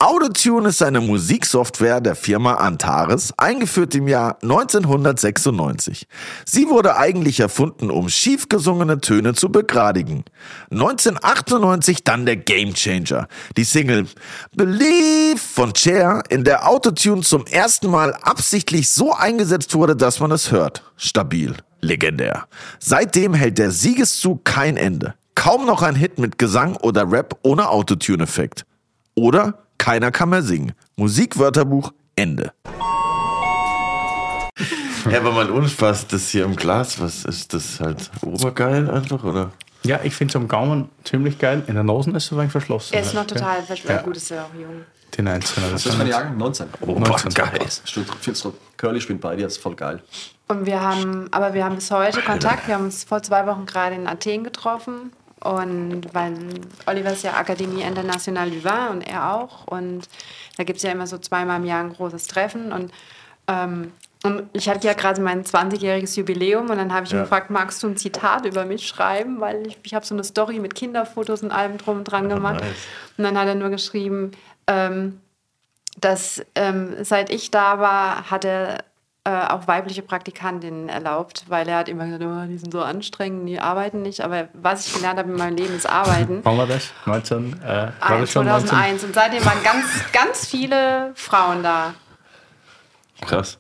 Autotune 0.02 0.70
ist 0.70 0.82
eine 0.82 1.00
Musiksoftware 1.00 2.02
der 2.02 2.16
Firma 2.16 2.56
Antares, 2.56 3.36
eingeführt 3.38 3.94
im 3.94 4.08
Jahr 4.08 4.36
1996. 4.42 6.08
Sie 6.44 6.70
wurde 6.70 6.98
eigentlich 6.98 7.40
erfunden, 7.40 7.92
um 7.92 8.10
schief 8.10 8.50
gesungene 8.50 9.00
Töne 9.00 9.36
zu 9.36 9.52
begradigen. 9.52 10.24
1998 10.72 12.04
dann 12.04 12.26
der 12.26 12.38
Gamechanger, 12.38 13.28
die 13.58 13.64
Single 13.64 14.08
Believe 14.56 15.38
von 15.38 15.76
Cher, 15.76 16.24
in 16.30 16.46
der 16.46 16.68
Autotune 16.68 17.22
zum 17.22 17.46
ersten 17.46 17.92
Mal 17.92 18.16
absichtlich 18.24 18.90
so 18.90 19.14
eingesetzt 19.14 19.76
wurde, 19.76 19.96
dass 19.96 20.20
man 20.20 20.32
es 20.32 20.52
hört. 20.52 20.82
Stabil, 20.98 21.56
legendär. 21.80 22.48
Seitdem 22.80 23.36
hält 23.36 23.60
der 23.60 23.70
Siegeszug 23.70 24.46
kein 24.46 24.78
Ende. 24.78 25.14
Kaum 25.36 25.68
noch 25.68 25.84
ein 25.84 25.94
Hit 25.94 26.18
mit 26.18 26.40
Gesang 26.40 26.76
oder 26.78 27.12
Rap 27.12 27.38
ohne 27.44 27.70
Autotune-Effekt. 27.70 28.66
Oder 29.14 29.60
keiner 29.82 30.12
kann 30.12 30.30
mehr 30.30 30.44
singen. 30.44 30.74
Musikwörterbuch 30.96 31.92
Ende. 32.16 32.54
Ja, 35.10 35.18
aber 35.18 35.32
mal 35.32 35.50
Unspaß, 35.50 36.08
das 36.08 36.30
hier 36.30 36.46
im 36.46 36.56
Glas, 36.56 37.02
was 37.02 37.26
ist 37.26 37.56
das 37.56 37.80
halt 37.80 38.12
obergeil 38.24 38.90
einfach, 38.92 39.24
oder? 39.24 39.52
Ja, 39.84 40.00
ich 40.04 40.14
finde 40.14 40.32
es 40.34 40.36
am 40.36 40.48
Gaumen 40.48 40.90
ziemlich 41.04 41.40
geil. 41.40 41.64
In 41.66 41.74
der 41.74 41.84
Nase 41.84 42.12
ist 42.12 42.26
es 42.26 42.32
ein 42.32 42.38
wenig 42.38 42.52
verschlossen. 42.52 42.94
Er 42.94 43.02
ist 43.02 43.16
noch 43.16 43.22
Ja. 43.22 43.28
total 43.28 43.64
verschwunden. 43.64 43.98
Ja. 43.98 44.04
Gut, 44.04 44.18
ist 44.18 44.30
ja 44.30 44.44
auch 44.44 44.54
jung. 44.60 44.84
19er. 45.12 45.72
Das 45.72 45.84
Das 45.84 45.86
ist 45.88 45.98
meine 45.98 46.12
Jahrgang 46.12 46.38
19. 46.38 46.68
Oh, 46.82 47.00
19. 47.00 47.34
geil. 47.34 47.60
Curly 48.78 49.02
spielt 49.02 49.20
bei 49.20 49.36
dir, 49.36 49.48
ist 49.48 49.58
voll 49.58 49.76
geil. 49.76 50.04
Und 50.48 50.68
wir 50.68 50.80
haben, 50.80 51.28
aber 51.32 51.56
wir 51.56 51.66
haben 51.66 51.76
bis 51.76 51.90
heute 51.90 52.22
Kontakt. 52.22 52.68
Wir 52.68 52.76
haben 52.76 52.86
uns 52.86 53.04
vor 53.04 53.24
zwei 53.24 53.48
Wochen 53.48 53.66
gerade 53.66 53.96
in 53.96 54.06
Athen 54.08 54.44
getroffen. 54.44 55.12
Und 55.44 56.14
weil 56.14 56.38
Oliver 56.86 57.12
ist 57.14 57.24
ja 57.24 57.34
Akademie 57.34 57.82
International 57.82 58.50
du 58.50 58.64
Vin 58.64 58.88
und 58.92 59.02
er 59.02 59.34
auch. 59.34 59.68
Und 59.68 60.08
da 60.58 60.64
gibt 60.64 60.78
es 60.78 60.84
ja 60.84 60.92
immer 60.92 61.08
so 61.08 61.18
zweimal 61.18 61.60
im 61.60 61.66
Jahr 61.66 61.84
ein 61.84 61.94
großes 61.94 62.28
Treffen. 62.28 62.72
Und, 62.72 62.92
ähm, 63.48 63.92
und 64.24 64.44
ich 64.54 64.70
hatte 64.70 64.86
ja 64.86 64.94
gerade 64.94 65.20
mein 65.20 65.44
20-jähriges 65.44 66.16
Jubiläum 66.16 66.70
und 66.70 66.78
dann 66.78 66.94
habe 66.94 67.06
ich 67.06 67.12
ihn 67.12 67.18
Ja. 67.18 67.24
gefragt, 67.24 67.50
magst 67.50 67.82
du 67.82 67.88
ein 67.88 67.98
Zitat 67.98 68.46
über 68.46 68.66
mich 68.66 68.88
schreiben? 68.88 69.40
Weil 69.42 69.66
ich, 69.66 69.78
ich 69.82 69.94
habe 69.96 70.06
so 70.06 70.14
eine 70.14 70.24
Story 70.24 70.60
mit 70.60 70.76
Kinderfotos 70.76 71.42
und 71.42 71.52
allem 71.52 71.78
drum 71.80 71.98
und 72.00 72.04
dran 72.04 72.30
gemacht. 72.30 72.62
nice. 72.62 72.76
Und 73.18 73.24
dann 73.24 73.38
hat 73.38 73.48
er 73.48 73.56
nur 73.56 73.70
geschrieben, 73.70 74.32
ähm, 74.68 75.20
dass 76.00 76.46
ähm, 76.54 76.96
seit 77.04 77.32
ich 77.32 77.50
da 77.50 77.80
war, 77.80 78.30
hat 78.30 78.46
er 78.46 78.84
äh, 79.24 79.30
auch 79.30 79.68
weibliche 79.68 80.02
Praktikantinnen 80.02 80.90
erlaubt, 80.90 81.46
weil 81.48 81.68
er 81.68 81.78
hat 81.78 81.90
immer 81.90 82.06
gesagt, 82.06 82.24
oh, 82.24 82.48
die 82.48 82.58
sind 82.58 82.72
so 82.72 82.82
anstrengend, 82.82 83.48
die 83.48 83.60
arbeiten 83.60 84.02
nicht. 84.02 84.22
Aber 84.22 84.50
was 84.54 84.88
ich 84.88 84.96
gelernt 84.96 85.20
habe 85.20 85.30
in 85.30 85.38
meinem 85.38 85.58
Leben 85.58 85.76
ist 85.76 85.86
Arbeiten. 85.86 86.40
Wann 86.44 86.58
war 86.58 86.66
das? 86.66 86.92
19? 87.06 87.62
Äh, 87.62 87.92
war 88.00 88.20
das 88.20 88.32
schon 88.32 88.46
19? 88.46 88.70
2001. 88.70 89.04
Und 89.04 89.14
seitdem 89.14 89.46
waren 89.46 89.64
ganz, 89.64 89.86
ganz 90.12 90.48
viele 90.48 91.12
Frauen 91.14 91.62
da. 91.62 91.94
Krass. 93.22 93.60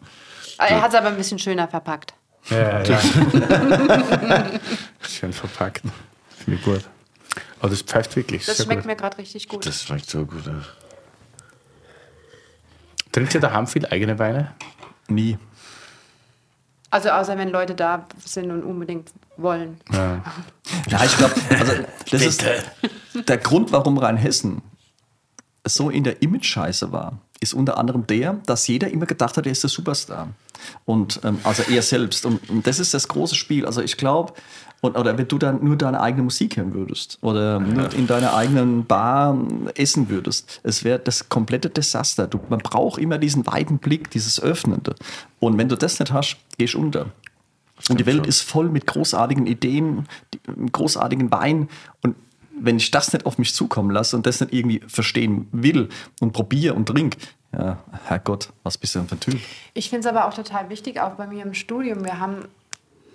Er 0.57 0.81
hat 0.81 0.89
es 0.89 0.95
aber 0.95 1.09
ein 1.09 1.17
bisschen 1.17 1.37
schöner 1.37 1.67
verpackt. 1.67 2.15
Ja, 2.49 2.81
ja. 2.81 2.99
Schön 5.07 5.31
verpackt. 5.31 5.83
Finde 6.37 6.59
ich 6.59 6.65
gut. 6.65 6.81
Aber 7.59 7.69
das 7.69 7.83
pfeift 7.83 8.15
wirklich. 8.15 8.45
Das 8.45 8.63
schmeckt 8.63 8.81
gut. 8.81 8.87
mir 8.87 8.95
gerade 8.95 9.17
richtig 9.19 9.47
gut. 9.47 9.65
Das 9.65 9.83
schmeckt 9.83 10.09
so 10.09 10.25
gut. 10.25 10.45
Ja. 10.47 10.61
Trinkt 13.11 13.35
ihr 13.35 13.41
daheim 13.41 13.67
viel 13.67 13.85
eigene 13.85 14.17
Weine? 14.17 14.55
Nie. 15.07 15.37
Also 16.91 17.09
außer 17.09 17.37
wenn 17.37 17.49
Leute 17.49 17.73
da 17.73 18.05
sind 18.23 18.51
und 18.51 18.63
unbedingt 18.63 19.11
wollen. 19.37 19.79
Ja. 19.91 20.23
Ja, 20.87 21.03
ich 21.03 21.17
glaube, 21.17 21.35
also 21.49 21.73
das 22.11 22.21
ist 22.21 22.43
der 23.27 23.37
Grund, 23.37 23.71
warum 23.71 23.97
Rheinhessen 23.97 24.61
so 25.67 25.89
in 25.89 26.03
der 26.03 26.21
Image-Scheiße 26.21 26.91
war, 26.91 27.19
ist 27.39 27.53
unter 27.53 27.77
anderem 27.77 28.07
der, 28.07 28.33
dass 28.45 28.67
jeder 28.67 28.89
immer 28.89 29.05
gedacht 29.05 29.35
hat, 29.37 29.45
er 29.45 29.51
ist 29.51 29.63
der 29.63 29.69
Superstar. 29.69 30.29
Und 30.85 31.19
ähm, 31.23 31.39
also 31.43 31.63
er 31.63 31.81
selbst. 31.81 32.25
Und, 32.25 32.49
und 32.49 32.65
das 32.67 32.79
ist 32.79 32.93
das 32.93 33.07
große 33.07 33.35
Spiel. 33.35 33.65
Also 33.65 33.81
ich 33.81 33.97
glaube, 33.97 34.33
und, 34.81 34.97
oder 34.97 35.17
wenn 35.17 35.27
du 35.27 35.37
dann 35.37 35.63
nur 35.63 35.75
deine 35.77 36.01
eigene 36.01 36.23
Musik 36.23 36.57
hören 36.57 36.73
würdest 36.73 37.19
oder 37.21 37.59
nur 37.59 37.93
in 37.93 38.07
deiner 38.07 38.33
eigenen 38.35 38.85
Bar 38.85 39.37
essen 39.75 40.09
würdest, 40.09 40.59
es 40.63 40.83
wäre 40.83 40.99
das 40.99 41.29
komplette 41.29 41.69
Desaster. 41.69 42.27
Du, 42.27 42.39
man 42.49 42.59
braucht 42.59 42.99
immer 42.99 43.17
diesen 43.19 43.45
weiten 43.45 43.77
Blick, 43.77 44.09
dieses 44.11 44.41
Öffnende. 44.41 44.95
Und 45.39 45.57
wenn 45.57 45.69
du 45.69 45.75
das 45.77 45.99
nicht 45.99 46.11
hast, 46.11 46.37
gehst 46.57 46.73
du 46.73 46.79
unter. 46.79 47.05
Und 47.89 47.99
die 47.99 48.05
Welt 48.05 48.17
schon. 48.17 48.25
ist 48.25 48.41
voll 48.41 48.69
mit 48.69 48.85
großartigen 48.87 49.47
Ideen, 49.47 50.07
die- 50.33 50.39
mit 50.55 50.73
großartigen 50.73 51.31
Wein. 51.31 51.69
Und 52.03 52.15
wenn 52.59 52.77
ich 52.77 52.91
das 52.91 53.11
nicht 53.13 53.25
auf 53.25 53.37
mich 53.37 53.53
zukommen 53.55 53.89
lasse 53.91 54.15
und 54.15 54.25
das 54.25 54.39
nicht 54.41 54.53
irgendwie 54.53 54.81
verstehen 54.87 55.47
will 55.51 55.89
und 56.19 56.31
probiere 56.33 56.73
und 56.75 56.87
trink, 56.87 57.17
ja, 57.53 57.79
Herrgott, 58.05 58.49
was 58.63 58.77
bist 58.77 58.95
du 58.95 58.99
denn 58.99 59.07
für 59.07 59.15
ein 59.15 59.19
Typ? 59.19 59.39
Ich 59.73 59.89
finde 59.89 60.07
es 60.07 60.13
aber 60.15 60.27
auch 60.27 60.33
total 60.33 60.69
wichtig, 60.69 60.99
auch 60.99 61.11
bei 61.15 61.27
mir 61.27 61.43
im 61.43 61.53
Studium. 61.53 62.03
Wir 62.05 62.19
haben 62.19 62.45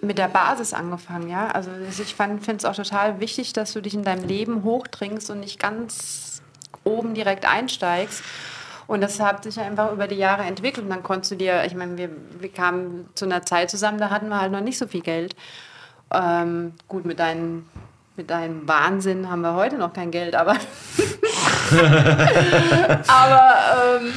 mit 0.01 0.19
der 0.19 0.29
Basis 0.29 0.75
angefangen, 0.75 1.29
ja. 1.29 1.49
Also 1.49 1.71
ich 1.89 2.15
finde 2.15 2.57
es 2.57 2.65
auch 2.65 2.75
total 2.75 3.21
wichtig, 3.21 3.53
dass 3.53 3.73
du 3.73 3.81
dich 3.81 3.95
in 3.95 4.05
deinem 4.05 4.25
Leben 4.25 4.63
hochtrinkst 4.63 5.31
und 5.31 5.41
nicht 5.41 5.59
ganz 5.59 6.43
oben 6.85 7.15
direkt 7.15 7.47
einsteigst. 7.47 8.23
Und 8.87 9.01
das 9.01 9.19
hat 9.19 9.43
sich 9.43 9.59
einfach 9.59 9.93
über 9.93 10.07
die 10.07 10.17
Jahre 10.17 10.45
entwickelt. 10.45 10.85
Und 10.85 10.91
dann 10.91 11.03
konntest 11.03 11.33
du 11.33 11.37
dir, 11.37 11.65
ich 11.65 11.75
meine, 11.75 11.97
wir, 11.97 12.11
wir 12.39 12.53
kamen 12.53 13.09
zu 13.15 13.25
einer 13.25 13.43
Zeit 13.43 13.71
zusammen, 13.71 13.99
da 13.99 14.11
hatten 14.11 14.29
wir 14.29 14.41
halt 14.41 14.53
noch 14.53 14.61
nicht 14.61 14.79
so 14.79 14.87
viel 14.87 15.01
Geld. 15.01 15.35
Ähm, 16.13 16.75
gut, 16.87 17.05
mit 17.05 17.19
deinen 17.19 17.69
mit 18.17 18.31
deinem 18.31 18.67
Wahnsinn 18.67 19.29
haben 19.31 19.43
wir 19.43 19.55
heute 19.55 19.77
noch 19.77 19.93
kein 19.93 20.11
Geld, 20.11 20.35
aber. 20.35 20.53
aber 23.09 23.55
ähm, 24.01 24.13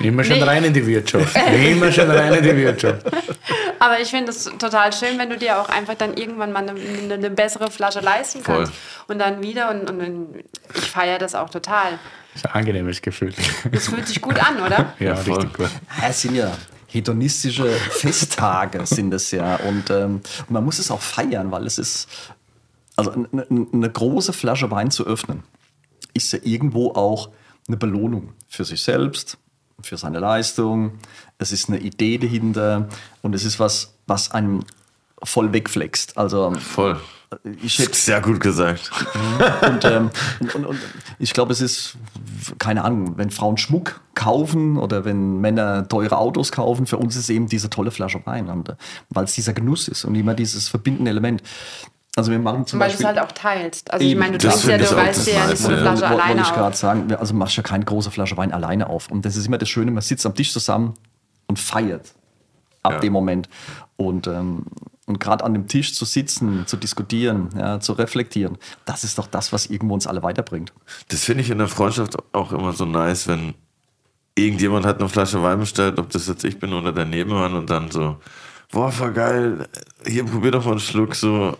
Immer 0.00 0.24
schon 0.24 0.36
Nee. 0.38 0.42
rein 0.44 0.64
in 0.64 0.72
die 0.72 0.86
Wirtschaft. 0.86 1.36
Immer 1.52 1.92
schon 1.92 2.10
rein 2.10 2.32
in 2.34 2.42
die 2.42 2.56
Wirtschaft. 2.56 3.04
Aber 3.78 4.00
ich 4.00 4.08
finde 4.08 4.30
es 4.30 4.44
total 4.44 4.92
schön, 4.92 5.18
wenn 5.18 5.28
du 5.30 5.36
dir 5.36 5.60
auch 5.60 5.68
einfach 5.68 5.94
dann 5.94 6.16
irgendwann 6.16 6.52
mal 6.52 6.66
eine, 6.68 6.72
eine, 6.80 7.14
eine 7.14 7.30
bessere 7.30 7.70
Flasche 7.70 8.00
leisten 8.00 8.42
Voll. 8.42 8.56
kannst. 8.64 8.72
Und 9.08 9.18
dann 9.18 9.42
wieder, 9.42 9.70
und, 9.70 9.90
und 9.90 10.44
ich 10.74 10.80
feiere 10.90 11.18
das 11.18 11.34
auch 11.34 11.50
total. 11.50 11.98
Das 12.32 12.42
ist 12.42 12.46
ein 12.46 12.52
angenehmes 12.52 13.02
Gefühl. 13.02 13.34
Das 13.70 13.88
fühlt 13.88 14.08
sich 14.08 14.20
gut 14.22 14.38
an, 14.42 14.62
oder? 14.62 14.94
Ja, 14.98 15.16
voll. 15.16 15.34
richtig 15.34 15.52
gut. 15.58 15.70
Ja, 16.00 16.08
es 16.08 16.22
sind 16.22 16.34
ja 16.36 16.50
hedonistische 16.86 17.66
Festtage, 17.68 18.86
sind 18.86 19.12
es 19.14 19.30
ja. 19.30 19.56
Und, 19.56 19.90
ähm, 19.90 20.20
man 20.48 20.64
muss 20.64 20.78
es 20.78 20.90
auch 20.90 21.00
feiern, 21.00 21.50
weil 21.50 21.66
es 21.66 21.78
ist, 21.78 22.08
also 22.96 23.10
eine, 23.12 23.46
eine 23.72 23.90
große 23.90 24.32
Flasche 24.32 24.70
Wein 24.70 24.90
zu 24.90 25.06
öffnen, 25.06 25.42
ist 26.14 26.32
ja 26.32 26.38
irgendwo 26.42 26.92
auch 26.92 27.30
eine 27.68 27.76
Belohnung 27.76 28.32
für 28.48 28.64
sich 28.64 28.82
selbst, 28.82 29.38
für 29.82 29.96
seine 29.96 30.18
Leistung. 30.18 30.92
Es 31.38 31.52
ist 31.52 31.68
eine 31.68 31.78
Idee 31.78 32.18
dahinter 32.18 32.88
und 33.22 33.34
es 33.34 33.44
ist 33.44 33.60
was, 33.60 33.94
was 34.06 34.30
einem 34.30 34.64
voll 35.22 35.52
wegflext. 35.52 36.16
Also 36.18 36.52
Voll. 36.52 37.00
ich 37.62 37.78
hätte 37.78 37.94
Sehr 37.94 38.20
gut 38.20 38.40
gesagt. 38.40 38.90
und, 39.68 39.84
ähm, 39.84 40.10
und, 40.54 40.66
und, 40.66 40.78
ich 41.18 41.32
glaube, 41.32 41.52
es 41.52 41.60
ist, 41.60 41.96
keine 42.58 42.84
Ahnung, 42.84 43.16
wenn 43.16 43.30
Frauen 43.30 43.56
Schmuck 43.56 44.00
kaufen 44.14 44.76
oder 44.76 45.04
wenn 45.04 45.40
Männer 45.40 45.88
teure 45.88 46.18
Autos 46.18 46.52
kaufen, 46.52 46.86
für 46.86 46.98
uns 46.98 47.16
ist 47.16 47.30
eben 47.30 47.48
diese 47.48 47.70
tolle 47.70 47.90
Flasche 47.90 48.20
Wein, 48.24 48.48
äh, 48.48 48.74
weil 49.10 49.24
es 49.24 49.34
dieser 49.34 49.52
Genuss 49.52 49.88
ist 49.88 50.04
und 50.04 50.14
immer 50.14 50.34
dieses 50.34 50.68
verbindende 50.68 51.10
Element. 51.10 51.42
Also 52.14 52.30
wir 52.30 52.38
machen 52.38 52.66
zum 52.66 52.78
Weil 52.78 52.88
du 52.88 52.94
es 52.94 53.00
Beispiel... 53.02 53.20
halt 53.20 53.30
auch 53.30 53.32
teilst. 53.32 53.90
Also 53.90 54.04
ich 54.04 54.14
meine, 54.14 54.36
du 54.36 54.46
trinkst 54.46 54.66
ja, 54.66 54.76
du 54.76 54.84
dir 54.84 54.90
ja 54.90 55.46
nicht 55.46 55.58
so 55.58 55.68
eine 55.68 55.76
ja. 55.76 55.82
Flasche 55.82 56.02
Wollte 56.02 56.22
alleine 56.22 56.42
ich 56.42 56.52
gerade 56.52 56.76
sagen, 56.76 57.14
also 57.14 57.34
machst 57.34 57.56
ja 57.56 57.62
keine 57.62 57.84
große 57.84 58.10
Flasche 58.10 58.36
Wein 58.36 58.52
alleine 58.52 58.88
auf. 58.90 59.10
Und 59.10 59.24
das 59.24 59.36
ist 59.36 59.46
immer 59.46 59.56
das 59.58 59.70
Schöne, 59.70 59.90
man 59.90 60.02
sitzt 60.02 60.26
am 60.26 60.34
Tisch 60.34 60.52
zusammen 60.52 60.94
und 61.46 61.58
feiert 61.58 62.12
ab 62.82 62.92
Ja. 62.92 62.98
dem 62.98 63.14
Moment. 63.14 63.48
Und, 63.96 64.26
ähm, 64.26 64.64
und 65.06 65.20
gerade 65.20 65.42
an 65.42 65.54
dem 65.54 65.68
Tisch 65.68 65.94
zu 65.94 66.04
sitzen, 66.04 66.66
zu 66.66 66.76
diskutieren, 66.76 67.48
ja, 67.56 67.80
zu 67.80 67.94
reflektieren, 67.94 68.58
das 68.84 69.04
ist 69.04 69.16
doch 69.18 69.26
das, 69.26 69.52
was 69.52 69.66
irgendwo 69.66 69.94
uns 69.94 70.06
alle 70.06 70.22
weiterbringt. 70.22 70.72
Das 71.08 71.24
finde 71.24 71.42
ich 71.42 71.50
in 71.50 71.58
der 71.58 71.68
Freundschaft 71.68 72.16
auch 72.32 72.52
immer 72.52 72.72
so 72.72 72.84
nice, 72.84 73.26
wenn 73.26 73.54
irgendjemand 74.34 74.84
hat 74.84 75.00
eine 75.00 75.08
Flasche 75.08 75.42
Wein 75.42 75.60
bestellt, 75.60 75.98
ob 75.98 76.10
das 76.10 76.26
jetzt 76.28 76.44
ich 76.44 76.58
bin 76.58 76.72
oder 76.74 76.92
der 76.92 77.04
Nebenmann 77.06 77.54
und 77.54 77.70
dann 77.70 77.90
so, 77.90 78.16
boah, 78.70 78.90
voll 78.92 79.12
geil, 79.12 79.66
hier 80.06 80.24
probier 80.24 80.50
doch 80.50 80.64
mal 80.64 80.72
einen 80.72 80.80
Schluck 80.80 81.14
so. 81.14 81.56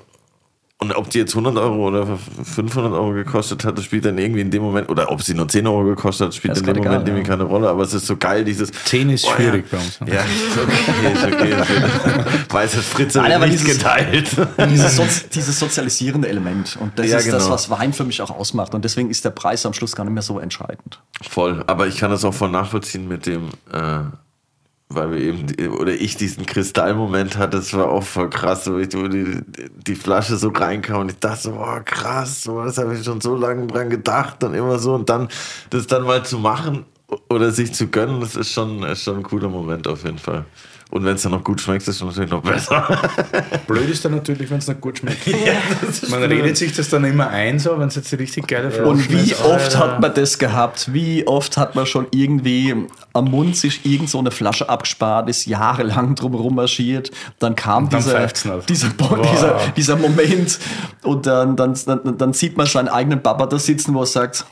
Und 0.83 0.97
ob 0.97 1.11
die 1.11 1.19
jetzt 1.19 1.31
100 1.37 1.57
Euro 1.59 1.87
oder 1.87 2.19
500 2.43 2.93
Euro 2.93 3.13
gekostet 3.13 3.65
hat, 3.65 3.79
das 3.79 3.85
spielt 3.85 4.05
dann 4.05 4.19
irgendwie 4.19 4.41
in 4.41 4.51
dem 4.51 4.63
Moment, 4.63 4.89
oder 4.89 5.13
ob 5.13 5.23
sie 5.23 5.33
nur 5.33 5.47
10 5.47 5.65
Euro 5.69 5.85
gekostet 5.85 6.27
hat, 6.27 6.35
spielt 6.35 6.59
in 6.59 6.65
dem 6.65 6.77
Moment 6.79 7.07
irgendwie 7.07 7.23
ja. 7.23 7.29
keine 7.29 7.45
Rolle. 7.45 7.69
Aber 7.69 7.85
es 7.85 7.95
ist 7.95 8.05
so 8.05 8.17
geil, 8.17 8.45
dieses. 8.45 8.73
10 8.73 9.11
ist 9.11 9.29
schwierig 9.29 9.67
ja. 9.71 9.79
bei 9.79 9.85
uns. 9.85 10.01
Ja, 10.13 10.23
ist 10.23 10.59
okay, 10.61 11.13
ist 11.13 11.25
okay. 11.25 11.55
Okay. 11.61 12.25
Weiße 12.51 12.83
Fritze 12.83 13.23
wird 13.23 13.33
aber 13.33 13.47
nicht 13.47 13.61
dieses- 13.63 13.79
geteilt. 13.79 14.37
dieses, 14.71 14.97
Sozi 14.97 15.29
dieses 15.33 15.57
sozialisierende 15.57 16.29
Element. 16.29 16.77
Und 16.81 16.99
das 16.99 17.07
Ja, 17.09 17.19
ist 17.19 17.29
das, 17.29 17.45
genau. 17.45 17.55
was 17.55 17.71
Wein 17.71 17.93
für 17.93 18.05
mich 18.05 18.21
auch 18.21 18.31
ausmacht. 18.31 18.75
Und 18.75 18.85
deswegen 18.85 19.09
ist 19.09 19.25
der 19.25 19.31
Preis 19.31 19.65
am 19.65 19.75
Schluss 19.75 19.95
gar 19.95 20.03
nicht 20.03 20.15
mehr 20.15 20.23
so 20.25 20.41
entscheidend. 20.41 21.01
Voll, 21.31 21.63
aber 21.69 21.87
ich 21.87 21.99
kann 21.99 22.11
das 22.11 22.25
auch 22.25 22.35
voll 22.35 22.51
nachvollziehen 22.51 23.07
mit 23.07 23.27
dem, 23.27 23.51
äh, 23.73 24.01
weil 24.95 25.11
wir 25.13 25.19
eben, 25.19 25.73
oder 25.73 25.93
ich 25.93 26.17
diesen 26.17 26.47
Kristallmoment 26.47 27.37
hatte, 27.37 27.59
das 27.59 27.73
war 27.75 27.91
auch 27.91 28.03
voll 28.03 28.31
krass, 28.31 28.71
wo 28.71 28.79
ich 28.79 28.89
die, 28.89 29.41
die 29.87 29.95
Flasche 29.95 30.37
so 30.37 30.49
reinkam 30.49 31.03
und 31.03 31.13
ich 31.13 31.19
dachte 31.19 31.43
so, 31.43 31.53
boah, 31.53 31.81
krass, 31.85 32.43
so, 32.43 32.63
das 32.63 32.79
habe 32.79 32.95
ich 32.95 33.05
schon 33.05 33.21
so 33.21 33.37
lange 33.37 33.67
dran 33.67 33.91
gedacht 33.91 34.43
und 34.45 34.55
immer 34.55 34.79
so 34.79 34.95
und 34.95 35.09
dann, 35.09 35.29
das 35.71 35.87
dann 35.87 36.05
mal 36.05 36.25
zu 36.25 36.39
machen 36.39 36.85
oder 37.29 37.51
sich 37.51 37.73
zu 37.73 37.89
gönnen, 37.89 38.21
das 38.21 38.37
ist 38.37 38.53
schon, 38.53 38.83
ist 38.85 39.03
schon 39.03 39.19
ein 39.19 39.23
cooler 39.23 39.49
Moment 39.49 39.87
auf 39.87 40.05
jeden 40.05 40.19
Fall. 40.19 40.45
Und 40.93 41.07
wenn 41.07 41.15
es 41.15 41.23
dann 41.23 41.33
noch 41.33 41.43
gut 41.43 41.59
schmeckt, 41.59 41.89
ist 41.89 41.97
es 41.97 42.03
natürlich 42.03 42.31
noch 42.31 42.43
besser. 42.43 42.87
Blöd 43.67 43.89
ist 43.89 44.05
dann 44.05 44.13
natürlich, 44.15 44.51
wenn 44.51 44.59
es 44.59 44.69
nicht 44.69 44.79
gut 44.83 44.99
schmeckt. 44.99 45.27
Man 46.11 46.23
redet 46.23 46.55
sich 46.59 46.77
das 46.77 46.91
dann 46.91 47.03
immer 47.07 47.29
ein, 47.31 47.59
so, 47.59 47.79
wenn 47.79 47.89
es 47.89 47.95
jetzt 47.97 48.13
die 48.13 48.17
richtig 48.17 48.47
geile 48.47 48.71
Flasche 48.71 48.87
Und 48.91 49.11
wie 49.11 49.31
ist. 49.31 49.41
oft 49.43 49.75
Alter. 49.75 49.79
hat 49.79 50.01
man 50.03 50.13
das 50.13 50.39
gehabt? 50.39 50.93
Wie 50.93 51.27
oft 51.27 51.57
hat 51.57 51.75
man 51.77 51.87
schon 51.87 52.09
irgendwie 52.11 52.75
am 53.15 53.25
Mund 53.31 53.57
sich 53.57 53.87
irgend 53.87 54.11
so 54.11 54.19
eine 54.19 54.31
Flasche 54.31 54.69
abgespart, 54.69 55.31
ist 55.31 55.47
jahrelang 55.47 56.15
drumherum 56.15 56.57
marschiert. 56.57 57.11
Dann 57.39 57.57
kam 57.57 57.89
dann 57.89 58.03
dieser, 58.03 58.27
dieser, 58.69 58.91
Wow. 58.99 59.31
dieser, 59.33 59.59
dieser 59.75 59.97
Moment 59.97 60.59
und 61.05 61.25
dann, 61.27 61.57
dann, 61.57 61.75
dann, 61.87 62.19
dann 62.19 62.33
sieht 62.35 62.59
man 62.59 62.67
seinen 62.67 62.89
eigenen 62.89 63.23
Papa 63.23 63.47
da 63.47 63.59
sitzen, 63.59 63.95
wo 63.95 64.01
er 64.01 64.07
sagt, 64.07 64.45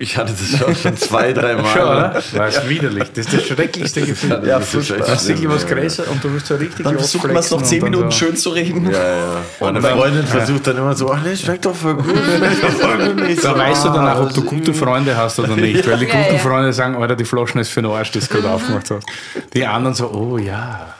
Ich 0.00 0.16
hatte 0.16 0.32
das 0.32 0.58
schon, 0.58 0.74
schon 0.74 0.96
zwei, 0.96 1.32
drei 1.34 1.54
Mal. 1.54 1.64
Schon, 1.66 1.82
oder? 1.82 2.22
War 2.32 2.48
es 2.48 2.68
widerlich. 2.68 3.12
Das 3.12 3.26
ist 3.26 3.32
das 3.32 3.46
schrecklichste 3.46 4.02
Gefühl. 4.02 4.42
Ja, 4.44 4.58
Das 4.58 4.74
ist 4.74 4.90
echt 4.90 5.00
Du 5.00 5.08
hast 5.08 5.28
wirklich 5.28 5.48
was 5.48 5.62
ja. 5.62 5.68
größer 5.68 6.10
und 6.10 6.24
du 6.24 6.32
wirst 6.32 6.46
so 6.46 6.56
richtig 6.56 6.84
dann 6.84 6.98
versucht 6.98 7.28
man 7.28 7.36
es 7.36 7.50
noch 7.50 7.62
zehn 7.62 7.84
Minuten 7.84 8.10
schön 8.10 8.36
zu 8.36 8.50
reden. 8.50 8.90
Ja, 8.90 9.16
ja. 9.16 9.36
Meine 9.60 9.80
Freundin 9.80 10.26
versucht 10.26 10.66
dann 10.66 10.78
immer 10.78 10.94
so, 10.94 11.12
ach 11.12 11.22
nee, 11.22 11.36
schmeckt 11.36 11.64
doch 11.64 11.76
voll 11.76 11.94
gut. 11.94 12.06
Da 12.16 13.50
so, 13.52 13.58
weißt 13.58 13.84
du 13.84 13.88
dann 13.90 14.08
auch, 14.08 14.22
ob 14.22 14.34
du 14.34 14.40
ah, 14.40 14.44
gute 14.46 14.74
Freunde 14.74 15.16
hast 15.16 15.38
oder 15.38 15.54
nicht. 15.54 15.88
Weil 15.88 15.98
die 15.98 16.06
Ja, 16.06 16.22
guten 16.22 16.34
ja. 16.34 16.38
Freunde 16.40 16.72
sagen, 16.72 16.96
Alter, 16.96 17.14
die 17.14 17.24
Flaschen 17.24 17.60
ist 17.60 17.70
für 17.70 17.82
den 17.82 17.92
Arsch, 17.92 18.10
das 18.10 18.28
du 18.28 18.34
gerade 18.34 18.50
aufgemacht 18.50 18.90
hast. 18.90 19.06
Die 19.54 19.64
anderen 19.64 19.94
so, 19.94 20.10
oh 20.10 20.38
ja. 20.38 20.94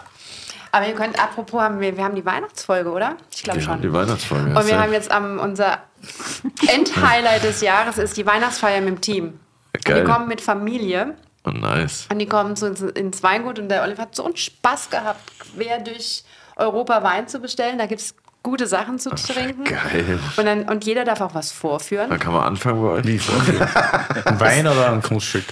Aber 0.71 0.89
ihr 0.89 0.95
könnt, 0.95 1.21
apropos, 1.23 1.61
haben 1.61 1.79
wir, 1.79 1.97
wir 1.97 2.03
haben 2.03 2.17
die 2.17 2.25
Weihnachtsfolge, 2.27 2.91
oder? 2.91 3.17
Ich 3.33 3.45
glaube 3.45 3.61
schon. 3.61 3.81
die 3.81 3.93
Weihnachtsfolge. 3.93 4.57
Und 4.57 4.67
wir 4.67 4.81
haben 4.81 4.93
jetzt 4.93 5.11
am, 5.11 5.39
unser 5.39 5.79
Endhighlight 6.69 7.43
des 7.45 7.61
Jahres 7.61 7.99
ist 7.99 8.17
die 8.17 8.27
Weihnachtsfeier 8.27 8.81
mit 8.81 8.89
dem 8.97 9.01
Team. 9.01 9.25
Und 9.75 9.85
Geil. 9.85 10.05
die 10.05 10.11
kommen 10.11 10.29
mit 10.29 10.41
Familie 10.41 11.15
Oh, 11.47 11.51
nice. 11.51 12.07
und 12.11 12.19
die 12.21 12.27
kommen 12.27 12.57
zu 12.57 12.67
uns 12.67 12.81
ins 12.81 13.23
Weingut 13.23 13.59
und 13.59 13.69
der 13.69 13.83
Oliver 13.83 14.03
hat 14.03 14.15
so 14.15 14.25
einen 14.25 14.37
Spaß 14.37 14.89
gehabt, 14.91 15.21
quer 15.39 15.79
durch 15.81 16.25
Europa 16.57 17.03
Wein 17.03 17.29
zu 17.29 17.39
bestellen. 17.39 17.77
Da 17.79 17.87
gibt 17.87 18.01
es 18.01 18.15
gute 18.43 18.67
Sachen 18.67 18.99
zu 18.99 19.11
trinken. 19.11 19.65
Geil. 19.65 20.19
Und, 20.37 20.45
dann, 20.47 20.63
und 20.69 20.85
jeder 20.87 21.05
darf 21.05 21.21
auch 21.21 21.35
was 21.35 21.51
vorführen. 21.53 22.09
Dann 22.11 22.19
kann 22.19 22.33
man 22.33 22.45
anfangen 22.45 22.81
bei 22.83 22.89
euch. 22.89 23.05
Wie 23.07 23.21
Ein 24.25 24.41
Wein 24.41 24.67
oder 24.67 24.93
ein 24.93 25.03
Kunststück? 25.03 25.45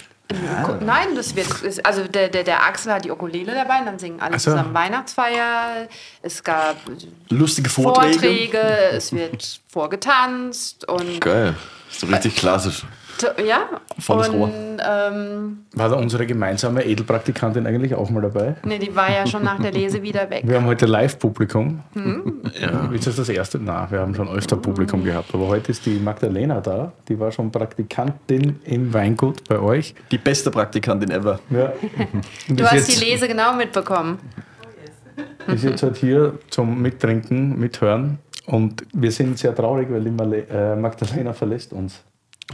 Nein, 0.81 1.15
das 1.15 1.37
wird, 1.37 1.63
ist, 1.63 1.85
also 1.85 2.05
der, 2.05 2.29
der, 2.29 2.45
der 2.45 2.65
Axel 2.65 2.93
hat 2.93 3.05
die 3.05 3.11
Ukulele 3.11 3.53
dabei 3.53 3.81
und 3.81 3.87
dann 3.87 3.99
singen 3.99 4.21
alle 4.21 4.39
so. 4.39 4.51
zusammen 4.51 4.73
Weihnachtsfeier. 4.73 5.89
Es 6.23 6.43
gab 6.43 6.77
Lustige 7.29 7.69
Vorträge. 7.69 8.13
Vorträge, 8.13 8.59
es 8.93 9.13
wird 9.13 9.61
vorgetanzt 9.69 10.89
und 10.89 11.21
Geil. 11.21 11.55
So 11.91 12.07
richtig 12.07 12.37
klassisch. 12.37 12.85
Ja. 13.47 13.69
Volles 13.99 14.29
und, 14.29 14.35
Rohr. 14.37 14.49
Ähm, 14.49 15.65
War 15.75 15.89
da 15.89 15.97
unsere 15.97 16.27
gemeinsame 16.27 16.85
Edelpraktikantin 16.85 17.67
eigentlich 17.67 17.95
auch 17.95 18.11
mal 18.11 18.23
dabei? 18.23 18.57
nee, 18.65 18.79
die 18.79 18.95
war 18.95 19.11
ja 19.11 19.27
schon 19.27 19.45
nach 19.45 19.61
der 19.61 19.73
Lese 19.73 20.03
wieder 20.03 20.29
weg. 20.31 20.43
Wir 20.47 20.57
haben 20.57 20.67
heute 20.67 20.87
Live-Publikum. 20.87 21.83
Hm? 21.95 22.43
Ja. 22.61 22.91
Ist 22.93 23.07
das 23.07 23.17
das 23.17 23.29
erste? 23.29 23.59
Nein, 23.59 23.87
wir 23.91 24.01
haben 24.01 24.15
schon 24.15 24.29
öfter 24.29 24.57
Publikum 24.57 25.05
gehabt. 25.05 25.35
Aber 25.35 25.49
heute 25.49 25.73
ist 25.73 25.87
die 25.87 25.99
Magdalena 25.99 26.61
da. 26.61 26.93
Die 27.09 27.19
war 27.19 27.31
schon 27.33 27.51
Praktikantin 27.51 28.61
im 28.65 28.93
Weingut 28.93 29.49
bei 29.49 29.59
euch. 29.59 29.95
Die 30.11 30.19
beste 30.19 30.51
Praktikantin 30.51 31.11
ever. 31.11 31.41
Ja. 31.51 31.73
Du 32.49 32.65
hast 32.65 32.89
die 32.89 33.05
Lese 33.05 33.29
genau 33.29 33.55
mitbekommen. 33.55 34.19
ist 35.47 35.65
jetzt 35.65 35.83
halt 35.83 35.97
hier 35.97 36.39
zum 36.51 36.81
Mittrinken, 36.81 37.59
Mithören. 37.59 38.19
Und 38.47 38.85
wir 38.93 39.13
sind 39.13 39.39
sehr 39.39 39.55
traurig, 39.55 39.89
weil 39.91 40.03
die 40.03 40.11
äh, 40.11 40.77
Magdalena 40.77 41.33
verlässt 41.33 41.73
uns. 41.73 42.03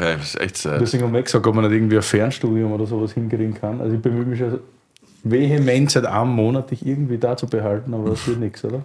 Ja, 0.01 0.17
das 0.17 0.35
ist 0.35 0.41
echt 0.41 0.57
sad. 0.57 0.81
Deswegen 0.81 1.05
haben 1.05 1.13
wir 1.13 1.23
gesagt, 1.23 1.47
ob 1.47 1.55
man 1.55 1.65
nicht 1.65 1.75
irgendwie 1.75 1.97
ein 1.97 2.03
Fernstudium 2.03 2.73
oder 2.73 2.87
sowas 2.87 3.13
hinkriegen 3.13 3.55
kann. 3.55 3.81
Also 3.81 3.97
ich 3.97 4.03
bemühe 4.03 4.25
mich 4.25 4.39
schon 4.39 4.61
vehement 5.25 5.91
seit 5.91 6.07
einem 6.07 6.31
Monat, 6.31 6.71
dich 6.71 6.87
irgendwie 6.87 7.19
da 7.19 7.37
zu 7.37 7.47
behalten, 7.47 7.93
aber 7.95 8.11
das 8.11 8.27
wird 8.27 8.39
nichts, 8.39 8.65
oder? 8.65 8.83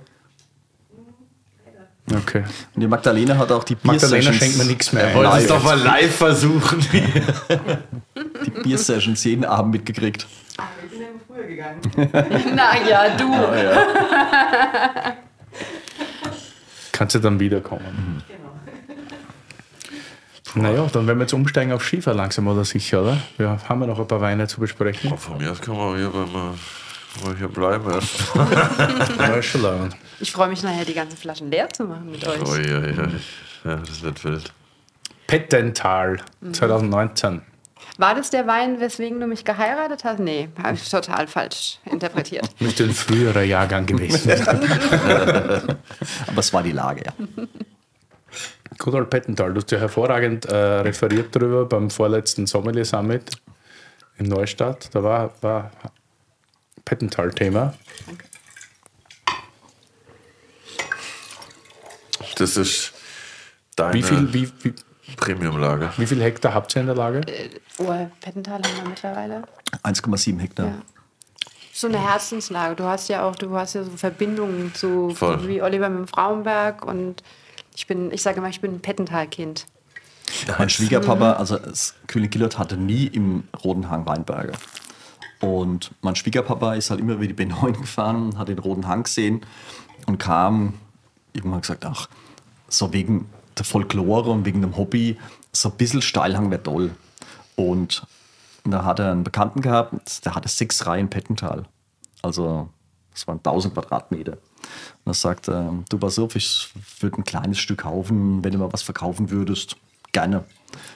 Okay. 2.14 2.44
Und 2.76 2.82
die 2.82 2.88
Magdalena 2.88 3.38
hat 3.38 3.52
auch 3.52 3.64
die 3.64 3.78
Magdalena 3.82 4.30
Bier-Sessions- 4.32 4.34
schenkt 4.34 4.58
mir 4.58 4.66
nichts 4.66 4.92
mehr. 4.92 5.08
ein. 5.08 5.16
Wollen 5.16 5.32
es 5.38 5.48
doch 5.48 5.64
mal 5.64 5.80
live 5.80 6.14
versuchen. 6.14 6.86
die 8.46 8.50
Bier-Sessions 8.64 9.24
jeden 9.24 9.46
Abend 9.46 9.72
mitgekriegt. 9.72 10.28
Na 11.96 12.88
ja, 12.90 13.16
du. 13.18 13.32
Kannst 16.92 17.16
du 17.16 17.20
dann 17.20 17.40
wiederkommen. 17.40 18.22
Naja, 20.56 20.88
dann 20.92 21.08
werden 21.08 21.18
wir 21.18 21.24
jetzt 21.24 21.34
umsteigen 21.34 21.72
auf 21.72 21.84
Schiefer 21.84 22.14
langsam 22.14 22.48
oder 22.48 22.64
sicher, 22.64 23.02
oder? 23.02 23.18
Wir 23.38 23.58
haben 23.68 23.82
ja 23.82 23.88
noch 23.88 24.00
ein 24.00 24.08
paar 24.08 24.22
Weine 24.22 24.48
zu 24.48 24.60
besprechen. 24.60 25.18
Von 25.18 25.38
mir 25.38 25.52
aus 25.52 25.62
kann 25.62 25.76
man 25.76 25.98
hier, 25.98 26.14
wenn 26.14 26.32
man 26.32 26.60
mal 27.24 27.36
hier 27.38 27.48
bleiben. 27.48 27.92
Ja. 27.92 29.90
Ich 30.20 30.32
freue 30.32 30.48
mich 30.48 30.64
nachher, 30.64 30.86
die 30.86 30.94
ganzen 30.94 31.18
Flaschen 31.18 31.52
leer 31.52 31.68
zu 31.70 31.84
machen 31.84 32.10
mit 32.10 32.26
euch. 32.26 32.40
Oh, 32.46 32.56
ja, 32.56 32.80
ja. 32.88 33.08
ja, 33.66 33.76
das 33.76 34.02
wird 34.02 34.24
wild. 34.24 34.54
Pettental 35.28 36.22
2019. 36.52 37.42
War 37.98 38.16
das 38.16 38.30
der 38.30 38.48
Wein, 38.48 38.80
weswegen 38.80 39.20
du 39.20 39.28
mich 39.28 39.46
geheiratet 39.46 40.04
hast? 40.04 40.20
Nee, 40.20 40.50
habe 40.62 40.76
ich 40.76 40.90
total 40.90 41.28
falsch 41.28 41.80
interpretiert. 41.86 42.50
Müsste 42.60 42.86
ein 42.86 42.94
früherer 42.94 43.44
Jahrgang 43.44 43.86
gewesen 43.86 44.36
sein. 44.36 44.60
Aber 46.28 46.40
es 46.40 46.54
war 46.54 46.64
die 46.64 46.72
Lage, 46.72 47.04
ja. 47.06 47.14
Old 48.88 49.10
Pettental. 49.10 49.54
Du 49.54 49.62
hast 49.62 49.72
ja 49.72 49.80
hervorragend 49.80 50.46
äh, 50.46 50.56
referiert 50.56 51.36
darüber 51.36 51.66
beim 51.66 51.90
vorletzten 51.90 52.48
Sommelier 52.48 52.86
Summit 52.86 53.32
in 54.18 54.28
Neustadt. 54.28 54.90
Da 54.94 55.04
war, 55.04 55.34
war 55.42 55.72
Pettental-Thema. 56.86 57.74
Das 62.38 62.58
ist 62.58 62.94
deine 63.76 63.94
Wie 63.94 64.04
viel, 64.04 64.34
wie, 64.34 64.52
wie, 64.64 64.74
Premiumlage. 65.16 65.92
wie 65.98 66.06
viel 66.06 66.22
Hektar 66.22 66.54
habt 66.54 66.76
ihr 66.76 66.82
in 66.82 66.88
der 66.88 66.96
Lage? 66.96 67.22
Oh, 67.78 67.94
Pettental 68.20 68.62
haben 68.62 68.78
wir 68.78 68.90
mittlerweile. 68.90 69.44
1,7 69.84 70.40
Hektar. 70.40 70.66
Ja. 70.68 70.74
So 71.72 71.88
eine 71.88 72.00
Herzenslage. 72.00 72.76
Du 72.76 72.84
hast 72.84 73.10
ja 73.10 73.24
auch, 73.24 73.36
du 73.36 73.56
hast 73.56 73.74
ja 73.74 73.84
so 73.84 73.92
Verbindungen 73.92 74.74
zu 74.76 75.10
Voll. 75.12 75.48
wie 75.48 75.62
Oliver 75.62 75.90
mit 75.90 76.00
dem 76.00 76.08
Frauenberg 76.08 76.86
und 76.86 77.24
ich 77.76 77.88
bin, 77.88 78.12
ich 78.12 78.22
sage 78.22 78.38
immer, 78.38 78.50
ich 78.50 78.62
bin 78.62 78.76
ein 78.76 78.82
Pettental-Kind. 78.82 79.66
Mein 80.58 80.70
Schwiegerpapa, 80.70 81.34
also 81.34 81.58
das 81.58 81.96
König 82.08 82.32
Gillert 82.32 82.58
hatte 82.58 82.78
nie 82.78 83.08
im 83.08 83.44
Roten 83.64 83.90
Hang 83.90 84.06
Weinberge. 84.06 84.54
Und 85.42 85.92
mein 86.02 86.16
Schwiegerpapa 86.16 86.76
ist 86.76 86.90
halt 86.90 87.00
immer 87.00 87.14
über 87.14 87.28
die 87.28 87.34
B9 87.34 87.74
gefahren, 87.82 88.38
hat 88.38 88.48
den 88.48 88.60
Roten 88.60 88.88
Hang 88.88 89.04
gesehen 89.04 89.42
und 90.06 90.18
kam, 90.18 90.76
irgendwann 91.34 91.62
gesagt, 91.62 91.86
ach, 91.86 92.08
so 92.70 92.94
wegen 92.94 93.30
der 93.58 93.66
Folklore 93.66 94.32
und 94.32 94.46
wegen 94.46 94.62
dem 94.62 94.78
Hobby, 94.78 95.18
so 95.52 95.70
ein 95.70 95.76
bisschen 95.76 96.02
Steilhang 96.02 96.50
wäre 96.50 96.64
toll. 96.64 96.96
Und 97.56 98.06
da 98.64 98.86
hat 98.86 99.00
er 99.00 99.12
einen 99.12 99.24
Bekannten 99.24 99.62
gehabt, 99.62 100.26
der 100.26 100.36
hatte 100.36 100.48
sechs 100.50 100.86
Reihen 100.86 101.10
Pettental. 101.10 101.66
Also, 102.22 102.70
das 103.14 103.28
waren 103.28 103.38
1000 103.38 103.74
Quadratmeter. 103.74 104.34
Und 104.34 105.12
er 105.12 105.14
sagt, 105.14 105.48
ähm, 105.48 105.86
du 105.90 106.02
auf, 106.20 106.36
ich 106.36 106.70
würde 107.00 107.18
ein 107.18 107.24
kleines 107.24 107.60
Stück 107.60 107.80
kaufen, 107.80 108.44
wenn 108.44 108.52
du 108.52 108.58
mal 108.60 108.72
was 108.74 108.82
verkaufen 108.82 109.30
würdest, 109.30 109.76
gerne. 110.12 110.44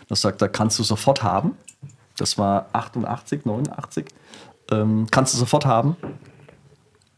Das 0.10 0.22
sagt 0.22 0.42
er, 0.42 0.50
kannst 0.50 0.80
du 0.80 0.84
sofort 0.84 1.24
haben. 1.24 1.58
Das 2.18 2.38
war 2.38 2.68
88, 2.74 3.46
89. 3.46 4.06
Ähm, 4.72 5.08
kannst 5.12 5.34
du 5.34 5.38
sofort 5.38 5.66
haben. 5.66 5.96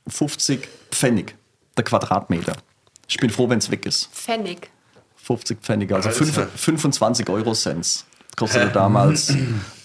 50 0.07 0.67
Pfennig 0.91 1.35
der 1.77 1.83
Quadratmeter. 1.83 2.53
Ich 3.07 3.17
bin 3.17 3.29
froh, 3.29 3.49
wenn 3.49 3.59
es 3.59 3.69
weg 3.71 3.85
ist. 3.85 4.09
Pfennig. 4.13 4.69
50 5.15 5.61
Pfennig, 5.61 5.91
also 5.91 6.09
Alter. 6.09 6.25
fünf- 6.25 6.49
25 6.61 7.29
Euro 7.29 7.53
Cents 7.53 8.05
kostete 8.35 8.69
damals. 8.71 9.33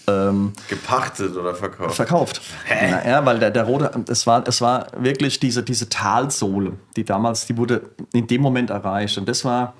Ähm, 0.07 0.53
Gepachtet 0.67 1.35
oder 1.35 1.55
verkauft? 1.55 1.95
verkauft. 1.95 2.41
Na, 2.69 3.07
ja, 3.07 3.25
weil 3.25 3.39
der, 3.39 3.51
der 3.51 3.63
rote, 3.63 3.91
es 4.07 4.27
war, 4.27 4.47
es 4.47 4.61
war 4.61 4.87
wirklich 4.97 5.39
diese, 5.39 5.63
diese 5.63 5.89
Talsohle, 5.89 6.73
die 6.95 7.03
damals, 7.03 7.45
die 7.45 7.57
wurde 7.57 7.89
in 8.13 8.27
dem 8.27 8.41
Moment 8.41 8.69
erreicht. 8.69 9.17
Und 9.17 9.27
das 9.27 9.43
war, 9.45 9.73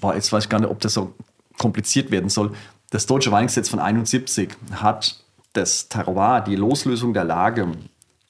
boah, 0.00 0.14
jetzt 0.14 0.32
weiß 0.32 0.44
ich 0.44 0.50
gar 0.50 0.60
nicht, 0.60 0.70
ob 0.70 0.80
das 0.80 0.94
so 0.94 1.14
kompliziert 1.58 2.10
werden 2.10 2.28
soll. 2.28 2.52
Das 2.90 3.06
deutsche 3.06 3.30
Weingesetz 3.32 3.68
von 3.68 3.78
71 3.78 4.50
hat 4.72 5.22
das 5.52 5.88
Terroir, 5.88 6.40
die 6.40 6.56
Loslösung 6.56 7.14
der 7.14 7.24
Lage 7.24 7.68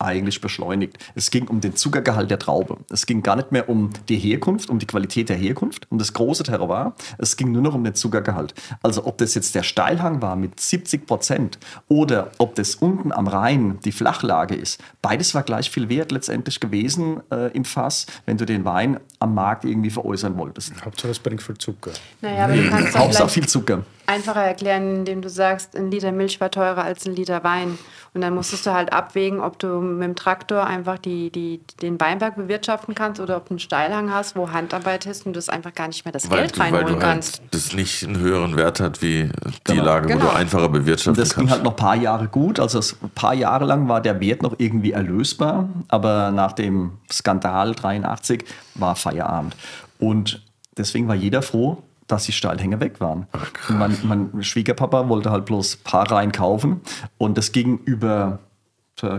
eigentlich 0.02 0.40
beschleunigt. 0.40 0.98
Es 1.14 1.30
ging 1.30 1.48
um 1.48 1.60
den 1.60 1.76
Zuckergehalt 1.76 2.30
der 2.30 2.38
Traube. 2.38 2.78
Es 2.90 3.06
ging 3.06 3.22
gar 3.22 3.36
nicht 3.36 3.52
mehr 3.52 3.68
um 3.68 3.90
die 4.08 4.16
Herkunft, 4.16 4.70
um 4.70 4.78
die 4.78 4.86
Qualität 4.86 5.28
der 5.28 5.36
Herkunft, 5.36 5.86
um 5.90 5.98
das 5.98 6.12
große 6.12 6.42
Terroir. 6.44 6.94
Es 7.18 7.36
ging 7.36 7.52
nur 7.52 7.62
noch 7.62 7.74
um 7.74 7.84
den 7.84 7.94
Zuckergehalt. 7.94 8.54
Also 8.82 9.06
ob 9.06 9.18
das 9.18 9.34
jetzt 9.34 9.54
der 9.54 9.62
Steilhang 9.62 10.22
war 10.22 10.36
mit 10.36 10.60
70 10.60 11.06
Prozent 11.06 11.58
oder 11.88 12.30
ob 12.38 12.54
das 12.54 12.76
unten 12.76 13.12
am 13.12 13.26
Rhein 13.28 13.78
die 13.84 13.92
Flachlage 13.92 14.54
ist, 14.54 14.82
beides 15.00 15.34
war 15.34 15.42
gleich 15.42 15.70
viel 15.70 15.88
wert 15.88 16.12
letztendlich 16.12 16.60
gewesen 16.60 17.20
äh, 17.30 17.50
im 17.52 17.64
Fass, 17.64 18.06
wenn 18.26 18.36
du 18.36 18.44
den 18.44 18.64
Wein 18.64 19.00
am 19.18 19.34
Markt 19.34 19.64
irgendwie 19.64 19.90
veräußern 19.90 20.36
wolltest. 20.36 20.72
Hauptsache 20.84 21.10
es 21.10 21.18
bringt 21.18 21.42
viel 21.42 21.56
Zucker. 21.58 21.92
Naja, 22.20 22.44
aber 22.44 22.56
du 22.56 22.68
kannst 22.68 22.94
doch 22.94 23.00
Hauptsache 23.00 23.28
viel 23.28 23.46
Zucker. 23.46 23.84
Einfacher 24.06 24.42
erklären, 24.42 24.96
indem 24.96 25.22
du 25.22 25.28
sagst, 25.30 25.76
ein 25.76 25.90
Liter 25.90 26.12
Milch 26.12 26.40
war 26.40 26.50
teurer 26.50 26.82
als 26.84 27.06
ein 27.06 27.14
Liter 27.14 27.42
Wein. 27.44 27.78
Und 28.14 28.20
dann 28.20 28.34
musstest 28.34 28.66
du 28.66 28.72
halt 28.72 28.92
abwägen, 28.92 29.40
ob 29.40 29.58
du 29.58 29.80
mit 29.80 30.02
dem 30.06 30.16
Traktor 30.16 30.66
einfach 30.66 30.98
die, 30.98 31.30
die, 31.30 31.60
den 31.80 31.98
Weinberg 31.98 32.36
bewirtschaften 32.36 32.94
kannst 32.94 33.20
oder 33.22 33.38
ob 33.38 33.46
du 33.46 33.52
einen 33.52 33.58
Steilhang 33.58 34.12
hast, 34.12 34.36
wo 34.36 34.50
Handarbeit 34.50 35.06
ist 35.06 35.24
und 35.24 35.32
du 35.32 35.38
es 35.38 35.48
einfach 35.48 35.72
gar 35.72 35.86
nicht 35.88 36.04
mehr 36.04 36.12
das 36.12 36.30
Weil, 36.30 36.40
Geld 36.40 36.56
du, 36.56 36.60
weil 36.60 36.74
reinholen 36.74 36.94
du 36.94 36.98
kannst. 36.98 37.38
halt 37.40 37.54
das 37.54 37.72
nicht 37.72 38.04
einen 38.04 38.18
höheren 38.18 38.56
Wert 38.58 38.80
hat 38.80 39.00
wie 39.00 39.30
die 39.30 39.72
Genau. 39.72 39.84
Lage, 39.84 40.08
wo 40.10 40.12
Genau. 40.18 40.24
du 40.26 40.36
einfacher 40.36 40.66
Und 40.66 40.72
bewirtschaften 40.72 41.14
das 41.22 41.30
ging 41.34 41.44
kannst. 41.46 41.52
halt 41.54 41.64
noch 41.64 41.72
ein 41.72 41.76
paar 41.76 41.96
Jahre 41.96 42.28
gut. 42.28 42.60
Also 42.60 42.80
es, 42.80 42.96
ein 43.02 43.08
paar 43.10 43.32
Jahre 43.34 43.64
lang 43.64 43.88
war 43.88 44.02
der 44.02 44.20
Wert 44.20 44.42
noch 44.42 44.56
irgendwie 44.58 44.92
erlösbar. 44.92 45.70
Aber 45.88 46.32
nach 46.32 46.52
dem 46.52 46.98
Skandal 47.10 47.74
83 47.74 48.44
war 48.74 48.94
Feierabend. 48.94 49.56
Und 49.98 50.42
deswegen 50.76 51.08
war 51.08 51.14
jeder 51.14 51.40
froh, 51.40 51.82
dass 52.12 52.24
die 52.24 52.32
Steilhänge 52.32 52.80
weg 52.80 53.00
waren. 53.00 53.26
Und 53.68 53.78
mein, 53.78 54.30
mein 54.32 54.42
Schwiegerpapa 54.44 55.08
wollte 55.08 55.30
halt 55.30 55.44
bloß 55.46 55.76
ein 55.76 55.82
paar 55.84 56.10
Reihen 56.10 56.32
kaufen. 56.32 56.80
Und 57.18 57.38
das 57.38 57.52
ging 57.52 57.78
über, 57.84 58.38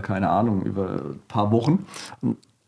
keine 0.02 0.30
Ahnung, 0.30 0.62
über 0.62 0.88
ein 0.88 1.20
paar 1.28 1.50
Wochen. 1.50 1.86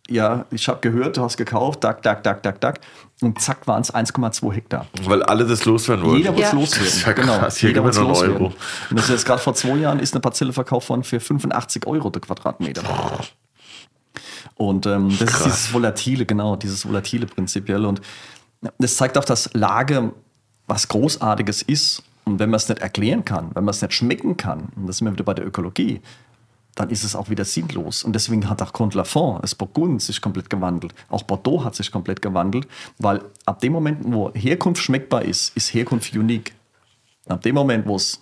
Ja, 0.08 0.44
ich 0.50 0.68
habe 0.68 0.78
gehört, 0.80 1.16
du 1.16 1.22
hast 1.22 1.36
gekauft, 1.36 1.82
dack, 1.82 2.00
dack, 2.02 2.22
dack, 2.22 2.42
dack, 2.42 2.60
dack. 2.60 2.80
Und 3.22 3.40
zack 3.40 3.66
waren 3.66 3.80
es 3.82 3.92
1,2 3.92 4.52
Hektar. 4.52 4.86
Weil 5.04 5.22
alle 5.24 5.46
das 5.46 5.64
loswerden 5.64 6.04
wollten. 6.04 6.18
Jeder 6.18 6.32
muss 6.32 6.40
Ja. 6.42 6.52
loswerden. 6.52 6.84
Das 6.86 6.94
ist 6.96 7.06
ja 7.06 7.12
genau. 7.12 7.38
krass. 7.38 7.56
Hier 7.56 7.70
Jeder 7.70 7.82
einen 7.82 7.92
loswerden. 7.94 8.36
Euro. 8.36 8.46
Und 8.90 8.96
das 8.98 9.06
ist 9.06 9.10
jetzt 9.10 9.26
gerade 9.26 9.40
vor 9.40 9.54
zwei 9.54 9.76
Jahren 9.76 9.98
ist 9.98 10.14
eine 10.14 10.20
Parzelle 10.20 10.52
verkauft 10.52 10.88
worden 10.90 11.02
für 11.02 11.18
85 11.18 11.86
Euro 11.86 12.10
der 12.10 12.20
Quadratmeter. 12.20 12.82
Und 14.54 14.86
ähm, 14.86 15.08
das 15.18 15.30
ist 15.34 15.44
dieses 15.44 15.72
volatile, 15.72 16.24
genau, 16.24 16.56
dieses 16.56 16.86
volatile 16.86 17.26
prinzipiell. 17.26 17.84
Und 17.84 18.00
das 18.78 18.96
zeigt 18.96 19.18
auch, 19.18 19.24
dass 19.24 19.52
Lage 19.54 20.12
was 20.66 20.88
Großartiges 20.88 21.62
ist. 21.62 22.02
Und 22.24 22.40
wenn 22.40 22.50
man 22.50 22.56
es 22.56 22.68
nicht 22.68 22.80
erklären 22.80 23.24
kann, 23.24 23.50
wenn 23.54 23.64
man 23.64 23.70
es 23.70 23.82
nicht 23.82 23.94
schmecken 23.94 24.36
kann, 24.36 24.68
und 24.74 24.86
das 24.88 24.98
sind 24.98 25.06
wir 25.06 25.12
wieder 25.12 25.24
bei 25.24 25.34
der 25.34 25.46
Ökologie, 25.46 26.00
dann 26.74 26.90
ist 26.90 27.04
es 27.04 27.16
auch 27.16 27.30
wieder 27.30 27.44
sinnlos. 27.44 28.04
Und 28.04 28.12
deswegen 28.12 28.48
hat 28.50 28.60
auch 28.62 28.72
Contlafon, 28.72 29.40
das 29.40 29.54
Burgund, 29.54 30.02
sich 30.02 30.20
komplett 30.20 30.50
gewandelt. 30.50 30.94
Auch 31.08 31.22
Bordeaux 31.22 31.64
hat 31.64 31.74
sich 31.74 31.90
komplett 31.90 32.20
gewandelt, 32.20 32.68
weil 32.98 33.22
ab 33.46 33.60
dem 33.60 33.72
Moment, 33.72 34.00
wo 34.04 34.32
Herkunft 34.34 34.82
schmeckbar 34.82 35.22
ist, 35.22 35.56
ist 35.56 35.72
Herkunft 35.72 36.14
unique. 36.14 36.52
Ab 37.28 37.42
dem 37.42 37.54
Moment, 37.54 37.86
wo 37.86 37.96
es 37.96 38.20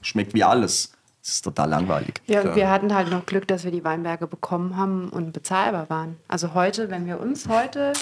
schmeckt 0.00 0.32
wie 0.32 0.44
alles, 0.44 0.92
ist 1.22 1.42
total 1.42 1.70
langweilig. 1.70 2.22
Ja, 2.26 2.42
und 2.42 2.54
wir 2.54 2.70
hatten 2.70 2.94
halt 2.94 3.10
noch 3.10 3.26
Glück, 3.26 3.48
dass 3.48 3.64
wir 3.64 3.72
die 3.72 3.82
Weinberge 3.82 4.28
bekommen 4.28 4.76
haben 4.76 5.08
und 5.08 5.32
bezahlbar 5.32 5.90
waren. 5.90 6.16
Also 6.28 6.54
heute, 6.54 6.88
wenn 6.90 7.06
wir 7.06 7.18
uns 7.18 7.48
heute 7.48 7.94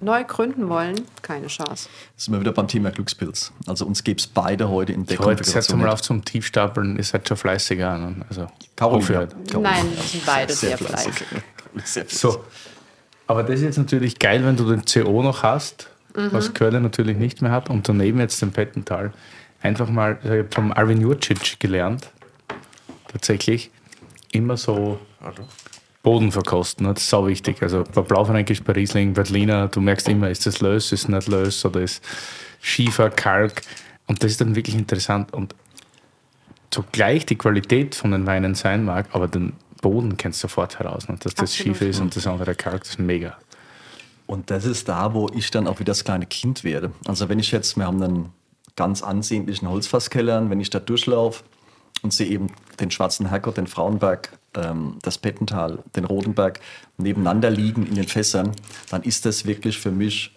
neu 0.00 0.24
gründen 0.24 0.68
wollen, 0.68 1.02
keine 1.22 1.46
Chance. 1.48 1.88
Das 2.16 2.24
sind 2.24 2.34
wir 2.34 2.40
wieder 2.40 2.52
beim 2.52 2.68
Thema 2.68 2.90
Glückspilz. 2.90 3.52
Also 3.66 3.86
uns 3.86 4.02
gibt 4.02 4.20
es 4.20 4.26
beide 4.26 4.68
heute 4.68 4.92
in 4.92 5.06
der 5.06 5.18
Heute 5.18 5.44
setzt 5.44 5.68
Konfiguration. 5.70 5.78
mal 5.78 5.84
nicht. 5.84 5.92
auf 5.92 6.02
zum 6.02 6.24
Tiefstapeln, 6.24 6.96
ihr 6.96 7.04
seid 7.04 7.28
schon 7.28 7.36
fleißiger. 7.36 7.98
Ne? 7.98 8.16
Also, 8.28 8.46
Caroline, 8.76 9.02
ich 9.10 9.16
halt. 9.16 9.36
Nein, 9.52 9.86
wir 9.94 10.02
sind 10.02 10.26
beide 10.26 10.52
sehr, 10.52 10.78
fleißig. 10.78 11.14
Sehr 11.84 12.04
fleißig. 12.04 12.18
So. 12.18 12.44
Aber 13.26 13.44
das 13.44 13.56
ist 13.56 13.62
jetzt 13.62 13.78
natürlich 13.78 14.18
geil, 14.18 14.44
wenn 14.44 14.56
du 14.56 14.68
den 14.68 14.84
CO 14.84 15.22
noch 15.22 15.44
hast, 15.44 15.88
was 16.14 16.52
Köln 16.52 16.82
natürlich 16.82 17.16
nicht 17.16 17.42
mehr 17.42 17.52
hat, 17.52 17.70
und 17.70 17.88
daneben 17.88 18.18
jetzt 18.18 18.42
den 18.42 18.50
Pettental. 18.50 19.12
Einfach 19.62 19.88
mal, 19.88 20.18
ich 20.24 20.30
habe 20.30 20.48
vom 20.50 20.72
Arvin 20.72 21.00
Jurcic 21.00 21.60
gelernt, 21.60 22.10
tatsächlich, 23.06 23.70
immer 24.32 24.56
so 24.56 24.98
Boden 26.02 26.32
verkosten. 26.32 26.86
ne? 26.86 26.94
Das 26.94 27.02
ist 27.02 27.10
sau 27.10 27.26
wichtig. 27.26 27.62
Also 27.62 27.84
bei 27.94 28.02
Blaufränkisch, 28.02 28.62
bei 28.62 28.72
Riesling, 28.72 29.12
Berliner, 29.12 29.68
du 29.68 29.80
merkst 29.80 30.08
immer, 30.08 30.30
ist 30.30 30.46
das 30.46 30.60
Lös, 30.60 30.92
ist 30.92 31.08
nicht 31.08 31.28
Lös 31.28 31.64
oder 31.64 31.80
ist 31.80 32.02
Schiefer, 32.60 33.10
Kalk. 33.10 33.62
Und 34.06 34.22
das 34.22 34.32
ist 34.32 34.40
dann 34.40 34.56
wirklich 34.56 34.76
interessant. 34.76 35.32
Und 35.32 35.54
so 36.72 36.84
gleich 36.90 37.26
die 37.26 37.36
Qualität 37.36 37.94
von 37.94 38.12
den 38.12 38.26
Weinen 38.26 38.54
sein 38.54 38.84
mag, 38.84 39.06
aber 39.12 39.28
den 39.28 39.52
Boden 39.82 40.16
kennst 40.16 40.42
du 40.42 40.48
sofort 40.48 40.78
heraus. 40.78 41.08
Ne? 41.08 41.16
Dass 41.20 41.34
das 41.34 41.50
Absolut. 41.50 41.76
Schiefer 41.76 41.90
ist 41.90 42.00
und 42.00 42.14
das 42.16 42.26
andere 42.26 42.54
Kalk, 42.54 42.80
das 42.80 42.90
ist 42.90 42.98
mega. 42.98 43.36
Und 44.26 44.50
das 44.50 44.64
ist 44.64 44.88
da, 44.88 45.12
wo 45.12 45.28
ich 45.34 45.50
dann 45.50 45.66
auch 45.66 45.80
wieder 45.80 45.90
das 45.90 46.04
kleine 46.04 46.26
Kind 46.26 46.64
werde. 46.64 46.92
Also 47.06 47.28
wenn 47.28 47.38
ich 47.38 47.50
jetzt, 47.50 47.76
wir 47.76 47.86
haben 47.86 48.02
einen 48.02 48.32
ganz 48.76 49.02
ansehnlichen 49.02 49.68
Holzfasskeller, 49.68 50.48
wenn 50.48 50.60
ich 50.60 50.70
da 50.70 50.78
durchlaufe 50.78 51.42
und 52.02 52.12
sehe 52.12 52.28
eben 52.28 52.48
den 52.80 52.90
Schwarzen 52.90 53.26
Herrgott, 53.26 53.56
den 53.56 53.66
Frauenberg, 53.66 54.30
ähm, 54.54 54.98
das 55.02 55.18
Pettental, 55.18 55.80
den 55.96 56.04
Rodenberg 56.04 56.60
nebeneinander 56.96 57.50
liegen 57.50 57.86
in 57.86 57.94
den 57.94 58.08
Fässern, 58.08 58.52
dann 58.90 59.02
ist 59.02 59.26
das 59.26 59.44
wirklich 59.46 59.78
für 59.78 59.90
mich 59.90 60.32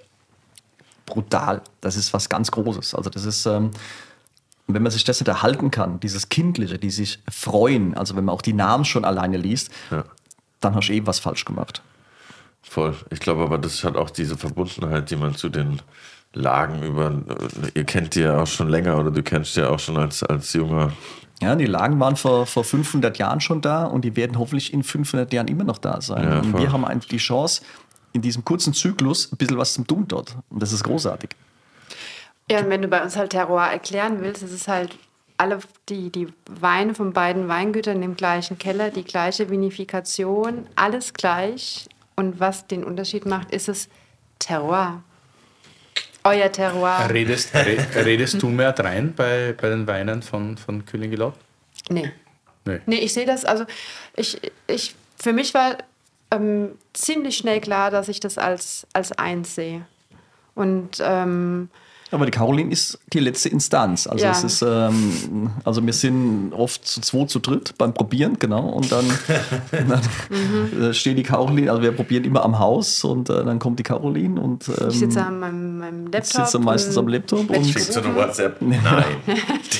brutal. 1.05 1.61
Das 1.81 1.95
ist 1.95 2.13
was 2.13 2.29
ganz 2.29 2.51
Großes. 2.51 2.95
Also 2.95 3.09
das 3.09 3.25
ist, 3.25 3.45
ähm, 3.45 3.71
wenn 4.67 4.83
man 4.83 4.91
sich 4.91 5.03
das 5.03 5.19
nicht 5.19 5.27
erhalten 5.27 5.71
kann, 5.71 5.99
dieses 5.99 6.29
Kindliche, 6.29 6.77
die 6.79 6.89
sich 6.91 7.19
freuen, 7.29 7.95
also 7.95 8.15
wenn 8.15 8.25
man 8.25 8.33
auch 8.35 8.41
die 8.41 8.53
Namen 8.53 8.85
schon 8.85 9.03
alleine 9.05 9.37
liest, 9.37 9.69
Ja. 9.91 10.05
dann 10.61 10.75
hast 10.75 10.87
du 10.89 10.93
eben 10.93 11.07
was 11.07 11.19
falsch 11.19 11.43
gemacht. 11.45 11.81
Voll. 12.61 12.95
Ich 13.09 13.19
glaube 13.19 13.43
aber, 13.43 13.57
das 13.57 13.83
hat 13.83 13.97
auch 13.97 14.09
diese 14.09 14.37
Verbundenheit, 14.37 15.11
die 15.11 15.15
man 15.17 15.35
zu 15.35 15.49
den 15.49 15.81
Lagen 16.33 16.81
über. 16.81 17.11
Ihr 17.75 17.83
kennt 17.83 18.15
die 18.15 18.21
ja 18.21 18.41
auch 18.41 18.47
schon 18.47 18.69
länger 18.69 18.97
oder 18.97 19.11
du 19.11 19.21
kennst 19.21 19.55
die 19.55 19.59
ja 19.59 19.69
auch 19.69 19.79
schon 19.79 19.97
als, 19.97 20.23
als 20.23 20.53
junger. 20.53 20.91
Ja, 21.41 21.55
die 21.55 21.65
Lagen 21.65 21.99
waren 21.99 22.15
vor, 22.15 22.45
vor 22.45 22.63
500 22.63 23.17
Jahren 23.17 23.41
schon 23.41 23.61
da 23.61 23.85
und 23.85 24.05
die 24.05 24.15
werden 24.15 24.37
hoffentlich 24.39 24.73
in 24.73 24.83
500 24.83 25.31
Jahren 25.33 25.47
immer 25.47 25.63
noch 25.63 25.77
da 25.77 25.99
sein. 25.99 26.23
Ja, 26.23 26.39
und 26.39 26.57
wir 26.57 26.71
haben 26.71 26.85
einfach 26.85 27.09
die 27.09 27.17
Chance, 27.17 27.61
in 28.13 28.21
diesem 28.21 28.45
kurzen 28.45 28.73
Zyklus 28.73 29.31
ein 29.31 29.37
bisschen 29.37 29.57
was 29.57 29.73
zum 29.73 29.85
tun 29.85 30.05
dort. 30.07 30.37
Und 30.49 30.61
das 30.61 30.71
ist 30.71 30.83
großartig. 30.83 31.31
Ja, 32.49 32.59
und 32.59 32.69
wenn 32.69 32.81
du 32.81 32.87
bei 32.87 33.03
uns 33.03 33.17
halt 33.17 33.31
Terroir 33.31 33.67
erklären 33.71 34.21
willst, 34.21 34.43
ist 34.43 34.51
es 34.51 34.67
halt 34.67 34.97
alle 35.37 35.59
die, 35.89 36.11
die 36.11 36.27
Weine 36.47 36.93
von 36.93 37.11
beiden 37.11 37.47
Weingütern 37.47 38.01
im 38.03 38.15
gleichen 38.15 38.57
Keller, 38.57 38.91
die 38.91 39.03
gleiche 39.03 39.49
Vinifikation, 39.49 40.67
alles 40.75 41.13
gleich. 41.13 41.87
Und 42.15 42.39
was 42.39 42.67
den 42.67 42.83
Unterschied 42.83 43.25
macht, 43.25 43.51
ist 43.51 43.67
es 43.67 43.89
Terroir. 44.39 45.03
Euer 46.23 46.51
Terroir. 46.51 47.09
Redest, 47.09 47.53
re, 47.53 47.77
redest 48.05 48.41
du 48.41 48.47
mehr 48.47 48.77
rein 48.77 49.13
bei, 49.13 49.53
bei 49.59 49.69
den 49.69 49.87
Weinen 49.87 50.21
von, 50.21 50.57
von 50.57 50.85
Kühlingelot? 50.85 51.33
Nee. 51.89 52.11
Nee. 52.65 52.79
Nee, 52.85 52.99
ich 52.99 53.13
sehe 53.13 53.25
das, 53.25 53.43
also 53.43 53.65
ich, 54.15 54.39
ich, 54.67 54.95
für 55.17 55.33
mich 55.33 55.53
war 55.53 55.77
ähm, 56.31 56.77
ziemlich 56.93 57.37
schnell 57.37 57.59
klar, 57.59 57.91
dass 57.91 58.07
ich 58.07 58.19
das 58.19 58.37
als, 58.37 58.87
als 58.93 59.11
eins 59.13 59.55
sehe. 59.55 59.85
Und 60.55 60.97
ähm, 61.01 61.69
Aber 62.13 62.25
die 62.25 62.31
Caroline 62.31 62.71
ist 62.71 62.99
die 63.11 63.19
letzte 63.19 63.49
Instanz. 63.49 64.05
Also 64.07 64.23
Ja. 64.23 64.31
es 64.31 64.43
ist, 64.43 64.61
ähm, 64.61 65.49
also 65.63 65.83
wir 65.85 65.93
sind 65.93 66.53
oft 66.55 66.85
zu 66.87 67.01
zwei, 67.01 67.25
zu 67.25 67.39
dritt 67.39 67.73
beim 67.77 67.93
Probieren, 67.93 68.37
genau. 68.39 68.69
Und 68.69 68.91
dann, 68.91 69.05
dann 69.71 70.01
Mhm. 70.29 70.81
äh, 70.83 70.93
steht 70.93 71.17
die 71.17 71.23
Caroline, 71.23 71.69
also 71.71 71.81
wir 71.81 71.91
probieren 71.91 72.23
immer 72.23 72.43
am 72.45 72.59
Haus 72.59 73.03
und 73.03 73.29
äh, 73.29 73.43
dann 73.43 73.57
kommt 73.59 73.79
die 73.79 73.83
Caroline 73.83 74.39
und 74.39 74.67
ähm, 74.67 74.87
ich 74.89 74.99
sitze 74.99 75.23
an 75.25 75.39
meinem, 75.39 75.77
meinem 75.79 76.07
Laptop. 76.07 76.45
sitze 76.45 76.59
meistens 76.59 76.97
am 76.97 77.07
Laptop 77.07 77.39
und- 77.39 77.49
gerufen. 77.51 77.97
eine 78.05 78.15
WhatsApp? 78.15 78.57
Nein. 78.61 78.79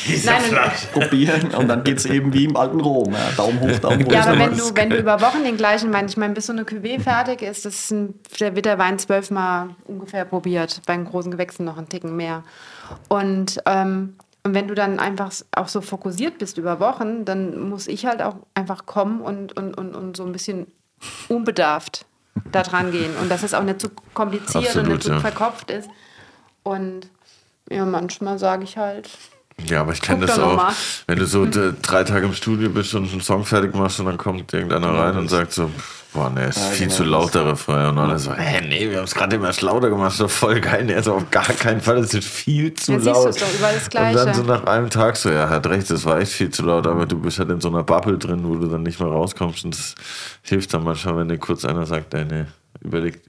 Diese 0.07 0.25
Nein, 0.27 0.41
Flasche. 0.41 0.87
probieren 0.91 1.49
und 1.57 1.67
dann 1.67 1.83
geht 1.83 1.97
es 1.99 2.05
eben 2.05 2.33
wie 2.33 2.45
im 2.45 2.55
alten 2.57 2.79
Rom. 2.79 3.13
Ja, 3.13 3.19
Daumen 3.37 3.59
hoch, 3.59 3.77
Daumen 3.79 4.01
runter. 4.01 4.13
Ja, 4.15 4.25
aber 4.25 4.39
wenn 4.39 4.57
du, 4.57 4.63
wenn 4.75 4.89
du 4.89 4.97
über 4.97 5.21
Wochen 5.21 5.43
den 5.43 5.57
gleichen 5.57 5.93
Wein, 5.93 6.07
ich 6.07 6.17
meine, 6.17 6.33
bis 6.33 6.47
so 6.47 6.53
eine 6.53 6.63
Cuvée 6.63 6.99
fertig 6.99 7.41
ist, 7.41 7.65
das 7.65 7.75
ist 7.75 7.91
ein, 7.91 8.13
der 8.39 8.55
wird 8.55 8.65
der 8.65 8.79
Wein 8.79 8.97
zwölfmal 8.97 9.69
ungefähr 9.85 10.25
probiert, 10.25 10.81
bei 10.87 10.95
den 10.95 11.05
großen 11.05 11.31
Gewächsen 11.31 11.65
noch 11.65 11.77
einen 11.77 11.89
Ticken 11.89 12.15
mehr. 12.15 12.22
Und, 13.09 13.61
ähm, 13.65 14.15
und 14.43 14.53
wenn 14.53 14.67
du 14.67 14.75
dann 14.75 14.99
einfach 14.99 15.31
auch 15.55 15.67
so 15.67 15.81
fokussiert 15.81 16.37
bist 16.37 16.57
über 16.57 16.79
Wochen, 16.79 17.25
dann 17.25 17.69
muss 17.69 17.87
ich 17.87 18.05
halt 18.05 18.21
auch 18.21 18.35
einfach 18.53 18.85
kommen 18.85 19.21
und, 19.21 19.57
und, 19.57 19.77
und, 19.77 19.95
und 19.95 20.17
so 20.17 20.25
ein 20.25 20.31
bisschen 20.31 20.67
unbedarft 21.29 22.05
da 22.51 22.63
dran 22.63 22.91
gehen. 22.91 23.15
Und 23.21 23.29
dass 23.29 23.43
es 23.43 23.53
auch 23.53 23.63
nicht 23.63 23.79
zu 23.79 23.89
kompliziert 24.13 24.63
und 24.63 24.67
Absolut, 24.67 24.89
nicht 24.89 25.03
zu 25.03 25.11
ja. 25.11 25.19
verkopft 25.19 25.71
ist. 25.71 25.89
Und 26.63 27.09
ja, 27.69 27.85
manchmal 27.85 28.39
sage 28.39 28.63
ich 28.63 28.77
halt, 28.77 29.09
Ja, 29.69 29.81
aber 29.81 29.93
ich 29.93 30.01
kenne 30.01 30.25
das 30.25 30.37
auch. 30.39 30.55
mal. 30.55 30.73
Wenn 31.07 31.19
du 31.19 31.25
so 31.25 31.47
drei 31.81 32.03
Tage 32.03 32.25
im 32.25 32.33
Studio 32.33 32.69
bist 32.69 32.93
und 32.95 33.11
einen 33.11 33.21
Song 33.21 33.45
fertig 33.45 33.73
machst 33.75 33.99
und 33.99 34.07
dann 34.07 34.17
kommt 34.17 34.51
irgendeiner 34.53 34.93
rein 34.93 35.15
und 35.17 35.29
sagt 35.29 35.53
so, 35.53 35.69
boah, 36.11 36.29
ne, 36.29 36.47
ist 36.47 36.59
viel 36.59 36.87
genau 36.87 36.97
zu 36.97 37.03
laut 37.03 37.35
der 37.35 37.45
Refrain. 37.45 37.87
Und 37.87 37.97
alle 37.99 38.17
so, 38.19 38.33
hä, 38.33 38.61
nee, 38.67 38.89
wir 38.89 38.97
haben 38.97 39.03
es 39.05 39.13
gerade 39.15 39.35
immer 39.35 39.51
lauter 39.61 39.89
gemacht, 39.89 40.11
ist 40.13 40.21
doch 40.21 40.29
voll 40.29 40.59
geil. 40.59 40.85
Nee, 40.85 40.95
also 40.95 41.13
auf 41.13 41.29
gar 41.31 41.45
keinen 41.45 41.81
Fall, 41.81 42.01
das 42.01 42.13
ist 42.13 42.27
viel 42.27 42.73
zu 42.73 42.93
Ja, 42.93 42.99
siehst 42.99 43.07
du, 43.07 43.11
laut. 43.19 43.29
ist 43.29 43.41
doch 43.41 43.53
überall 43.53 43.73
das 43.75 43.83
Und 43.85 43.93
dann 43.95 44.11
Gleiche. 44.13 44.33
so 44.33 44.43
nach 44.43 44.63
einem 44.65 44.89
Tag 44.89 45.15
so, 45.17 45.29
ja, 45.29 45.47
hat 45.49 45.65
recht, 45.67 45.89
das 45.89 46.03
war 46.03 46.19
echt 46.19 46.31
viel 46.33 46.49
zu 46.49 46.63
laut, 46.63 46.85
aber 46.87 47.05
du 47.05 47.19
bist 47.19 47.39
halt 47.39 47.49
in 47.51 47.61
so 47.61 47.69
einer 47.69 47.83
Bubble 47.83 48.17
drin, 48.17 48.41
wo 48.43 48.55
du 48.55 48.67
dann 48.67 48.83
nicht 48.83 48.99
mehr 48.99 49.09
rauskommst 49.09 49.65
und 49.65 49.75
das 49.75 49.95
hilft 50.41 50.73
dann 50.73 50.83
manchmal, 50.83 51.17
wenn 51.17 51.29
dir 51.29 51.37
kurz 51.37 51.63
einer 51.63 51.85
sagt, 51.85 52.13
ey, 52.15 52.25
nee, 52.25 52.45
überleg, 52.81 53.21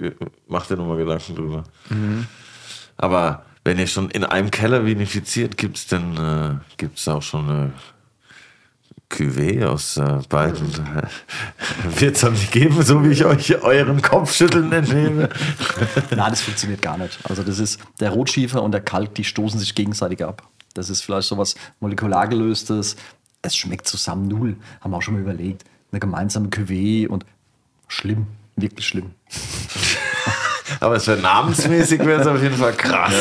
mach 0.49 0.67
dir 0.67 0.77
nochmal 0.77 0.97
Gedanken 0.97 1.35
drüber. 1.37 1.65
Aber 2.97 3.45
wenn 3.65 3.79
ihr 3.79 3.87
schon 3.87 4.11
in 4.11 4.25
einem 4.25 4.51
Keller 4.51 4.85
vinifiziert, 4.85 5.57
gibt 5.57 5.79
es 5.79 5.87
denn 5.87 6.17
äh, 6.17 6.57
gibt's 6.77 7.09
auch 7.09 7.23
schon 7.23 7.49
eine 7.49 7.73
Cuvée 9.11 9.65
aus 9.65 9.97
äh, 9.97 10.21
beiden? 10.29 10.69
Wird 11.97 12.17
es 12.17 12.21
dann 12.21 12.35
nicht 12.35 12.53
geben, 12.53 12.83
so 12.83 13.03
wie 13.05 13.09
ich 13.09 13.25
euch 13.25 13.63
euren 13.63 14.03
Kopfschütteln 14.03 14.71
entnehme? 14.73 15.31
Nein, 16.11 16.31
das 16.31 16.43
funktioniert 16.43 16.83
gar 16.83 16.99
nicht. 16.99 17.19
Also 17.25 17.43
das 17.43 17.59
ist 17.59 17.81
der 18.01 18.11
Rotschiefer 18.11 18.63
und 18.63 18.73
der 18.73 18.83
Kalk, 18.83 19.15
die 19.15 19.25
stoßen 19.25 19.59
sich 19.59 19.75
gegenseitig 19.75 20.23
ab. 20.25 20.47
Das 20.75 20.91
ist 20.91 21.03
vielleicht 21.03 21.29
so 21.29 21.39
was 21.39 21.55
molekular 21.81 22.29
gelöstes. 22.29 22.97
Es 23.41 23.57
schmeckt 23.57 23.87
zusammen 23.87 24.29
null. 24.29 24.57
Haben 24.81 24.91
wir 24.91 24.97
auch 24.99 25.03
schon 25.03 25.15
mal 25.15 25.21
überlegt. 25.21 25.65
Eine 25.93 26.01
gemeinsame 26.01 26.49
Cuvée 26.49 27.07
und 27.07 27.25
schlimm, 27.89 28.27
wirklich 28.57 28.87
schlimm. 28.87 29.13
Aber 30.81 30.97
es 30.97 31.07
wäre 31.07 31.19
namensmäßig, 31.21 32.05
wäre 32.05 32.21
es 32.21 32.27
auf 32.27 32.43
jeden 32.43 32.57
Fall 32.57 32.73
krass. 32.73 33.13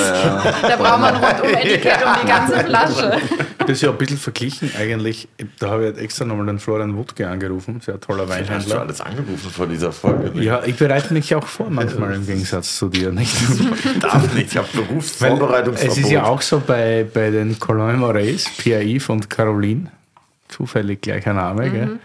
da 0.61 0.75
braucht 0.77 0.99
man 0.99 1.15
ein 1.15 1.23
Rundum-Etikett 1.23 2.05
um 2.05 2.13
die 2.21 2.27
ganze 2.27 2.59
Flasche. 2.65 3.21
Das 3.59 3.69
ist 3.69 3.81
ja 3.81 3.89
ein 3.91 3.97
bisschen 3.97 4.17
verglichen 4.17 4.71
eigentlich. 4.77 5.27
Da 5.59 5.69
habe 5.69 5.84
ich 5.84 5.89
jetzt 5.89 6.01
extra 6.01 6.25
nochmal 6.25 6.45
den 6.47 6.59
Florian 6.59 6.95
Wutke 6.97 7.27
angerufen, 7.30 7.80
sehr 7.81 7.99
toller 7.99 8.27
Hast 8.27 8.31
du 8.31 8.49
Weinhändler. 8.49 8.81
alles 8.81 9.01
angerufen 9.01 9.51
vor 9.51 9.67
dieser 9.67 9.91
Folge? 9.91 10.31
Ja, 10.41 10.61
ich 10.65 10.75
bereite 10.75 11.13
mich 11.13 11.34
auch 11.35 11.47
vor 11.47 11.69
manchmal 11.69 12.13
im 12.13 12.25
Gegensatz 12.25 12.77
zu 12.77 12.89
dir, 12.89 13.11
nicht? 13.11 13.34
Ich 13.93 13.99
darf 13.99 14.34
nicht, 14.34 14.51
ich 14.51 14.57
habe 14.57 14.67
Berufsvorbereitungsverbot. 14.73 15.97
Es 15.97 16.03
ist 16.03 16.11
ja 16.11 16.23
auch 16.25 16.41
so 16.41 16.61
bei, 16.65 17.05
bei 17.11 17.30
den 17.30 17.59
Colin 17.59 17.97
Moraes, 17.99 18.45
Pierre-Yves 18.57 19.09
und 19.09 19.30
Caroline, 19.30 19.91
zufällig 20.49 21.01
gleicher 21.01 21.34
Name, 21.34 21.69
gell? 21.69 21.99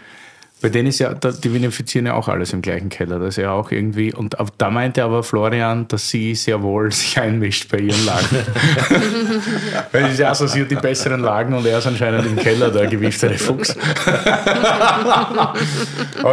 Bei 0.61 0.67
denen 0.67 0.89
ist 0.89 0.99
ja, 0.99 1.13
die 1.13 1.53
vinifizieren 1.53 2.07
ja 2.07 2.15
auch 2.15 2.27
alles 2.27 2.51
im 2.51 2.61
gleichen 2.61 2.89
Keller. 2.89 3.17
Das 3.17 3.29
ist 3.29 3.37
ja 3.37 3.51
auch 3.51 3.71
irgendwie, 3.71 4.13
und 4.13 4.35
da 4.57 4.69
meinte 4.69 5.05
aber 5.05 5.23
Florian, 5.23 5.87
dass 5.87 6.09
sie 6.09 6.35
sehr 6.35 6.61
wohl 6.61 6.91
sich 6.99 7.17
einmischt 7.17 7.71
bei 7.71 7.77
ihren 7.77 8.05
Lagen. 8.05 8.27
Weil 9.93 10.05
es 10.05 10.13
ist 10.13 10.19
ja 10.19 10.35
so, 10.35 10.47
sie 10.47 10.61
hat 10.61 10.71
die 10.71 10.75
besseren 10.75 11.21
Lagen 11.21 11.53
und 11.53 11.65
er 11.65 11.77
ist 11.77 11.87
anscheinend 11.87 12.25
im 12.25 12.35
Keller 12.35 12.69
der 12.71 12.87
gewieftere 12.87 13.37
Fuchs. 13.37 13.73
aber 14.05 15.53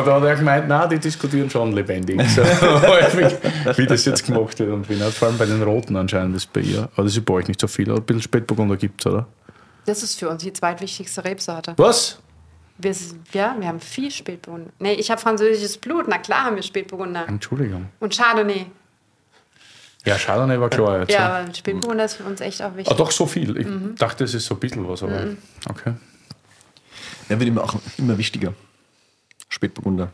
da 0.05 0.17
hat 0.17 0.25
er 0.25 0.35
gemeint, 0.37 0.65
na, 0.67 0.89
die 0.89 0.99
diskutieren 0.99 1.49
schon 1.49 1.73
lebendig. 1.73 2.21
So, 2.31 2.43
wie, 2.43 3.87
das 3.87 4.05
jetzt 4.05 4.27
gemacht 4.27 4.59
wird 4.59 4.73
und 4.73 4.89
wie 4.89 4.95
nicht. 4.95 5.13
Vor 5.13 5.29
allem 5.29 5.39
bei 5.39 5.47
den 5.47 5.63
Roten 5.63 5.95
anscheinend 5.97 6.35
ist 6.35 6.53
bei 6.53 6.63
ihr. 6.63 6.89
Aber 6.95 7.05
das 7.05 7.17
ist 7.17 7.25
bei 7.25 7.35
euch 7.35 7.47
nicht 7.47 7.61
so 7.61 7.69
viel. 7.69 7.89
Ein 7.91 8.03
bisschen 8.03 8.23
Spätburgunder 8.23 8.77
gibt 8.77 9.03
es, 9.03 9.13
oder? 9.13 9.27
Das 9.85 10.03
ist 10.03 10.19
für 10.19 10.29
uns 10.29 10.43
die 10.43 10.53
zweitwichtigste 10.53 11.25
Rebsorte. 11.25 11.75
Was? 11.77 12.19
Wir, 12.79 12.95
ja, 13.33 13.57
wir 13.59 13.69
haben 13.69 13.81
viel 13.81 14.11
Spätburgunder. 14.11 14.71
Nee, 14.79 14.93
ich 14.95 15.11
habe 15.11 15.21
französisches 15.21 15.79
Blut. 15.79 16.07
Na 16.09 16.19
klar 16.19 16.45
haben 16.45 16.57
wir 16.57 16.63
Spätburgunder. 16.63 17.27
Entschuldigung. 17.29 17.89
Und 18.01 18.15
Chardonnay. 18.17 18.67
Ja, 20.05 20.17
Chardonnay 20.17 20.61
war 20.61 20.69
klar 20.71 21.01
jetzt. 21.01 21.11
Ja, 21.13 21.39
aber 21.41 21.55
Spätburgunder 21.55 22.05
ist 22.05 22.15
für 22.15 22.25
uns 22.25 22.41
echt 22.41 22.63
auch 22.63 22.73
Ah, 22.73 22.77
wichtig. 22.77 22.97
doch 22.97 23.11
so 23.11 23.27
viel. 23.27 23.57
Ich 23.57 23.99
dachte, 23.99 24.25
es 24.25 24.35
ist 24.35 24.47
so 24.47 24.55
ein 24.55 24.61
bisschen 24.61 24.87
was, 24.89 25.03
aber 25.03 25.35
okay. 25.69 25.95
Der 27.29 27.41
wird 27.41 27.49
immer 27.49 27.65
auch 27.65 27.75
immer 27.99 28.17
wichtiger. 28.19 28.55
Spätburgunder. 29.49 30.13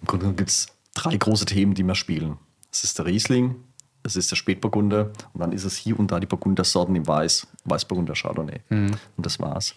Im 0.00 0.06
Grunde 0.06 0.32
gibt 0.32 0.50
es 0.50 0.66
drei 0.94 1.16
große 1.16 1.44
Themen, 1.46 1.74
die 1.74 1.84
wir 1.84 1.94
spielen. 1.94 2.36
Es 2.72 2.84
ist 2.84 2.98
der 2.98 3.06
Riesling, 3.06 3.54
es 4.02 4.16
ist 4.16 4.30
der 4.30 4.36
Spätburgunder 4.36 5.10
und 5.34 5.40
dann 5.40 5.52
ist 5.52 5.64
es 5.64 5.76
hier 5.76 5.98
und 5.98 6.10
da 6.10 6.18
die 6.18 6.26
Burgundersorten 6.26 6.96
im 6.96 7.06
Weiß, 7.06 7.46
Weißburgunder 7.64 8.14
Chardonnay. 8.14 8.60
Und 8.70 8.98
das 9.16 9.38
war's. 9.38 9.74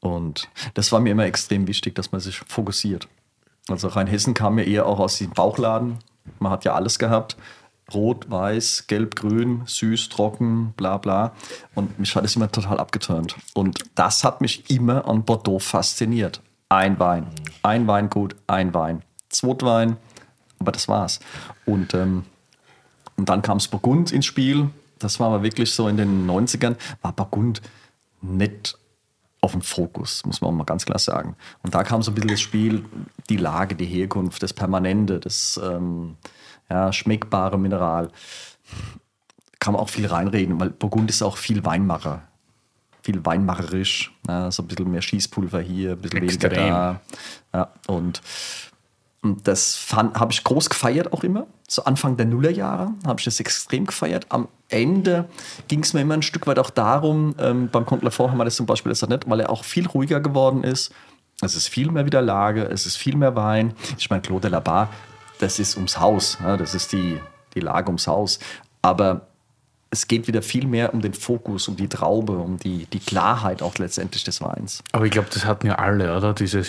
Und 0.00 0.48
das 0.74 0.92
war 0.92 1.00
mir 1.00 1.10
immer 1.10 1.24
extrem 1.24 1.66
wichtig, 1.66 1.94
dass 1.94 2.12
man 2.12 2.20
sich 2.20 2.38
fokussiert. 2.38 3.08
Also 3.68 3.88
Rheinhessen 3.88 4.34
kam 4.34 4.58
ja 4.58 4.64
eher 4.64 4.86
auch 4.86 5.00
aus 5.00 5.18
dem 5.18 5.30
Bauchladen. 5.30 5.98
Man 6.38 6.52
hat 6.52 6.64
ja 6.64 6.74
alles 6.74 6.98
gehabt. 6.98 7.36
Rot, 7.92 8.28
Weiß, 8.30 8.86
Gelb, 8.88 9.14
Grün, 9.14 9.62
süß, 9.66 10.08
trocken, 10.08 10.72
bla 10.76 10.98
bla. 10.98 11.32
Und 11.74 11.98
mich 11.98 12.14
hat 12.16 12.24
es 12.24 12.34
immer 12.36 12.50
total 12.50 12.78
abgeturnt. 12.78 13.36
Und 13.54 13.78
das 13.94 14.24
hat 14.24 14.40
mich 14.40 14.70
immer 14.70 15.06
an 15.06 15.24
Bordeaux 15.24 15.60
fasziniert. 15.60 16.40
Ein 16.68 16.98
Wein, 16.98 17.28
ein 17.62 17.86
Weingut, 17.86 18.34
ein 18.48 18.74
Wein. 18.74 19.02
Zweitwein, 19.28 19.96
aber 20.58 20.72
das 20.72 20.88
war's. 20.88 21.20
Und, 21.64 21.94
ähm, 21.94 22.24
und 23.16 23.28
dann 23.28 23.42
kam 23.42 23.58
es 23.58 23.68
Burgund 23.68 24.10
ins 24.10 24.26
Spiel. 24.26 24.70
Das 24.98 25.20
war 25.20 25.28
aber 25.28 25.42
wirklich 25.44 25.72
so 25.72 25.86
in 25.86 25.96
den 25.96 26.28
90ern, 26.28 26.76
war 27.02 27.12
Burgund 27.12 27.62
nicht 28.20 28.76
auf 29.46 29.52
dem 29.52 29.62
Fokus, 29.62 30.24
muss 30.26 30.40
man 30.40 30.50
auch 30.50 30.54
mal 30.54 30.64
ganz 30.64 30.84
klar 30.84 30.98
sagen. 30.98 31.36
Und 31.62 31.74
da 31.74 31.82
kam 31.84 32.02
so 32.02 32.10
ein 32.10 32.14
bisschen 32.14 32.30
das 32.30 32.40
Spiel, 32.40 32.84
die 33.30 33.36
Lage, 33.36 33.74
die 33.74 33.86
Herkunft, 33.86 34.42
das 34.42 34.52
Permanente, 34.52 35.20
das 35.20 35.58
ähm, 35.62 36.16
ja, 36.68 36.92
schmeckbare 36.92 37.58
Mineral. 37.58 38.10
Kann 39.60 39.72
man 39.72 39.80
auch 39.80 39.88
viel 39.88 40.06
reinreden, 40.06 40.60
weil 40.60 40.70
Burgund 40.70 41.08
ist 41.10 41.22
auch 41.22 41.36
viel 41.36 41.64
Weinmacher. 41.64 42.22
Viel 43.02 43.24
weinmacherisch. 43.24 44.12
Ja, 44.28 44.50
so 44.50 44.64
ein 44.64 44.66
bisschen 44.66 44.90
mehr 44.90 45.02
Schießpulver 45.02 45.60
hier, 45.60 45.92
ein 45.92 46.00
bisschen 46.00 46.22
weniger 46.22 46.48
da. 46.48 47.00
Ja, 47.54 47.72
und 47.86 48.20
und 49.22 49.48
das 49.48 49.88
habe 49.92 50.32
ich 50.32 50.44
groß 50.44 50.70
gefeiert 50.70 51.12
auch 51.12 51.24
immer. 51.24 51.46
So 51.68 51.84
Anfang 51.84 52.16
der 52.16 52.26
Nullerjahre 52.26 52.92
habe 53.04 53.18
ich 53.18 53.24
das 53.24 53.40
extrem 53.40 53.86
gefeiert. 53.86 54.26
Am 54.28 54.46
Ende 54.68 55.28
ging 55.68 55.80
es 55.80 55.94
mir 55.94 56.00
immer 56.00 56.14
ein 56.14 56.22
Stück 56.22 56.46
weit 56.46 56.58
auch 56.58 56.70
darum, 56.70 57.34
ähm, 57.38 57.68
beim 57.70 57.86
Comte 57.86 58.04
Lafort 58.04 58.30
haben 58.30 58.38
wir 58.38 58.44
das 58.44 58.56
zum 58.56 58.66
Beispiel 58.66 58.90
jetzt 58.90 59.08
nicht, 59.08 59.28
weil 59.28 59.40
er 59.40 59.50
auch 59.50 59.64
viel 59.64 59.86
ruhiger 59.86 60.20
geworden 60.20 60.64
ist. 60.64 60.92
Es 61.42 61.54
ist 61.54 61.68
viel 61.68 61.90
mehr 61.90 62.06
wieder 62.06 62.22
Lage, 62.22 62.64
es 62.64 62.86
ist 62.86 62.96
viel 62.96 63.16
mehr 63.16 63.36
Wein. 63.36 63.74
Ich 63.98 64.10
meine, 64.10 64.22
Claude 64.22 64.48
Labar, 64.48 64.88
das 65.38 65.58
ist 65.58 65.76
ums 65.76 66.00
Haus, 66.00 66.38
ja, 66.42 66.56
das 66.56 66.74
ist 66.74 66.92
die, 66.92 67.20
die 67.54 67.60
Lage 67.60 67.88
ums 67.88 68.06
Haus. 68.06 68.38
Aber 68.82 69.28
es 69.90 70.08
geht 70.08 70.26
wieder 70.26 70.42
viel 70.42 70.66
mehr 70.66 70.94
um 70.94 71.00
den 71.00 71.14
Fokus, 71.14 71.68
um 71.68 71.76
die 71.76 71.88
Traube, 71.88 72.32
um 72.32 72.58
die, 72.58 72.86
die 72.86 72.98
Klarheit 72.98 73.62
auch 73.62 73.76
letztendlich 73.78 74.24
des 74.24 74.40
Weins. 74.40 74.82
Aber 74.92 75.04
ich 75.04 75.10
glaube, 75.10 75.28
das 75.32 75.44
hatten 75.44 75.66
ja 75.66 75.76
alle, 75.76 76.16
oder? 76.16 76.32
Diese 76.32 76.62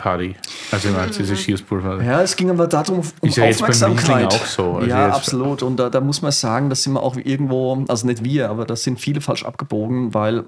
Silvesterparty. 0.00 0.36
Also 0.72 0.88
ich 0.88 0.94
meine, 0.94 1.10
diese 1.10 1.36
Schießpulver. 1.36 2.02
Ja, 2.02 2.22
es 2.22 2.36
ging 2.36 2.50
aber 2.50 2.66
darum, 2.66 3.00
um 3.20 3.28
Ist 3.28 3.36
ja 3.36 3.44
Aufmerksamkeit. 3.44 4.26
Auch 4.26 4.46
so. 4.46 4.72
Also 4.76 4.88
ja, 4.88 5.06
jetzt- 5.06 5.16
absolut. 5.16 5.62
Und 5.62 5.76
da, 5.76 5.90
da 5.90 6.00
muss 6.00 6.22
man 6.22 6.32
sagen, 6.32 6.70
das 6.70 6.82
sind 6.82 6.94
wir 6.94 7.02
auch 7.02 7.16
irgendwo, 7.16 7.84
also 7.88 8.06
nicht 8.06 8.24
wir, 8.24 8.50
aber 8.50 8.64
das 8.64 8.82
sind 8.82 9.00
viele 9.00 9.20
falsch 9.20 9.44
abgebogen, 9.44 10.14
weil 10.14 10.44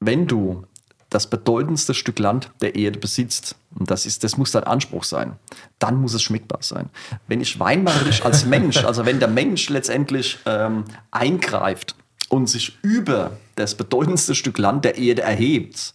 wenn 0.00 0.26
du 0.26 0.64
das 1.10 1.26
bedeutendste 1.28 1.92
Stück 1.92 2.18
Land 2.18 2.50
der 2.62 2.74
Erde 2.74 2.98
besitzt, 2.98 3.56
und 3.78 3.90
das, 3.90 4.06
ist, 4.06 4.24
das 4.24 4.38
muss 4.38 4.50
dein 4.52 4.64
Anspruch 4.64 5.04
sein, 5.04 5.34
dann 5.78 6.00
muss 6.00 6.14
es 6.14 6.22
schmeckbar 6.22 6.60
sein. 6.62 6.88
Wenn 7.28 7.40
ich 7.42 7.60
weinmacherisch 7.60 8.24
als 8.24 8.46
Mensch, 8.46 8.78
also 8.84 9.04
wenn 9.04 9.18
der 9.20 9.28
Mensch 9.28 9.68
letztendlich 9.68 10.38
ähm, 10.46 10.84
eingreift 11.10 11.94
und 12.30 12.48
sich 12.48 12.78
über 12.82 13.32
das 13.56 13.74
bedeutendste 13.74 14.34
Stück 14.34 14.56
Land 14.56 14.86
der 14.86 14.96
Erde 14.96 15.20
erhebt, 15.22 15.92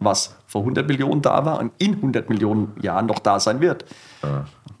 was 0.00 0.34
vor 0.46 0.62
100 0.62 0.88
Millionen 0.88 1.22
da 1.22 1.44
war 1.44 1.60
und 1.60 1.72
in 1.78 1.94
100 1.94 2.28
Millionen 2.28 2.72
Jahren 2.82 3.06
noch 3.06 3.18
da 3.20 3.38
sein 3.38 3.60
wird, 3.60 3.84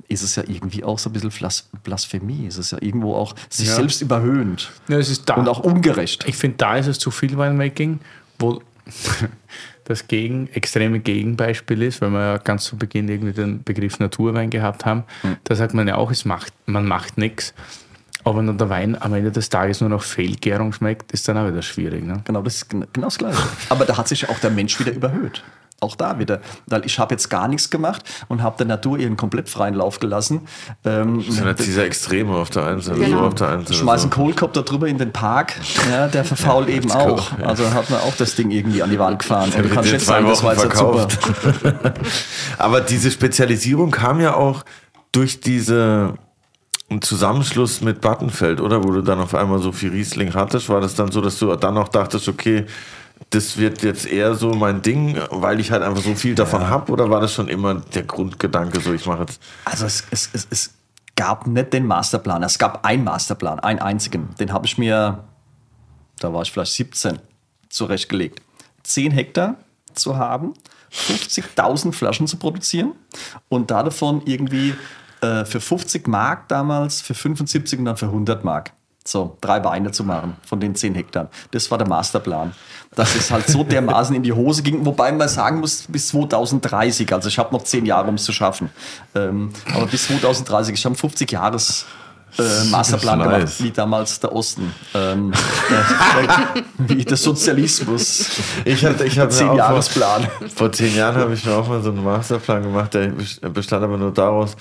ist 0.08 0.22
es 0.22 0.34
ja 0.36 0.42
irgendwie 0.46 0.82
auch 0.82 0.98
so 0.98 1.08
ein 1.10 1.12
bisschen 1.12 1.30
Blas 1.30 1.68
Blasphemie. 1.84 2.46
Es 2.46 2.58
ist 2.58 2.72
ja 2.72 2.78
irgendwo 2.80 3.14
auch 3.14 3.34
sich 3.48 3.68
Ja. 3.68 3.74
selbst 3.76 4.00
überhöhend 4.02 4.70
Ja, 4.88 4.98
es 4.98 5.08
ist 5.10 5.28
da. 5.28 5.34
und 5.34 5.48
auch 5.48 5.60
ungerecht. 5.60 6.24
Ich 6.26 6.36
finde, 6.36 6.56
da 6.56 6.76
ist 6.76 6.88
es 6.88 6.98
zu 6.98 7.10
viel 7.12 7.38
Winemaking, 7.38 8.00
wo 8.38 8.60
das 9.84 10.08
Gegen, 10.08 10.48
extreme 10.48 11.00
Gegenbeispiel 11.00 11.82
ist, 11.82 12.00
weil 12.00 12.10
wir 12.10 12.20
ja 12.20 12.36
ganz 12.38 12.64
zu 12.64 12.76
Beginn 12.76 13.08
irgendwie 13.08 13.32
den 13.32 13.62
Begriff 13.62 13.98
Naturwein 13.98 14.50
gehabt 14.50 14.84
haben. 14.84 15.04
Da 15.44 15.54
sagt 15.54 15.74
man 15.74 15.86
ja 15.88 15.96
auch, 15.96 16.10
es 16.10 16.24
macht, 16.24 16.52
man 16.66 16.86
macht 16.86 17.18
nichts. 17.18 17.54
Aber 18.24 18.38
wenn 18.38 18.46
dann 18.46 18.58
der 18.58 18.68
Wein 18.68 18.96
am 19.00 19.14
Ende 19.14 19.30
des 19.32 19.48
Tages 19.48 19.80
nur 19.80 19.90
noch 19.90 20.02
Fehlgärung 20.02 20.72
schmeckt, 20.72 21.12
ist 21.12 21.26
dann 21.28 21.38
auch 21.38 21.46
wieder 21.48 21.62
schwierig. 21.62 22.04
Ne? 22.04 22.20
Genau, 22.24 22.42
das 22.42 22.56
ist 22.56 22.68
gen- 22.70 22.86
genau 22.92 23.06
das 23.06 23.18
Gleiche. 23.18 23.38
Aber 23.70 23.84
da 23.84 23.96
hat 23.96 24.08
sich 24.08 24.22
ja 24.22 24.28
auch 24.28 24.38
der 24.38 24.50
Mensch 24.50 24.78
wieder 24.78 24.92
überhöht. 24.92 25.42
Auch 25.82 25.96
da 25.96 26.18
wieder. 26.18 26.42
Weil 26.66 26.84
ich 26.84 26.98
habe 26.98 27.14
jetzt 27.14 27.30
gar 27.30 27.48
nichts 27.48 27.70
gemacht 27.70 28.02
und 28.28 28.42
habe 28.42 28.58
der 28.58 28.66
Natur 28.66 28.98
ihren 28.98 29.16
komplett 29.16 29.48
freien 29.48 29.72
Lauf 29.72 29.98
gelassen. 29.98 30.42
Ähm, 30.84 31.24
Das 31.26 31.36
sind 31.36 31.46
jetzt 31.46 31.66
diese 31.66 31.82
Extreme 31.84 32.36
auf 32.36 32.50
der 32.50 32.66
einen 32.66 32.82
Seite, 32.82 33.00
Genau. 33.00 33.20
so 33.20 33.24
auf 33.28 33.34
der 33.36 33.48
einen 33.48 33.62
Seite. 33.64 33.72
Schmeiß 33.78 34.02
einen 34.02 34.10
so. 34.12 34.16
Kohlkopf 34.18 34.52
drüber 34.52 34.88
in 34.88 34.98
den 34.98 35.10
Park, 35.10 35.54
ja, 35.90 36.06
der 36.08 36.26
verfault 36.26 36.68
eben 36.68 36.90
Kohl, 36.90 37.12
auch. 37.12 37.38
ja. 37.38 37.46
Also 37.46 37.72
hat 37.72 37.88
man 37.88 38.00
auch 38.00 38.14
das 38.16 38.34
Ding 38.34 38.50
irgendwie 38.50 38.82
an 38.82 38.90
die 38.90 38.98
Wand 38.98 39.20
gefahren. 39.20 39.50
Und 39.56 39.64
du 39.64 39.68
kannst 39.70 39.90
jetzt 39.90 40.04
sagen, 40.04 40.26
das 40.26 40.42
war 40.42 40.52
jetzt 40.54 40.76
super. 40.76 41.08
Aber 42.58 42.82
diese 42.82 43.10
Spezialisierung 43.10 43.90
kam 43.90 44.20
ja 44.20 44.34
auch 44.34 44.64
durch 45.12 45.40
diese 45.40 46.12
einen 46.90 47.02
Zusammenschluss 47.02 47.80
mit 47.80 48.00
Battenfeld, 48.00 48.60
oder? 48.60 48.82
Wo 48.82 48.90
du 48.90 49.02
dann 49.02 49.20
auf 49.20 49.34
einmal 49.34 49.60
so 49.60 49.72
viel 49.72 49.90
Riesling 49.90 50.34
hattest, 50.34 50.68
war 50.68 50.80
das 50.80 50.94
dann 50.94 51.10
so, 51.10 51.20
dass 51.20 51.38
du 51.38 51.54
dann 51.56 51.78
auch 51.78 51.88
dachtest, 51.88 52.28
okay, 52.28 52.66
das 53.30 53.56
wird 53.58 53.82
jetzt 53.82 54.06
eher 54.06 54.34
so 54.34 54.54
mein 54.54 54.82
Ding, 54.82 55.16
weil 55.30 55.60
ich 55.60 55.70
halt 55.70 55.82
einfach 55.82 56.02
so 56.02 56.14
viel 56.14 56.34
davon 56.34 56.68
hab 56.68 56.88
Oder 56.88 57.10
war 57.10 57.20
das 57.20 57.32
schon 57.32 57.48
immer 57.48 57.74
der 57.74 58.02
Grundgedanke, 58.02 58.80
so 58.80 58.92
ich 58.92 59.06
mache 59.06 59.20
jetzt 59.20 59.40
Also 59.64 59.84
es, 59.86 60.04
es, 60.10 60.30
es, 60.32 60.46
es 60.50 60.70
gab 61.14 61.46
nicht 61.46 61.72
den 61.72 61.86
Masterplan. 61.86 62.42
Es 62.42 62.58
gab 62.58 62.84
einen 62.84 63.04
Masterplan, 63.04 63.60
einen 63.60 63.78
einzigen. 63.78 64.34
Den 64.40 64.52
habe 64.52 64.66
ich 64.66 64.78
mir, 64.78 65.22
da 66.18 66.32
war 66.32 66.42
ich 66.42 66.50
vielleicht 66.50 66.72
17, 66.72 67.18
zurechtgelegt. 67.68 68.40
10 68.82 69.12
Hektar 69.12 69.56
zu 69.94 70.16
haben, 70.16 70.54
50.000 70.92 71.92
Flaschen 71.92 72.26
zu 72.26 72.36
produzieren 72.36 72.92
und 73.48 73.70
da 73.70 73.82
davon 73.82 74.22
irgendwie 74.24 74.74
äh, 75.20 75.44
für 75.44 75.60
50 75.60 76.08
Mark 76.08 76.48
damals, 76.48 77.00
für 77.00 77.14
75 77.14 77.78
und 77.78 77.84
dann 77.86 77.96
für 77.96 78.06
100 78.06 78.44
Mark. 78.44 78.72
So, 79.06 79.38
drei 79.40 79.64
Weine 79.64 79.92
zu 79.92 80.04
machen 80.04 80.36
von 80.46 80.60
den 80.60 80.74
10 80.74 80.94
Hektar. 80.94 81.30
Das 81.52 81.70
war 81.70 81.78
der 81.78 81.88
Masterplan. 81.88 82.52
Dass 82.94 83.14
es 83.16 83.30
halt 83.30 83.48
so 83.48 83.64
dermaßen 83.64 84.14
in 84.14 84.22
die 84.22 84.32
Hose 84.32 84.62
ging, 84.62 84.84
wobei 84.84 85.10
man 85.10 85.28
sagen 85.28 85.60
muss, 85.60 85.86
bis 85.88 86.08
2030. 86.08 87.12
Also 87.12 87.28
ich 87.28 87.38
habe 87.38 87.52
noch 87.52 87.64
10 87.64 87.86
Jahre, 87.86 88.08
um 88.08 88.16
es 88.16 88.24
zu 88.24 88.32
schaffen. 88.32 88.70
Ähm, 89.14 89.52
aber 89.74 89.86
bis 89.86 90.06
2030, 90.06 90.74
ich 90.74 90.84
habe 90.84 90.92
einen 90.92 90.98
50 90.98 91.32
Jahres 91.32 91.86
äh, 92.38 92.64
Masterplan 92.70 93.22
gemacht, 93.22 93.62
wie 93.62 93.70
damals 93.70 94.20
der 94.20 94.32
Osten. 94.34 94.72
Ähm, 94.94 95.32
äh, 96.54 96.62
wie 96.78 97.04
der 97.04 97.16
Sozialismus. 97.16 98.30
Ich 98.64 98.84
hatte, 98.84 99.04
ich 99.04 99.18
hatte 99.18 99.30
Zehn 99.30 99.54
Jahresplan. 99.54 100.22
Vor, 100.22 100.48
vor 100.48 100.72
zehn 100.72 100.94
Jahren 100.94 101.16
habe 101.16 101.34
ich 101.34 101.44
mir 101.44 101.54
auch 101.54 101.68
mal 101.68 101.82
so 101.82 101.90
einen 101.90 102.04
Masterplan 102.04 102.62
gemacht, 102.62 102.94
der 102.94 103.08
bestand 103.50 103.82
aber 103.82 103.96
nur 103.96 104.12
daraus, 104.12 104.56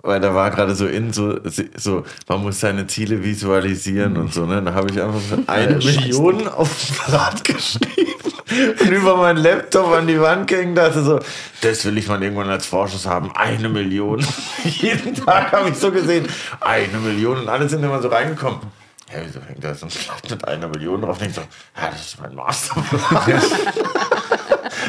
weil 0.00 0.20
da 0.20 0.34
war 0.34 0.50
gerade 0.50 0.74
so 0.74 0.86
in 0.86 1.12
so, 1.12 1.38
so, 1.76 2.04
man 2.28 2.42
muss 2.42 2.60
seine 2.60 2.86
Ziele 2.86 3.22
visualisieren 3.22 4.16
und 4.16 4.32
so, 4.32 4.46
ne? 4.46 4.62
Da 4.62 4.74
habe 4.74 4.90
ich 4.90 5.00
einfach 5.00 5.20
so 5.20 5.38
eine. 5.46 5.76
Million 5.76 6.48
auf 6.48 6.70
ein 7.06 7.10
Blatt 7.10 7.44
geschrieben 7.44 8.32
und 8.80 8.90
über 8.90 9.16
meinen 9.16 9.38
Laptop 9.38 9.92
an 9.92 10.06
die 10.06 10.20
Wand 10.20 10.48
gehängt, 10.48 10.76
dachte 10.76 11.02
so, 11.02 11.20
das 11.60 11.84
will 11.84 11.96
ich 11.98 12.08
mal 12.08 12.22
irgendwann 12.22 12.50
als 12.50 12.66
Vorschuss 12.66 13.06
haben. 13.06 13.30
Eine 13.34 13.68
Million. 13.68 14.24
Jeden 14.64 15.14
Tag 15.14 15.52
habe 15.52 15.70
ich 15.70 15.76
so 15.76 15.92
gesehen, 15.92 16.26
eine 16.60 16.98
Million 16.98 17.38
und 17.38 17.48
alle 17.48 17.68
sind 17.68 17.82
immer 17.82 18.02
so 18.02 18.08
reingekommen. 18.08 18.60
Ja, 19.12 19.20
wieso 19.24 19.40
hängt 19.42 19.62
da 19.62 19.74
so 19.74 19.86
ein 19.86 19.92
Blatt 19.92 20.30
mit 20.30 20.48
einer 20.48 20.68
Million 20.68 21.02
drauf? 21.02 21.20
Und 21.20 21.26
ich 21.28 21.34
so, 21.34 21.42
ja, 21.42 21.90
das 21.90 22.00
ist 22.00 22.20
mein 22.20 22.34
Masterplan. 22.34 23.42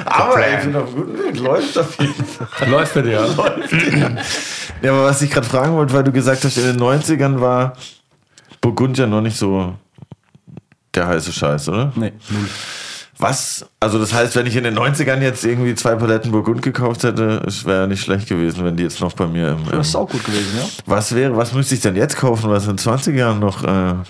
Aber 0.05 0.47
ich 0.47 0.59
bin 0.63 0.75
auf 0.75 0.87
einem 0.87 0.95
guten 0.95 1.23
Weg, 1.23 1.39
läuft 1.39 1.77
auf 1.77 1.99
jeden 1.99 2.25
Fall. 2.25 2.69
Läuft 2.69 2.93
bei 2.93 3.01
dir. 3.01 3.11
ja. 3.97 4.09
Ja, 4.81 4.91
aber 4.91 5.05
was 5.05 5.21
ich 5.21 5.31
gerade 5.31 5.47
fragen 5.47 5.73
wollte, 5.73 5.93
weil 5.93 6.03
du 6.03 6.11
gesagt 6.11 6.43
hast, 6.43 6.57
in 6.57 6.63
den 6.65 6.79
90ern 6.79 7.39
war 7.39 7.73
Burgund 8.61 8.97
ja 8.97 9.07
noch 9.07 9.21
nicht 9.21 9.37
so 9.37 9.75
der 10.93 11.07
heiße 11.07 11.31
Scheiß, 11.31 11.69
oder? 11.69 11.91
Nee, 11.95 12.13
null. 12.29 12.49
Was, 13.19 13.65
also 13.79 13.99
das 13.99 14.11
heißt, 14.11 14.35
wenn 14.35 14.47
ich 14.47 14.55
in 14.55 14.63
den 14.63 14.77
90ern 14.77 15.21
jetzt 15.21 15.45
irgendwie 15.45 15.75
zwei 15.75 15.95
Paletten 15.95 16.31
Burgund 16.31 16.61
gekauft 16.61 17.03
hätte, 17.03 17.43
es 17.47 17.63
wäre 17.63 17.87
nicht 17.87 18.01
schlecht 18.01 18.27
gewesen, 18.27 18.65
wenn 18.65 18.75
die 18.75 18.83
jetzt 18.83 18.99
noch 18.99 19.13
bei 19.13 19.27
mir 19.27 19.49
im, 19.49 19.65
Das 19.69 19.87
ist 19.87 19.93
im 19.93 20.01
auch 20.01 20.09
gut 20.09 20.25
gewesen, 20.25 20.57
ja. 20.57 20.63
Was 20.87 21.13
wäre, 21.13 21.37
was 21.37 21.53
müsste 21.53 21.75
ich 21.75 21.81
denn 21.81 21.95
jetzt 21.95 22.17
kaufen, 22.17 22.49
was 22.49 22.67
in 22.67 22.77
20 22.77 23.15
Jahren 23.15 23.39
noch, 23.39 23.63
äh, 23.63 23.67
Ja, 23.67 24.03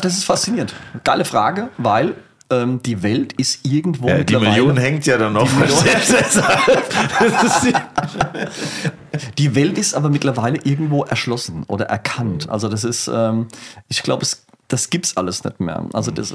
das 0.00 0.16
ist 0.16 0.24
faszinierend. 0.24 0.74
Geile 1.02 1.24
Frage, 1.24 1.68
weil 1.76 2.14
ähm, 2.50 2.82
die 2.82 3.02
Welt 3.02 3.32
ist 3.34 3.64
irgendwo 3.66 4.08
ja, 4.08 4.22
die. 4.24 4.36
Million 4.36 4.76
hängt 4.76 5.06
ja 5.06 5.16
dann 5.18 5.32
noch. 5.32 5.48
Die- 5.48 5.56
Die 9.38 9.54
Welt 9.54 9.78
ist 9.78 9.94
aber 9.94 10.08
mittlerweile 10.10 10.58
irgendwo 10.64 11.04
erschlossen 11.04 11.64
oder 11.68 11.86
erkannt. 11.86 12.48
Also 12.48 12.68
das 12.68 12.84
ist, 12.84 13.08
ähm, 13.12 13.46
ich 13.88 14.02
glaube, 14.02 14.22
es, 14.22 14.44
das 14.68 14.90
gibt's 14.90 15.16
alles 15.16 15.44
nicht 15.44 15.60
mehr. 15.60 15.86
Also 15.92 16.10
das, 16.10 16.34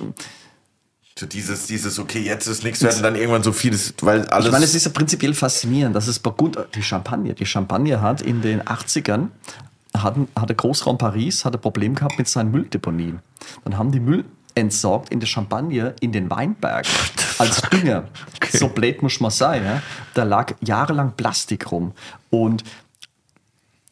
So 1.19 1.25
dieses, 1.27 1.67
dieses, 1.67 1.99
okay, 1.99 2.19
jetzt 2.21 2.47
ist 2.47 2.63
nichts 2.63 2.83
und 2.83 3.03
dann 3.03 3.15
irgendwann 3.15 3.43
so 3.43 3.51
vieles, 3.51 3.93
weil 4.01 4.25
alles. 4.27 4.47
Ich 4.47 4.51
meine, 4.51 4.65
es 4.65 4.73
ist 4.75 4.85
ja 4.85 4.91
prinzipiell 4.91 5.33
faszinierend, 5.33 5.95
dass 5.95 6.07
es 6.07 6.19
Burgund, 6.19 6.57
die 6.73 6.81
Champagne, 6.81 7.33
die 7.33 7.45
Champagne 7.45 8.01
hat 8.01 8.21
in 8.21 8.41
den 8.41 8.61
80ern, 8.63 9.27
hat, 9.95 10.15
hatte 10.39 10.55
Großraum 10.55 10.97
Paris, 10.97 11.45
hatte 11.45 11.57
Problem 11.57 11.95
gehabt 11.95 12.17
mit 12.17 12.27
seinen 12.27 12.51
Mülldeponien. 12.51 13.19
Dann 13.63 13.77
haben 13.77 13.91
die 13.91 13.99
Müll 13.99 14.25
entsorgt 14.55 15.09
in 15.09 15.19
der 15.19 15.27
Champagne 15.27 15.95
in 16.01 16.11
den 16.11 16.29
Weinberg 16.29 16.85
als 17.37 17.61
Dünger. 17.61 18.05
So 18.51 18.67
blöd 18.67 19.01
muss 19.01 19.19
man 19.19 19.31
sein. 19.31 19.63
Ja? 19.63 19.81
Da 20.13 20.23
lag 20.23 20.53
jahrelang 20.61 21.13
Plastik 21.15 21.71
rum. 21.71 21.93
Und, 22.29 22.63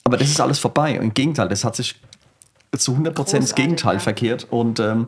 aber 0.04 0.18
das 0.18 0.30
ist 0.30 0.40
alles 0.42 0.60
vorbei. 0.60 0.96
Im 0.96 1.14
Gegenteil, 1.14 1.48
das 1.50 1.64
hat 1.64 1.76
sich 1.76 1.96
zu 2.78 2.92
100 2.92 3.16
Prozent 3.16 3.44
das 3.44 3.50
Großartig, 3.52 3.64
Gegenteil 3.66 3.94
ja. 3.96 4.00
verkehrt. 4.00 4.48
Und 4.50 4.80
ähm, 4.80 5.08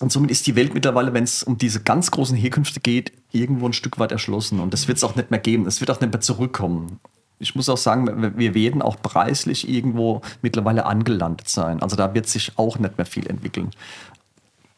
und 0.00 0.12
somit 0.12 0.30
ist 0.30 0.46
die 0.46 0.56
Welt 0.56 0.74
mittlerweile, 0.74 1.14
wenn 1.14 1.24
es 1.24 1.42
um 1.42 1.56
diese 1.56 1.80
ganz 1.80 2.10
großen 2.10 2.36
Herkünfte 2.36 2.80
geht, 2.80 3.12
irgendwo 3.32 3.66
ein 3.66 3.72
Stück 3.72 3.98
weit 3.98 4.12
erschlossen. 4.12 4.60
Und 4.60 4.74
das 4.74 4.88
wird 4.88 4.98
es 4.98 5.04
auch 5.04 5.16
nicht 5.16 5.30
mehr 5.30 5.40
geben. 5.40 5.66
Es 5.66 5.80
wird 5.80 5.90
auch 5.90 6.00
nicht 6.02 6.12
mehr 6.12 6.20
zurückkommen. 6.20 7.00
Ich 7.38 7.54
muss 7.54 7.70
auch 7.70 7.78
sagen, 7.78 8.06
wir- 8.20 8.36
wir 8.36 8.54
werden 8.54 8.82
auch 8.82 9.00
preislich 9.00 9.66
irgendwo 9.66 10.20
mittlerweile 10.42 10.84
angelandet 10.84 11.48
sein. 11.48 11.80
Also 11.80 11.96
da 11.96 12.12
wird 12.12 12.28
sich 12.28 12.52
auch 12.58 12.78
nicht 12.78 12.98
mehr 12.98 13.06
viel 13.06 13.26
entwickeln. 13.26 13.70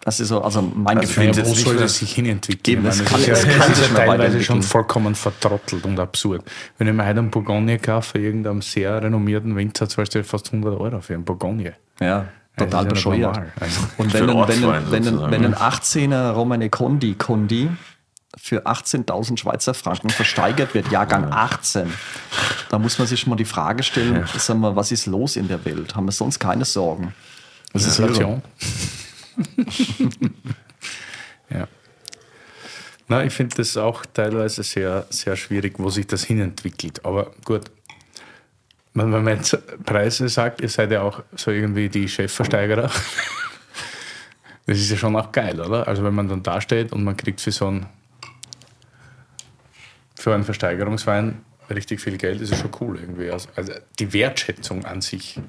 Das 0.00 0.20
ist 0.20 0.28
so, 0.28 0.40
also 0.42 0.62
mein 0.62 0.98
Also 0.98 1.08
Gefühl. 1.08 1.34
Ja, 1.36 1.44
wo 1.46 1.54
soll 1.54 1.76
das 1.76 1.98
sich 1.98 2.12
hinentwickeln? 2.14 2.86
Es 2.86 2.98
meine, 2.98 3.08
kann- 3.10 3.20
ist 3.20 3.26
ja, 3.26 3.32
es 3.34 3.44
kann 3.58 3.72
ist 3.72 3.78
sich 3.78 3.88
ja 3.90 3.94
teilweise 3.96 4.42
schon 4.42 4.62
vollkommen 4.62 5.14
vertrottelt 5.14 5.84
und 5.84 5.98
absurd. 5.98 6.42
Wenn 6.78 6.86
ich 6.88 6.94
mir 6.94 7.04
heute 7.04 7.18
einen 7.18 7.30
Bourgogne 7.30 7.78
kaufe, 7.78 8.18
irgendeinem 8.18 8.62
sehr 8.62 9.02
renommierten 9.02 9.56
Winzer, 9.56 9.88
zahlst 9.88 10.14
du 10.14 10.22
fast 10.24 10.46
100 10.52 10.78
Euro 10.78 11.00
für 11.00 11.14
einen 11.14 11.24
Bourgogne. 11.24 11.74
Ja, 12.00 12.26
Das 12.56 12.66
total 12.68 12.84
ist 12.84 12.88
ja 12.90 12.94
bescheuert. 12.94 13.20
normal. 13.36 13.52
Also, 13.60 13.80
Und 13.98 14.14
wenn, 14.14 14.30
ein, 14.30 14.48
wenn, 14.48 14.64
ein, 14.64 14.90
wenn, 14.92 15.08
ein, 15.08 15.30
wenn 15.32 15.44
ein 15.46 15.50
ne? 15.50 15.56
18er 15.56 16.30
Romane 16.30 16.70
Condi 16.70 17.14
Condi 17.14 17.68
für 18.40 18.66
18.000 18.66 19.36
Schweizer 19.38 19.74
Franken 19.74 20.10
versteigert 20.10 20.74
wird, 20.74 20.92
Jahrgang 20.92 21.32
18, 21.32 21.92
da 22.70 22.78
muss 22.78 22.98
man 23.00 23.08
sich 23.08 23.26
mal 23.26 23.34
die 23.36 23.44
Frage 23.44 23.82
stellen, 23.82 24.24
sag 24.36 24.56
mal, 24.58 24.76
was 24.76 24.92
ist 24.92 25.06
los 25.06 25.34
in 25.34 25.48
der 25.48 25.64
Welt? 25.64 25.96
Haben 25.96 26.06
wir 26.06 26.12
sonst 26.12 26.38
keine 26.38 26.64
Sorgen? 26.64 27.14
Das 27.72 27.84
ist 27.84 27.98
irre. 27.98 28.08
Inflation. 28.08 28.42
ja. 31.51 31.69
Na, 33.09 33.24
ich 33.24 33.32
finde 33.32 33.56
das 33.56 33.77
auch 33.77 34.05
teilweise 34.06 34.62
sehr, 34.62 35.06
sehr 35.10 35.36
schwierig, 35.36 35.74
wo 35.78 35.89
sich 35.89 36.06
das 36.06 36.24
hinentwickelt. 36.24 37.05
Aber 37.05 37.32
gut, 37.44 37.70
wenn 38.94 39.10
man 39.10 39.27
jetzt 39.28 39.56
Preise 39.85 40.28
sagt, 40.28 40.60
ihr 40.60 40.69
seid 40.69 40.90
ja 40.90 41.02
auch 41.02 41.23
so 41.35 41.51
irgendwie 41.51 41.89
die 41.89 42.09
Chefversteigerer. 42.09 42.90
Das 44.66 44.77
ist 44.77 44.90
ja 44.90 44.98
schon 44.98 45.16
auch 45.16 45.32
geil, 45.32 45.59
oder? 45.62 45.89
Also 45.89 46.05
wenn 46.05 46.15
man 46.15 46.28
dann 46.28 46.43
da 46.43 46.60
steht 46.60 46.93
und 46.93 47.02
man 47.02 47.16
kriegt 47.16 47.40
für 47.40 47.51
so 47.51 47.69
einen, 47.69 47.86
für 50.15 50.35
einen 50.35 50.44
Versteigerungswein 50.44 51.40
richtig 51.70 52.02
viel 52.02 52.19
Geld, 52.19 52.43
ist 52.43 52.51
ja 52.51 52.59
schon 52.59 52.73
cool 52.82 52.98
irgendwie. 53.01 53.31
Also 53.31 53.48
also 53.56 53.73
die 53.98 54.12
Wertschätzung 54.12 54.85
an 54.85 55.01
sich. 55.01 55.40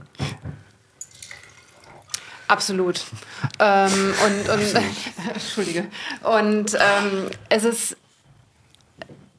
Absolut. 2.49 3.01
ähm, 3.59 4.13
und, 4.25 4.49
und 4.49 4.83
Entschuldige. 5.33 5.85
Und 6.23 6.73
ähm, 6.73 7.29
es 7.47 7.63
ist 7.63 7.95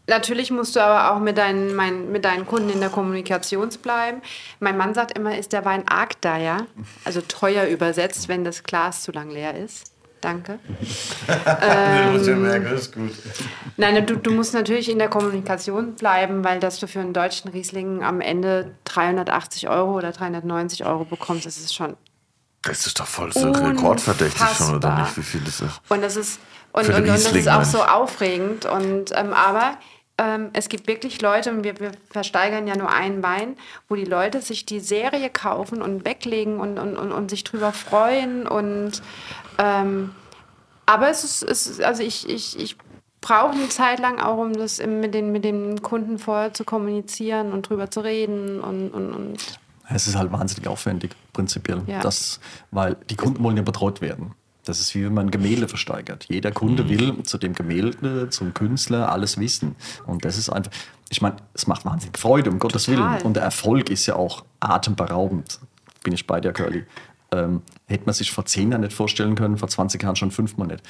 natürlich 0.06 0.50
musst 0.50 0.76
du 0.76 0.80
aber 0.80 1.12
auch 1.12 1.20
mit 1.20 1.36
deinen, 1.36 1.74
mein, 1.74 2.12
mit 2.12 2.24
deinen 2.24 2.46
Kunden 2.46 2.70
in 2.70 2.80
der 2.80 2.88
Kommunikation 2.88 3.68
bleiben. 3.82 4.22
Mein 4.60 4.76
Mann 4.76 4.94
sagt 4.94 5.18
immer, 5.18 5.36
ist 5.36 5.52
der 5.52 5.64
Wein 5.64 5.88
arg 5.88 6.22
teuer, 6.22 6.66
also 7.04 7.20
teuer 7.20 7.64
übersetzt, 7.64 8.28
wenn 8.28 8.44
das 8.44 8.62
Glas 8.62 9.02
zu 9.02 9.10
lang 9.10 9.30
leer 9.30 9.56
ist. 9.56 9.92
Danke. 10.20 10.58
Du 11.26 12.12
musst 12.12 12.26
ja 12.26 12.36
merken, 12.36 12.68
das 12.70 12.82
ist 12.82 12.94
gut. 12.94 13.10
Nein, 13.76 14.06
du, 14.06 14.16
du 14.16 14.30
musst 14.32 14.54
natürlich 14.54 14.88
in 14.88 14.98
der 14.98 15.08
Kommunikation 15.08 15.94
bleiben, 15.94 16.44
weil 16.44 16.60
dass 16.60 16.78
du 16.78 16.86
für 16.86 17.00
einen 17.00 17.12
deutschen 17.12 17.50
Riesling 17.50 18.04
am 18.04 18.20
Ende 18.20 18.72
380 18.84 19.68
Euro 19.68 19.96
oder 19.96 20.12
390 20.12 20.84
Euro 20.84 21.04
bekommst, 21.04 21.46
das 21.46 21.56
ist 21.56 21.74
schon 21.74 21.96
Das 22.62 22.86
ist 22.86 23.00
doch 23.00 23.06
voll 23.06 23.32
so 23.32 23.50
rekordverdächtig 23.50 24.48
schon, 24.56 24.76
oder 24.76 25.00
nicht? 25.00 25.16
Wie 25.16 25.22
viel 25.22 25.40
das 25.40 25.60
ist. 25.60 25.80
Und 25.88 26.02
das 26.02 26.16
ist, 26.16 26.40
und, 26.72 26.88
und, 26.88 26.94
und 26.94 27.08
das 27.08 27.32
ist 27.32 27.48
auch 27.48 27.64
so 27.64 27.82
aufregend. 27.82 28.66
Und, 28.66 29.12
ähm, 29.14 29.32
aber 29.32 29.78
ähm, 30.18 30.50
es 30.52 30.68
gibt 30.68 30.86
wirklich 30.86 31.22
Leute, 31.22 31.50
und 31.50 31.64
wir, 31.64 31.80
wir 31.80 31.92
versteigern 32.10 32.66
ja 32.66 32.76
nur 32.76 32.90
einen 32.90 33.22
Wein, 33.22 33.56
wo 33.88 33.94
die 33.94 34.04
Leute 34.04 34.42
sich 34.42 34.66
die 34.66 34.80
Serie 34.80 35.30
kaufen 35.30 35.80
und 35.80 36.04
weglegen 36.04 36.60
und, 36.60 36.78
und, 36.78 36.96
und, 36.98 37.12
und 37.12 37.30
sich 37.30 37.44
drüber 37.44 37.72
freuen. 37.72 38.46
Und, 38.46 39.02
ähm, 39.56 40.14
aber 40.84 41.08
es 41.08 41.24
ist, 41.24 41.42
es 41.42 41.66
ist 41.66 41.82
also 41.82 42.02
ich, 42.02 42.28
ich, 42.28 42.58
ich 42.58 42.76
brauche 43.22 43.52
eine 43.52 43.70
Zeit 43.70 43.98
lang 43.98 44.20
auch, 44.20 44.36
um 44.36 44.52
das 44.52 44.84
mit 44.84 45.14
den, 45.14 45.32
mit 45.32 45.44
den 45.44 45.80
Kunden 45.80 46.18
vorher 46.18 46.52
zu 46.52 46.64
kommunizieren 46.64 47.52
und 47.52 47.70
drüber 47.70 47.90
zu 47.90 48.00
reden. 48.00 48.60
Und, 48.60 48.90
und, 48.90 49.12
und 49.14 49.38
Es 49.92 50.06
ist 50.06 50.16
halt 50.16 50.32
wahnsinnig 50.32 50.68
aufwendig, 50.68 51.12
prinzipiell. 51.32 51.82
Ja. 51.86 52.00
Das, 52.00 52.40
weil 52.70 52.96
die 53.08 53.16
Kunden 53.16 53.42
wollen 53.42 53.56
ja 53.56 53.62
betreut 53.62 54.00
werden. 54.00 54.32
Das 54.64 54.80
ist 54.80 54.94
wie 54.94 55.04
wenn 55.04 55.14
man 55.14 55.30
Gemälde 55.30 55.68
versteigert. 55.68 56.26
Jeder 56.28 56.52
Kunde 56.52 56.88
will 56.88 57.22
zu 57.22 57.38
dem 57.38 57.54
Gemälde, 57.54 58.28
zum 58.30 58.52
Künstler 58.54 59.10
alles 59.10 59.38
wissen. 59.38 59.74
Und 60.06 60.24
das 60.24 60.36
ist 60.36 60.50
einfach, 60.50 60.70
ich 61.08 61.22
meine, 61.22 61.36
es 61.54 61.66
macht 61.66 61.84
wahnsinnig 61.84 62.18
Freude, 62.18 62.50
um 62.50 62.58
Gottes 62.58 62.84
Total. 62.84 63.14
Willen. 63.14 63.22
Und 63.22 63.34
der 63.34 63.42
Erfolg 63.42 63.90
ist 63.90 64.06
ja 64.06 64.16
auch 64.16 64.44
atemberaubend. 64.60 65.60
Bin 66.04 66.12
ich 66.12 66.26
bei 66.26 66.40
dir, 66.40 66.52
Curly. 66.52 66.84
Ähm, 67.32 67.62
hätte 67.86 68.04
man 68.06 68.14
sich 68.14 68.32
vor 68.32 68.44
zehn 68.44 68.70
Jahren 68.70 68.82
nicht 68.82 68.92
vorstellen 68.92 69.34
können, 69.34 69.56
vor 69.56 69.68
20 69.68 70.02
Jahren 70.02 70.16
schon 70.16 70.30
fünfmal 70.30 70.68
nicht. 70.68 70.82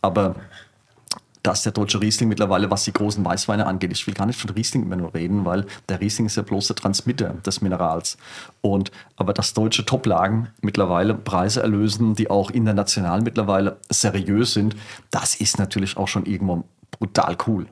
Aber 0.00 0.36
dass 1.42 1.62
der 1.62 1.72
deutsche 1.72 2.00
Riesling 2.00 2.28
mittlerweile, 2.28 2.70
was 2.70 2.84
die 2.84 2.92
großen 2.92 3.24
Weißweine 3.24 3.66
angeht, 3.66 3.92
ich 3.92 4.06
will 4.06 4.14
gar 4.14 4.26
nicht 4.26 4.38
von 4.38 4.50
Riesling 4.50 4.82
immer 4.82 4.96
nur 4.96 5.14
reden, 5.14 5.44
weil 5.44 5.66
der 5.88 6.00
Riesling 6.00 6.26
ist 6.26 6.36
ja 6.36 6.42
bloß 6.42 6.68
der 6.68 6.76
Transmitter 6.76 7.34
des 7.44 7.60
Minerals. 7.60 8.16
Und, 8.60 8.90
aber 9.16 9.32
dass 9.32 9.54
deutsche 9.54 9.84
Toplagen 9.84 10.48
mittlerweile 10.60 11.14
Preise 11.14 11.62
erlösen, 11.62 12.14
die 12.14 12.30
auch 12.30 12.50
international 12.50 13.22
mittlerweile 13.22 13.78
seriös 13.88 14.54
sind, 14.54 14.76
das 15.10 15.34
ist 15.34 15.58
natürlich 15.58 15.96
auch 15.96 16.08
schon 16.08 16.26
irgendwo 16.26 16.64
brutal 16.90 17.36
cool. 17.46 17.66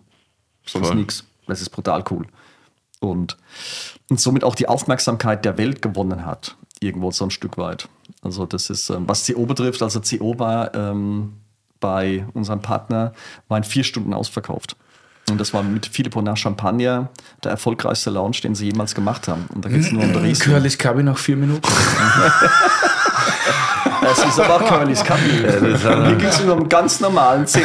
Sonst 0.65 0.95
nichts. 0.95 1.25
Das 1.47 1.61
ist 1.61 1.71
brutal 1.71 2.05
cool. 2.11 2.27
Und, 3.01 3.37
und 4.09 4.21
somit 4.21 4.43
auch 4.43 4.55
die 4.55 4.69
Aufmerksamkeit 4.69 5.45
der 5.45 5.59
Welt 5.59 5.83
gewonnen 5.83 6.25
hat, 6.25 6.57
irgendwo 6.81 7.11
so 7.11 7.25
ein 7.25 7.31
Stück 7.31 7.59
weit. 7.59 7.89
Also 8.23 8.47
das 8.47 8.71
ist, 8.71 8.91
ähm, 8.91 9.05
was 9.07 9.27
CO 9.27 9.47
betrifft, 9.47 9.83
also 9.83 10.01
CO 10.01 10.39
war 10.39 10.75
ähm, 10.75 11.35
bei 11.81 12.27
unserem 12.35 12.61
Partner, 12.61 13.13
war 13.49 13.59
in 13.59 13.65
vier 13.65 13.85
Stunden 13.85 14.13
ausverkauft. 14.15 14.77
Und 15.29 15.41
das 15.41 15.53
war 15.53 15.63
mit 15.63 15.87
Philipp 15.87 16.15
nach 16.17 16.37
Champagner 16.37 17.09
der 17.43 17.51
erfolgreichste 17.51 18.11
Launch, 18.11 18.43
den 18.43 18.55
sie 18.55 18.67
jemals 18.67 18.95
gemacht 18.95 19.27
haben. 19.27 19.47
Und 19.53 19.65
da 19.65 19.69
geht 19.69 19.81
es 19.81 19.91
nur 19.91 20.05
um 20.05 20.13
den 20.13 20.23
Riesling. 20.23 20.55
Curly's 20.55 20.79
Kabi 20.79 21.03
nach 21.03 21.19
vier 21.19 21.37
Minuten. 21.37 21.63
Das 24.01 24.25
ist 24.25 24.39
aber 24.39 24.57
auch 24.57 24.69
Curly's 24.69 25.03
Kaffee. 25.03 25.49
Hier 25.49 26.15
ging 26.17 26.29
es 26.29 26.41
um 26.41 26.51
einen 26.51 26.69
ganz 26.69 27.01
normalen 27.01 27.45
CO. 27.45 27.61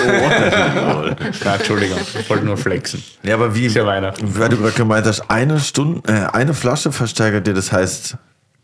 Na, 1.44 1.56
Entschuldigung, 1.56 2.00
ich 2.20 2.30
wollte 2.30 2.46
nur 2.46 2.58
flexen. 2.58 3.04
Ja, 3.22 3.36
aber 3.36 3.54
wie, 3.54 3.68
ja 3.68 3.86
weil 3.86 4.50
du 4.50 4.58
gerade 4.58 4.72
gemeint 4.72 5.06
hast, 5.06 5.30
eine 5.30 5.60
Stunde, 5.60 6.02
äh, 6.12 6.36
eine 6.36 6.54
Flasche 6.54 6.92
versteigert 6.92 7.46
dir, 7.46 7.54
das 7.54 7.72
heißt, 7.72 8.18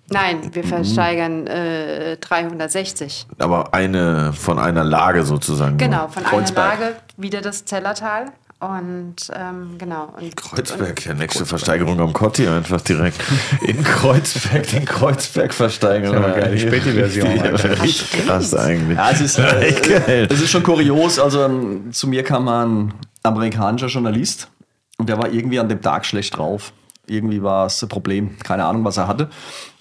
nein, 0.09 0.53
wir 0.53 0.63
versteigern 0.63 1.47
äh, 1.47 2.17
360. 2.17 3.27
aber 3.39 3.73
eine 3.73 4.33
von 4.33 4.59
einer 4.59 4.83
Lage 4.83 5.23
sozusagen. 5.23 5.77
Genau, 5.77 6.07
von 6.07 6.23
Kreuzberg. 6.23 6.71
einer 6.73 6.79
Lage 6.85 6.95
wieder 7.17 7.41
das 7.41 7.65
Zellertal. 7.65 8.25
Und 8.59 9.17
ähm, 9.35 9.75
genau. 9.77 10.15
Und, 10.19 10.35
Kreuzberg, 10.35 11.05
ja, 11.05 11.13
nächste 11.13 11.45
Versteigerung 11.45 11.99
am 11.99 12.11
Kotti 12.11 12.47
einfach 12.47 12.81
direkt. 12.81 13.19
In 13.61 13.83
Kreuzberg, 13.83 14.67
den 14.71 14.85
Kreuzberg 14.85 15.53
versteigern. 15.53 16.11
Das 16.13 16.21
ist 16.21 16.25
aber 16.25 16.41
geil, 16.41 17.15
Ja, 17.15 17.43
Alter. 17.43 17.81
Richtig 17.83 18.25
krass 18.25 18.55
eigentlich. 18.55 18.97
Ja, 18.97 19.11
es 19.11 19.21
ist, 19.21 19.37
Echt 19.61 19.87
geil. 19.87 20.27
äh, 20.27 20.33
es 20.33 20.41
ist 20.41 20.49
schon 20.49 20.63
kurios. 20.63 21.19
Also 21.19 21.43
ähm, 21.43 21.91
zu 21.91 22.07
mir 22.07 22.23
kam 22.23 22.47
ein 22.47 22.93
amerikanischer 23.21 23.87
Journalist 23.87 24.49
und 24.97 25.07
der 25.07 25.19
war 25.19 25.31
irgendwie 25.31 25.59
an 25.59 25.69
dem 25.69 25.83
Tag 25.83 26.03
schlecht 26.07 26.35
drauf. 26.35 26.73
Irgendwie 27.05 27.43
war 27.43 27.67
es 27.67 27.83
ein 27.83 27.89
Problem. 27.89 28.39
Keine 28.39 28.65
Ahnung, 28.65 28.83
was 28.83 28.97
er 28.97 29.07
hatte. 29.07 29.29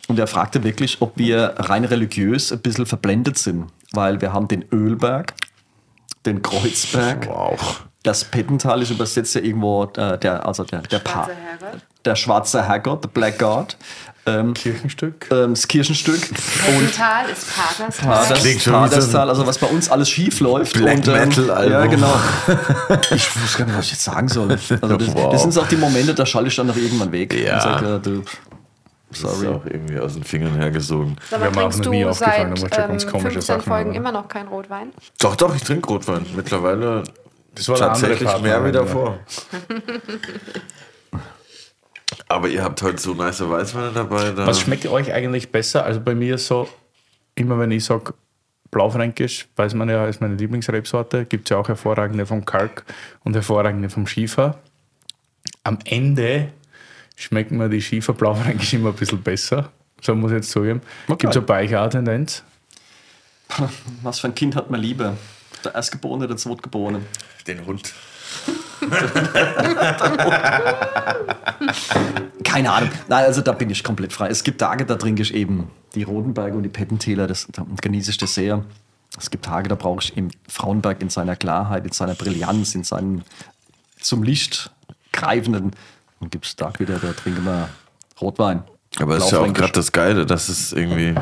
Und 0.09 0.19
er 0.19 0.27
fragte 0.27 0.63
wirklich, 0.63 0.99
ob 1.01 1.17
wir 1.17 1.55
rein 1.57 1.85
religiös 1.85 2.53
ein 2.53 2.61
bisschen 2.61 2.87
verblendet 2.87 3.39
sind. 3.39 3.67
Weil 3.93 4.21
wir 4.21 4.33
haben 4.33 4.47
den 4.49 4.65
Ölberg, 4.73 5.35
den 6.25 6.43
Kreuzberg, 6.43 7.27
Wow. 7.29 7.85
das 8.03 8.25
Pettental 8.25 8.83
ist 8.83 8.91
übersetzt 8.91 9.35
ja 9.35 9.41
irgendwo 9.41 9.85
äh, 9.97 10.19
der, 10.19 10.47
also 10.47 10.65
der, 10.65 10.83
der, 10.83 10.99
Pa- 11.01 11.25
Schwarzer 11.25 11.35
Herrgott. 11.35 11.81
der 12.05 12.17
schwarze 12.17 12.63
Herrgott, 12.69 13.05
der 13.05 13.09
Black 13.09 13.39
God. 13.39 13.77
Ähm, 14.29 14.55
Kirchenstück. 14.55 15.29
ähm, 15.31 15.55
das 15.55 15.69
Kirchenstück. 15.69 16.21
Und 16.67 16.83
Hessental 16.89 17.29
ist 17.31 17.47
Paterstal. 17.55 18.09
Paderst- 18.09 18.43
klingt 18.43 18.61
schon 18.61 18.73
Paderstal, 18.73 19.29
also 19.29 19.47
was 19.47 19.59
bei 19.59 19.69
uns 19.69 19.89
alles 19.89 20.11
schief 20.11 20.41
läuft. 20.41 20.73
Black 20.75 20.97
und, 20.99 21.07
ähm, 21.09 21.29
Metal-Album. 21.29 21.73
Ja, 21.73 21.87
genau. 21.87 22.15
Ich 23.15 23.41
wusste 23.41 23.59
gar 23.59 23.67
nicht, 23.67 23.79
was 23.79 23.85
ich 23.87 23.93
jetzt 23.93 24.03
sagen 24.05 24.27
soll. 24.27 24.51
Also 24.51 24.97
das, 24.97 25.15
Wow. 25.15 25.31
das 25.33 25.43
sind 25.43 25.57
auch 25.59 25.69
die 25.69 25.77
Momente, 25.77 26.13
da 26.13 26.27
schalte 26.27 26.49
ich 26.49 26.57
dann 26.57 26.67
noch 26.67 26.77
irgendwann 26.77 27.13
weg. 27.13 27.35
Ja. 27.35 27.55
Und 27.55 27.63
sage, 27.63 27.95
äh, 27.95 28.01
du, 28.01 28.23
Das 29.23 29.33
Sorry. 29.33 29.47
ist 29.47 29.53
auch 29.53 29.67
irgendwie 29.67 29.99
aus 29.99 30.15
den 30.15 30.25
Fingern 30.25 30.55
hergesogen. 30.55 31.17
Sag 31.31 31.41
Wäre 31.41 31.51
mir 31.53 31.67
auch 31.67 31.77
noch 31.77 31.91
nie 31.91 32.05
aufgefallen, 32.05 32.37
seit 32.37 32.51
musst 32.51 32.65
du 32.65 32.69
ganz 32.69 33.05
ähm, 33.05 33.11
komische 33.11 33.31
15 33.33 33.43
Sachen 33.43 33.63
Folgen 33.63 33.95
immer 33.95 34.13
noch 34.13 34.29
kein 34.29 34.49
Rotwein? 34.49 34.93
Doch, 35.19 35.37
doch, 35.37 35.55
ich 35.55 35.63
trinke 35.63 35.89
Rotwein. 35.89 36.27
Mittlerweile 36.35 37.05
Das 37.55 37.69
war 37.69 37.77
tatsächlich 37.77 38.29
Partner, 38.29 38.49
mehr 38.49 38.65
wie 38.65 38.73
davor. 38.73 39.19
Aber 42.29 42.49
ihr 42.49 42.63
habt 42.63 42.83
heute 42.83 42.99
so 42.99 43.15
nice 43.15 43.41
Weißweine 43.41 43.93
dabei. 43.93 44.31
Da. 44.33 44.47
Was 44.47 44.61
schmeckt 44.61 44.87
euch 44.87 45.13
eigentlich 45.13 45.51
besser? 45.51 45.85
Also 45.85 46.01
bei 46.01 46.15
mir 46.15 46.37
ist 46.37 46.47
so, 46.47 46.69
immer 47.35 47.59
wenn 47.59 47.71
ich 47.71 47.85
sage 47.85 48.15
Blaufränkisch, 48.71 49.49
weiß 49.57 49.75
man 49.75 49.89
ja, 49.89 50.07
ist 50.07 50.21
meine 50.21 50.35
Lieblingsrebsorte, 50.35 51.25
gibt 51.25 51.47
es 51.49 51.51
ja 51.51 51.59
auch 51.59 51.69
hervorragende 51.69 52.27
vom 52.27 52.45
Kalk 52.45 52.85
und 53.25 53.35
hervorragende 53.35 53.89
vom 53.89 54.07
Schiefer. 54.07 54.59
Am 55.63 55.79
Ende 55.85 56.53
schmeckt 57.17 57.51
mir 57.51 57.69
die 57.69 57.83
Schiefer 57.83 58.13
Blaufränkisch 58.13 58.73
immer 58.75 58.91
ein 58.91 58.95
bisschen 58.95 59.23
besser. 59.23 59.73
So 60.01 60.15
muss 60.15 60.31
ich 60.31 60.37
jetzt 60.37 60.51
zugeben. 60.51 60.83
Gibt 61.19 61.35
es 61.35 61.45
bei 61.45 61.65
euch 61.65 61.75
auch 61.75 61.81
eine 61.81 61.91
Tendenz? 61.91 62.45
Was 64.03 64.21
für 64.21 64.29
ein 64.29 64.35
Kind 64.35 64.55
hat 64.55 64.71
man 64.71 64.81
lieber? 64.81 65.17
Der 65.65 65.75
Erstgeborene 65.75 66.25
oder 66.25 66.35
der 66.35 66.37
Zweitgeborene? 66.37 67.01
Den 67.47 67.67
Hund. 67.67 67.93
Keine 72.45 72.73
Ahnung. 72.73 72.91
Nein, 73.09 73.25
also 73.25 73.41
da 73.41 73.53
bin 73.53 73.71
ich 73.71 73.83
komplett 73.83 74.13
frei. 74.13 74.29
Es 74.29 74.45
gibt 74.45 74.61
Tage, 74.61 74.85
da 74.85 74.97
trinke 74.97 75.23
ich 75.23 75.33
eben 75.35 75.71
die 75.95 76.03
Rodenberger 76.03 76.57
und 76.57 76.63
die 76.63 76.69
Pettentäler, 76.69 77.27
das 77.27 77.49
da 77.51 77.65
genieße 77.81 78.11
ich 78.11 78.19
das 78.19 78.35
sehr. 78.35 78.65
Es 79.19 79.31
gibt 79.31 79.47
Tage, 79.47 79.69
da 79.69 79.75
brauche 79.77 80.03
ich 80.03 80.17
eben 80.17 80.31
Frauenberg 80.49 81.01
in 81.01 81.09
seiner 81.09 81.37
Klarheit, 81.37 81.87
in 81.87 81.93
seiner 81.93 82.15
Brillanz, 82.15 82.75
in 82.75 82.85
seinem 82.85 83.23
zum 83.99 84.23
Licht 84.23 84.71
greifenden. 85.13 85.73
Und 86.21 86.31
gibt 86.31 86.47
es 86.47 86.57
Tag 86.57 86.81
wieder, 86.81 86.99
da 86.99 87.13
trinken 87.13 87.45
wir 87.45 87.69
Rotwein. 88.21 88.65
Aber 88.99 89.17
es 89.17 89.25
ist 89.25 89.33
ja 89.33 89.41
auch 89.41 89.53
gerade 89.53 89.73
das 89.73 89.93
Geile, 89.93 90.25
dass 90.25 90.49
es 90.49 90.73
irgendwie 90.73 91.15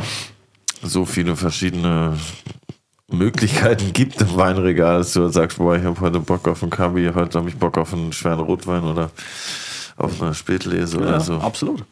so 0.83 1.05
viele 1.05 1.35
verschiedene 1.35 2.17
Möglichkeiten 3.09 3.93
gibt 3.93 4.21
im 4.21 4.37
Weinregal, 4.37 4.99
dass 4.99 5.13
du 5.13 5.29
sagst, 5.29 5.59
boah, 5.59 5.77
ich 5.77 5.85
habe 5.85 6.01
heute 6.01 6.21
Bock 6.21 6.47
auf 6.47 6.63
einen 6.63 6.71
Kabi, 6.71 7.11
heute 7.15 7.39
habe 7.39 7.49
ich 7.49 7.57
Bock 7.57 7.77
auf 7.79 7.93
einen 7.93 8.13
schweren 8.13 8.41
Rotwein 8.41 8.85
oder 8.85 9.11
auf 9.97 10.21
eine 10.23 10.35
Spätlese 10.35 10.99
Ja, 10.99 11.03
oder 11.03 11.21
so. 11.21 11.35
absolut. 11.39 11.85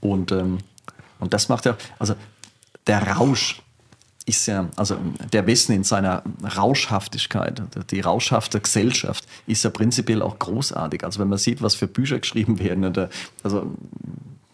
Und, 0.00 0.32
ähm, 0.32 0.58
und 1.18 1.32
das 1.34 1.48
macht 1.48 1.66
ja, 1.66 1.76
also 1.98 2.14
der 2.86 3.16
Rausch 3.16 3.62
ist 4.26 4.46
ja, 4.46 4.68
also 4.76 4.96
der 5.32 5.46
Westen 5.46 5.72
in 5.72 5.84
seiner 5.84 6.22
Rauschhaftigkeit, 6.56 7.62
die 7.90 8.00
rauschhafte 8.00 8.60
Gesellschaft 8.60 9.26
ist 9.46 9.64
ja 9.64 9.70
prinzipiell 9.70 10.22
auch 10.22 10.38
großartig. 10.38 11.04
Also 11.04 11.20
wenn 11.20 11.28
man 11.28 11.38
sieht, 11.38 11.62
was 11.62 11.74
für 11.74 11.86
Bücher 11.86 12.18
geschrieben 12.18 12.58
werden, 12.58 12.84
oder, 12.84 13.08
also 13.42 13.74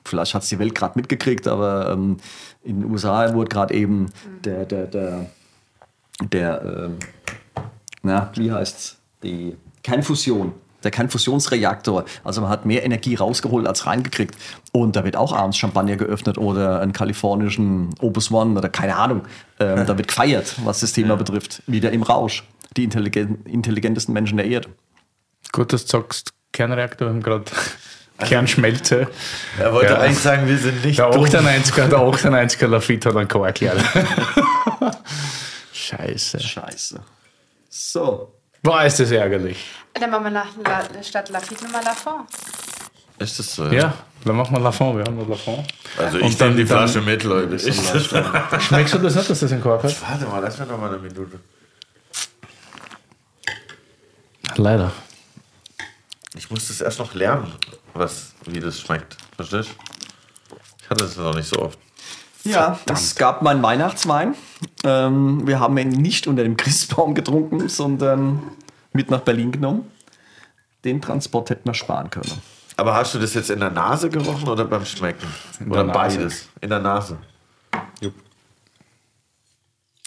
vielleicht 0.05 0.35
hat 0.35 0.45
es 0.45 0.49
die 0.49 0.59
Welt 0.59 0.75
gerade 0.75 0.99
mitgekriegt, 0.99 1.49
aber 1.49 1.91
ähm, 1.91 2.19
in 2.63 2.81
den 2.81 2.91
USA 2.91 3.35
wurde 3.35 3.49
gerade 3.49 3.75
eben 3.75 4.11
der, 4.45 4.65
der, 4.65 4.87
der, 4.87 5.31
der 6.31 6.63
ähm, 6.63 6.99
na, 8.07 8.31
wie 8.37 8.53
heißt's? 8.53 8.99
Die 9.25 9.57
Kernfusion. 9.83 10.55
Der 10.87 10.93
Kernfusionsreaktor. 10.93 12.05
Also 12.23 12.41
man 12.41 12.49
hat 12.51 12.65
mehr 12.65 12.85
Energie 12.85 13.17
rausgeholt 13.17 13.67
als 13.67 13.87
reingekriegt. 13.87 14.37
Und 14.73 14.95
da 14.95 15.05
wird 15.05 15.17
auch 15.17 15.33
abends 15.33 15.59
Champagner 15.59 15.97
geöffnet 15.97 16.39
oder 16.39 16.81
einen 16.81 16.93
kalifornischen 16.93 17.91
Opus 17.99 18.31
One 18.31 18.57
oder 18.57 18.69
keine 18.69 18.95
Ahnung. 18.95 19.23
Ähm, 19.59 19.85
da 19.85 19.99
wird 19.99 20.07
gefeiert, 20.09 20.55
was 20.65 20.79
das 20.81 20.93
Thema 20.93 21.17
betrifft. 21.17 21.63
Wieder 21.67 21.91
im 21.91 22.05
Rausch. 22.05 22.45
Die 22.77 22.85
intelligen, 22.85 23.43
intelligentesten 23.47 24.13
Menschen 24.13 24.37
der 24.37 24.47
Erde. 24.47 24.69
Gut, 25.51 25.73
dass 25.73 25.87
du 25.87 25.99
sagst, 25.99 26.33
Kernreaktor, 26.53 27.09
haben 27.09 27.23
gerade 27.23 27.45
Kernschmelze. 28.19 29.09
Er 29.59 29.73
wollte 29.73 29.93
Ja. 29.95 29.99
eigentlich 29.99 30.19
sagen, 30.21 30.47
wir 30.47 30.57
sind 30.59 30.85
nicht 30.85 30.99
Der 31.01 31.11
dumm. 31.11 31.25
98er, 31.25 31.89
der 31.89 31.99
98er 31.99 32.67
Lafitte 32.69 33.09
hat 33.09 33.17
einen 33.17 33.29
Chor 33.29 33.47
erklärt. 33.47 33.83
Scheiße. 35.73 36.41
Scheiße. 36.41 37.01
So. 37.69 38.33
Boah, 38.63 38.85
ist 38.85 38.99
das 39.01 39.11
ärgerlich. 39.11 39.65
Dann 39.99 40.11
machen 40.11 40.25
wir 40.25 40.31
nach 40.31 40.49
La, 40.65 41.03
statt 41.03 41.29
Lafitte 41.31 41.65
nochmal 41.65 41.85
Lafont. 41.85 42.29
Ist 43.19 43.39
das 43.39 43.55
so? 43.55 43.67
Ja, 43.69 43.95
dann 44.25 44.37
machen 44.37 44.55
wir 44.55 44.61
Lafont. 44.61 44.99
Wir 44.99 45.05
haben 45.05 45.17
noch 45.17 45.29
Lafont. 45.29 45.67
Also 45.97 46.19
Und 46.19 46.25
ich 46.27 46.37
dann- 46.37 46.49
nehme 46.51 46.63
die 46.65 46.69
dann- 46.69 46.79
Flasche 46.89 47.01
mit, 47.01 47.23
Leute. 47.25 47.55
Ich, 47.57 47.75
Schmeckst 48.65 48.95
du 48.95 48.99
das 48.99 49.15
nicht, 49.15 49.31
dass 49.31 49.41
das 49.41 49.53
ein 49.53 49.63
Kork 49.63 49.83
hat? 49.83 50.03
warte 50.03 50.27
mal, 50.27 50.41
lass 50.41 50.59
mir 50.59 50.67
noch 50.67 50.79
mal 50.79 50.89
eine 50.89 50.99
Minute. 50.99 51.41
Leider. 54.57 54.93
Ich 56.35 56.51
muss 56.51 56.69
das 56.69 56.81
erst 56.81 56.99
noch 56.99 57.15
lernen, 57.15 57.51
was, 57.95 58.33
wie 58.47 58.61
das 58.61 58.81
schmeckt. 58.81 59.17
Verstehst 59.37 59.71
du? 59.71 60.57
Ich 60.83 60.91
hatte 60.91 61.05
das 61.05 61.17
noch 61.17 61.35
nicht 61.35 61.49
so 61.49 61.57
oft. 61.63 61.79
Ja, 62.45 62.79
es 62.93 63.17
gab 63.17 63.43
meinen 63.43 63.63
Weihnachtswein. 63.63 64.35
Ähm, 64.85 65.47
wir 65.47 65.59
haben 65.59 65.77
ihn 65.79 65.89
nicht 65.89 66.27
unter 66.27 66.43
dem 66.45 66.57
Christbaum 66.57 67.15
getrunken, 67.15 67.69
sondern 67.69 68.43
mit 68.97 69.11
nach 69.11 69.21
Berlin 69.21 69.53
genommen. 69.53 69.91
Den 70.85 71.01
Transport 71.01 71.51
hätten 71.51 71.69
wir 71.69 71.75
sparen 71.75 72.11
können. 72.11 72.33
Aber 72.77 72.95
hast 72.95 73.15
du 73.15 73.19
das 73.19 73.35
jetzt 73.35 73.51
in 73.51 73.61
der 73.61 73.71
Nase 73.71 74.11
gerochen 74.11 74.49
oder 74.49 74.65
beim 74.65 74.85
Schmecken? 74.85 75.27
In 75.61 75.71
oder 75.71 75.85
beides? 75.85 76.49
In 76.61 76.71
der 76.71 76.81
Nase. 76.81 77.19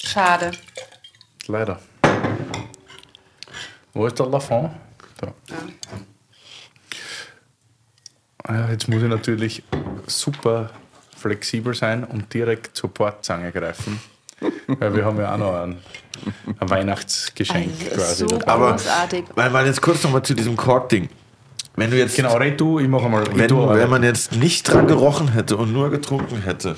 Schade. 0.01 0.51
Leider. 1.47 1.79
Wo 3.93 4.07
ist 4.07 4.17
der 4.17 4.27
Lafont? 4.27 4.71
Da. 5.17 5.33
Ah 8.43 8.55
Ja, 8.55 8.69
jetzt 8.71 8.87
muss 8.87 9.03
ich 9.03 9.09
natürlich 9.09 9.63
super 10.07 10.69
flexibel 11.15 11.75
sein 11.75 12.03
und 12.03 12.33
direkt 12.33 12.75
zur 12.75 12.93
Portzange 12.93 13.51
greifen. 13.51 13.99
Weil 14.67 14.95
wir 14.95 15.05
haben 15.05 15.19
ja 15.19 15.33
auch 15.33 15.37
noch 15.37 15.53
ein, 15.61 15.77
ein 16.59 16.69
Weihnachtsgeschenk 16.69 17.71
Also, 17.91 18.25
quasi. 18.25 18.25
so. 18.29 18.39
Aber, 18.47 18.71
großartig. 18.71 19.25
weil 19.35 19.49
man 19.49 19.65
jetzt 19.65 19.81
kurz 19.81 20.03
noch 20.03 20.11
mal 20.11 20.23
zu 20.23 20.33
diesem 20.33 20.55
Kork-Ding. 20.57 21.09
Wenn 21.75 21.91
du 21.91 21.97
jetzt, 21.97 22.15
Genau, 22.15 22.35
red 22.35 22.59
du, 22.59 22.79
ich 22.79 22.87
mache 22.87 23.07
mal. 23.07 23.23
wenn, 23.33 23.51
aber- 23.51 23.77
wenn 23.77 23.89
man 23.89 24.03
jetzt 24.03 24.33
nicht 24.35 24.63
dran 24.63 24.87
gerochen 24.87 25.31
hätte 25.31 25.55
und 25.57 25.71
nur 25.71 25.89
getrunken 25.89 26.41
hätte, 26.41 26.75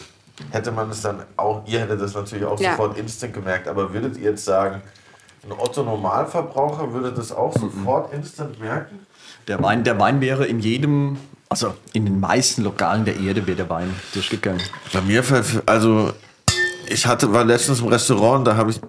hätte 0.52 0.72
man 0.72 0.90
es 0.92 1.02
dann 1.02 1.24
auch, 1.38 1.64
ihr 1.68 1.80
hättet 1.80 2.02
das 2.02 2.14
natürlich 2.14 2.46
auch 2.46 2.60
Ja. 2.60 2.72
sofort 2.72 2.98
instant 2.98 3.34
gemerkt, 3.34 3.68
aber 3.68 3.94
würdet 3.94 4.18
ihr 4.18 4.32
jetzt 4.32 4.46
sagen, 4.46 4.82
ein 5.44 5.52
Otto-Normalverbraucher 5.52 6.94
würde 6.94 7.12
das 7.12 7.32
auch 7.32 7.54
sofort 7.58 8.14
instant 8.14 8.60
merken? 8.60 9.00
Der 9.48 9.62
Wein, 9.62 9.84
der 9.84 10.00
Wein 10.00 10.22
wäre 10.22 10.46
in 10.46 10.60
jedem, 10.60 11.18
also 11.50 11.74
in 11.94 12.06
den 12.06 12.20
meisten 12.20 12.64
Lokalen 12.64 13.06
der 13.06 13.18
Erde 13.20 13.46
wäre 13.48 13.58
der 13.58 13.70
Wein 13.70 13.94
durchgegangen. 14.14 14.62
Bei 14.94 15.02
mir, 15.02 15.24
also 15.66 16.14
ich 16.88 17.08
hatte, 17.08 17.34
war 17.34 17.44
letztens 17.44 17.80
im 17.80 17.88
Restaurant, 17.88 18.46
da 18.46 18.56
habe 18.56 18.70
ich 18.72 18.80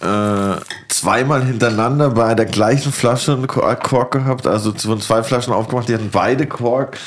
äh, 0.00 0.56
zweimal 0.88 1.44
hintereinander 1.44 2.10
bei 2.10 2.34
der 2.34 2.46
gleichen 2.46 2.92
Flasche 2.92 3.32
einen 3.32 3.46
Kork 3.46 3.82
Kork 3.84 4.12
gehabt, 4.12 4.46
also 4.46 4.72
von 4.72 5.00
zwei 5.00 5.22
Flaschen 5.22 5.52
aufgemacht, 5.52 5.88
die 5.88 5.94
hatten 5.94 6.10
beide 6.10 6.46
Kork. 6.46 6.98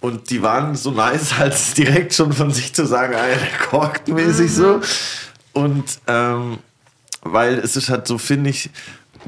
Und 0.00 0.28
die 0.28 0.42
waren 0.42 0.74
so 0.74 0.90
nice, 0.90 1.32
als 1.38 1.74
direkt 1.74 2.12
schon 2.14 2.32
von 2.32 2.50
sich 2.50 2.74
zu 2.74 2.86
sagen, 2.86 3.14
ah, 3.14 3.26
der 3.26 3.68
korkt 3.68 4.08
mäßig 4.08 4.52
so. 4.52 4.80
Und 5.54 5.84
ähm, 6.06 6.58
weil 7.22 7.54
es 7.54 7.76
ist 7.76 7.88
halt 7.88 8.06
so, 8.06 8.18
finde 8.18 8.50
ich, 8.50 8.70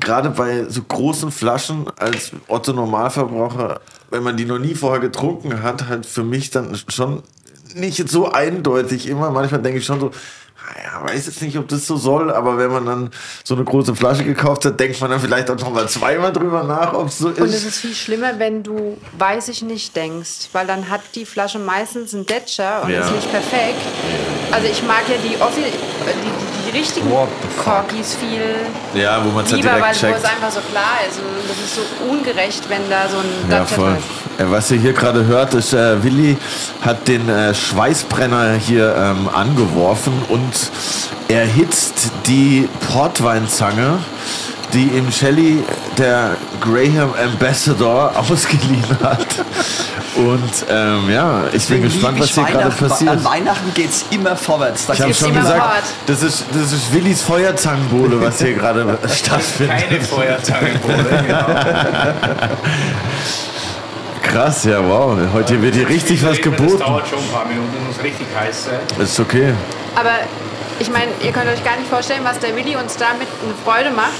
gerade 0.00 0.28
bei 0.30 0.64
so 0.68 0.82
großen 0.82 1.30
Flaschen 1.30 1.86
als 1.98 2.32
Otto 2.48 2.74
Normalverbraucher, 2.74 3.80
wenn 4.10 4.22
man 4.22 4.36
die 4.36 4.44
noch 4.44 4.58
nie 4.58 4.74
vorher 4.74 5.00
getrunken 5.00 5.62
hat, 5.62 5.88
halt 5.88 6.04
für 6.04 6.24
mich 6.24 6.50
dann 6.50 6.78
schon 6.88 7.22
nicht 7.74 8.08
so 8.08 8.30
eindeutig 8.30 9.08
immer. 9.08 9.30
Manchmal 9.30 9.62
denke 9.62 9.78
ich 9.78 9.86
schon 9.86 10.00
so, 10.00 10.10
"Ah 10.10 10.45
ja, 10.84 11.02
weiß 11.08 11.26
jetzt 11.26 11.42
nicht, 11.42 11.56
ob 11.58 11.68
das 11.68 11.86
so 11.86 11.96
soll, 11.96 12.32
aber 12.32 12.58
wenn 12.58 12.70
man 12.70 12.86
dann 12.86 13.10
so 13.44 13.54
eine 13.54 13.64
große 13.64 13.94
Flasche 13.94 14.24
gekauft 14.24 14.64
hat, 14.64 14.78
denkt 14.80 15.00
man 15.00 15.10
dann 15.10 15.20
vielleicht 15.20 15.50
auch 15.50 15.58
noch 15.58 15.70
mal 15.72 15.88
zweimal 15.88 16.32
drüber 16.32 16.62
nach, 16.64 16.92
ob 16.94 17.08
es 17.08 17.18
so 17.18 17.28
ist. 17.30 17.40
Und 17.40 17.48
es 17.48 17.64
ist 17.64 17.78
viel 17.78 17.94
schlimmer, 17.94 18.38
wenn 18.38 18.62
du 18.62 18.96
weiß 19.18 19.48
ich 19.48 19.62
nicht 19.62 19.94
denkst, 19.96 20.48
weil 20.52 20.66
dann 20.66 20.88
hat 20.90 21.00
die 21.14 21.24
Flasche 21.26 21.58
meistens 21.58 22.14
einen 22.14 22.26
Detscher 22.26 22.82
und 22.84 22.90
Ja. 22.90 23.00
ist 23.06 23.12
nicht 23.12 23.30
perfekt. 23.30 23.80
Also 24.52 24.66
ich 24.68 24.82
mag 24.84 25.02
ja 25.08 25.16
die, 25.22 25.36
offi- 25.36 25.62
die, 25.64 25.72
die 25.72 26.55
richtigen? 26.78 27.08
Corgis 27.62 28.14
viel 28.14 29.00
ja, 29.00 29.18
wo 29.24 29.28
man 29.30 29.44
halt 29.44 29.52
lieber, 29.52 29.70
weil 29.70 29.80
direkt 29.80 29.96
wo 29.96 30.00
checkt. 30.06 30.18
es 30.18 30.24
einfach 30.24 30.50
so 30.50 30.60
klar 30.70 30.98
ist. 31.08 31.18
Und 31.18 31.48
das 31.48 31.56
ist 31.58 31.74
so 31.76 31.82
ungerecht, 32.10 32.68
wenn 32.68 32.88
da 32.90 33.08
so 33.08 33.18
ein 33.18 33.50
Ja, 33.50 33.64
voll. 33.64 33.96
ist. 33.98 34.40
Äh, 34.40 34.50
Was 34.50 34.70
ihr 34.70 34.78
hier 34.78 34.92
gerade 34.92 35.24
hört, 35.26 35.54
ist, 35.54 35.72
äh, 35.72 36.02
Willi 36.02 36.36
hat 36.82 37.08
den 37.08 37.28
äh, 37.28 37.54
Schweißbrenner 37.54 38.54
hier 38.54 38.94
ähm, 38.96 39.28
angeworfen 39.32 40.12
und 40.28 40.52
erhitzt 41.28 42.10
die 42.26 42.68
Portweinzange, 42.92 43.98
die 44.72 44.84
ihm 44.84 45.10
Shelley, 45.10 45.62
der 45.96 46.36
Graham 46.60 47.14
Ambassador, 47.22 48.12
ausgeliehen 48.30 48.84
hat. 49.02 49.26
Und 50.16 50.64
ähm, 50.70 51.10
ja, 51.10 51.42
ich 51.52 51.66
bin 51.68 51.82
gespannt, 51.82 52.18
was 52.18 52.30
hier 52.30 52.44
gerade 52.44 52.70
passiert. 52.70 53.10
An 53.10 53.24
Weihnachten 53.24 53.72
geht 53.74 53.90
es 53.90 54.04
immer 54.10 54.34
vorwärts. 54.34 54.86
Da 54.86 54.94
Ich 54.94 55.00
habe 55.02 55.12
schon 55.14 55.30
immer 55.30 55.42
gesagt, 55.42 55.84
das 56.06 56.22
ist, 56.22 56.44
das 56.52 56.72
ist 56.72 56.92
Willis 56.92 57.20
Feuerzangenbowle, 57.22 58.20
was 58.22 58.40
hier 58.40 58.54
gerade 58.54 58.98
stattfindet. 59.14 59.88
Keine 59.88 60.00
Feuerzangenbowle, 60.00 61.04
genau. 61.26 61.46
Krass, 64.22 64.64
ja, 64.64 64.82
wow. 64.86 65.16
Heute 65.32 65.60
wird 65.62 65.74
hier 65.74 65.88
richtig 65.88 66.22
was 66.24 66.32
Das 66.36 66.42
geboten. 66.42 66.78
dauert 66.78 67.06
schon 67.08 67.18
ein 67.18 67.28
paar 67.30 67.46
Minuten, 67.46 67.68
das 67.88 67.96
muss 67.96 68.04
richtig 68.04 68.26
heiß 68.38 68.64
sein. 68.64 68.80
Das 68.98 69.10
ist 69.10 69.20
okay. 69.20 69.52
Aber 69.94 70.10
ich 70.78 70.90
meine, 70.90 71.08
ihr 71.22 71.32
könnt 71.32 71.48
euch 71.48 71.62
gar 71.64 71.76
nicht 71.76 71.88
vorstellen, 71.88 72.20
was 72.24 72.38
der 72.38 72.54
Willi 72.56 72.76
uns 72.76 72.96
damit 72.96 73.28
eine 73.42 73.54
Freude 73.64 73.90
macht. 73.94 74.12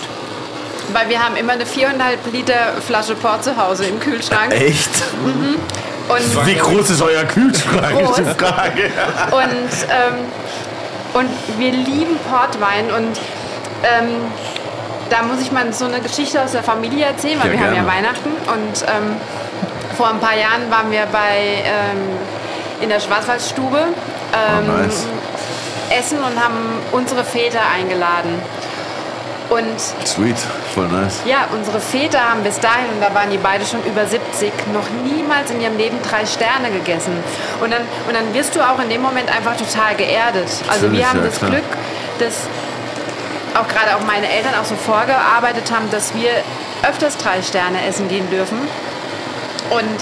Weil 0.93 1.09
wir 1.09 1.23
haben 1.23 1.37
immer 1.37 1.53
eine 1.55 1.65
4,5 1.65 2.31
Liter 2.33 2.55
Flasche 2.87 3.15
Port 3.15 3.43
zu 3.45 3.57
Hause 3.57 3.87
im 3.87 3.99
Kühlschrank. 4.01 4.53
Echt? 4.53 4.91
Und 6.09 6.47
Wie 6.47 6.55
groß 6.55 6.91
ist 6.91 7.03
euer 7.03 7.25
Kühlschrank? 7.25 8.01
Ist 8.01 8.19
die 8.19 8.23
Groß. 8.25 8.37
Frage. 8.39 8.91
Und, 9.33 9.73
ähm, 9.91 10.15
und 11.15 11.59
wir 11.59 11.73
lieben 11.73 12.17
Portwein 12.31 12.91
und 12.93 13.19
ähm, 13.83 14.09
da 15.11 15.23
muss 15.23 15.41
ich 15.41 15.51
mal 15.51 15.73
so 15.73 15.87
eine 15.87 16.01
Geschichte 16.01 16.41
aus 16.43 16.53
der 16.53 16.63
Familie 16.63 17.07
erzählen, 17.07 17.39
weil 17.43 17.49
Ja, 17.49 17.53
wir 17.53 17.61
haben 17.67 17.75
ja 17.75 17.83
gerne. 17.83 17.89
Weihnachten 17.89 18.31
und 18.47 18.83
ähm, 18.89 19.17
vor 19.97 20.09
ein 20.11 20.21
paar 20.21 20.37
Jahren 20.37 20.71
waren 20.71 20.91
wir 20.91 21.07
bei 21.11 21.63
ähm, 21.65 22.19
in 22.81 22.89
der 22.89 23.01
Schwarzwaldstube 23.01 23.79
ähm, 23.79 24.69
Oh, 24.69 24.83
nice. 24.83 25.07
essen 25.91 26.19
und 26.19 26.41
haben 26.43 26.79
unsere 26.93 27.25
Väter 27.25 27.61
eingeladen. 27.75 28.41
Und 29.49 29.81
Sweet, 30.05 30.37
voll 30.75 30.89
nice. 30.89 31.21
ja, 31.25 31.47
unsere 31.53 31.79
Väter 31.79 32.19
haben 32.19 32.43
bis 32.43 32.59
dahin, 32.59 32.87
und 32.95 33.01
da 33.01 33.15
waren 33.15 33.31
die 33.31 33.39
beide 33.39 33.65
schon 33.65 33.83
über 33.85 34.05
70, 34.05 34.53
noch 34.73 34.89
niemals 35.05 35.51
in 35.51 35.61
ihrem 35.61 35.77
Leben 35.77 35.99
drei 36.03 36.27
Sterne 36.27 36.71
gegessen. 36.71 37.13
Und 37.61 37.73
dann, 37.73 37.83
und 38.09 38.15
dann 38.15 38.35
wirst 38.35 38.57
du 38.57 38.61
auch 38.61 38.81
in 38.81 38.89
dem 38.89 39.03
Moment 39.03 39.31
einfach 39.35 39.57
total 39.57 39.95
geerdet. 39.95 40.49
Also 40.69 40.87
Natürlich, 40.87 40.99
wir 40.99 41.09
haben 41.09 41.21
ja, 41.21 41.27
das 41.27 41.39
klar. 41.39 41.51
Glück, 41.51 41.65
dass 42.19 42.35
auch 43.55 43.69
gerade 43.69 43.97
auch 43.97 44.05
meine 44.07 44.29
Eltern 44.29 44.55
auch 44.61 44.65
so 44.65 44.75
vorgearbeitet 44.75 45.71
haben, 45.71 45.91
dass 45.91 46.15
wir 46.15 46.31
öfters 46.83 47.17
drei 47.17 47.41
Sterne 47.43 47.87
essen 47.87 48.09
gehen 48.09 48.29
dürfen. 48.31 48.59
Und 49.71 49.99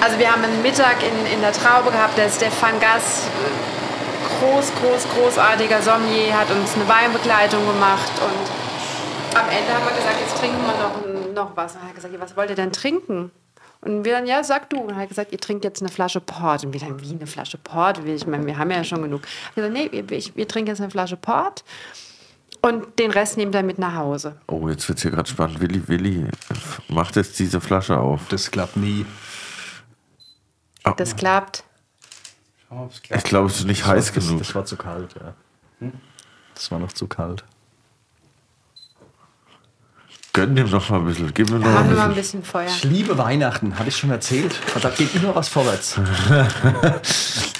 also 0.00 0.18
wir 0.18 0.30
haben 0.30 0.44
einen 0.44 0.62
Mittag 0.62 0.96
in, 1.02 1.32
in 1.32 1.40
der 1.40 1.52
Traube 1.52 1.90
gehabt, 1.90 2.16
der 2.16 2.28
Stefan 2.30 2.78
Gass, 2.80 3.26
äh, 3.26 3.77
groß, 4.40 4.72
groß, 4.80 5.08
großartiger 5.14 5.82
Sommelier, 5.82 6.38
hat 6.38 6.50
uns 6.50 6.74
eine 6.74 6.88
Weinbegleitung 6.88 7.66
gemacht 7.66 8.12
und 8.22 9.38
am 9.38 9.48
Ende 9.48 9.72
haben 9.72 9.84
wir 9.84 9.94
gesagt, 9.94 10.16
jetzt 10.20 10.38
trinken 10.38 10.58
wir 10.62 11.32
noch, 11.34 11.34
noch 11.34 11.56
was. 11.56 11.74
Und 11.74 11.82
er 11.82 11.88
hat 11.88 11.94
gesagt, 11.94 12.14
was 12.18 12.36
wollt 12.36 12.50
ihr 12.50 12.56
denn 12.56 12.72
trinken? 12.72 13.30
Und 13.80 14.04
wir 14.04 14.12
dann, 14.12 14.26
ja, 14.26 14.42
sag 14.42 14.70
du. 14.70 14.78
Und 14.78 14.90
er 14.90 14.96
hat 14.96 15.08
gesagt, 15.08 15.32
ihr 15.32 15.38
trinkt 15.38 15.64
jetzt 15.64 15.80
eine 15.80 15.90
Flasche 15.90 16.20
Port. 16.20 16.64
Und 16.64 16.72
wir 16.72 16.80
dann, 16.80 17.00
wie 17.00 17.10
eine 17.10 17.26
Flasche 17.26 17.58
Port? 17.58 18.00
Ich 18.04 18.26
meine, 18.26 18.44
wir 18.46 18.58
haben 18.58 18.70
ja 18.70 18.82
schon 18.82 19.02
genug. 19.02 19.22
Ich 19.50 19.54
gesagt, 19.54 19.72
nee, 19.72 19.88
wir, 19.92 20.10
ich, 20.10 20.34
wir 20.34 20.48
trinken 20.48 20.70
jetzt 20.70 20.80
eine 20.80 20.90
Flasche 20.90 21.16
Port 21.16 21.62
und 22.60 22.98
den 22.98 23.10
Rest 23.12 23.36
nehmt 23.36 23.54
ihr 23.54 23.62
mit 23.62 23.78
nach 23.78 23.94
Hause. 23.94 24.36
Oh, 24.48 24.68
jetzt 24.68 24.88
wird 24.88 25.00
hier 25.00 25.12
gerade 25.12 25.28
spannend. 25.28 25.60
Willi, 25.60 25.86
Willi 25.86 26.26
macht 26.88 27.16
jetzt 27.16 27.38
diese 27.38 27.60
Flasche 27.60 27.98
auf. 27.98 28.22
Das 28.28 28.50
klappt 28.50 28.76
nie. 28.76 29.06
Das 30.96 31.14
klappt. 31.14 31.64
Ob's 32.70 33.00
Ich 33.14 33.22
glaube, 33.24 33.46
es 33.48 33.58
ist 33.60 33.66
nicht 33.66 33.86
heiß 33.86 34.12
das, 34.12 34.26
genug. 34.26 34.38
Das 34.40 34.54
war 34.54 34.64
zu 34.64 34.76
kalt, 34.76 35.14
ja. 35.20 35.90
Das 36.54 36.70
war 36.70 36.78
noch 36.78 36.92
zu 36.92 37.06
kalt. 37.06 37.44
Gönn 40.34 40.54
dem 40.54 40.70
noch 40.70 40.88
mal 40.90 40.98
ein 40.98 41.06
bisschen. 41.06 41.32
Gib 41.34 41.50
mir 41.50 41.58
noch 41.58 41.66
Machen 41.66 41.90
ein 41.90 41.96
mal 41.96 42.02
ein 42.10 42.14
bisschen. 42.14 42.40
bisschen 42.42 42.44
Feuer. 42.44 42.66
Ich 42.66 42.84
liebe 42.84 43.16
Weihnachten, 43.18 43.76
habe 43.78 43.88
ich 43.88 43.96
schon 43.96 44.10
erzählt. 44.10 44.54
Da 44.80 44.90
geht 44.90 45.14
immer 45.14 45.34
was 45.34 45.48
vorwärts. 45.48 45.98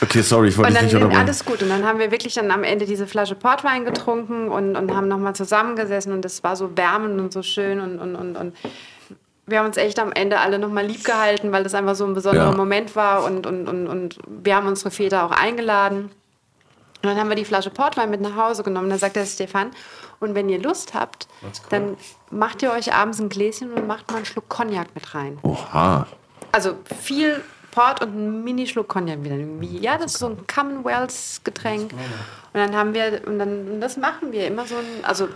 Okay, 0.01 0.21
sorry, 0.23 0.49
ich 0.49 0.57
wollte 0.57 0.69
Und 0.69 0.75
dich 0.75 0.79
dann 0.79 0.85
nicht 0.87 0.95
unterbrechen. 0.95 1.21
alles 1.21 1.45
gut. 1.45 1.61
Und 1.61 1.71
dann 1.71 1.85
haben 1.85 1.99
wir 1.99 2.13
wirklich 2.13 2.33
dann 2.35 2.53
am 2.53 2.63
Ende 2.63 2.87
diese 2.87 3.09
Flasche 3.09 3.35
Portwein 3.35 3.85
getrunken 3.85 4.49
und, 4.49 4.77
und 4.77 4.95
haben 4.95 5.09
nochmal 5.09 5.35
zusammengesessen 5.35 6.13
und 6.13 6.25
es 6.25 6.45
war 6.45 6.55
so 6.55 6.77
wärmend 6.77 7.19
und 7.21 7.33
so 7.33 7.43
schön 7.43 7.81
und, 7.81 7.99
und, 7.99 8.15
und, 8.15 8.37
und 8.37 8.55
wir 9.49 9.59
haben 9.59 9.67
uns 9.67 9.77
echt 9.77 9.99
am 9.99 10.13
Ende 10.13 10.39
alle 10.39 10.59
nochmal 10.59 10.87
lieb 10.87 11.05
gehalten, 11.05 11.53
weil 11.53 11.65
das 11.65 11.75
einfach 11.75 11.95
so 11.95 12.05
ein 12.05 12.15
besonderer 12.15 12.51
Ja. 12.51 12.57
Moment 12.57 12.95
war 12.97 13.25
und, 13.25 13.47
und, 13.47 13.69
und, 13.69 13.87
und 13.87 14.19
wir 14.27 14.55
haben 14.55 14.67
unsere 14.67 14.91
Väter 14.91 15.25
auch 15.25 15.31
eingeladen. 15.31 16.11
Und 17.01 17.11
dann 17.11 17.17
haben 17.17 17.29
wir 17.29 17.37
die 17.37 17.45
Flasche 17.45 17.71
Portwein 17.71 18.11
mit 18.11 18.21
nach 18.21 18.37
Hause 18.37 18.63
genommen. 18.63 18.91
Dann 18.91 18.99
sagt 18.99 19.17
der 19.17 19.25
Stefan, 19.25 19.71
und 20.21 20.35
wenn 20.35 20.49
ihr 20.49 20.61
Lust 20.61 20.95
habt, 20.95 21.29
dann 21.71 21.97
macht 22.31 22.63
ihr 22.63 22.73
euch 22.73 22.93
abends 22.93 23.21
ein 23.21 23.29
Gläschen 23.29 23.73
und 23.73 23.87
macht 23.87 24.11
mal 24.11 24.17
einen 24.17 24.27
Schluck 24.27 24.49
Cognac 24.49 24.89
mit 24.95 25.15
rein. 25.15 25.39
Oha. 25.43 26.07
Also 26.51 26.75
viel 27.01 27.41
Port 27.71 28.03
und 28.03 28.15
ein 28.17 28.45
Mini-Schluck 28.45 28.89
Cognac 28.89 29.23
wieder. 29.23 29.37
Ja, 29.81 29.97
das 29.97 30.15
ist 30.15 30.19
so 30.19 30.27
ein 30.27 30.39
Commonwealth-Getränk. 30.53 31.93
Und 31.93 31.99
dann 32.55 32.75
haben 32.75 32.95
wir, 32.95 33.23
und 33.27 33.39
dann 33.39 33.69
und 33.69 33.81
das 33.81 33.97
machen 33.97 34.33
wir 34.33 34.47
immer 34.49 34.67
so 34.67 34.75
ein, 34.75 35.05
also 35.05 35.29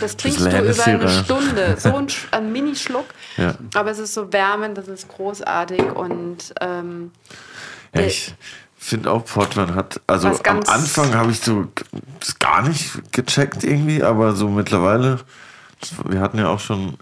das 0.00 0.16
trinkst 0.16 0.40
du 0.40 0.44
Bisschen 0.44 0.96
über 0.96 1.04
eine 1.04 1.24
Stunde. 1.24 1.76
So 1.78 1.94
ein, 1.96 2.08
ein 2.30 2.52
Mini-Schluck. 2.52 3.06
Ja. 3.36 3.54
Aber 3.74 3.90
es 3.90 3.98
ist 3.98 4.14
so 4.14 4.32
wärmend, 4.32 4.76
das 4.76 4.88
ist 4.88 5.08
großartig 5.08 5.82
und 5.82 6.54
ähm, 6.60 7.10
Ja, 7.94 8.02
ich 8.02 8.34
finde 8.76 9.10
auch 9.10 9.24
Portwein 9.24 9.74
hat, 9.74 10.00
also 10.06 10.28
am 10.28 10.60
Anfang 10.66 11.14
habe 11.14 11.30
ich 11.30 11.40
so 11.40 11.68
das 12.18 12.38
gar 12.38 12.62
nicht 12.66 13.12
gecheckt 13.12 13.62
irgendwie, 13.62 14.02
aber 14.02 14.34
so 14.34 14.48
mittlerweile, 14.48 15.20
wir 16.04 16.20
hatten 16.20 16.38
ja 16.38 16.48
auch 16.48 16.60
schon 16.60 16.96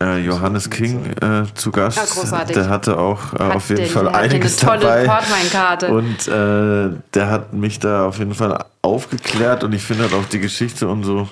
äh, 0.00 0.18
Johannes 0.18 0.68
King 0.70 1.06
äh, 1.22 1.44
zu 1.54 1.70
Gast. 1.72 1.96
Ja, 1.96 2.04
großartig. 2.04 2.54
Der 2.54 2.68
hatte 2.68 2.98
auch 2.98 3.32
äh, 3.34 3.38
auf 3.54 3.68
jeden 3.68 3.82
den- 3.82 3.90
Fall 3.90 4.04
den 4.04 4.14
eine 4.14 4.18
einiges 4.30 4.56
tolle 4.56 4.80
dabei. 4.80 5.04
Portweinkarte. 5.06 5.88
Und 5.88 6.28
äh, 6.28 6.96
der 7.14 7.30
hat 7.30 7.52
mich 7.52 7.78
da 7.78 8.06
auf 8.06 8.18
jeden 8.18 8.34
Fall 8.34 8.64
aufgeklärt 8.82 9.64
und 9.64 9.72
ich 9.72 9.82
finde 9.82 10.04
halt 10.04 10.14
auch 10.14 10.26
die 10.28 10.40
Geschichte 10.40 10.88
und 10.88 11.04
so 11.04 11.28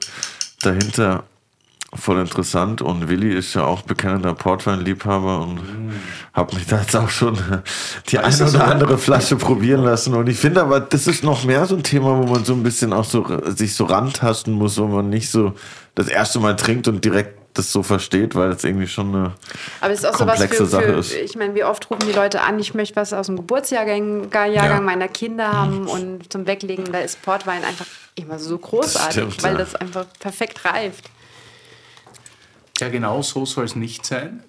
dahinter 0.63 1.25
voll 1.97 2.19
interessant 2.19 2.83
und 2.83 3.09
Willi 3.09 3.33
ist 3.33 3.55
ja 3.55 3.63
auch 3.63 3.83
bekennender 3.83 4.35
Portweinliebhaber 4.35 5.43
und 5.43 5.61
habe 6.33 6.57
mich 6.57 6.67
da 6.67 6.81
jetzt 6.81 6.97
auch 6.97 7.09
schon 7.09 7.39
die 8.09 8.19
eine 8.19 8.49
oder 8.49 8.67
andere 8.67 8.99
Flasche 8.99 9.37
probieren 9.37 9.85
lassen 9.85 10.13
und 10.15 10.29
ich 10.29 10.37
finde 10.37 10.63
aber, 10.63 10.81
das 10.81 11.07
ist 11.07 11.23
noch 11.23 11.45
mehr 11.45 11.67
so 11.67 11.77
ein 11.77 11.85
Thema, 11.85 12.19
wo 12.19 12.25
man 12.27 12.45
so 12.45 12.53
ein 12.55 12.65
bisschen 12.65 12.93
auch 12.93 13.05
so 13.05 13.25
sich 13.55 13.77
so 13.77 13.85
rantasten 13.85 14.55
muss, 14.55 14.77
wo 14.77 14.87
man 14.89 15.09
nicht 15.09 15.31
so 15.31 15.53
das 15.95 16.09
erste 16.09 16.41
Mal 16.41 16.57
trinkt 16.57 16.89
und 16.89 17.05
direkt 17.05 17.39
das 17.55 17.71
so 17.73 17.83
versteht, 17.83 18.35
weil 18.35 18.51
das 18.51 18.65
irgendwie 18.65 18.87
schon 18.87 19.15
eine 19.15 19.33
Aber 19.81 19.93
es 19.93 20.01
ist 20.01 20.07
auch 20.07 20.19
so 20.19 20.27
was 20.27 20.39
komplexe 20.39 20.65
für, 20.65 20.67
Sache 20.67 20.85
für 20.85 20.93
ist. 20.99 21.13
ich 21.15 21.37
meine, 21.37 21.55
wie 21.55 21.65
oft 21.65 21.89
rufen 21.91 22.07
die 22.07 22.13
Leute 22.13 22.43
an, 22.43 22.59
ich 22.59 22.75
möchte 22.75 22.97
was 22.97 23.13
aus 23.13 23.27
dem 23.27 23.37
Geburtsjahrgang 23.37 24.29
Jahrgang 24.33 24.53
Ja. 24.53 24.81
meiner 24.81 25.09
Kinder 25.09 25.53
haben 25.53 25.87
und 25.87 26.33
zum 26.33 26.47
Weglegen, 26.47 26.91
da 26.93 26.99
ist 26.99 27.23
Portwein 27.23 27.65
einfach 27.65 27.87
immer 28.17 28.39
so 28.39 28.59
großartig, 28.59 29.03
Das 29.25 29.35
stimmt, 29.35 29.43
weil 29.45 29.53
ja. 29.53 29.59
das 29.59 29.75
einfach 29.77 30.07
perfekt 30.19 30.65
reift. 30.65 31.11
Ja, 32.81 32.89
genau 32.89 33.23
so 33.23 33.47
soll 33.47 33.67
es 33.67 33.77
nicht 33.77 34.05
sein. 34.05 34.43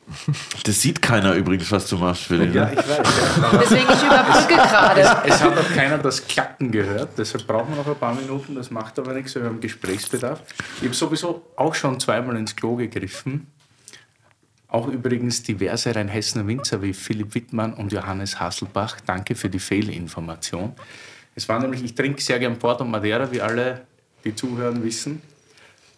Das 0.64 0.82
sieht 0.82 1.00
keiner 1.00 1.36
übrigens, 1.36 1.72
was 1.72 1.88
du 1.88 1.98
machst, 1.98 2.28
Willi. 2.32 2.48
ne? 2.48 2.72
ich 2.72 2.78
weiß. 2.78 2.88
Ja. 2.88 3.60
Deswegen, 3.62 3.84
ich 3.84 4.04
überbrücke 4.04 4.56
gerade. 4.56 5.02
Es 5.28 5.44
hat 5.44 5.56
auch 5.56 5.76
keiner 5.76 6.00
das 6.00 6.28
Klacken 6.28 6.72
gehört, 6.72 7.10
deshalb 7.20 7.46
brauchen 7.46 7.70
wir 7.70 7.78
noch 7.78 7.88
ein 7.88 7.96
paar 7.96 8.16
Minuten, 8.16 8.56
das 8.56 8.72
macht 8.72 8.98
aber 8.98 9.14
nichts, 9.14 9.36
wir 9.36 9.44
haben 9.44 9.60
Gesprächsbedarf. 9.60 10.42
Ich 10.78 10.86
habe 10.86 10.96
sowieso 10.96 11.46
auch 11.56 11.76
schon 11.76 12.00
zweimal 12.00 12.36
ins 12.38 12.56
Klo 12.56 12.76
gegriffen. 12.76 13.46
Auch 14.70 14.88
übrigens 14.88 15.44
diverse 15.44 15.96
Rheinhessener 15.96 16.48
Winzer 16.48 16.82
wie 16.82 16.94
Philipp 16.94 17.36
Wittmann 17.36 17.76
und 17.76 17.94
Johannes 17.94 18.40
Hasselbach. 18.40 18.98
Danke 19.06 19.36
für 19.36 19.50
die 19.50 19.60
Fehlinformation. 19.60 20.74
Es 21.36 21.48
war 21.48 21.60
nämlich, 21.60 21.84
ich 21.84 21.94
trinke 21.94 22.22
sehr 22.22 22.40
gern 22.40 22.58
Port 22.58 22.82
und 22.82 22.90
Madeira, 22.90 23.32
wie 23.32 23.40
alle, 23.40 23.86
die 24.24 24.34
zuhören, 24.36 24.84
wissen. 24.84 25.22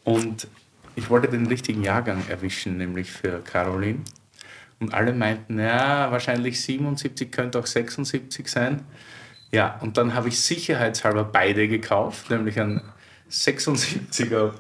Und 0.04 0.48
ich 0.98 1.12
wollte 1.12 1.28
den 1.28 1.46
richtigen 1.46 1.84
Jahrgang 1.84 2.24
erwischen, 2.28 2.78
nämlich 2.78 3.12
für 3.12 3.40
Caroline. 3.44 4.00
Und 4.80 4.96
alle 4.96 5.14
meinten, 5.14 5.60
ja, 5.60 6.12
wahrscheinlich 6.12 6.60
77, 6.60 7.32
könnte 7.32 7.60
auch 7.60 7.68
76 7.68 8.48
sein. 8.48 8.82
Ja, 9.52 9.78
und 9.82 9.98
dann 9.98 10.16
habe 10.16 10.30
ich 10.30 10.40
sicherheitshalber 10.42 11.24
beide 11.24 11.68
gekauft, 11.68 12.32
nämlich 12.32 12.60
einen 12.60 12.82
76er 13.30 14.54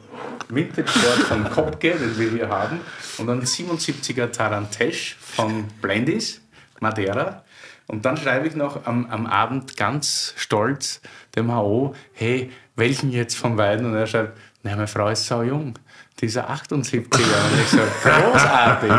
Vintage 0.50 0.88
Ford 0.88 1.20
von 1.28 1.50
Kopke, 1.50 1.96
den 1.96 2.20
wir 2.20 2.30
hier 2.30 2.50
haben, 2.50 2.82
und 3.18 3.30
einen 3.30 3.44
77er 3.44 4.32
Tarantesh 4.32 5.18
von 5.20 5.66
Blendis, 5.82 6.42
Madeira. 6.80 7.44
Und 7.88 8.06
dann 8.06 8.16
schreibe 8.16 8.48
ich 8.48 8.56
noch 8.56 8.86
am, 8.86 9.08
am 9.08 9.26
Abend 9.26 9.76
ganz 9.76 10.34
stolz 10.38 11.02
dem 11.36 11.52
HO, 11.52 11.96
hey, 12.14 12.52
welchen 12.76 13.12
jetzt 13.12 13.36
von 13.36 13.56
beiden? 13.56 13.88
Und 13.88 13.96
er 13.96 14.06
schreibt, 14.06 14.38
na, 14.62 14.76
meine 14.76 14.88
Frau 14.88 15.10
ist 15.10 15.26
sau 15.26 15.42
jung. 15.42 15.74
Dieser 16.20 16.50
78er. 16.50 16.96
Und 16.96 17.62
ich 17.62 17.70
so, 17.70 17.78
großartig. 18.04 18.92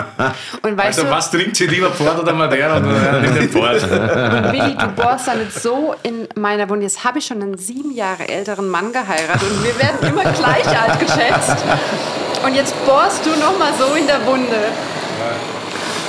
Und 0.62 0.76
weißt 0.76 0.98
Also, 1.00 1.02
du, 1.02 1.10
was 1.10 1.30
trinkt 1.32 1.56
sie 1.56 1.66
lieber 1.66 1.90
Port 1.90 2.16
oder 2.20 2.32
Madeira? 2.32 2.78
Nimmt 2.78 3.36
den 3.36 3.50
Port. 3.50 3.82
und 3.82 4.52
Willi, 4.52 4.76
du 4.76 4.86
bohrst 4.94 5.26
damit 5.26 5.52
so 5.52 5.96
in 6.04 6.28
meiner 6.36 6.68
Wunde. 6.68 6.84
Jetzt 6.84 7.02
habe 7.02 7.18
ich 7.18 7.26
schon 7.26 7.42
einen 7.42 7.58
sieben 7.58 7.90
Jahre 7.92 8.28
älteren 8.28 8.68
Mann 8.68 8.92
geheiratet 8.92 9.42
und 9.50 9.64
wir 9.64 9.76
werden 9.80 10.08
immer 10.08 10.30
gleich 10.32 10.66
alt 10.68 11.00
geschätzt. 11.00 11.56
Und 12.44 12.54
jetzt 12.54 12.72
bohrst 12.86 13.26
du 13.26 13.30
noch 13.30 13.58
mal 13.58 13.72
so 13.76 13.94
in 13.96 14.06
der 14.06 14.24
Wunde. 14.24 14.56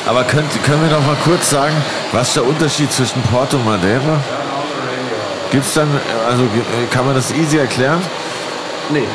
Aber 0.06 0.24
könnt, 0.26 0.64
können 0.64 0.84
wir 0.84 0.92
noch 0.96 1.06
mal 1.08 1.18
kurz 1.24 1.50
sagen, 1.50 1.74
was 2.12 2.36
der 2.36 2.46
Unterschied 2.46 2.92
zwischen 2.92 3.22
Port 3.24 3.52
und 3.56 3.66
Madeira? 3.66 4.20
Gibt's 5.52 5.74
dann, 5.74 5.88
also 6.30 6.44
äh, 6.44 6.86
kann 6.92 7.08
man 7.08 7.16
das 7.16 7.32
easy 7.32 7.58
erklären? 7.58 8.00
Nee. 8.92 9.08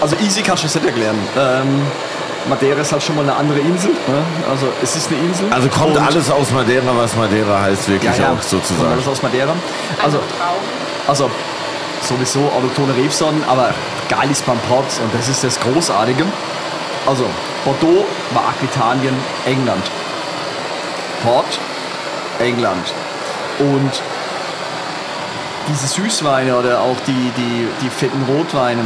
Also 0.00 0.16
easy 0.24 0.42
kannst 0.42 0.62
du 0.62 0.66
es 0.66 0.74
nicht 0.74 0.86
erklären. 0.86 1.16
Ähm, 1.38 1.82
Madeira 2.48 2.80
ist 2.80 2.90
halt 2.92 3.02
schon 3.02 3.16
mal 3.16 3.22
eine 3.22 3.34
andere 3.36 3.58
Insel. 3.58 3.90
Ne? 3.90 4.22
Also 4.50 4.66
es 4.82 4.96
ist 4.96 5.08
eine 5.10 5.20
Insel. 5.20 5.46
Also 5.50 5.68
kommt 5.68 5.96
Und- 5.96 6.02
alles 6.02 6.30
aus 6.30 6.50
Madeira, 6.52 6.86
was 6.96 7.14
Madeira 7.16 7.60
heißt, 7.60 7.88
wirklich 7.88 8.10
ja, 8.16 8.22
ja, 8.22 8.26
auch 8.28 8.30
kommt 8.30 8.44
sozusagen. 8.44 8.92
Alles 8.92 9.06
aus 9.06 9.22
Madeira. 9.22 9.52
Also 10.02 10.18
Also, 10.18 10.18
Trauben. 10.38 10.60
also 11.06 11.30
sowieso 12.02 12.40
autochtone 12.56 12.96
Rebsorten, 12.96 13.42
aber 13.46 13.74
geil 14.08 14.30
ist 14.30 14.46
beim 14.46 14.58
Port 14.60 14.86
und 15.02 15.12
das 15.14 15.28
ist 15.28 15.44
das 15.44 15.60
Großartige. 15.60 16.24
Also 17.06 17.26
Bordeaux 17.64 18.06
war 18.32 18.44
Aquitanien, 18.48 19.14
England. 19.44 19.84
Port, 21.22 21.58
England. 22.38 22.94
Und 23.58 23.90
diese 25.68 25.86
Süßweine 25.88 26.56
oder 26.56 26.80
auch 26.80 26.96
die, 27.06 27.30
die, 27.36 27.68
die 27.82 27.90
fetten 27.90 28.22
Rotweine, 28.26 28.80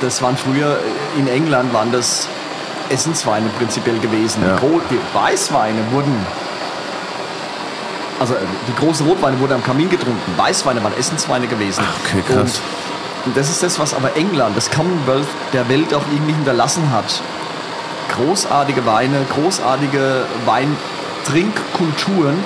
das 0.00 0.22
waren 0.22 0.36
früher 0.36 0.78
in 1.16 1.28
England 1.28 1.72
waren 1.72 1.92
das 1.92 2.28
Essensweine 2.88 3.48
prinzipiell 3.58 3.98
gewesen. 3.98 4.42
Ja. 4.46 4.58
Die, 4.90 5.00
Weißweine 5.14 5.78
wurden 5.90 6.14
also 8.20 8.34
äh, 8.34 8.38
die 8.68 8.74
großen 8.74 9.06
Rotweine 9.06 9.38
wurden 9.40 9.54
am 9.54 9.64
Kamin 9.64 9.90
getrunken. 9.90 10.20
Weißweine 10.36 10.82
waren 10.84 10.96
Essensweine 10.96 11.46
gewesen. 11.46 11.82
Okay, 12.04 12.22
krass. 12.22 12.60
Und 13.24 13.36
das 13.36 13.50
ist 13.50 13.62
das, 13.62 13.78
was 13.78 13.94
aber 13.94 14.16
England, 14.16 14.56
das 14.56 14.70
Commonwealth 14.70 15.26
der 15.52 15.68
Welt 15.68 15.94
auch 15.94 16.04
irgendwie 16.12 16.32
hinterlassen 16.32 16.90
hat. 16.90 17.20
Großartige 18.14 18.84
Weine, 18.84 19.24
großartige 19.32 20.24
Weintrinkkulturen. 20.44 22.42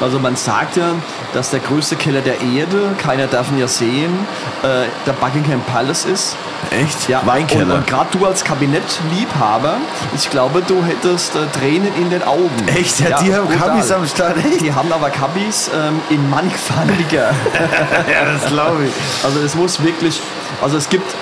Also 0.00 0.18
man 0.18 0.36
sagt 0.36 0.76
ja, 0.76 0.94
dass 1.34 1.50
der 1.50 1.60
größte 1.60 1.96
Keller 1.96 2.20
der 2.20 2.40
Erde, 2.40 2.94
keiner 2.98 3.26
darf 3.26 3.50
ihn 3.50 3.58
ja 3.58 3.68
sehen, 3.68 4.26
äh, 4.62 4.86
der 5.06 5.12
Buckingham 5.12 5.60
Palace 5.62 6.04
ist. 6.04 6.36
Echt? 6.70 7.08
Ja, 7.08 7.22
Weinkeller. 7.24 7.74
Und, 7.74 7.80
und 7.80 7.86
gerade 7.86 8.16
du 8.16 8.24
als 8.26 8.44
Kabinettliebhaber, 8.44 9.76
ich 10.14 10.30
glaube, 10.30 10.62
du 10.66 10.82
hättest 10.84 11.34
äh, 11.34 11.46
Tränen 11.58 11.94
in 11.96 12.10
den 12.10 12.22
Augen. 12.22 12.50
Echt? 12.66 13.00
Ja, 13.00 13.20
die 13.20 13.34
haben 13.34 13.46
brutal. 13.46 13.68
Kabis 13.68 13.90
am 13.90 14.06
Start, 14.06 14.36
echt? 14.38 14.60
Die 14.60 14.72
haben 14.72 14.92
aber 14.92 15.10
Kabis 15.10 15.70
ähm, 15.74 16.00
in 16.08 16.30
mannigfaltiger. 16.30 17.30
ja, 18.10 18.32
das 18.32 18.46
glaube 18.46 18.86
ich. 18.86 19.24
also 19.24 19.40
es 19.40 19.54
muss 19.54 19.82
wirklich, 19.82 20.20
also 20.62 20.76
es 20.76 20.88
gibt 20.88 21.14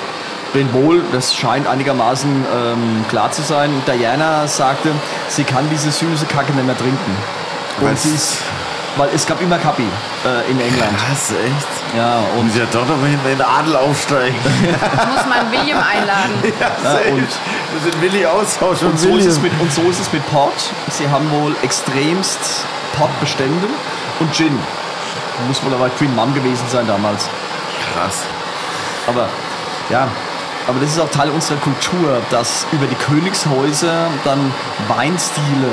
den 0.55 0.73
Wohl, 0.73 1.03
das 1.13 1.35
scheint 1.35 1.67
einigermaßen 1.67 2.31
ähm, 2.31 3.05
klar 3.09 3.31
zu 3.31 3.43
sein. 3.43 3.71
Diana 3.87 4.47
sagte, 4.47 4.91
sie 5.29 5.45
kann 5.45 5.69
diese 5.71 5.91
süße 5.91 6.27
Kacke 6.27 6.53
nicht 6.53 6.67
mehr 6.67 6.77
trinken. 6.77 7.17
Und 7.81 7.99
sie 7.99 8.15
ist, 8.15 8.39
weil 8.97 9.09
es 9.15 9.27
gab 9.27 9.41
immer 9.41 9.59
Kapi 9.59 9.85
äh, 10.25 10.51
in 10.51 10.61
England. 10.61 10.97
Krass, 10.97 11.31
echt? 11.31 11.97
Ja, 11.97 12.19
und 12.37 12.47
Muss 12.49 12.57
ja 12.57 12.65
doch 12.73 12.87
noch 12.87 12.97
mal 12.97 13.07
in 13.09 13.23
den 13.25 13.41
Adel 13.41 13.77
aufsteigen. 13.77 14.35
Muss 14.45 15.27
man 15.29 15.51
William 15.53 15.79
einladen. 15.79 16.35
ja, 16.61 16.67
Ja, 16.83 16.99
und- 17.13 17.19
wir 17.73 17.81
sind 17.93 18.03
Willi 18.03 18.27
Austausch 18.27 18.83
und, 18.83 18.91
Und 18.91 18.99
so, 18.99 19.17
ist 19.17 19.27
es 19.27 19.41
mit, 19.41 19.53
und 19.61 19.73
so 19.73 19.83
ist 19.83 20.01
es 20.01 20.13
mit 20.13 20.29
Port. 20.31 20.53
Sie 20.91 21.09
haben 21.09 21.31
wohl 21.31 21.55
extremst 21.63 22.65
Portbestände 22.97 23.69
und 24.19 24.35
Gin. 24.35 24.59
Muss 25.47 25.63
wohl 25.65 25.73
aber 25.73 25.89
Queen 25.91 26.15
Mum 26.15 26.35
gewesen 26.35 26.65
sein 26.69 26.87
damals. 26.87 27.29
Krass. 27.95 28.25
Aber 29.07 29.29
ja, 29.89 30.09
aber 30.67 30.79
das 30.81 30.91
ist 30.91 31.01
auch 31.01 31.11
Teil 31.11 31.31
unserer 31.31 31.57
Kultur, 31.59 32.21
dass 32.31 32.67
über 32.73 32.87
die 32.87 32.95
Königshäuser 32.97 34.09
dann 34.25 34.53
Weinstile 34.89 35.69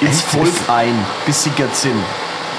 ins 0.00 0.18
Echt? 0.22 0.30
Volk 0.30 0.52
eingesickert 0.68 1.76
sind. 1.76 2.02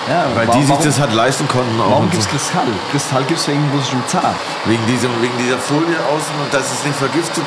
Ja, 0.10 0.26
Weil 0.36 0.48
wa- 0.48 0.52
die 0.54 0.62
sich 0.62 0.70
warum, 0.72 0.84
das 0.84 1.00
halt 1.00 1.14
leisten 1.14 1.48
konnten 1.48 1.80
auch. 1.80 1.92
Warum 1.92 2.10
gibt 2.10 2.24
es 2.24 2.30
so. 2.30 2.32
Kristall? 2.32 2.68
Kristall 2.92 3.24
gibt 3.26 3.40
es 3.40 3.48
wegen 3.48 3.64
russischem 3.74 4.02
Zar. 4.08 4.34
Wegen, 4.66 4.86
diesem, 4.88 5.12
wegen 5.22 5.38
dieser 5.38 5.60
Folie 5.60 5.96
außen 6.10 6.36
und 6.44 6.52
dass 6.54 6.72
es 6.72 6.84
nicht 6.84 6.96
vergiftet 6.98 7.44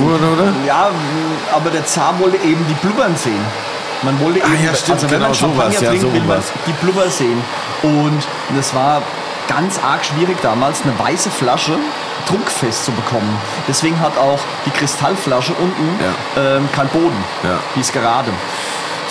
wurde, 0.00 0.26
oder? 0.34 0.52
Ja, 0.66 0.90
aber 1.54 1.70
der 1.70 1.86
Zar 1.86 2.14
wollte 2.20 2.36
eben 2.38 2.64
die 2.68 2.74
Blubbern 2.86 3.16
sehen. 3.16 3.40
Man 4.02 4.18
wollte 4.20 4.44
Ah, 4.44 4.48
eben, 4.52 4.64
ja, 4.66 4.74
stimmt, 4.74 4.96
also 4.96 5.10
wenn 5.10 5.18
genau, 5.18 5.26
man 5.28 5.34
Champagner 5.34 5.70
sowas, 5.70 5.80
ja, 5.82 5.88
trinkt, 5.88 6.02
so 6.02 6.12
will 6.12 6.22
man 6.22 6.42
die 6.66 6.72
Blubber 6.84 7.08
sehen. 7.08 7.42
Und 7.82 8.22
das 8.56 8.74
war 8.74 9.00
ganz 9.48 9.78
arg 9.82 10.04
schwierig 10.04 10.36
damals, 10.42 10.82
eine 10.82 10.98
weiße 10.98 11.30
Flasche 11.30 11.78
druckfest 12.26 12.84
zu 12.84 12.92
bekommen. 12.92 13.36
Deswegen 13.68 13.98
hat 14.00 14.16
auch 14.18 14.38
die 14.66 14.70
Kristallflasche 14.70 15.52
unten 15.54 15.98
Ja. 16.36 16.56
ähm, 16.56 16.68
keinen 16.74 16.88
Boden. 16.90 17.24
Ja. 17.42 17.58
Die 17.74 17.80
ist 17.80 17.92
gerade. 17.92 18.30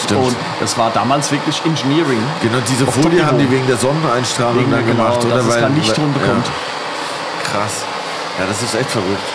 Stimmt. 0.03 0.27
Und 0.27 0.35
das 0.59 0.77
war 0.77 0.91
damals 0.91 1.31
wirklich 1.31 1.61
Engineering. 1.65 2.21
Genau, 2.41 2.57
diese 2.67 2.87
Folie 2.87 3.25
haben 3.25 3.37
die 3.37 3.49
wegen 3.49 3.67
der 3.67 3.77
Sonneneinstrahlung 3.77 4.59
Wegen, 4.59 4.71
dann 4.71 4.85
genau, 4.85 5.03
gemacht, 5.03 5.23
dass 5.23 5.45
oder? 5.45 5.55
es 5.55 5.59
kein 5.59 5.75
Licht 5.75 5.97
drunter 5.97 6.19
ja. 6.21 6.27
kommt. 6.27 6.51
Krass. 7.43 7.83
Ja, 8.39 8.45
das 8.47 8.61
ist 8.63 8.75
echt 8.75 8.89
verrückt. 8.89 9.29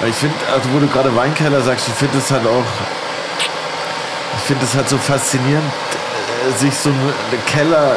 Weil 0.00 0.10
ich 0.10 0.16
finde, 0.16 0.36
also 0.52 0.68
wo 0.72 0.78
du 0.78 0.86
gerade 0.86 1.14
Weinkeller 1.14 1.60
sagst, 1.60 1.88
ich 1.88 1.94
finde 1.94 2.18
es 2.18 2.30
halt 2.30 2.46
auch, 2.46 2.64
ich 4.36 4.42
finde 4.44 4.64
es 4.64 4.74
halt 4.74 4.88
so 4.88 4.96
faszinierend, 4.96 5.64
äh, 6.48 6.58
sich 6.58 6.74
so 6.74 6.90
einen 6.90 7.44
Keller 7.46 7.96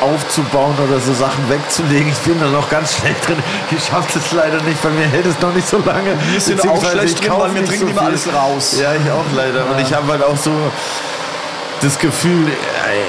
aufzubauen 0.00 0.76
oder 0.86 1.00
so 1.00 1.12
Sachen 1.14 1.48
wegzulegen. 1.48 2.08
Ich 2.08 2.18
bin 2.18 2.38
da 2.40 2.46
noch 2.46 2.68
ganz 2.68 2.96
schnell 2.96 3.14
drin. 3.24 3.38
Ich 3.70 3.84
schaffe 3.84 4.18
das 4.18 4.32
leider 4.32 4.60
nicht, 4.62 4.82
bei 4.82 4.90
mir 4.90 5.06
hält 5.06 5.26
es 5.26 5.40
noch 5.40 5.54
nicht 5.54 5.68
so 5.68 5.78
lange. 5.78 6.16
Wir 6.30 6.40
sind 6.40 6.68
auch 6.68 6.84
schlecht 6.90 7.24
drin, 7.24 7.32
weil 7.38 7.54
wir 7.54 7.64
trinken 7.64 7.88
immer 7.88 8.00
viel. 8.00 8.08
alles 8.08 8.32
raus. 8.32 8.76
Ja, 8.80 8.92
ich 8.94 9.10
auch 9.10 9.24
leider. 9.34 9.66
Und 9.70 9.80
ich 9.80 9.92
habe 9.94 10.10
halt 10.12 10.22
auch 10.22 10.36
so 10.36 10.50
das 11.84 11.98
Gefühl, 11.98 12.48
äh, 12.48 12.50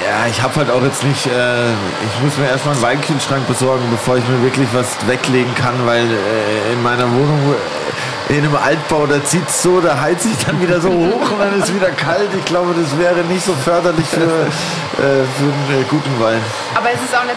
ja, 0.06 0.26
ich 0.28 0.42
habe 0.42 0.54
halt 0.56 0.70
auch 0.70 0.82
jetzt 0.82 1.02
nicht, 1.02 1.26
äh, 1.26 1.70
ich 1.70 2.22
muss 2.22 2.36
mir 2.36 2.46
erstmal 2.46 2.74
einen 2.74 2.82
Weinkühlschrank 2.82 3.46
besorgen, 3.46 3.84
bevor 3.90 4.18
ich 4.18 4.28
mir 4.28 4.42
wirklich 4.42 4.68
was 4.72 4.96
weglegen 5.06 5.54
kann, 5.54 5.86
weil 5.86 6.04
äh, 6.04 6.72
in 6.72 6.82
meiner 6.82 7.10
Wohnung 7.10 7.54
äh, 8.28 8.34
in 8.36 8.44
einem 8.44 8.56
Altbau, 8.56 9.06
da 9.06 9.24
zieht 9.24 9.48
es 9.48 9.62
so, 9.62 9.80
da 9.80 10.00
heizt 10.00 10.24
sich 10.24 10.36
dann 10.44 10.60
wieder 10.60 10.80
so 10.80 10.90
hoch 10.90 11.30
und 11.30 11.38
dann 11.38 11.58
ist 11.58 11.74
wieder 11.74 11.90
kalt. 11.90 12.28
Ich 12.36 12.44
glaube, 12.44 12.74
das 12.78 12.98
wäre 12.98 13.24
nicht 13.24 13.44
so 13.44 13.54
förderlich 13.54 14.06
für, 14.06 14.20
äh, 14.20 14.44
für 14.98 15.44
einen 15.44 15.80
äh, 15.80 15.84
guten 15.88 16.20
Wein. 16.20 16.40
Aber 16.74 16.88
es 16.92 17.00
ist 17.00 17.16
auch 17.16 17.24
nicht 17.24 17.36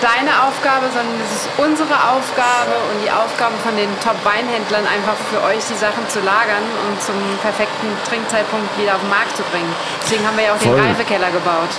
deine 0.00 0.46
Aufgabe, 0.46 0.86
sondern 0.94 1.18
es 1.24 1.42
ist 1.42 1.46
unsere 1.58 1.94
Aufgabe 2.14 2.74
und 2.90 3.02
die 3.02 3.10
Aufgabe 3.10 3.54
von 3.62 3.74
den 3.76 3.90
Top-Weinhändlern, 4.00 4.86
einfach 4.86 5.18
für 5.30 5.42
euch 5.42 5.62
die 5.66 5.78
Sachen 5.78 6.06
zu 6.08 6.20
lagern 6.20 6.62
und 6.86 7.02
zum 7.02 7.18
perfekten 7.42 7.90
Trinkzeitpunkt 8.06 8.70
wieder 8.78 8.94
auf 8.94 9.02
den 9.02 9.10
Markt 9.10 9.34
zu 9.36 9.42
bringen. 9.50 9.70
Deswegen 10.02 10.26
haben 10.26 10.36
wir 10.36 10.44
ja 10.46 10.52
auch 10.54 10.62
Voll. 10.62 10.76
den 10.76 10.84
Reifekeller 10.86 11.30
gebaut. 11.30 11.72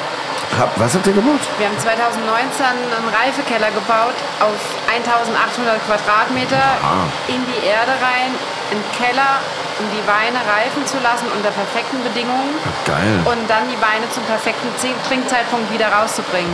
Hab, 0.58 0.74
was 0.80 0.96
habt 0.96 1.06
ihr 1.06 1.14
gemacht? 1.14 1.46
Wir 1.62 1.68
haben 1.70 1.78
2019 1.78 2.66
einen 2.66 3.10
Reifekeller 3.14 3.70
gebaut 3.72 4.18
auf 4.42 4.58
1800 4.90 5.78
Quadratmeter 5.86 6.64
in 7.30 7.40
die 7.46 7.62
Erde 7.70 7.94
rein, 8.02 8.34
einen 8.74 8.84
Keller, 8.98 9.40
um 9.78 9.86
die 9.94 10.04
Weine 10.10 10.42
reifen 10.50 10.84
zu 10.90 10.98
lassen 11.00 11.30
unter 11.32 11.54
perfekten 11.54 12.02
Bedingungen 12.04 12.58
Geil. 12.84 13.22
und 13.30 13.46
dann 13.48 13.70
die 13.70 13.80
Weine 13.80 14.10
zum 14.10 14.24
perfekten 14.26 14.68
Trinkzeitpunkt 15.08 15.72
wieder 15.72 15.94
rauszubringen. 15.94 16.52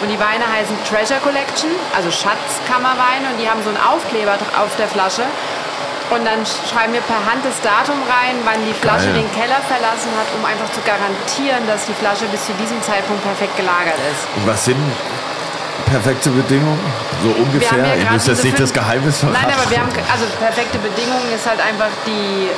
Und 0.00 0.08
die 0.08 0.20
Weine 0.20 0.46
heißen 0.46 0.76
Treasure 0.86 1.18
Collection, 1.20 1.70
also 1.96 2.10
Schatzkammerweine 2.10 3.34
und 3.34 3.36
die 3.42 3.50
haben 3.50 3.62
so 3.62 3.70
einen 3.70 3.82
Aufkleber 3.82 4.38
auf 4.54 4.70
der 4.78 4.86
Flasche. 4.86 5.26
Und 6.08 6.24
dann 6.24 6.40
schreiben 6.46 6.94
wir 6.94 7.04
per 7.04 7.20
Hand 7.20 7.44
das 7.44 7.60
Datum 7.60 8.00
rein, 8.08 8.40
wann 8.48 8.64
die 8.64 8.72
Flasche 8.72 9.12
Geil. 9.12 9.20
den 9.20 9.30
Keller 9.36 9.60
verlassen 9.68 10.08
hat, 10.16 10.24
um 10.38 10.42
einfach 10.46 10.70
zu 10.72 10.80
garantieren, 10.80 11.66
dass 11.68 11.84
die 11.84 11.92
Flasche 11.92 12.24
bis 12.32 12.46
zu 12.46 12.54
diesem 12.56 12.80
Zeitpunkt 12.80 13.20
perfekt 13.22 13.58
gelagert 13.60 13.98
ist. 14.08 14.24
Und 14.40 14.46
was 14.48 14.64
sind 14.64 14.80
perfekte 15.84 16.30
Bedingungen? 16.30 16.80
So 17.20 17.28
ungefähr? 17.36 17.84
ja 17.84 17.96
gerade 17.96 18.14
müsst 18.14 18.28
jetzt 18.28 18.44
nicht 18.44 18.58
das 18.58 18.72
Geheimnis 18.72 19.20
verraten. 19.20 19.36
Nein, 19.42 19.52
aber 19.52 19.68
wir 19.68 19.78
haben, 19.84 19.92
also 20.08 20.24
perfekte 20.40 20.78
Bedingungen 20.78 21.28
ist 21.34 21.44
halt 21.44 21.60
einfach 21.60 21.92
die, 22.06 22.48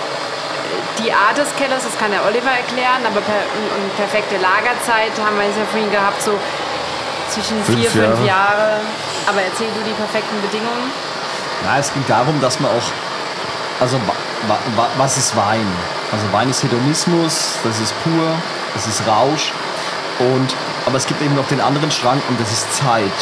die 1.03 1.11
Art 1.11 1.35
des 1.35 1.51
Kellers, 1.59 1.83
das 1.83 1.99
kann 1.99 2.15
der 2.15 2.23
Oliver 2.23 2.55
erklären, 2.55 3.03
aber 3.03 3.19
per, 3.19 3.43
und, 3.59 3.67
und 3.83 3.91
perfekte 3.99 4.39
Lagerzeit 4.39 5.11
haben 5.19 5.35
wir 5.43 5.51
jetzt 5.51 5.59
ja 5.59 5.67
vorhin 5.67 5.91
gehabt, 5.91 6.23
so 6.23 6.39
zwischen 7.31 7.63
Fünf 7.65 7.79
vier, 7.79 7.91
fünf 7.91 8.25
Jahre. 8.25 8.81
Aber 9.27 9.43
erzähl 9.43 9.69
du 9.69 9.83
die 9.89 9.95
perfekten 9.95 10.41
Bedingungen. 10.43 10.91
Ja, 11.65 11.79
es 11.79 11.93
ging 11.93 12.05
darum, 12.09 12.41
dass 12.41 12.59
man 12.61 12.71
auch, 12.71 13.81
also 13.81 13.97
wa, 14.07 14.15
wa, 14.49 14.59
wa, 14.77 14.89
was 14.97 15.17
ist 15.17 15.37
Wein? 15.37 15.67
Also 16.13 16.25
Wein 16.33 16.51
ist 16.51 16.63
Hedonismus, 16.63 17.59
das 17.63 17.81
ist 17.81 17.95
pur, 18.03 18.35
das 18.75 18.87
ist 18.87 19.07
Rausch. 19.07 19.53
Und, 20.19 20.55
aber 20.87 20.97
es 20.97 21.07
gibt 21.07 21.23
eben 21.23 21.35
noch 21.35 21.47
den 21.49 21.61
anderen 21.61 21.91
Strang 21.91 22.21
und 22.29 22.41
das 22.41 22.51
ist 22.51 22.75
Zeit. 22.75 23.13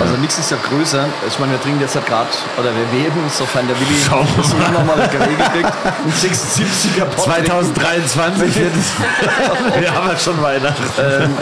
Also 0.00 0.16
nichts 0.16 0.38
ist 0.38 0.50
ja 0.50 0.56
größer. 0.68 1.06
Ich 1.26 1.38
meine, 1.40 1.52
wir 1.52 1.60
trinken 1.60 1.80
jetzt 1.80 1.96
halt 1.96 2.06
gerade, 2.06 2.28
oder 2.56 2.70
wir 2.74 2.92
werden, 2.92 3.28
sofern 3.28 3.66
der 3.66 3.76
Willi 3.80 3.96
das 4.36 4.54
mal. 4.54 4.70
nochmal 4.70 5.08
geregelt 5.08 5.52
kriegt, 5.52 5.72
einen 5.84 6.12
76er 6.12 7.04
Pott 7.04 7.24
2023 7.24 8.56
wird 8.56 8.76
es. 8.76 9.80
Wir 9.80 9.92
haben 9.92 10.08
ja 10.08 10.16
schon 10.16 10.40
Weihnachten. 10.40 10.84
Ähm, 11.00 11.36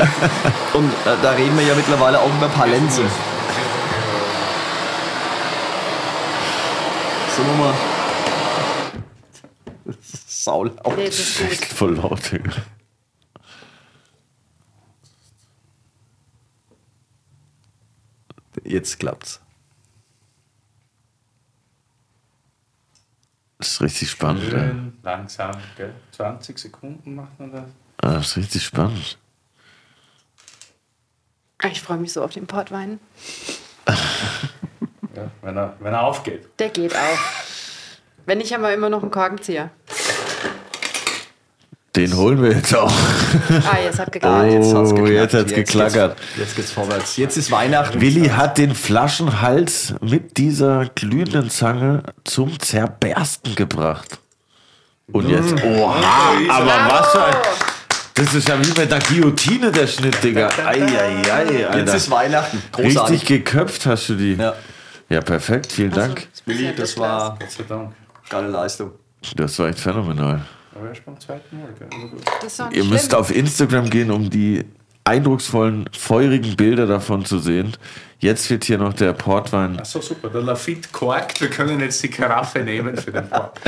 und 0.73 0.89
äh, 0.91 1.17
da 1.23 1.33
reden 1.33 1.57
wir 1.59 1.67
ja 1.67 1.75
mittlerweile 1.75 2.19
auch 2.19 2.31
über 2.35 2.49
Palenze. 2.49 3.03
So 7.37 7.43
nochmal. 7.43 7.75
Saulaut. 10.27 10.97
Nee, 10.97 11.07
das 11.07 11.19
ist 11.19 11.65
voll 11.75 11.97
laut. 11.97 12.33
Digga. 12.33 12.53
Jetzt 18.67 18.99
klappt's. 18.99 19.41
Das 23.59 23.69
ist 23.69 23.81
richtig 23.81 24.11
spannend. 24.11 24.43
Schön, 24.45 24.99
langsam, 25.03 25.53
gell? 25.77 25.95
20 26.13 26.59
Sekunden 26.59 27.15
macht 27.15 27.39
man 27.41 27.53
das. 27.53 27.65
Ah, 28.03 28.15
Das 28.15 28.27
ist 28.29 28.37
richtig 28.37 28.65
spannend. 28.65 29.19
Ich 31.71 31.81
freue 31.81 31.97
mich 31.99 32.13
so 32.13 32.23
auf 32.23 32.33
den 32.33 32.47
Portwein. 32.47 33.01
Ja, 35.15 35.31
wenn, 35.41 35.57
er, 35.57 35.75
wenn 35.81 35.95
er 35.95 36.03
aufgeht. 36.03 36.47
Der 36.59 36.69
geht 36.69 36.95
auch. 36.95 37.19
Wenn 38.27 38.37
nicht, 38.37 38.53
haben 38.53 38.61
wir 38.61 38.75
immer 38.75 38.91
noch 38.91 39.01
einen 39.01 39.11
Korkenzieher. 39.11 39.71
Den 41.97 42.15
holen 42.17 42.43
wir 42.43 42.53
jetzt 42.53 42.75
auch. 42.77 42.93
Ah, 42.93 43.79
jetzt 43.83 43.99
hat 43.99 44.13
geklappt. 44.13 44.35
Ah, 44.35 44.45
jetzt 44.45 44.75
hat's 44.75 44.91
Oh, 44.91 44.95
geklappt. 44.95 45.11
jetzt 45.13 45.35
hat's 45.35 45.53
geklackert. 45.55 46.17
Jetzt 46.37 46.57
geht's 46.57 46.71
vorwärts. 46.73 47.17
Jetzt 47.17 47.37
ist 47.39 47.51
Weihnachten. 47.51 48.01
Willi 48.01 48.29
hat 48.29 48.59
den 48.59 48.75
Flaschenhals 48.75 49.95
mit 50.03 50.37
dieser 50.37 50.87
glühenden 50.95 51.49
Zange 51.49 52.03
zum 52.25 52.59
Zerbersten 52.61 53.55
gebracht. 53.55 54.19
Und 55.13 55.29
jetzt, 55.31 55.55
oha, 55.65 55.95
aber 56.51 56.67
was 56.91 57.09
für 57.13 57.25
ein, 57.25 57.35
das 58.15 58.35
ist 58.35 58.49
ja 58.49 58.57
wie 58.61 58.81
mit 58.81 58.91
der 58.91 58.99
Guillotine 58.99 59.71
der 59.71 59.87
Schnitt, 59.87 60.23
Digga. 60.23 60.49
Eieiei, 60.67 61.19
Jetzt 61.19 61.31
Alter. 61.71 61.95
ist 61.95 62.11
Weihnachten. 62.11 62.57
Richtig 62.77 62.95
Großartig. 62.97 63.25
geköpft 63.27 63.87
hast 63.87 64.09
du 64.09 64.15
die. 64.17 64.35
Ja. 64.35 64.55
Ja, 65.09 65.21
perfekt, 65.21 65.71
vielen 65.71 65.93
Dank. 65.93 66.27
Willi, 66.45 66.75
das 66.75 66.99
war 66.99 67.37
Gott 67.39 67.51
sei 67.51 67.63
Dank. 67.69 67.93
geile 68.29 68.49
Leistung. 68.49 68.91
Das 69.37 69.57
war 69.61 69.69
echt 69.69 69.79
phänomenal. 69.79 70.41
Aber 70.79 70.89
erst 70.89 71.05
beim 71.05 71.19
zweiten 71.19 71.61
Mal, 71.61 71.69
nicht 71.71 72.77
Ihr 72.77 72.85
müsst 72.85 73.07
schlimm. 73.07 73.21
auf 73.21 73.35
Instagram 73.35 73.91
gehen, 73.91 74.11
um 74.11 74.29
die 74.29 74.65
eindrucksvollen, 75.05 75.89
feurigen 75.97 76.57
Bilder 76.57 76.87
davon 76.87 77.25
zu 77.25 77.39
sehen. 77.39 77.77
Jetzt 78.19 78.51
wird 78.51 78.65
hier 78.65 78.79
noch 78.79 78.93
der 78.93 79.13
Portwein. 79.13 79.79
Achso, 79.79 80.01
super. 80.01 80.29
Der 80.31 80.43
Lafitte 80.43 80.89
korkt. 80.91 81.41
Wir 81.41 81.51
können 81.51 81.81
jetzt 81.81 82.03
die 82.03 82.09
Karaffe 82.09 82.61
nehmen 82.61 82.97
für 82.97 83.13
den 83.13 83.29
Port. 83.29 83.61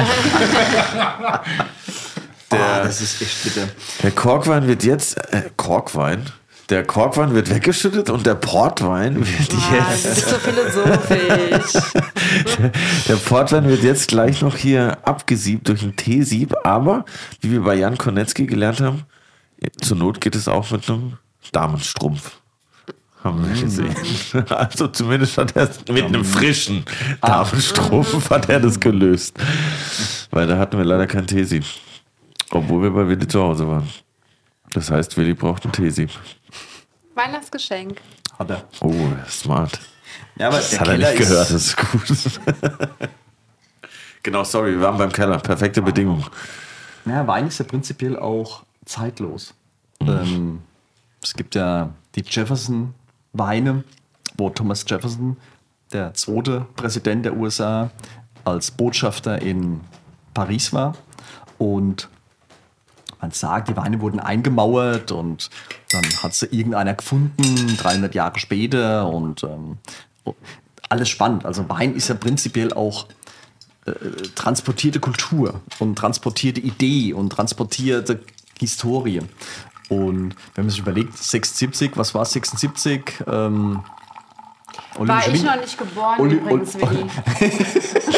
Der, 2.51 2.83
das 2.83 3.03
ist 3.03 3.21
echt 3.21 3.45
bitter. 3.45 3.69
Der 4.03 4.11
Korkwein 4.11 4.67
wird 4.67 4.83
jetzt. 4.83 5.19
Äh, 5.35 5.51
Korkwein? 5.57 6.25
Der 6.69 6.85
Korkwein 6.85 7.35
wird 7.35 7.49
weggeschüttet 7.49 8.11
und 8.11 8.27
der 8.27 8.35
Portwein 8.35 9.17
wird 9.17 9.55
Ah, 9.55 9.91
jetzt. 9.91 10.05
du 10.05 10.11
bist 10.11 10.29
so 10.29 10.37
philosophisch. 10.37 11.83
Der 13.09 13.17
Portwein 13.17 13.67
wird 13.69 13.83
jetzt 13.83 14.09
gleich 14.09 14.43
noch 14.43 14.55
hier 14.57 14.99
abgesiebt 15.07 15.69
durch 15.69 15.83
ein 15.83 15.97
Teesieb, 15.97 16.55
aber 16.65 17.07
wie 17.41 17.53
wir 17.53 17.63
bei 17.63 17.75
Jan 17.75 17.97
Konetzki 17.97 18.47
gelernt 18.47 18.81
haben, 18.83 19.05
zur 19.81 19.97
Not 19.97 20.21
geht 20.21 20.35
es 20.35 20.47
auch 20.47 20.71
mit 20.71 20.89
einem 20.91 21.15
Damenstrumpf. 21.53 22.33
Haben 23.25 23.49
wir 23.53 23.61
gesehen. 23.63 23.95
Also 24.51 24.89
zumindest 24.89 25.39
hat 25.39 25.57
er 25.57 25.71
es 25.71 25.81
mit 25.91 26.05
einem 26.05 26.25
frischen 26.25 26.85
Damenstrumpf 27.23 28.29
hat 28.31 28.49
er 28.51 28.61
das 28.61 28.79
gelöst. 28.79 29.37
Weil 30.31 30.47
da 30.47 30.59
hatten 30.59 30.77
wir 30.77 30.85
leider 30.85 31.07
kein 31.07 31.27
Teesieb. 31.27 31.65
Obwohl 32.51 32.83
wir 32.83 32.91
bei 32.91 33.09
Willi 33.09 33.27
zu 33.27 33.43
Hause 33.43 33.67
waren. 33.67 33.89
Das 34.73 34.91
heißt, 34.91 35.17
Willi 35.17 35.35
braucht 35.35 35.65
ein 35.65 35.73
Teesieb. 35.73 36.11
Weihnachtsgeschenk. 37.15 38.01
Hat 38.39 38.51
er. 38.51 38.65
Oh, 38.81 38.95
smart. 39.29 39.81
Ja, 40.37 40.49
aber 40.49 40.59
Das 40.59 40.71
der 40.71 40.81
hat 40.81 40.89
er 40.89 40.95
Keller 40.95 41.11
nicht 41.11 41.19
gehört, 41.19 41.51
ist, 41.51 41.77
das 41.77 42.27
ist 42.27 42.41
gut. 42.41 42.59
genau, 44.23 44.45
sorry, 44.45 44.73
wir 44.73 44.81
waren 44.83 44.99
beim 44.99 45.13
Keller. 45.13 45.39
Perfekte 45.39 45.83
Bedingung. 45.83 46.25
Ja, 47.05 47.27
Wein 47.27 47.49
ist 47.49 47.59
ja 47.59 47.65
prinzipiell 47.65 48.19
auch 48.19 48.63
zeitlos. 48.85 49.55
Mhm. 50.01 50.09
Ähm, 50.09 50.63
es 51.23 51.35
gibt 51.35 51.55
ja 51.55 51.91
die 52.15 52.23
Jefferson-Weine, 52.23 53.85
wo 54.37 54.51
Thomas 54.51 54.85
Jefferson, 54.87 55.37
der 55.93 56.15
zweite 56.15 56.67
Präsident 56.77 57.25
der 57.25 57.37
USA, 57.37 57.91
als 58.45 58.71
Botschafter 58.71 59.41
in 59.43 59.81
Paris 60.35 60.73
war. 60.73 60.95
Und 61.59 62.09
man 63.21 63.31
sagt, 63.33 63.69
die 63.69 63.77
Weine 63.77 64.01
wurden 64.01 64.21
eingemauert 64.21 65.13
und 65.13 65.51
dann 65.91 66.05
hat 66.23 66.35
sie 66.35 66.47
irgendeiner 66.47 66.95
gefunden, 66.95 67.77
300 67.77 68.15
Jahre 68.15 68.39
später. 68.39 69.09
Und 69.09 69.43
ähm, 69.45 69.79
alles 70.89 71.09
spannend. 71.09 71.45
Also 71.45 71.69
Wein 71.69 71.95
ist 71.95 72.09
ja 72.09 72.15
prinzipiell 72.15 72.73
auch 72.73 73.07
transportierte 74.35 75.01
Kultur 75.01 75.61
und 75.79 75.97
transportierte 75.97 76.61
Idee 76.61 77.15
und 77.15 77.31
transportierte 77.31 78.21
Historie. 78.59 79.21
Und 79.89 80.35
wenn 80.55 80.65
man 80.65 80.71
sich 80.71 80.81
überlegt, 80.81 81.17
76, 81.17 81.93
was 81.97 82.15
war 82.15 82.25
76? 82.27 83.25
Ähm, 83.27 83.81
War 84.99 85.27
ich 85.33 85.43
noch 85.43 85.57
nicht 85.57 85.79
geboren 85.79 86.21
Oli- 86.21 86.35
übrigens, 86.35 86.75
Willi. 86.75 87.07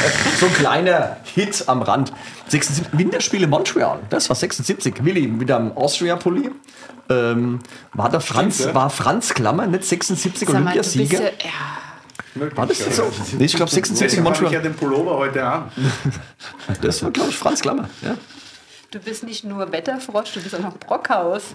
so 0.40 0.46
ein 0.46 0.54
kleiner 0.54 1.16
Hit 1.34 1.64
am 1.66 1.82
Rand. 1.82 2.12
76, 2.48 2.86
Winterspiele 2.92 3.46
Montreal, 3.48 3.98
das 4.10 4.28
war 4.28 4.36
76. 4.36 5.04
Willi 5.04 5.26
mit 5.26 5.50
einem 5.50 5.72
Austria-Pulli. 5.76 6.50
Ähm, 7.08 7.58
war 7.92 8.08
der 8.08 8.20
Franz, 8.20 8.56
Stimmt, 8.56 8.70
ja. 8.70 8.74
war 8.74 8.90
Franz 8.90 9.32
Klammer 9.34 9.66
nicht 9.66 9.84
76 9.84 10.48
Sag 10.48 10.62
mal, 10.62 10.72
du 10.72 10.78
bist 10.78 10.96
Olympiasieger? 10.96 11.22
ja, 11.22 11.50
ja, 12.46 12.56
War 12.56 12.66
das 12.66 12.78
so? 12.96 13.12
Nee, 13.38 13.44
ich 13.44 13.54
glaube 13.54 13.70
76 13.70 13.98
Deswegen 14.18 14.24
habe 14.26 14.34
ich 14.34 14.40
ja 14.40 14.44
Montreal. 14.58 14.62
den 14.62 14.74
Pullover 14.74 15.16
heute 15.18 15.44
an. 15.44 15.70
Das 16.80 17.02
war, 17.02 17.10
glaube 17.12 17.30
ich, 17.30 17.36
Franz 17.36 17.60
Klammer. 17.62 17.88
Ja. 18.02 18.16
du 18.90 18.98
bist 18.98 19.22
nicht 19.24 19.44
nur 19.44 19.70
Wetterfrosch, 19.70 20.32
du 20.34 20.40
bist 20.40 20.54
auch 20.56 20.60
noch 20.60 20.76
Brockhaus. 20.78 21.42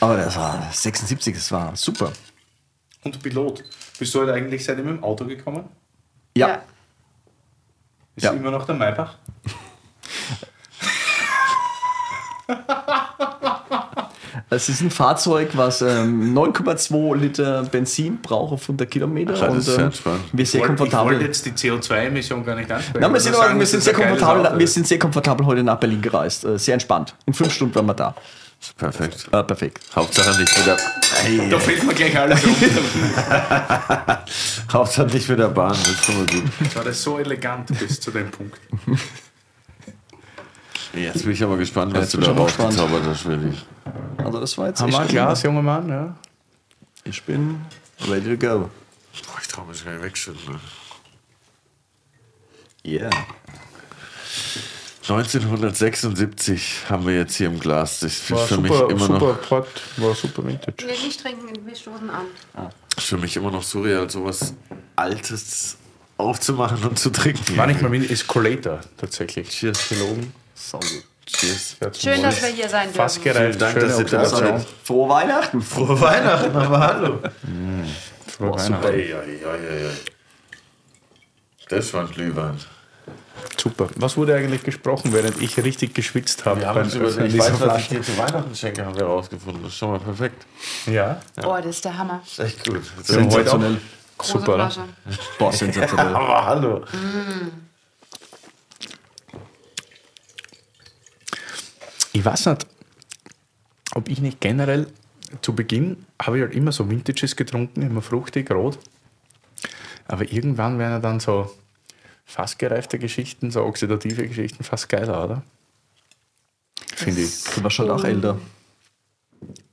Aber 0.00 0.16
das 0.16 0.36
war 0.36 0.68
76, 0.72 1.34
das 1.34 1.52
war 1.52 1.76
super. 1.76 2.12
Und 3.04 3.22
Pilot. 3.22 3.64
Bist 3.98 4.14
du 4.14 4.20
heute 4.20 4.34
eigentlich 4.34 4.64
seitdem 4.64 4.88
im 4.88 5.02
Auto 5.04 5.24
gekommen? 5.24 5.64
Ja. 6.36 6.62
Ist 8.16 8.24
Ja. 8.24 8.32
immer 8.32 8.50
noch 8.50 8.66
der 8.66 8.74
Maybach? 8.74 9.14
Es 14.52 14.68
ist 14.68 14.80
ein 14.80 14.90
Fahrzeug, 14.90 15.50
was 15.54 15.80
ähm, 15.80 16.36
9,2 16.36 17.16
Liter 17.16 17.62
Benzin 17.64 18.20
braucht 18.20 18.52
auf 18.52 18.62
100 18.62 18.90
Kilometer. 18.90 19.34
Ach, 19.36 19.40
das 19.42 19.50
und 19.52 19.58
ist 19.58 19.66
sehr 19.66 19.84
ähm, 19.84 20.20
wir 20.32 20.46
sehr 20.46 20.60
Ich 20.62 20.68
wollte 20.68 20.76
komfortabel. 20.82 21.22
jetzt 21.22 21.46
die 21.46 21.50
CO2-Emission 21.52 22.44
gar 22.44 22.56
nicht 22.56 22.70
ansprechen. 22.70 23.00
Nein, 23.00 23.12
wir 23.12 23.20
sind, 23.20 23.36
sagen, 23.36 23.58
wir, 23.60 23.66
sind 23.66 23.82
sehr 23.82 23.92
komfortabel, 23.92 24.58
wir 24.58 24.66
sind 24.68 24.88
sehr 24.88 24.98
komfortabel 24.98 25.46
heute 25.46 25.62
nach 25.62 25.78
Berlin 25.78 26.02
gereist. 26.02 26.44
Äh, 26.44 26.58
sehr 26.58 26.74
entspannt. 26.74 27.14
In 27.26 27.34
fünf 27.34 27.52
Stunden 27.54 27.74
waren 27.76 27.86
wir 27.86 27.94
da. 27.94 28.14
Perfekt. 28.76 29.28
Äh, 29.32 29.42
perfekt. 29.42 29.80
Hauptsache 29.94 30.38
nicht 30.38 30.56
mit 30.58 30.66
der, 30.66 30.76
Da 31.48 31.58
fehlt 31.58 31.82
mir 31.84 31.94
gleich 31.94 32.18
alles 32.18 32.44
runter. 32.44 34.24
Hauptsache 34.72 35.06
nicht 35.06 35.28
mit 35.28 35.38
der 35.38 35.48
Bahn, 35.48 35.70
das 35.70 35.88
ist 35.88 36.04
schon 36.04 36.16
mal 36.18 36.26
gut. 36.26 36.74
War 36.76 36.84
das 36.84 37.02
so 37.02 37.18
elegant 37.18 37.66
bis 37.78 38.00
zu 38.00 38.10
dem 38.10 38.30
Punkt. 38.30 38.58
Jetzt 40.92 41.22
bin 41.22 41.32
ich 41.32 41.42
aber 41.42 41.56
gespannt, 41.56 41.94
was 41.94 42.10
du 42.10 42.18
bin 42.18 42.26
da 42.26 42.32
rausgezaubert 42.32 43.04
hast, 43.04 43.26
Willi. 43.26 43.54
Also 44.18 44.40
das 44.40 44.58
war 44.58 44.68
jetzt 44.68 44.80
Haben 44.80 44.92
wir 44.92 44.98
ein 44.98 45.04
echt 45.04 45.12
Glas, 45.12 45.42
junger 45.42 45.62
Mann? 45.62 45.88
Ja. 45.88 46.16
Ich 47.04 47.22
bin 47.22 47.60
ready 48.08 48.36
to 48.36 48.46
go. 48.46 48.58
Boah, 49.26 49.38
ich 49.40 49.48
trau 49.48 49.64
mich 49.64 49.84
gar 49.84 49.92
nicht 49.92 50.02
wegschütten. 50.02 50.52
Ne? 50.52 50.60
Yeah. 52.84 53.10
1976 55.10 56.88
haben 56.88 57.04
wir 57.04 57.16
jetzt 57.16 57.34
hier 57.34 57.48
im 57.48 57.58
Glas. 57.58 58.00
Das 58.00 58.12
ist 58.12 58.30
War 58.30 58.38
für 58.46 58.58
mich 58.58 58.72
super, 58.72 58.90
immer 58.90 59.06
super 59.06 59.18
noch 59.18 59.42
Port, 59.42 59.68
war 59.96 60.14
super 60.14 60.46
Vintage. 60.46 60.86
Nee, 60.86 61.06
nicht 61.06 61.20
trinken, 61.20 61.66
wir 61.66 61.74
stoßen 61.74 62.08
an. 62.08 62.26
ist 62.96 63.06
für 63.06 63.16
mich 63.18 63.36
immer 63.36 63.50
noch 63.50 63.62
surreal, 63.64 64.08
sowas 64.08 64.54
Altes 64.94 65.76
aufzumachen 66.16 66.84
und 66.84 66.98
zu 66.98 67.10
trinken. 67.10 67.56
War 67.56 67.66
nicht 67.66 67.82
mal 67.82 67.90
Vintage, 67.90 68.12
ist 68.12 68.26
Collator 68.28 68.80
tatsächlich. 68.98 69.48
Cheers. 69.48 69.88
Gelogen. 69.88 70.32
So 70.54 70.78
gut. 70.78 71.04
Cheers. 71.26 71.76
Schön, 71.98 72.22
dass 72.22 72.40
wir 72.42 72.48
hier 72.50 72.68
sein 72.68 72.92
Fast 72.92 73.24
dürfen. 73.24 73.32
gereift. 73.32 73.60
Dank, 73.60 73.72
schöne 73.72 73.86
dass 73.88 73.98
ihr 73.98 74.04
da 74.04 74.24
seid. 74.24 74.66
Frohe 74.84 75.08
Weihnachten. 75.08 75.60
Frohe 75.60 76.00
Weihnachten, 76.00 76.56
aber 76.56 76.78
hallo. 76.80 77.18
Frohe 78.26 78.54
Weihnachten. 78.54 78.86
Ei, 78.86 79.14
ei, 79.14 79.16
ei, 79.16 79.48
ei, 79.48 79.86
ei. 79.86 79.90
Das 81.68 81.92
war 81.94 82.02
ein 82.02 82.10
Glühwein. 82.12 82.58
Super. 83.56 83.88
Was 83.96 84.16
wurde 84.16 84.34
eigentlich 84.34 84.62
gesprochen, 84.62 85.12
während 85.12 85.40
ich 85.42 85.56
richtig 85.62 85.94
geschwitzt 85.94 86.44
habe? 86.46 86.60
Wir 86.60 86.68
haben 86.68 86.74
beim 86.76 86.84
uns 86.84 86.94
über 86.94 87.24
ich 87.24 87.38
weiß, 87.38 87.60
was 87.60 87.78
ich 87.80 87.88
dir 87.88 88.02
zu 88.02 88.16
Weihnachten 88.16 88.54
schenke, 88.54 88.84
haben 88.84 88.94
wir 88.96 89.04
rausgefunden. 89.04 89.62
Das 89.62 89.72
ist 89.72 89.78
schon 89.78 89.90
mal 89.90 90.00
perfekt. 90.00 90.46
Ja, 90.86 91.20
Oh, 91.44 91.56
das 91.56 91.66
ist 91.66 91.84
der 91.84 91.96
Hammer. 91.98 92.20
Das 92.24 92.32
ist 92.32 92.38
echt 92.54 92.64
gut. 92.64 92.76
heute 92.76 93.00
auch 93.00 93.04
Sensationell. 93.04 93.76
Große 94.18 94.32
Super, 94.32 94.54
oder? 94.54 94.70
Flasche. 94.70 94.88
Boah, 95.38 95.52
sensationell. 95.52 96.06
Aber 96.14 96.44
hallo. 96.46 96.84
Ich 102.12 102.24
weiß 102.24 102.46
nicht, 102.46 102.66
ob 103.94 104.08
ich 104.08 104.20
nicht 104.20 104.40
generell 104.40 104.86
zu 105.42 105.54
Beginn 105.54 106.06
habe 106.20 106.38
ich 106.38 106.42
halt 106.44 106.54
immer 106.54 106.72
so 106.72 106.90
Vintages 106.90 107.36
getrunken, 107.36 107.82
immer 107.82 108.02
fruchtig, 108.02 108.50
rot. 108.50 108.78
Aber 110.08 110.30
irgendwann 110.30 110.78
werden 110.78 110.92
ja 110.92 110.98
dann 110.98 111.20
so 111.20 111.50
fast 112.30 112.58
gereifte 112.58 112.98
Geschichten, 112.98 113.50
so 113.50 113.62
oxidative 113.64 114.26
Geschichten 114.28 114.62
fast 114.64 114.88
geiler, 114.88 115.24
oder? 115.24 115.42
Finde 116.94 117.22
ich. 117.22 117.44
Du 117.54 117.62
warst 117.62 117.76
schon 117.76 117.90
auch 117.90 118.04
älter. 118.04 118.38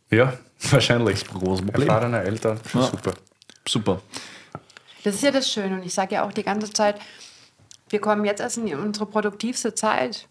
Ja, 0.10 0.38
wahrscheinlich. 0.72 1.26
Großes 1.28 1.66
Problem. 1.66 1.88
Erfahrener 1.88 2.22
Eltern, 2.22 2.60
Ja. 2.74 2.82
super. 2.84 3.14
Super. 3.68 4.02
Das 5.04 5.16
ist 5.16 5.24
ja 5.24 5.32
das 5.32 5.52
Schöne. 5.52 5.76
Und 5.76 5.86
ich 5.86 5.94
sage 5.94 6.16
ja 6.16 6.26
auch 6.26 6.32
die 6.34 6.44
ganze 6.44 6.72
Zeit, 6.72 7.00
wir 7.90 8.00
kommen 8.00 8.26
jetzt 8.26 8.40
erst 8.42 8.58
in 8.58 8.74
unsere 8.76 9.06
produktivste 9.06 9.76
Zeit. 9.76 10.28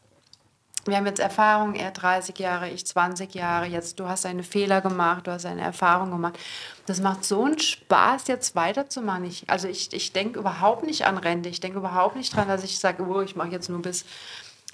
Wir 0.86 0.96
haben 0.96 1.06
jetzt 1.06 1.18
Erfahrung, 1.18 1.74
er 1.74 1.90
30 1.90 2.38
Jahre, 2.38 2.70
ich 2.70 2.86
20 2.86 3.34
Jahre. 3.34 3.66
Jetzt, 3.66 3.98
du 3.98 4.08
hast 4.08 4.24
deine 4.24 4.44
Fehler 4.44 4.80
gemacht, 4.80 5.26
du 5.26 5.32
hast 5.32 5.44
deine 5.44 5.62
Erfahrung 5.62 6.10
gemacht. 6.10 6.38
Das 6.86 7.00
macht 7.00 7.24
so 7.24 7.44
einen 7.44 7.58
Spaß, 7.58 8.28
jetzt 8.28 8.54
weiterzumachen. 8.54 9.24
Ich, 9.24 9.50
also 9.50 9.66
ich, 9.66 9.92
ich 9.92 10.12
denke 10.12 10.38
überhaupt 10.38 10.84
nicht 10.84 11.04
an 11.04 11.18
Rente. 11.18 11.48
Ich 11.48 11.60
denke 11.60 11.78
überhaupt 11.78 12.14
nicht 12.14 12.34
dran, 12.34 12.46
dass 12.46 12.62
ich 12.62 12.78
sage, 12.78 13.04
oh, 13.04 13.20
ich 13.20 13.34
mache 13.34 13.48
jetzt 13.48 13.68
nur 13.68 13.82
bis, 13.82 14.04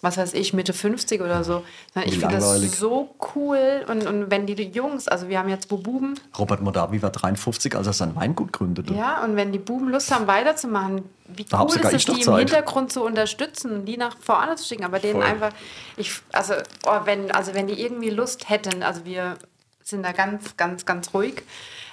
was 0.03 0.17
weiß 0.17 0.35
ich, 0.35 0.53
Mitte 0.53 0.73
50 0.73 1.21
oder 1.23 1.45
so. 1.45 1.65
Ich 2.05 2.19
finde 2.19 2.35
das 2.35 2.79
so 2.79 3.15
cool. 3.37 3.85
Und, 3.89 4.05
und 4.05 4.33
wenn 4.33 4.47
die 4.47 4.55
Jungs, 4.55 5.07
also 5.07 5.29
wir 5.29 5.39
haben 5.39 5.49
jetzt 5.49 5.71
wo 5.71 5.77
Buben, 5.77 6.19
Robert 6.37 6.61
Modavi 6.61 7.01
war 7.01 7.11
53, 7.11 7.77
als 7.77 7.87
er 7.87 7.93
sein 7.93 8.17
Weingut 8.17 8.53
gründete. 8.53 8.93
ja, 8.95 9.23
und 9.25 9.37
wenn 9.37 9.53
die 9.53 9.61
Buben 9.61 9.89
Lust 9.89 10.13
haben, 10.13 10.27
weiterzumachen, 10.27 11.05
wie 11.29 11.45
Da 11.45 11.63
cool 11.63 11.69
ist 11.69 11.93
es, 11.93 12.05
die 12.07 12.13
im 12.13 12.23
Zeit. 12.23 12.39
Hintergrund 12.41 12.93
zu 12.93 13.05
unterstützen 13.05 13.71
und 13.71 13.85
die 13.87 13.97
nach 13.97 14.17
vorne 14.19 14.57
zu 14.57 14.67
schicken, 14.67 14.85
aber 14.85 14.99
denen 14.99 15.21
Voll. 15.21 15.23
einfach, 15.23 15.53
ich, 15.97 16.13
also, 16.33 16.55
oh, 16.85 17.01
wenn, 17.05 17.31
also 17.31 17.55
wenn 17.55 17.69
die 17.69 17.81
irgendwie 17.81 18.11
Lust 18.11 18.51
hätten, 18.51 18.83
also 18.83 19.05
wir 19.05 19.37
sind 19.85 20.03
da 20.03 20.11
ganz, 20.11 20.57
ganz, 20.57 20.85
ganz 20.85 21.15
ruhig, 21.15 21.45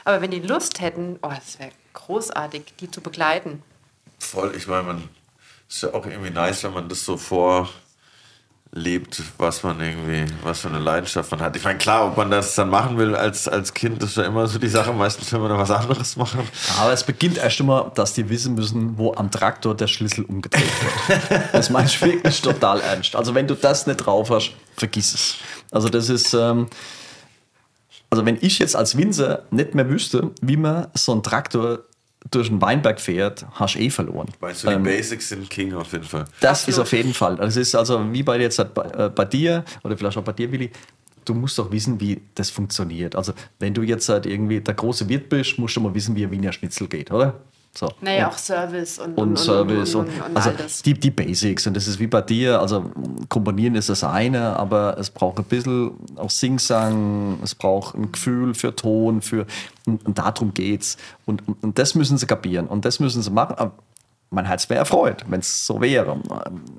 aber 0.03 0.19
wenn 0.22 0.31
die 0.31 0.40
Lust 0.40 0.81
hätten, 0.81 1.19
oh, 1.22 1.30
das 1.30 1.60
wäre 1.60 1.72
großartig, 1.94 2.73
die 2.80 2.90
zu 2.90 3.02
begleiten. 3.02 3.61
Voll, 4.18 4.56
ich 4.56 4.68
meine, 4.68 4.84
man 4.84 5.10
ist 5.69 5.84
ja 5.84 5.94
auch 5.94 6.07
irgendwie 6.07 6.31
nice, 6.31 6.64
wenn 6.64 6.73
man 6.73 6.90
das 6.90 7.06
so 7.06 7.15
vorlebt, 8.72 9.22
was 9.38 9.64
man 9.64 9.80
irgendwie, 9.80 10.26
was 10.44 10.62
für 10.62 10.70
eine 10.70 10.80
Leidenschaft 10.80 11.32
man 11.32 11.41
hat. 11.41 11.56
Ich 11.56 11.64
meine, 11.64 11.78
klar, 11.78 12.08
ob 12.08 12.18
man 12.18 12.30
das 12.30 12.56
dann 12.56 12.70
machen 12.70 12.98
will 12.98 13.16
als, 13.16 13.48
als 13.48 13.74
Kind, 13.74 14.02
ist 14.04 14.18
ja 14.18 14.24
immer 14.24 14.48
so 14.48 14.60
die 14.60 14.68
Sache. 14.68 14.94
Meistens 14.94 15.32
will 15.32 15.40
man 15.40 15.50
dann 15.50 15.60
was 15.60 15.72
anderes 15.72 16.16
machen. 16.16 16.41
Aber 16.80 16.94
es 16.94 17.04
beginnt 17.04 17.38
erst 17.38 17.60
immer, 17.60 17.91
dass 17.96 18.14
die 18.14 18.30
wissen 18.30 18.56
müssen, 18.56 18.98
wo 18.98 19.14
am 19.14 19.32
Traktor 19.32 19.76
der 19.76 19.88
Schlüssel 19.88 20.26
umgedreht 20.26 20.64
wird. 21.08 21.54
Das 21.54 21.70
meine 21.70 21.88
ich 21.88 22.02
wirklich 22.02 22.41
total 22.41 22.82
ernst. 22.82 23.16
Also 23.16 23.34
wenn 23.36 23.48
du 23.48 23.56
das 23.56 23.88
nicht 23.88 23.98
drauf 23.98 24.30
hast, 24.30 24.52
vergiss 24.76 25.14
es. 25.14 25.36
Also 25.72 25.90
das 25.90 26.10
ist, 26.10 26.34
ähm, 26.34 26.68
also 28.10 28.26
wenn 28.26 28.38
ich 28.41 28.60
jetzt 28.60 28.76
als 28.76 28.98
Winzer 28.98 29.44
nicht 29.52 29.76
mehr 29.76 29.90
wüsste, 29.90 30.32
wie 30.41 30.58
man 30.58 30.88
so 30.94 31.12
einen 31.12 31.24
Traktor 31.24 31.80
durch 32.32 32.50
den 32.50 32.62
Weinberg 32.62 33.00
fährt, 33.00 33.46
hast 33.54 33.76
du 33.76 33.80
eh 33.80 33.90
verloren. 33.90 34.28
Meinst 34.41 34.64
du, 34.64 34.68
die 34.68 34.74
Ähm, 34.74 34.84
Basics 34.84 35.30
sind 35.30 35.50
King 35.50 35.74
auf 35.74 35.91
jeden 35.94 36.04
Fall. 36.04 36.26
das 36.41 36.62
Absolut. 36.62 36.70
ist 36.76 36.80
auf 36.80 36.91
jeden 36.94 37.14
Fall. 37.14 37.36
Das 37.38 37.56
ist 37.56 37.76
also 37.76 38.12
wie 38.12 38.24
bei 38.24 38.40
jetzt 38.40 38.60
halt 38.60 38.74
bei, 38.74 38.84
äh, 38.84 39.10
bei 39.10 39.26
dir 39.26 39.64
oder 39.84 39.98
vielleicht 39.98 40.18
auch 40.18 40.24
bei 40.24 40.34
dir, 40.34 40.52
Willi. 40.52 40.70
Du 41.26 41.34
musst 41.36 41.58
doch 41.60 41.72
wissen, 41.72 42.00
wie 42.00 42.22
das 42.36 42.50
funktioniert. 42.50 43.16
Also, 43.16 43.34
wenn 43.60 43.74
du 43.74 43.84
jetzt 43.84 44.10
halt 44.10 44.26
irgendwie 44.26 44.62
der 44.62 44.74
große 44.74 45.08
Wirt 45.10 45.30
bist, 45.30 45.60
musst 45.60 45.76
du 45.76 45.82
mal 45.82 45.94
wissen, 45.94 46.16
wie 46.16 46.24
ein 46.24 46.32
Wiener 46.32 46.52
Schnitzel 46.52 46.88
geht, 46.88 47.12
oder? 47.12 47.36
So. 47.78 47.88
Naja, 48.02 48.28
Und- 48.28 48.34
auch 48.34 48.38
Service 48.38 49.00
und, 49.00 49.18
und, 49.18 49.38
Service 49.40 49.96
und, 49.96 50.08
und, 50.10 50.22
und, 50.22 50.36
also 50.38 50.50
all 50.50 50.56
das. 50.58 50.82
die, 50.82 50.94
die 50.96 51.12
Basics 51.12 51.66
und 51.68 51.76
das 51.76 51.88
ist 51.88 52.00
wie 52.00 52.08
bei 52.08 52.22
dir, 52.22 52.60
also 52.60 52.91
komponieren 53.30 53.76
ist 53.76 53.90
das 53.90 54.04
eine, 54.04 54.58
aber 54.58 54.98
es 54.98 55.10
braucht 55.12 55.38
ein 55.38 55.46
bisschen 55.46 55.91
auch 56.16 56.30
Singsang, 56.32 57.38
es 57.44 57.56
braucht 57.56 57.96
ein 57.96 58.12
Gefühl 58.12 58.54
für 58.56 58.76
Ton, 58.76 59.22
für 59.22 59.46
und, 59.86 60.06
und 60.06 60.18
darum 60.18 60.54
geht's 60.54 60.98
und, 61.26 61.48
und, 61.48 61.64
und 61.64 61.80
das 61.80 61.96
müssen 61.96 62.18
sie 62.18 62.26
kapieren 62.26 62.68
und 62.68 62.86
das 62.86 63.00
müssen 63.00 63.22
sie 63.22 63.30
machen. 63.32 63.72
Aber 64.32 64.36
mein 64.42 64.46
Herz 64.46 64.70
wäre 64.70 64.80
erfreut, 64.80 65.24
wenn 65.28 65.40
es 65.40 65.66
so 65.66 65.82
wäre. 65.82 66.20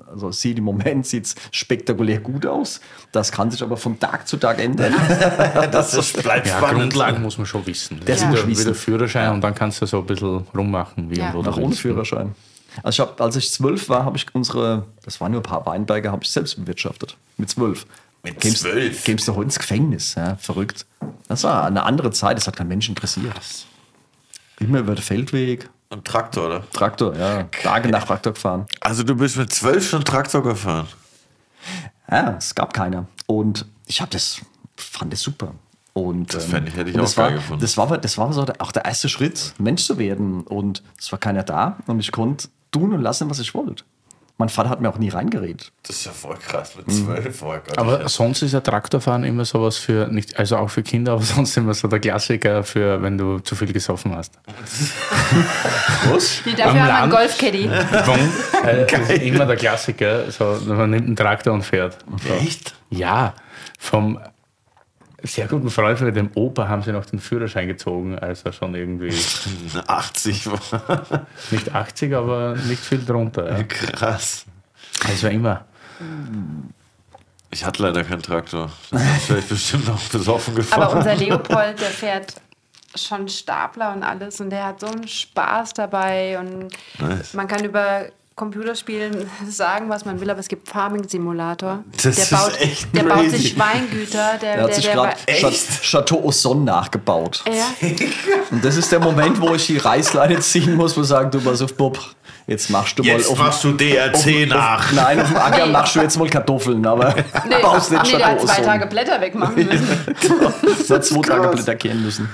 Also 0.09 0.31
sieht 0.31 0.57
im 0.57 0.63
Moment 0.63 1.05
sieht's 1.05 1.35
spektakulär 1.51 2.19
gut 2.19 2.45
aus. 2.45 2.79
Das 3.11 3.31
kann 3.31 3.51
sich 3.51 3.61
aber 3.61 3.75
von 3.77 3.99
Tag 3.99 4.27
zu 4.27 4.37
Tag 4.37 4.59
ändern. 4.59 4.93
Das 5.71 5.93
ist, 5.93 6.21
bleibt 6.23 6.47
Ja, 6.47 6.57
spannend. 6.57 6.79
Grundlagen 6.93 7.21
muss 7.21 7.37
man 7.37 7.45
schon 7.45 7.65
wissen. 7.65 7.99
Das 8.05 8.21
Ja. 8.21 8.27
muss 8.27 8.47
Wieder, 8.47 8.59
wieder 8.61 8.75
Führerschein 8.75 9.33
und 9.33 9.41
dann 9.41 9.53
kannst 9.55 9.81
du 9.81 9.85
so 9.85 9.99
ein 9.99 10.05
bisschen 10.05 10.47
rummachen, 10.55 11.09
wie 11.09 11.17
Ja. 11.19 11.33
und 11.33 11.47
Auch 11.47 11.57
ohne. 11.57 11.75
Führerschein. 11.75 12.35
Also 12.83 13.03
ich 13.03 13.09
hab, 13.09 13.19
als 13.19 13.35
ich 13.35 13.51
zwölf 13.51 13.89
war, 13.89 14.05
habe 14.05 14.15
ich 14.15 14.25
unsere, 14.33 14.85
das 15.03 15.19
waren 15.19 15.33
nur 15.33 15.41
ein 15.41 15.43
paar 15.43 15.65
Weinberge, 15.65 16.09
habe 16.09 16.23
ich 16.23 16.29
selbst 16.29 16.55
bewirtschaftet. 16.55 17.17
Mit 17.37 17.49
zwölf. 17.49 17.85
Mit 18.23 18.39
Kämst- 18.39 18.61
zwölf? 18.61 19.03
Kämst 19.03 19.27
du 19.27 19.33
heute 19.35 19.45
ins 19.45 19.59
Gefängnis. 19.59 20.15
Ja, 20.15 20.37
verrückt. 20.37 20.85
Das 21.27 21.43
war 21.43 21.65
eine 21.65 21.83
andere 21.83 22.11
Zeit, 22.11 22.37
das 22.37 22.47
hat 22.47 22.55
kein 22.55 22.69
Mensch 22.69 22.87
interessiert. 22.87 23.33
Immer 24.59 24.79
über 24.79 24.95
den 24.95 25.01
Feldweg, 25.01 25.69
Ein 25.91 26.03
Traktor, 26.03 26.45
oder? 26.47 26.63
Traktor, 26.71 27.15
ja. 27.15 27.43
Tage 27.43 27.89
nach 27.89 28.05
Traktor 28.05 28.33
gefahren. 28.33 28.65
Also 28.79 29.03
du 29.03 29.13
bist 29.15 29.35
mit 29.37 29.51
zwölf 29.51 29.87
schon 29.89 30.03
Traktor 30.05 30.41
gefahren. 30.41 30.87
Ja, 32.09 32.35
es 32.37 32.55
gab 32.55 32.73
keiner. 32.73 33.05
Und 33.27 33.65
ich 33.87 33.99
habe 34.01 34.09
das, 34.11 34.39
fand 34.77 35.11
das 35.11 35.21
super. 35.21 35.53
Und, 35.93 36.33
Das 36.33 36.45
ähm, 36.45 36.51
fänd 36.51 36.69
ich- 36.69 36.75
hätte 36.77 36.89
ich 36.91 36.95
auch 36.97 37.01
das 37.01 37.17
war, 37.17 37.27
geil 37.27 37.35
gefunden. 37.37 37.61
Das 37.61 37.77
war, 37.77 37.97
das 37.97 38.17
war 38.17 38.31
so 38.31 38.45
der, 38.45 38.55
auch 38.61 38.71
der 38.71 38.85
erste 38.85 39.09
Schritt, 39.09 39.53
Mensch 39.57 39.83
zu 39.83 39.97
werden. 39.97 40.41
Und 40.43 40.81
es 40.97 41.11
war 41.11 41.19
keiner 41.19 41.43
da 41.43 41.77
und 41.87 41.99
ich 41.99 42.11
konnte 42.13 42.47
tun 42.71 42.93
und 42.93 43.01
lassen, 43.01 43.29
was 43.29 43.39
ich 43.39 43.53
wollte. 43.53 43.83
Mein 44.37 44.49
Vater 44.49 44.69
hat 44.69 44.81
mir 44.81 44.89
auch 44.89 44.97
nie 44.97 45.09
reingeredet. 45.09 45.71
Das 45.83 45.97
ist 45.97 46.05
ja 46.05 46.11
voll 46.11 46.35
krass 46.37 46.75
mit 46.75 46.91
zwölf. 46.91 47.41
Oh 47.43 47.49
Gott, 47.51 47.77
Aber 47.77 48.09
sonst 48.09 48.41
ist 48.41 48.53
ja 48.53 48.61
Traktorfahren 48.61 49.23
immer 49.23 49.45
sowas 49.45 49.77
für, 49.77 50.07
nicht, 50.07 50.37
also 50.39 50.57
auch 50.57 50.69
für 50.69 50.83
Kinder, 50.83 51.11
aber 51.13 51.21
sonst 51.21 51.55
immer 51.57 51.73
so 51.73 51.87
der 51.87 51.99
Klassiker 51.99 52.63
für, 52.63 53.01
wenn 53.01 53.17
du 53.17 53.39
zu 53.39 53.55
viel 53.55 53.71
gesoffen 53.71 54.15
hast. 54.15 54.33
was? 56.11 56.41
Die 56.43 56.55
dafür 56.55 56.63
am 56.63 56.69
haben 56.69 56.75
wir 56.75 56.81
einen 56.81 57.11
Land. 57.11 57.13
Golfcaddy. 57.13 57.69
Äh, 58.61 58.85
das 58.85 59.09
ist 59.09 59.23
immer 59.23 59.47
der 59.47 59.55
Klassiker. 59.55 60.29
So, 60.29 60.59
man 60.67 60.91
nimmt 60.91 61.07
einen 61.07 61.15
Traktor 61.15 61.51
und 61.51 61.63
fährt. 61.63 61.97
So. 62.27 62.33
Echt? 62.35 62.75
Ja, 62.91 63.33
vom 63.79 64.19
sehr 65.23 65.47
guten 65.47 65.69
Freund 65.69 65.97
von 65.99 66.13
dem 66.13 66.29
Opa 66.35 66.67
haben 66.67 66.81
sie 66.83 66.91
noch 66.91 67.05
den 67.05 67.19
Führerschein 67.19 67.67
gezogen, 67.67 68.17
als 68.17 68.43
er 68.43 68.53
schon 68.53 68.73
irgendwie 68.75 69.13
80 69.87 70.47
war. 70.51 71.27
nicht 71.51 71.73
80, 71.73 72.15
aber 72.15 72.55
nicht 72.55 72.83
viel 72.83 73.03
drunter. 73.05 73.57
Ja. 73.57 73.63
Krass. 73.63 74.45
Also 75.07 75.27
immer. 75.27 75.65
Ich 77.51 77.65
hatte 77.65 77.83
leider 77.83 78.03
keinen 78.03 78.21
Traktor. 78.21 78.71
Das 78.91 79.29
wäre 79.29 79.39
ich 79.39 79.47
bestimmt 79.47 79.87
noch 79.87 80.01
besoffen 80.09 80.55
gefahren. 80.55 80.83
Aber 80.83 80.95
unser 80.97 81.15
Leopold, 81.15 81.79
der 81.79 81.89
fährt 81.89 82.35
schon 82.95 83.27
Stapler 83.27 83.93
und 83.93 84.03
alles 84.03 84.39
und 84.41 84.49
der 84.49 84.65
hat 84.67 84.79
so 84.81 84.87
einen 84.87 85.07
Spaß 85.07 85.73
dabei 85.73 86.37
und 86.39 86.67
Nice. 86.99 87.33
man 87.33 87.47
kann 87.47 87.63
über 87.63 88.05
Computerspielen 88.35 89.29
sagen, 89.49 89.89
was 89.89 90.05
man 90.05 90.19
will, 90.21 90.29
aber 90.29 90.39
es 90.39 90.47
gibt 90.47 90.67
Farming 90.67 91.07
Simulator. 91.07 91.83
Das 91.91 92.01
der 92.03 92.11
ist 92.23 92.29
baut, 92.31 92.61
echt 92.61 92.95
der 92.95 93.03
baut 93.03 93.19
crazy. 93.19 93.37
sich 93.37 93.59
Weingüter, 93.59 94.37
der, 94.41 94.53
Er 94.55 94.61
hat 94.61 94.67
der, 94.69 94.75
sich 94.75 94.85
der, 94.85 94.93
gerade? 94.95 95.15
Chateau 95.83 96.23
Ozon 96.23 96.63
nachgebaut. 96.63 97.43
ja, 97.45 97.87
Und 98.49 98.63
das 98.63 98.77
ist 98.77 98.91
der 98.91 98.99
Moment, 98.99 99.39
wo 99.41 99.53
ich 99.53 99.67
die 99.67 99.77
Reißleine 99.77 100.39
ziehen 100.39 100.75
muss 100.75 100.95
und 100.97 101.03
sagen, 101.03 101.29
du 101.29 101.41
pass 101.41 101.61
auf, 101.61 101.75
Bob, 101.75 101.99
jetzt 102.47 102.69
machst 102.69 102.97
du 102.97 103.03
Jetzt 103.03 103.27
mal 103.27 103.33
auf, 103.33 103.39
machst 103.39 103.63
du 103.65 103.73
DRC 103.73 104.15
auf, 104.15 104.47
nach. 104.47 104.85
Auf, 104.85 104.93
nein, 104.93 105.19
auf 105.21 105.27
dem 105.27 105.37
Acker 105.37 105.65
Nee. 105.65 105.71
machst 105.73 105.95
du 105.95 105.99
jetzt 105.99 106.17
mal 106.17 106.29
Kartoffeln, 106.29 106.85
aber 106.85 107.13
nee, 107.47 107.55
baust 107.61 107.91
nicht 107.91 108.03
nee, 108.03 108.17
der 108.17 108.25
hat 108.27 108.37
Chateau 108.37 108.45
zwei 108.45 108.53
Ozon. 108.53 108.65
Tage 108.65 108.85
Blätter 108.87 109.21
wegmachen 109.21 109.55
müssen. 109.55 109.87
Der 110.87 110.95
hat 110.97 111.05
zwei 111.05 111.21
Tage. 111.21 111.47
Blätter 111.49 111.75
kehren 111.75 112.01
müssen. 112.01 112.29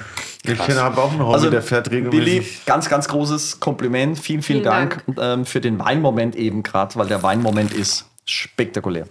Ich 0.47 0.69
habe 0.69 1.01
auch 1.01 1.11
einen 1.11 1.21
Hobby, 1.21 1.33
Also, 1.33 1.49
der 1.49 1.61
fährt 1.61 1.89
Billy, 1.89 2.07
regelmäßig. 2.07 2.65
ganz, 2.65 2.89
ganz 2.89 3.07
großes 3.07 3.59
Kompliment. 3.59 4.17
Vielen, 4.19 4.41
vielen, 4.41 4.61
Vielen 4.61 4.63
Dank, 4.63 5.03
ähm, 5.19 5.45
für 5.45 5.61
den 5.61 5.79
Weinmoment 5.79 6.35
eben 6.35 6.63
gerade, 6.63 6.95
weil 6.95 7.07
der 7.07 7.21
Weinmoment 7.23 7.73
ist 7.73 8.05
spektakulär. 8.25 9.07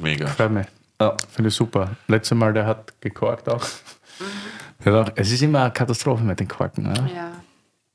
Mega. 0.00 0.26
Freut 0.28 0.50
mich. 0.52 0.66
Ja. 1.00 1.16
Finde 1.30 1.48
ich 1.48 1.54
super. 1.54 1.90
Letztes 2.08 2.36
Mal, 2.36 2.52
der 2.52 2.66
hat 2.66 2.92
gekorkt 3.00 3.48
auch. 3.48 3.64
Hat 4.84 4.94
auch 4.94 5.12
es 5.16 5.30
ist 5.32 5.42
immer 5.42 5.62
eine 5.62 5.70
Katastrophe 5.72 6.22
mit 6.24 6.40
den 6.40 6.48
Korken. 6.48 6.84
Ne? 6.84 7.10
Ja. 7.14 7.32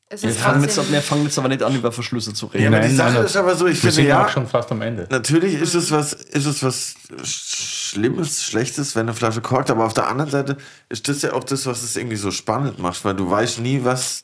Es 0.08 0.22
Wir 0.22 0.32
fangen, 0.32 0.62
jetzt, 0.62 0.92
wir 0.92 1.02
fangen 1.02 1.24
jetzt 1.24 1.38
aber 1.40 1.48
nicht 1.48 1.64
an, 1.64 1.74
über 1.76 1.92
Verschlüsse 1.92 2.32
zu 2.34 2.46
reden. 2.46 2.72
Ja, 2.72 2.80
aber 2.80 2.88
die 2.88 2.94
Sache 2.94 3.14
nein, 3.14 3.26
ist 3.26 3.36
aber 3.36 3.56
so, 3.56 3.66
ich 3.66 3.74
Wir 3.74 3.92
finde 3.92 3.96
sind 3.96 4.06
ja, 4.08 4.30
schon 4.30 4.46
fast 4.48 4.72
am 4.72 4.82
Ende. 4.84 5.08
natürlich 5.10 5.56
ist 5.60 5.74
es 5.74 5.90
was, 5.90 6.14
ist 6.14 6.46
es 6.46 6.62
was 6.62 6.94
Schlimmes, 7.24 8.44
Schlechtes, 8.44 8.96
wenn 8.96 9.08
eine 9.08 9.16
Flasche 9.16 9.42
korkt, 9.42 9.72
aber 9.72 9.84
auf 9.84 9.96
der 9.96 10.08
anderen 10.08 10.30
Seite 10.30 10.58
ist 10.90 11.08
das 11.08 11.24
ja 11.24 11.34
auch 11.34 11.44
das, 11.44 11.66
was 11.66 11.82
es 11.82 11.96
irgendwie 11.96 12.18
so 12.18 12.30
spannend 12.30 12.78
macht, 12.78 13.04
weil 13.04 13.16
du 13.16 13.30
weißt 13.30 13.60
nie, 13.60 13.82
was. 13.84 14.22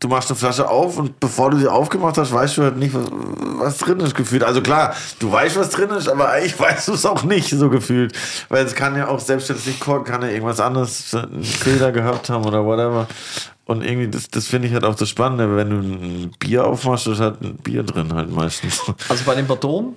Du 0.00 0.08
machst 0.08 0.28
eine 0.28 0.36
Flasche 0.36 0.68
auf 0.68 0.98
und 0.98 1.18
bevor 1.20 1.50
du 1.50 1.58
sie 1.58 1.68
aufgemacht 1.68 2.18
hast, 2.18 2.30
weißt 2.32 2.58
du 2.58 2.62
halt 2.64 2.76
nicht, 2.76 2.92
was, 2.92 3.06
was 3.10 3.78
drin 3.78 4.00
ist 4.00 4.14
gefühlt. 4.14 4.42
Also 4.42 4.60
klar, 4.60 4.94
du 5.20 5.30
weißt, 5.32 5.56
was 5.56 5.70
drin 5.70 5.88
ist, 5.90 6.08
aber 6.08 6.28
eigentlich 6.28 6.58
weißt 6.58 6.88
du 6.88 6.92
es 6.94 7.06
auch 7.06 7.22
nicht 7.22 7.48
so 7.48 7.70
gefühlt. 7.70 8.12
Weil 8.50 8.66
es 8.66 8.74
kann 8.74 8.96
ja 8.96 9.06
auch, 9.08 9.20
selbst 9.20 9.48
wenn 9.48 9.56
es 9.56 9.64
nicht 9.64 9.80
korkt, 9.80 10.08
kann 10.08 10.20
ja 10.22 10.28
irgendwas 10.28 10.60
anderes, 10.60 11.14
einen 11.14 11.42
Fehler 11.44 11.92
gehabt 11.92 12.28
haben 12.28 12.44
oder 12.44 12.64
whatever. 12.66 13.06
Und 13.66 13.82
irgendwie, 13.82 14.08
das, 14.08 14.28
das 14.28 14.46
finde 14.46 14.68
ich 14.68 14.74
halt 14.74 14.84
auch 14.84 14.94
das 14.94 15.08
Spannende, 15.08 15.56
wenn 15.56 15.70
du 15.70 15.76
ein 15.76 16.30
Bier 16.38 16.66
aufmachst, 16.66 17.06
ist 17.06 17.20
halt 17.20 17.40
ein 17.40 17.56
Bier 17.56 17.82
drin 17.82 18.12
halt 18.12 18.30
meistens. 18.30 18.82
Also 19.08 19.24
bei 19.24 19.34
dem 19.34 19.46
Bordeaux, 19.46 19.96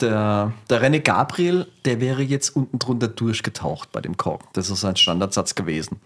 der, 0.00 0.52
der 0.68 0.82
René 0.82 1.00
Gabriel, 1.00 1.66
der 1.84 2.00
wäre 2.00 2.22
jetzt 2.22 2.50
unten 2.56 2.78
drunter 2.78 3.08
durchgetaucht 3.08 3.92
bei 3.92 4.00
dem 4.00 4.16
Kork. 4.16 4.52
Das 4.54 4.68
ist 4.68 4.80
sein 4.80 4.96
Standardsatz 4.96 5.54
gewesen. 5.54 6.00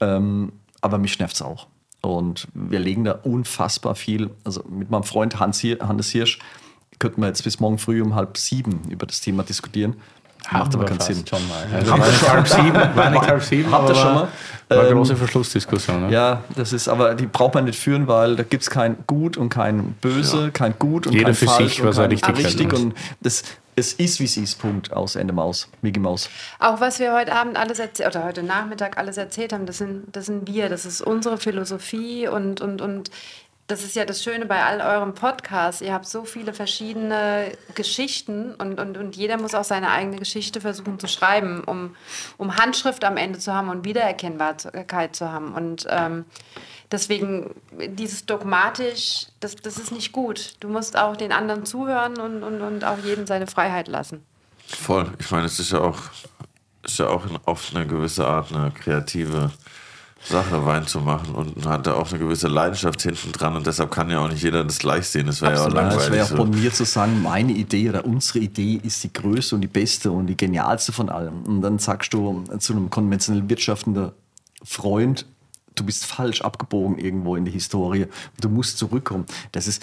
Ähm, 0.00 0.52
aber 0.80 0.98
mich 0.98 1.18
nervt 1.18 1.34
es 1.34 1.42
auch. 1.42 1.66
Und 2.00 2.46
wir 2.54 2.78
legen 2.78 3.04
da 3.04 3.12
unfassbar 3.12 3.96
viel. 3.96 4.30
Also 4.44 4.62
mit 4.68 4.90
meinem 4.90 5.02
Freund 5.02 5.40
Hans 5.40 5.62
Hannes 5.62 6.10
Hirsch 6.10 6.38
könnten 7.00 7.20
wir 7.20 7.28
jetzt 7.28 7.42
bis 7.42 7.58
morgen 7.58 7.78
früh 7.78 8.00
um 8.00 8.14
halb 8.14 8.36
sieben 8.36 8.82
über 8.88 9.06
das 9.06 9.20
Thema 9.20 9.42
diskutieren. 9.42 9.96
Macht 10.50 10.74
aber 10.74 10.84
keinen 10.84 11.00
Sinn. 11.00 11.24
Schon 11.28 11.46
mal. 11.48 11.66
Also 11.74 11.92
Habt 11.92 12.00
war 12.00 12.06
ihr 12.06 12.12
nicht 12.12 12.20
schon- 12.20 12.30
halb 12.32 12.48
sieben, 12.48 12.96
war 12.96 13.10
nicht 13.10 13.26
halb 13.26 13.42
sieben, 13.42 13.70
Habt 13.72 13.84
ihr 13.88 13.90
aber 13.90 13.94
schon 14.00 14.14
mal? 14.14 14.28
War 14.68 14.78
eine 14.80 14.88
Ähm, 14.88 14.96
große 14.96 15.16
Verschlussdiskussion. 15.16 16.06
Ne? 16.08 16.12
Ja, 16.12 16.42
das 16.56 16.72
ist, 16.74 16.88
aber 16.88 17.14
die 17.14 17.26
braucht 17.26 17.54
man 17.54 17.64
nicht 17.64 17.78
führen, 17.78 18.06
weil 18.06 18.36
da 18.36 18.42
gibt 18.42 18.62
es 18.62 18.70
kein 18.70 18.96
Gut 19.06 19.36
und 19.38 19.48
kein 19.48 19.92
Böse, 20.00 20.50
kein 20.50 20.78
Gut 20.78 21.06
und 21.06 21.14
Jeder 21.14 21.24
kein 21.26 21.34
für 21.34 21.46
Falsch 21.46 21.68
sich, 21.74 21.80
und 21.82 21.88
was 21.88 21.96
er 21.98 22.02
kein 22.08 22.10
richtig 22.10 22.28
hält. 22.28 22.46
richtig 22.46 22.72
und 22.74 22.94
das, 23.22 23.44
es 23.76 23.92
ist, 23.94 24.20
wie 24.20 24.24
es 24.24 24.36
ist, 24.36 24.56
Punkt, 24.60 24.92
aus, 24.92 25.16
Ende 25.16 25.32
Maus, 25.32 25.68
Mickey 25.80 26.00
Maus. 26.00 26.28
Auch 26.58 26.80
was 26.80 26.98
wir 26.98 27.14
heute 27.14 27.32
Abend 27.34 27.56
alles 27.56 27.78
erzählt 27.78 28.14
oder 28.14 28.24
heute 28.24 28.42
Nachmittag 28.42 28.98
alles 28.98 29.16
erzählt 29.16 29.52
haben, 29.54 29.64
das 29.64 29.78
sind, 29.78 30.04
das 30.14 30.26
sind 30.26 30.46
wir, 30.52 30.68
das 30.68 30.84
ist 30.84 31.00
unsere 31.00 31.38
Philosophie 31.38 32.28
und, 32.28 32.60
und, 32.60 32.82
und 32.82 33.10
das 33.68 33.84
ist 33.84 33.94
ja 33.94 34.06
das 34.06 34.22
Schöne 34.22 34.46
bei 34.46 34.64
all 34.64 34.80
euren 34.80 35.12
Podcasts. 35.12 35.82
Ihr 35.82 35.92
habt 35.92 36.06
so 36.06 36.24
viele 36.24 36.54
verschiedene 36.54 37.52
Geschichten 37.74 38.54
und, 38.54 38.80
und, 38.80 38.96
und 38.96 39.14
jeder 39.14 39.36
muss 39.36 39.54
auch 39.54 39.64
seine 39.64 39.90
eigene 39.90 40.16
Geschichte 40.16 40.62
versuchen 40.62 40.98
zu 40.98 41.06
schreiben, 41.06 41.62
um, 41.64 41.94
um 42.38 42.56
Handschrift 42.56 43.04
am 43.04 43.18
Ende 43.18 43.38
zu 43.38 43.52
haben 43.52 43.68
und 43.68 43.84
Wiedererkennbarkeit 43.84 45.14
zu 45.14 45.30
haben. 45.30 45.52
Und 45.52 45.86
ähm, 45.90 46.24
deswegen 46.90 47.54
dieses 47.70 48.24
dogmatisch, 48.24 49.26
das, 49.40 49.54
das 49.56 49.76
ist 49.76 49.92
nicht 49.92 50.12
gut. 50.12 50.54
Du 50.60 50.68
musst 50.68 50.98
auch 50.98 51.14
den 51.14 51.30
anderen 51.30 51.66
zuhören 51.66 52.18
und, 52.18 52.42
und, 52.42 52.62
und 52.62 52.84
auch 52.84 52.98
jedem 53.04 53.26
seine 53.26 53.46
Freiheit 53.46 53.86
lassen. 53.86 54.24
Voll. 54.66 55.12
Ich 55.18 55.30
meine, 55.30 55.44
es 55.44 55.58
ist 55.58 55.72
ja 55.72 55.80
auch, 55.80 55.98
ist 56.82 56.98
ja 56.98 57.08
auch 57.08 57.24
auf 57.44 57.70
eine 57.74 57.86
gewisse 57.86 58.26
Art 58.26 58.50
eine 58.50 58.70
kreative 58.70 59.50
Sache, 60.24 60.66
Wein 60.66 60.86
zu 60.86 61.00
machen 61.00 61.34
und 61.34 61.66
hat 61.66 61.86
da 61.86 61.94
auch 61.94 62.10
eine 62.10 62.18
gewisse 62.18 62.48
Leidenschaft 62.48 63.00
hinten 63.02 63.32
dran 63.32 63.56
und 63.56 63.66
deshalb 63.66 63.90
kann 63.90 64.10
ja 64.10 64.18
auch 64.18 64.28
nicht 64.28 64.42
jeder 64.42 64.64
das 64.64 64.78
gleich 64.78 65.08
sehen. 65.08 65.26
Das 65.26 65.40
wäre 65.40 65.54
ja 65.54 65.64
auch 65.64 65.70
langweilig. 65.70 66.04
es 66.04 66.10
wäre 66.10 66.24
auch 66.24 66.36
von 66.36 66.50
mir 66.50 66.72
zu 66.72 66.84
sagen, 66.84 67.22
meine 67.22 67.52
Idee 67.52 67.88
oder 67.88 68.04
unsere 68.04 68.40
Idee 68.40 68.80
ist 68.82 69.02
die 69.04 69.12
größte 69.12 69.54
und 69.54 69.60
die 69.62 69.68
beste 69.68 70.10
und 70.10 70.26
die 70.26 70.36
genialste 70.36 70.92
von 70.92 71.08
allem. 71.08 71.44
Und 71.44 71.62
dann 71.62 71.78
sagst 71.78 72.12
du 72.12 72.44
zu 72.58 72.72
einem 72.72 72.90
konventionell 72.90 73.48
wirtschaftenden 73.48 74.12
Freund, 74.64 75.24
du 75.76 75.84
bist 75.84 76.04
falsch 76.04 76.42
abgebogen 76.42 76.98
irgendwo 76.98 77.36
in 77.36 77.44
die 77.44 77.50
Historie. 77.50 78.06
Du 78.40 78.48
musst 78.48 78.78
zurückkommen. 78.78 79.26
Das 79.52 79.66
ist, 79.66 79.82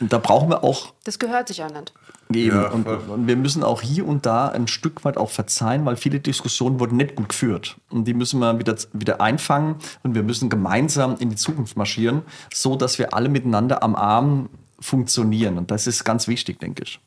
da 0.00 0.18
brauchen 0.18 0.50
wir 0.50 0.64
auch 0.64 0.92
Das 1.04 1.18
gehört 1.18 1.48
sich 1.48 1.62
auch 1.62 1.72
nicht. 1.72 1.92
Eben. 2.34 2.56
Ja, 2.56 2.68
und, 2.68 2.86
und 2.86 3.26
wir 3.26 3.36
müssen 3.36 3.62
auch 3.62 3.82
hier 3.82 4.06
und 4.06 4.26
da 4.26 4.48
ein 4.48 4.68
Stück 4.68 5.04
weit 5.04 5.16
auch 5.16 5.30
verzeihen, 5.30 5.84
weil 5.84 5.96
viele 5.96 6.20
Diskussionen 6.20 6.80
wurden 6.80 6.96
nicht 6.96 7.16
gut 7.16 7.30
geführt. 7.30 7.76
Und 7.90 8.06
die 8.06 8.14
müssen 8.14 8.40
wir 8.40 8.58
wieder, 8.58 8.76
wieder 8.92 9.20
einfangen 9.20 9.76
und 10.02 10.14
wir 10.14 10.22
müssen 10.22 10.48
gemeinsam 10.48 11.16
in 11.18 11.30
die 11.30 11.36
Zukunft 11.36 11.76
marschieren, 11.76 12.22
so 12.52 12.76
dass 12.76 12.98
wir 12.98 13.14
alle 13.14 13.28
miteinander 13.28 13.82
am 13.82 13.94
Arm 13.94 14.48
funktionieren. 14.80 15.58
Und 15.58 15.70
das 15.70 15.86
ist 15.86 16.04
ganz 16.04 16.28
wichtig, 16.28 16.60
denke 16.60 16.82
ich. 16.84 17.00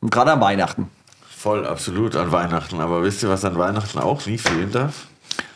Und 0.00 0.10
gerade 0.10 0.32
an 0.32 0.40
Weihnachten. 0.40 0.88
Voll, 1.28 1.66
absolut 1.66 2.16
an 2.16 2.32
Weihnachten. 2.32 2.80
Aber 2.80 3.02
wisst 3.02 3.22
ihr, 3.22 3.28
was 3.28 3.44
an 3.44 3.56
Weihnachten 3.56 3.98
auch 3.98 4.26
nie 4.26 4.38
fehlen 4.38 4.72
darf? 4.72 5.06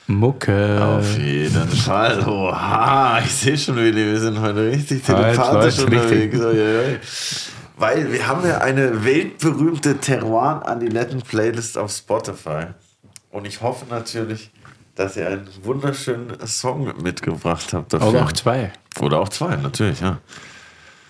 Mucke. 0.07 0.81
Auf 0.81 1.17
jeden 1.19 1.69
Fall. 1.69 2.27
Oha, 2.27 3.21
ich 3.25 3.33
sehe 3.33 3.57
schon, 3.57 3.77
Willi, 3.77 4.05
wir 4.05 4.21
sind 4.21 4.41
heute 4.41 4.71
richtig 4.71 5.03
telepathisch 5.03 5.79
läuft's 5.79 5.83
unterwegs. 5.83 6.41
richtig. 6.41 7.53
Weil 7.77 8.13
wir 8.13 8.27
haben 8.27 8.47
ja 8.47 8.59
eine 8.59 9.05
weltberühmte 9.05 9.99
Terroir 9.99 10.63
Adiletten 10.67 11.23
Playlist 11.23 11.79
auf 11.79 11.91
Spotify. 11.91 12.67
Und 13.31 13.47
ich 13.47 13.63
hoffe 13.63 13.87
natürlich, 13.89 14.51
dass 14.95 15.17
ihr 15.17 15.27
einen 15.27 15.49
wunderschönen 15.63 16.47
Song 16.47 16.93
mitgebracht 17.03 17.73
habt 17.73 17.95
dafür. 17.95 18.09
Oder 18.09 18.25
auch 18.25 18.33
zwei. 18.33 18.73
Oder 19.01 19.21
auch 19.21 19.29
zwei, 19.31 19.57
natürlich, 19.57 20.01
ja. 20.01 20.19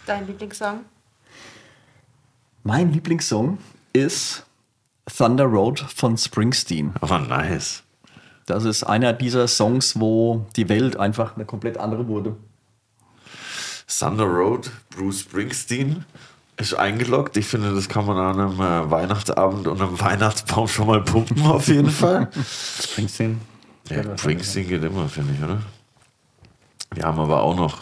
Dein 0.06 0.26
Lieblingssong? 0.26 0.80
Mein 2.62 2.92
Lieblingssong 2.92 3.58
ist 3.92 4.46
Thunder 5.16 5.44
Road 5.44 5.80
von 5.80 6.16
Springsteen. 6.16 6.92
Aber 7.00 7.18
nice. 7.18 7.82
Das 8.46 8.64
ist 8.64 8.84
einer 8.84 9.12
dieser 9.12 9.48
Songs, 9.48 9.98
wo 9.98 10.46
die 10.56 10.68
Welt 10.68 10.96
einfach 10.96 11.34
eine 11.34 11.44
komplett 11.44 11.78
andere 11.78 12.06
wurde. 12.06 12.36
Thunder 13.86 14.24
Road, 14.24 14.70
Bruce 14.90 15.20
Springsteen 15.20 16.04
ist 16.56 16.74
eingeloggt. 16.74 17.36
Ich 17.36 17.46
finde, 17.46 17.74
das 17.74 17.88
kann 17.88 18.06
man 18.06 18.16
an 18.16 18.38
einem 18.38 18.60
äh, 18.60 18.90
Weihnachtsabend 18.90 19.66
und 19.66 19.80
einem 19.80 19.98
Weihnachtsbaum 19.98 20.68
schon 20.68 20.86
mal 20.86 21.02
pumpen, 21.02 21.44
auf 21.46 21.68
jeden 21.68 21.90
Fall. 21.90 22.28
Springsteen. 22.80 23.40
Ja, 23.88 24.16
Springsteen 24.16 24.68
geht 24.68 24.84
immer, 24.84 25.08
finde 25.08 25.34
ich, 25.34 25.42
oder? 25.42 25.60
Wir 26.94 27.04
haben 27.04 27.18
aber 27.18 27.42
auch 27.42 27.56
noch 27.56 27.78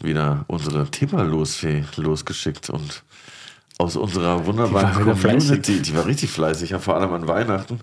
wieder 0.00 0.44
unsere 0.46 0.88
Tipper 0.90 1.24
losfee 1.24 1.84
losgeschickt 1.96 2.70
und 2.70 3.02
aus 3.78 3.96
unserer 3.96 4.44
wunderbaren 4.44 4.98
Die 4.98 5.22
Community, 5.22 5.80
die 5.80 5.96
war 5.96 6.04
richtig 6.04 6.30
fleißig, 6.30 6.70
ja, 6.70 6.78
vor 6.80 6.96
allem 6.96 7.12
an 7.12 7.28
Weihnachten, 7.28 7.80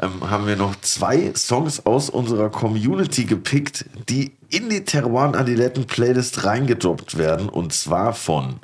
ähm, 0.00 0.28
haben 0.28 0.46
wir 0.46 0.56
noch 0.56 0.74
zwei 0.80 1.32
Songs 1.34 1.86
aus 1.86 2.10
unserer 2.10 2.50
Community 2.50 3.24
gepickt, 3.24 3.86
die 4.08 4.32
in 4.50 4.68
die 4.68 4.84
Terroir 4.84 5.34
Adiletten 5.34 5.86
Playlist 5.86 6.44
reingedroppt 6.44 7.18
werden 7.18 7.48
und 7.48 7.72
zwar 7.72 8.14
von 8.14 8.56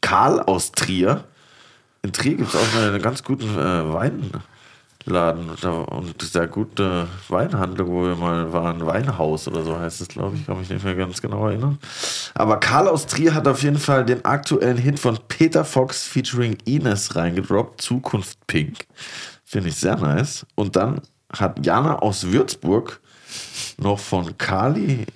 Karl 0.00 0.40
aus 0.40 0.72
Trier. 0.72 1.24
In 2.02 2.12
Trier 2.12 2.36
gibt 2.36 2.54
es 2.54 2.56
auch 2.56 2.80
einen 2.80 3.02
ganz 3.02 3.22
guten 3.22 3.50
äh, 3.58 3.92
Weinladen 3.92 5.50
und 5.60 6.22
sehr 6.22 6.46
gute 6.46 7.08
Weinhandlung, 7.28 7.88
wo 7.90 8.04
wir 8.04 8.16
mal 8.16 8.52
waren. 8.52 8.84
Weinhaus 8.86 9.48
oder 9.48 9.62
so 9.62 9.78
heißt 9.78 10.00
es, 10.00 10.08
glaube 10.08 10.36
ich. 10.36 10.46
Kann 10.46 10.58
mich 10.58 10.70
nicht 10.70 10.84
mehr 10.84 10.94
ganz 10.94 11.20
genau 11.20 11.48
erinnern. 11.48 11.78
Aber 12.34 12.58
Karl 12.58 12.88
aus 12.88 13.06
Trier 13.06 13.34
hat 13.34 13.46
auf 13.48 13.62
jeden 13.62 13.78
Fall 13.78 14.04
den 14.04 14.24
aktuellen 14.24 14.78
Hit 14.78 14.98
von 14.98 15.18
Peter 15.28 15.64
Fox 15.64 16.04
featuring 16.04 16.56
Ines 16.64 17.16
reingedroppt. 17.16 17.80
Zukunft 17.80 18.46
Pink. 18.46 18.86
Finde 19.44 19.68
ich 19.68 19.76
sehr 19.76 19.96
nice. 19.96 20.46
Und 20.54 20.76
dann 20.76 21.02
hat 21.32 21.64
Jana 21.64 21.98
aus 21.98 22.30
Würzburg 22.32 23.00
noch 23.78 23.98
von 23.98 24.36
Kali 24.38 25.06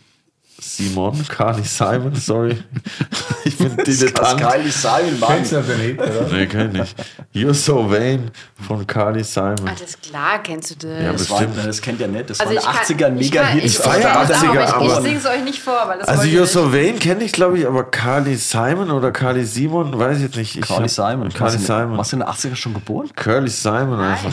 Simon, 0.67 1.25
Kali 1.29 1.63
Simon, 1.65 2.15
sorry. 2.15 2.57
Ich 3.47 3.59
bin 3.59 3.77
Dilettant. 3.77 4.41
Simon, 4.73 5.21
Kennst 5.27 5.53
du 5.53 5.61
den 5.63 5.79
Hit, 5.81 6.01
oder? 6.01 6.27
Nee, 6.33 6.47
kenn 6.47 6.75
ich. 6.75 6.95
You're 7.43 7.53
so 7.53 7.91
vain 7.91 8.31
von 8.67 8.87
Kali 8.87 9.23
Simon. 9.23 9.69
Alles 9.69 9.99
klar, 10.01 10.43
kennst 10.43 10.71
du 10.71 10.89
das? 10.89 11.03
Ja, 11.03 11.13
Das, 11.13 11.29
war, 11.31 11.41
bestimmt. 11.41 11.67
das 11.67 11.81
kennt 11.83 12.01
ihr 12.01 12.09
nicht. 12.09 12.31
Das 12.31 12.41
Also 12.41 12.55
war 12.55 12.63
80ern 12.75 13.05
ein 13.05 13.19
ich 13.19 13.31
kann- 13.31 13.43
Mega-Hit. 13.45 13.65
Ich, 13.65 13.77
feier 13.79 13.99
ich, 13.99 14.31
weiß 14.31 14.31
80er, 14.31 14.49
auch, 14.49 14.49
aber 14.49 14.65
ich, 14.65 14.73
aber- 14.73 14.87
ich 14.87 15.05
singe 15.05 15.19
es 15.19 15.27
euch 15.27 15.45
nicht 15.45 15.61
vor, 15.61 15.83
weil 15.87 15.99
das 15.99 16.09
Also 16.09 16.23
You're 16.23 16.41
nicht. 16.41 16.53
so 16.53 16.73
vain 16.73 16.99
kenne 16.99 17.25
ich, 17.25 17.33
glaube 17.33 17.59
ich, 17.59 17.67
aber 17.67 17.85
Kali 17.85 18.35
Simon 18.37 18.91
oder 18.91 19.13
Kali 19.13 19.45
Simon, 19.45 19.99
weiß 19.99 20.17
ich 20.17 20.23
jetzt 20.23 20.37
nicht. 20.37 20.57
Ich 20.57 20.63
Carly 20.67 20.89
hab- 20.89 20.91
Simon. 20.91 21.29
Carly 21.29 21.41
Warst 21.41 21.57
du- 21.57 21.67
Simon. 21.67 21.99
Warst 21.99 22.13
du 22.13 22.17
in 22.17 22.21
den 22.21 22.29
80er 22.29 22.57
schon 22.57 22.73
geboren? 22.75 23.11
Curly 23.15 23.51
Simon 23.51 24.01
einfach. 24.01 24.33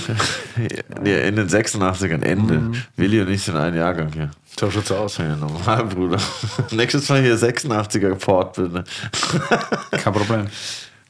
Nee, 1.04 1.28
in 1.28 1.36
den 1.36 1.50
86ern, 1.50 2.22
Ende. 2.24 2.54
Mhm. 2.56 2.76
Willi 2.96 3.20
und 3.22 3.30
ich 3.30 3.42
sind 3.44 3.58
ein 3.58 3.76
Jahrgang 3.76 4.10
hier. 4.14 4.30
So 4.60 4.70
schaut's 4.70 4.92
aus. 4.92 5.18
Ja, 5.18 5.36
normal, 5.36 5.86
Bruder. 5.86 6.18
Nächstes 6.72 7.10
Mal 7.10 7.22
hier 7.22 7.38
86er 7.38 8.16
Port, 8.16 8.56
bitte. 8.56 8.84
Kein 9.92 10.14
Problem. 10.14 10.48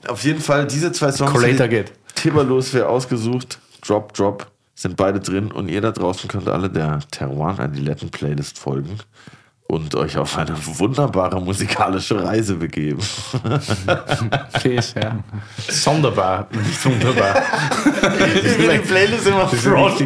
Auf 0.07 0.23
jeden 0.23 0.39
Fall, 0.39 0.67
diese 0.67 0.91
zwei 0.91 1.11
Songs. 1.11 1.31
Collator 1.31 1.67
die 1.67 1.75
geht. 1.75 1.91
Timberlos 2.15 2.73
wäre 2.73 2.87
ausgesucht. 2.87 3.59
Drop, 3.85 4.13
Drop 4.13 4.47
sind 4.75 4.95
beide 4.97 5.19
drin. 5.19 5.51
Und 5.51 5.69
ihr 5.69 5.81
da 5.81 5.91
draußen 5.91 6.27
könnt 6.27 6.47
alle 6.47 6.69
der 6.69 6.99
Terroir 7.11 7.59
Adiletten 7.59 8.09
Playlist 8.09 8.57
folgen 8.57 8.99
und 9.71 9.95
euch 9.95 10.17
auf 10.17 10.37
eine 10.37 10.53
wunderbare 10.77 11.39
musikalische 11.41 12.21
Reise 12.21 12.55
begeben. 12.55 12.99
Peace, 14.61 14.93
ja. 15.01 15.17
Sonderbar, 15.69 16.47
nicht 16.51 16.85
wunderbar. 16.85 17.35
Ich 18.43 18.57
will 18.57 18.71
die 18.73 18.79
Playlist 18.79 19.27
immer 19.27 19.41
Das 19.43 19.51
das 19.51 19.65
Wort. 19.69 20.01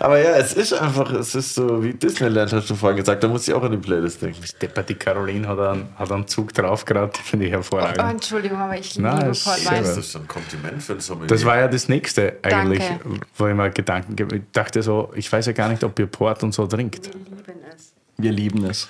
Aber 0.00 0.18
ja, 0.18 0.36
es 0.36 0.52
ist 0.52 0.72
einfach, 0.74 1.10
es 1.12 1.34
ist 1.34 1.54
so 1.54 1.82
wie 1.82 1.92
Disneyland, 1.94 2.52
hast 2.52 2.68
du 2.70 2.74
vorhin 2.74 2.98
gesagt. 2.98 3.22
Da 3.24 3.28
muss 3.28 3.48
ich 3.48 3.54
auch 3.54 3.62
an 3.62 3.72
die 3.72 3.78
Playlist 3.78 4.22
denken. 4.22 4.42
Depper, 4.60 4.82
die 4.82 4.94
Caroline 4.94 5.48
hat 5.48 5.58
einen, 5.58 5.88
hat 5.96 6.12
einen 6.12 6.26
Zug 6.28 6.52
drauf 6.54 6.84
gerade, 6.84 7.10
finde 7.24 7.46
ich 7.46 7.50
Oh, 7.52 7.56
hervorragend. 7.56 7.98
Entschuldigung, 8.10 8.58
aber 8.58 8.78
ich 8.78 8.96
Nein, 8.98 9.18
liebe 9.18 9.30
ist 9.30 9.44
sehr 9.44 9.54
Portwein. 9.54 9.84
gut. 9.84 9.96
ist 9.96 10.16
ein 10.16 10.28
Kompliment 10.28 10.82
für 10.82 11.00
Sommelier. 11.00 11.26
Das 11.28 11.44
war 11.44 11.58
ja 11.58 11.68
das 11.68 11.88
nächste 11.88 12.36
eigentlich, 12.42 12.86
Danke. 12.86 13.20
wo 13.36 13.46
ich 13.48 13.54
mir 13.54 13.70
Gedanken 13.70 14.14
gebe. 14.16 14.36
Ich 14.36 14.42
dachte 14.52 14.82
so, 14.82 15.10
ich 15.16 15.30
weiß 15.32 15.46
ja 15.46 15.52
gar 15.52 15.68
nicht, 15.68 15.82
ob 15.82 15.98
ihr 15.98 16.06
Port 16.06 16.42
und 16.42 16.52
so 16.54 16.66
trinkt. 16.66 17.06
Wir 17.06 17.12
lieben 17.14 17.60
es. 17.74 17.89
Wir 18.22 18.32
lieben 18.32 18.64
es. 18.64 18.88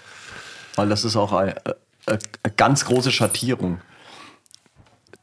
Weil 0.77 0.89
das 0.89 1.05
ist 1.05 1.16
auch 1.16 1.32
eine, 1.32 1.57
eine, 2.07 2.19
eine 2.43 2.55
ganz 2.57 2.85
große 2.85 3.11
Schattierung 3.11 3.81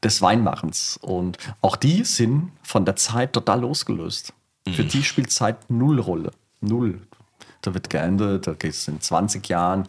des 0.04 0.22
Weinmachens. 0.22 0.98
Und 1.02 1.38
auch 1.62 1.76
die 1.76 2.04
sind 2.04 2.52
von 2.64 2.86
der 2.86 2.96
Zeit 2.96 3.34
total 3.34 3.62
losgelöst. 3.62 4.34
Für 4.74 4.84
die 4.84 5.04
spielt 5.04 5.32
Zeit 5.32 5.70
null 5.70 6.00
Rolle. 6.00 6.32
Null. 6.62 7.02
Da 7.62 7.74
wird 7.74 7.90
geändert, 7.90 8.48
da 8.48 8.54
geht 8.54 8.72
es 8.72 8.88
in 8.88 9.02
20 9.02 9.48
Jahren, 9.50 9.88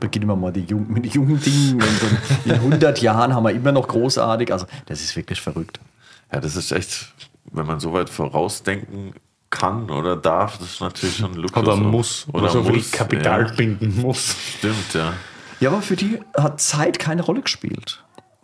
beginnen 0.00 0.26
wir 0.26 0.36
mal 0.36 0.52
die 0.52 0.64
Jung, 0.64 0.90
mit 0.90 1.04
den 1.04 1.12
jungen 1.12 1.40
Dingen 1.40 1.74
und 1.74 2.46
in 2.46 2.52
100 2.52 3.00
Jahren 3.02 3.34
haben 3.34 3.44
wir 3.44 3.50
immer 3.50 3.72
noch 3.72 3.86
großartig. 3.86 4.52
Also, 4.52 4.66
das 4.86 5.00
ist 5.02 5.14
wirklich 5.16 5.40
verrückt. 5.40 5.80
Ja, 6.32 6.40
das 6.40 6.56
ist 6.56 6.72
echt, 6.72 7.12
wenn 7.52 7.66
man 7.66 7.78
so 7.78 7.92
weit 7.92 8.08
vorausdenken 8.08 9.14
kann 9.50 9.90
oder 9.90 10.16
darf, 10.16 10.58
das 10.58 10.74
ist 10.74 10.80
natürlich 10.80 11.16
schon 11.16 11.34
Luxus. 11.34 11.62
Oder 11.62 11.76
muss. 11.76 12.26
Oder, 12.32 12.48
so 12.50 12.62
viel 12.62 12.76
muss, 12.76 12.92
Kapital 12.92 13.46
ja. 13.46 13.52
binden 13.52 14.00
muss. 14.00 14.36
Stimmt, 14.58 14.94
ja. 14.94 15.12
Ja, 15.58 15.70
aber 15.70 15.82
für 15.82 15.96
die 15.96 16.20
hat 16.36 16.60
Zeit 16.60 16.98
keine 16.98 17.22
Rolle 17.22 17.42
gespielt. 17.42 18.02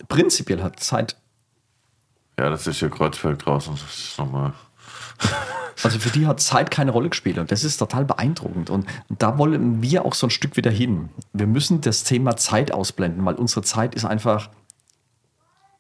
Prinzipiell 0.08 0.62
hat 0.62 0.80
Zeit 0.80 1.16
Ja, 2.38 2.50
das 2.50 2.66
ist 2.66 2.80
hier 2.80 2.90
Kreuzberg 2.90 3.38
draußen. 3.38 3.72
Das 3.74 3.98
ist 3.98 4.18
nochmal. 4.18 4.52
Also 5.82 5.98
für 5.98 6.10
die 6.10 6.26
hat 6.26 6.40
Zeit 6.40 6.70
keine 6.70 6.90
Rolle 6.90 7.10
gespielt 7.10 7.38
und 7.38 7.52
das 7.52 7.62
ist 7.62 7.76
total 7.76 8.04
beeindruckend. 8.04 8.70
Und, 8.70 8.88
und 9.08 9.22
da 9.22 9.38
wollen 9.38 9.82
wir 9.82 10.04
auch 10.04 10.14
so 10.14 10.26
ein 10.26 10.30
Stück 10.30 10.56
wieder 10.56 10.70
hin. 10.70 11.10
Wir 11.32 11.46
müssen 11.46 11.80
das 11.80 12.02
Thema 12.02 12.36
Zeit 12.36 12.72
ausblenden, 12.72 13.24
weil 13.24 13.34
unsere 13.34 13.62
Zeit 13.62 13.94
ist 13.94 14.04
einfach 14.04 14.48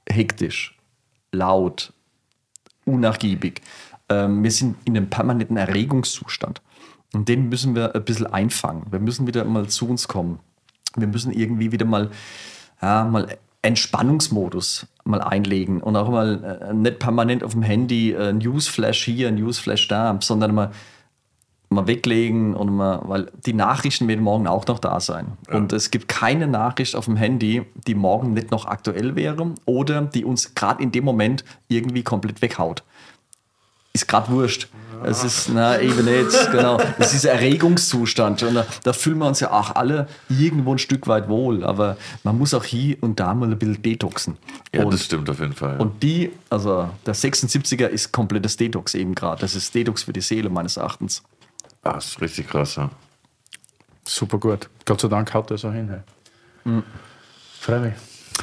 hektisch, 0.08 0.76
laut, 1.32 1.92
unnachgiebig. 2.84 3.62
Ähm, 4.08 4.42
wir 4.42 4.50
sind 4.50 4.76
in 4.84 4.96
einem 4.96 5.10
permanenten 5.10 5.56
Erregungszustand. 5.56 6.62
Und 7.12 7.28
den 7.28 7.48
müssen 7.48 7.74
wir 7.74 7.94
ein 7.94 8.04
bisschen 8.04 8.26
einfangen. 8.26 8.84
Wir 8.90 9.00
müssen 9.00 9.26
wieder 9.26 9.44
mal 9.44 9.68
zu 9.68 9.88
uns 9.88 10.08
kommen. 10.08 10.40
Wir 10.96 11.06
müssen 11.06 11.32
irgendwie 11.32 11.72
wieder 11.72 11.86
mal, 11.86 12.10
ja, 12.82 13.04
mal 13.04 13.36
Entspannungsmodus 13.62 14.86
mal 15.04 15.20
einlegen 15.20 15.80
und 15.80 15.96
auch 15.96 16.08
mal 16.08 16.60
äh, 16.62 16.74
nicht 16.74 16.98
permanent 16.98 17.42
auf 17.42 17.52
dem 17.52 17.62
Handy 17.62 18.12
äh, 18.12 18.32
Newsflash 18.32 19.04
hier, 19.04 19.30
Newsflash 19.32 19.88
da, 19.88 20.16
sondern 20.20 20.54
mal, 20.54 20.70
mal 21.68 21.86
weglegen 21.86 22.54
und 22.54 22.74
mal, 22.74 23.00
weil 23.04 23.30
die 23.44 23.52
Nachrichten 23.52 24.06
werden 24.08 24.22
morgen 24.22 24.46
auch 24.46 24.66
noch 24.66 24.78
da 24.78 25.00
sein. 25.00 25.32
Und 25.50 25.72
es 25.72 25.90
gibt 25.90 26.06
keine 26.06 26.46
Nachricht 26.46 26.94
auf 26.94 27.06
dem 27.06 27.16
Handy, 27.16 27.62
die 27.86 27.94
morgen 27.94 28.34
nicht 28.34 28.50
noch 28.50 28.66
aktuell 28.66 29.16
wäre 29.16 29.52
oder 29.64 30.02
die 30.02 30.24
uns 30.24 30.54
gerade 30.54 30.82
in 30.82 30.92
dem 30.92 31.04
Moment 31.04 31.44
irgendwie 31.68 32.04
komplett 32.04 32.42
weghaut 32.42 32.84
ist 33.96 34.06
gerade 34.06 34.30
wurscht. 34.30 34.68
Es 35.04 35.24
ist, 35.24 35.50
na, 35.52 35.78
eben 35.80 36.04
nicht, 36.04 36.50
genau. 36.50 36.80
Es 36.98 37.14
ist 37.14 37.24
Erregungszustand. 37.24 38.42
Und 38.42 38.54
da, 38.54 38.66
da 38.82 38.92
fühlen 38.92 39.18
wir 39.18 39.26
uns 39.26 39.40
ja 39.40 39.50
auch 39.50 39.74
alle 39.74 40.08
irgendwo 40.28 40.72
ein 40.72 40.78
Stück 40.78 41.06
weit 41.06 41.28
wohl. 41.28 41.64
Aber 41.64 41.96
man 42.24 42.38
muss 42.38 42.54
auch 42.54 42.64
hier 42.64 42.96
und 43.02 43.20
da 43.20 43.34
mal 43.34 43.50
ein 43.50 43.58
bisschen 43.58 43.82
detoxen. 43.82 44.38
Ja, 44.74 44.84
und, 44.84 44.92
das 44.92 45.04
stimmt 45.04 45.28
auf 45.28 45.38
jeden 45.38 45.52
Fall. 45.52 45.74
Ja. 45.74 45.80
und 45.80 46.02
die, 46.02 46.32
also 46.50 46.90
der 47.04 47.14
76er 47.14 47.86
ist 47.86 48.12
komplettes 48.12 48.56
Detox 48.56 48.94
eben 48.94 49.14
gerade. 49.14 49.40
Das 49.40 49.54
ist 49.54 49.74
Detox 49.74 50.04
für 50.04 50.12
die 50.12 50.20
Seele 50.22 50.48
meines 50.48 50.76
Erachtens. 50.76 51.22
ah, 51.82 51.92
das 51.92 52.06
ist 52.06 52.20
richtig 52.20 52.48
krass, 52.48 52.76
ja. 52.76 52.90
Super 54.04 54.38
gut. 54.38 54.68
Gott 54.84 55.00
sei 55.00 55.08
Dank 55.08 55.34
haut 55.34 55.50
er 55.50 55.58
so 55.58 55.70
hin. 55.70 55.88
Hey. 56.64 56.82
Freue 57.60 57.80
mich. 57.80 57.94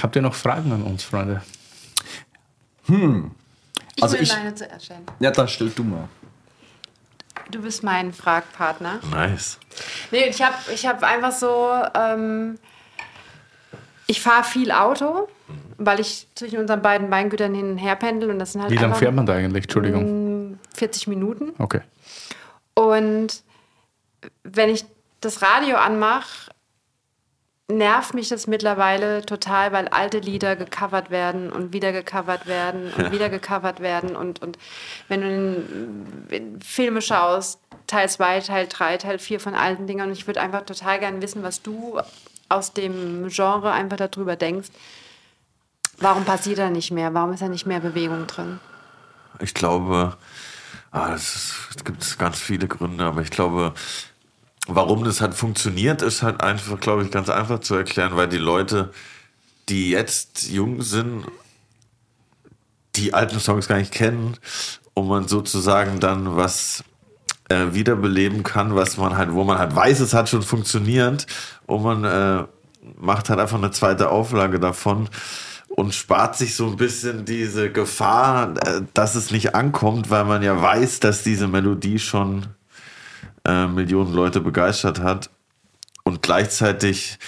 Habt 0.01 0.15
ihr 0.15 0.21
noch 0.21 0.35
Fragen 0.35 0.71
an 0.71 0.83
uns, 0.83 1.03
Freunde? 1.03 1.41
Ich 3.95 4.03
Also 4.03 4.15
will 4.15 4.23
ich- 4.23 4.29
deine 4.33 4.55
zuerst 4.55 4.85
stellen. 4.85 5.05
Ja, 5.19 5.31
dann 5.31 5.47
stell 5.47 5.69
du 5.69 5.83
mal. 5.83 6.07
Du 7.51 7.61
bist 7.61 7.83
mein 7.83 8.13
Fragpartner. 8.13 8.99
Nice. 9.11 9.59
Nee, 10.11 10.27
ich 10.29 10.41
habe 10.41 10.55
ich 10.73 10.85
hab 10.85 11.03
einfach 11.03 11.31
so, 11.31 11.69
ähm, 11.93 12.57
ich 14.07 14.21
fahre 14.21 14.43
viel 14.43 14.71
Auto, 14.71 15.27
weil 15.77 15.99
ich 15.99 16.27
zwischen 16.35 16.59
unseren 16.59 16.81
beiden 16.81 17.11
Weingütern 17.11 17.53
hin 17.53 17.71
und 17.71 17.77
her 17.77 17.95
pendel 17.95 18.29
und 18.29 18.39
das 18.39 18.53
sind 18.53 18.61
halt 18.61 18.71
Wie 18.71 18.77
lange 18.77 18.95
fährt 18.95 19.13
man 19.13 19.25
da 19.25 19.33
eigentlich? 19.33 19.63
Entschuldigung. 19.65 20.57
40 20.75 21.07
Minuten. 21.07 21.53
Okay. 21.59 21.81
Und 22.75 23.43
wenn 24.43 24.69
ich 24.69 24.85
das 25.21 25.41
Radio 25.41 25.77
anmache, 25.77 26.42
nervt 27.69 28.13
mich 28.13 28.29
das 28.29 28.47
mittlerweile 28.47 29.25
total, 29.25 29.71
weil 29.71 29.87
alte 29.87 30.19
Lieder 30.19 30.55
gecovert 30.55 31.09
werden 31.09 31.51
und 31.51 31.73
wieder 31.73 31.91
gecovert 31.91 32.45
werden 32.45 32.91
und 32.93 33.11
wieder 33.11 33.29
gecovert 33.29 33.79
werden. 33.79 34.15
Und, 34.15 34.41
und 34.41 34.57
wenn 35.07 35.21
du 35.21 35.27
in, 35.29 36.27
in 36.29 36.61
Filme 36.61 37.01
schaust, 37.01 37.59
Teil 37.87 38.09
2, 38.09 38.41
Teil 38.41 38.67
3, 38.67 38.97
Teil 38.97 39.19
4 39.19 39.39
von 39.39 39.55
alten 39.55 39.87
Dingern, 39.87 40.09
und 40.09 40.13
ich 40.13 40.27
würde 40.27 40.41
einfach 40.41 40.65
total 40.65 40.99
gerne 40.99 41.21
wissen, 41.21 41.43
was 41.43 41.61
du 41.61 41.99
aus 42.49 42.73
dem 42.73 43.27
Genre 43.29 43.71
einfach 43.71 43.97
darüber 43.97 44.35
denkst. 44.35 44.69
Warum 45.97 46.25
passiert 46.25 46.59
da 46.59 46.69
nicht 46.69 46.91
mehr? 46.91 47.13
Warum 47.13 47.33
ist 47.33 47.41
da 47.41 47.47
nicht 47.47 47.65
mehr 47.65 47.79
Bewegung 47.79 48.27
drin? 48.27 48.59
Ich 49.39 49.53
glaube, 49.53 50.17
ah, 50.91 51.13
ist, 51.13 51.53
es 51.75 51.83
gibt 51.83 52.19
ganz 52.19 52.39
viele 52.39 52.67
Gründe, 52.67 53.05
aber 53.05 53.21
ich 53.21 53.31
glaube, 53.31 53.73
warum 54.67 55.03
das 55.03 55.21
halt 55.21 55.33
funktioniert, 55.33 56.01
ist 56.01 56.23
halt 56.23 56.41
einfach, 56.41 56.79
glaube 56.79 57.03
ich, 57.03 57.11
ganz 57.11 57.29
einfach 57.29 57.59
zu 57.59 57.75
erklären, 57.75 58.15
weil 58.15 58.27
die 58.27 58.37
Leute, 58.37 58.91
die 59.69 59.89
jetzt 59.89 60.49
jung 60.49 60.81
sind, 60.81 61.25
die 62.95 63.13
alten 63.13 63.39
Songs 63.39 63.67
gar 63.67 63.77
nicht 63.77 63.91
kennen 63.91 64.37
und 64.93 65.07
man 65.07 65.27
sozusagen 65.27 65.99
dann 65.99 66.35
was 66.35 66.83
äh, 67.49 67.73
wiederbeleben 67.73 68.43
kann, 68.43 68.75
was 68.75 68.97
man 68.97 69.17
halt, 69.17 69.33
wo 69.33 69.43
man 69.43 69.57
halt 69.57 69.75
weiß, 69.75 69.99
es 69.99 70.13
hat 70.13 70.29
schon 70.29 70.43
funktioniert 70.43 71.25
und 71.65 71.83
man 71.83 72.03
äh, 72.03 72.45
macht 72.99 73.29
halt 73.29 73.39
einfach 73.39 73.57
eine 73.57 73.71
zweite 73.71 74.09
Auflage 74.09 74.59
davon 74.59 75.09
und 75.67 75.93
spart 75.95 76.37
sich 76.37 76.55
so 76.55 76.67
ein 76.67 76.77
bisschen 76.77 77.25
diese 77.25 77.71
Gefahr, 77.71 78.53
äh, 78.65 78.81
dass 78.93 79.15
es 79.15 79.31
nicht 79.31 79.55
ankommt, 79.55 80.09
weil 80.09 80.25
man 80.25 80.43
ja 80.43 80.61
weiß, 80.61 80.99
dass 80.99 81.23
diese 81.23 81.47
Melodie 81.47 81.99
schon 81.99 82.47
äh, 83.45 83.67
Millionen 83.67 84.13
Leute 84.13 84.41
begeistert 84.41 84.99
hat 84.99 85.29
und 86.03 86.21
gleichzeitig 86.21 87.19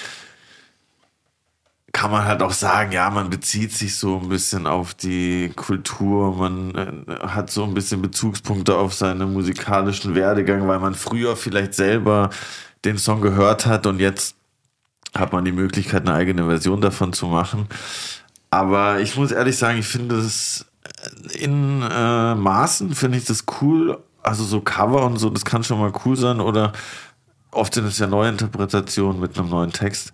kann 1.96 2.12
man 2.12 2.26
halt 2.26 2.42
auch 2.42 2.52
sagen, 2.52 2.92
ja, 2.92 3.10
man 3.10 3.30
bezieht 3.30 3.72
sich 3.72 3.96
so 3.96 4.20
ein 4.20 4.28
bisschen 4.28 4.68
auf 4.68 4.94
die 4.94 5.54
Kultur, 5.56 6.36
man 6.36 6.76
äh, 7.08 7.28
hat 7.28 7.50
so 7.50 7.64
ein 7.64 7.74
bisschen 7.74 8.02
Bezugspunkte 8.02 8.76
auf 8.76 8.94
seinen 8.94 9.32
musikalischen 9.32 10.14
Werdegang, 10.14 10.68
weil 10.68 10.80
man 10.80 10.94
früher 10.94 11.38
vielleicht 11.38 11.74
selber 11.74 12.32
den 12.84 12.98
Song 12.98 13.22
gehört 13.22 13.66
hat 13.66 13.88
und 13.88 14.00
jetzt 14.00 14.36
hat 15.16 15.32
man 15.32 15.46
die 15.46 15.54
Möglichkeit, 15.54 16.02
eine 16.02 16.14
eigene 16.14 16.46
Version 16.46 16.82
davon 16.82 17.14
zu 17.14 17.28
machen. 17.28 17.68
Aber 18.50 19.00
ich 19.00 19.16
muss 19.16 19.32
ehrlich 19.32 19.58
sagen, 19.58 19.80
ich 19.80 19.88
finde 19.88 20.18
es 20.18 20.66
in 21.32 21.82
äh, 21.82 22.36
Maßen 22.36 22.94
finde 22.94 23.18
ich 23.18 23.26
das 23.26 23.46
cool. 23.62 24.04
Also 24.26 24.44
so 24.44 24.60
Cover 24.60 25.06
und 25.06 25.18
so, 25.18 25.30
das 25.30 25.46
kann 25.46 25.64
schon 25.64 25.80
mal 25.80 25.94
cool 26.04 26.16
sein. 26.16 26.42
Oder 26.42 26.74
oft 27.52 27.76
sind 27.76 27.86
es 27.86 28.00
ja 28.00 28.08
neue 28.08 28.30
Interpretationen 28.30 29.20
mit 29.20 29.38
einem 29.38 29.50
neuen 29.50 29.72
Text. 29.72 30.12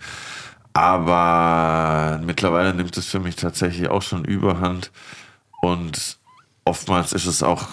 Aber 0.74 2.20
mittlerweile 2.24 2.74
nimmt 2.74 2.96
es 2.98 3.08
für 3.08 3.22
mich 3.22 3.38
tatsächlich 3.38 3.90
auch 3.90 4.02
schon 4.02 4.26
Überhand. 4.26 4.92
Und 5.62 6.18
oftmals 6.66 7.14
ist 7.14 7.26
es 7.26 7.42
auch 7.42 7.68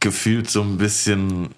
gefühlt 0.00 0.50
so 0.50 0.62
ein 0.62 0.76
bisschen 0.76 1.48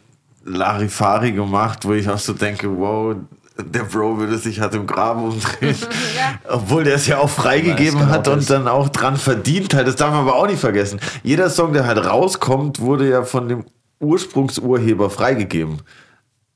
Larifari 0.44 1.32
gemacht, 1.32 1.84
wo 1.84 1.94
ich 1.94 2.08
auch 2.08 2.18
so 2.18 2.32
denke, 2.32 2.78
wow, 2.78 3.16
der 3.58 3.84
Bro 3.84 4.18
würde 4.18 4.38
sich 4.38 4.60
halt 4.60 4.74
im 4.74 4.86
Graben 4.86 5.24
umdrehen. 5.24 5.76
Obwohl 6.48 6.84
der 6.84 6.96
es 6.96 7.06
ja 7.06 7.18
auch 7.18 7.30
freigegeben 7.30 8.08
hat 8.08 8.28
und 8.28 8.38
das. 8.38 8.46
dann 8.46 8.68
auch 8.68 8.88
dran 8.88 9.16
verdient 9.16 9.74
hat. 9.74 9.86
Das 9.86 9.96
darf 9.96 10.10
man 10.10 10.20
aber 10.20 10.36
auch 10.36 10.46
nicht 10.46 10.60
vergessen. 10.60 11.00
Jeder 11.22 11.50
Song, 11.50 11.72
der 11.72 11.86
halt 11.86 12.04
rauskommt, 12.04 12.80
wurde 12.80 13.08
ja 13.08 13.24
von 13.24 13.48
dem 13.48 13.64
Ursprungsurheber 14.00 15.10
freigegeben. 15.10 15.82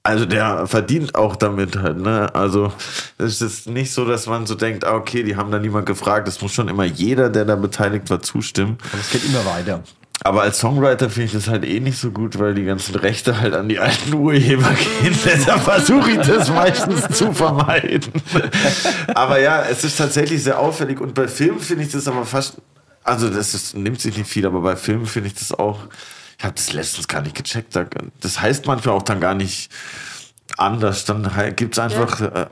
Also 0.02 0.24
der 0.24 0.68
verdient 0.68 1.16
auch 1.16 1.34
damit 1.34 1.76
halt, 1.76 1.98
ne? 1.98 2.32
Also 2.32 2.72
es 3.18 3.42
ist 3.42 3.66
nicht 3.68 3.92
so, 3.92 4.04
dass 4.04 4.28
man 4.28 4.46
so 4.46 4.54
denkt, 4.54 4.84
ah, 4.84 4.94
okay, 4.94 5.24
die 5.24 5.34
haben 5.34 5.50
da 5.50 5.58
niemand 5.58 5.86
gefragt. 5.86 6.28
Es 6.28 6.40
muss 6.40 6.52
schon 6.52 6.68
immer 6.68 6.84
jeder, 6.84 7.28
der 7.28 7.44
da 7.44 7.56
beteiligt 7.56 8.08
war, 8.08 8.22
zustimmen. 8.22 8.78
Aber 8.92 9.00
es 9.00 9.10
geht 9.10 9.24
immer 9.24 9.44
weiter. 9.44 9.82
Aber 10.24 10.42
als 10.42 10.58
Songwriter 10.58 11.08
finde 11.08 11.26
ich 11.26 11.32
das 11.32 11.46
halt 11.48 11.64
eh 11.64 11.78
nicht 11.78 11.98
so 11.98 12.10
gut, 12.10 12.38
weil 12.38 12.54
die 12.54 12.64
ganzen 12.64 12.94
Rechte 12.96 13.38
halt 13.40 13.54
an 13.54 13.68
die 13.68 13.78
alten 13.78 14.14
Urheber 14.14 14.68
gehen. 15.02 15.16
Deshalb 15.24 15.60
versuche 15.62 16.10
ich 16.12 16.18
das 16.26 16.48
meistens 16.50 17.16
zu 17.16 17.32
vermeiden. 17.32 18.12
aber 19.14 19.38
ja, 19.40 19.62
es 19.62 19.84
ist 19.84 19.96
tatsächlich 19.96 20.42
sehr 20.42 20.58
auffällig. 20.58 21.00
Und 21.00 21.14
bei 21.14 21.28
Filmen 21.28 21.60
finde 21.60 21.84
ich 21.84 21.92
das 21.92 22.08
aber 22.08 22.24
fast, 22.24 22.56
also 23.04 23.28
das 23.30 23.54
ist, 23.54 23.76
nimmt 23.76 24.00
sich 24.00 24.16
nicht 24.16 24.28
viel, 24.28 24.46
aber 24.46 24.60
bei 24.62 24.74
Filmen 24.74 25.06
finde 25.06 25.28
ich 25.28 25.34
das 25.34 25.52
auch, 25.52 25.80
ich 26.38 26.44
habe 26.44 26.54
das 26.54 26.72
letztens 26.72 27.06
gar 27.08 27.22
nicht 27.22 27.36
gecheckt. 27.36 27.76
Da- 27.76 27.86
Das 28.20 28.40
heißt 28.40 28.66
manchmal 28.66 28.94
auch 28.96 29.02
dann 29.02 29.20
gar 29.20 29.34
nicht 29.34 29.70
anders. 30.56 31.04
Dann 31.04 31.30
gibt 31.56 31.74
es 31.74 31.78
einfach 31.78 32.20
äh, 32.20 32.24
äh, 32.24 32.46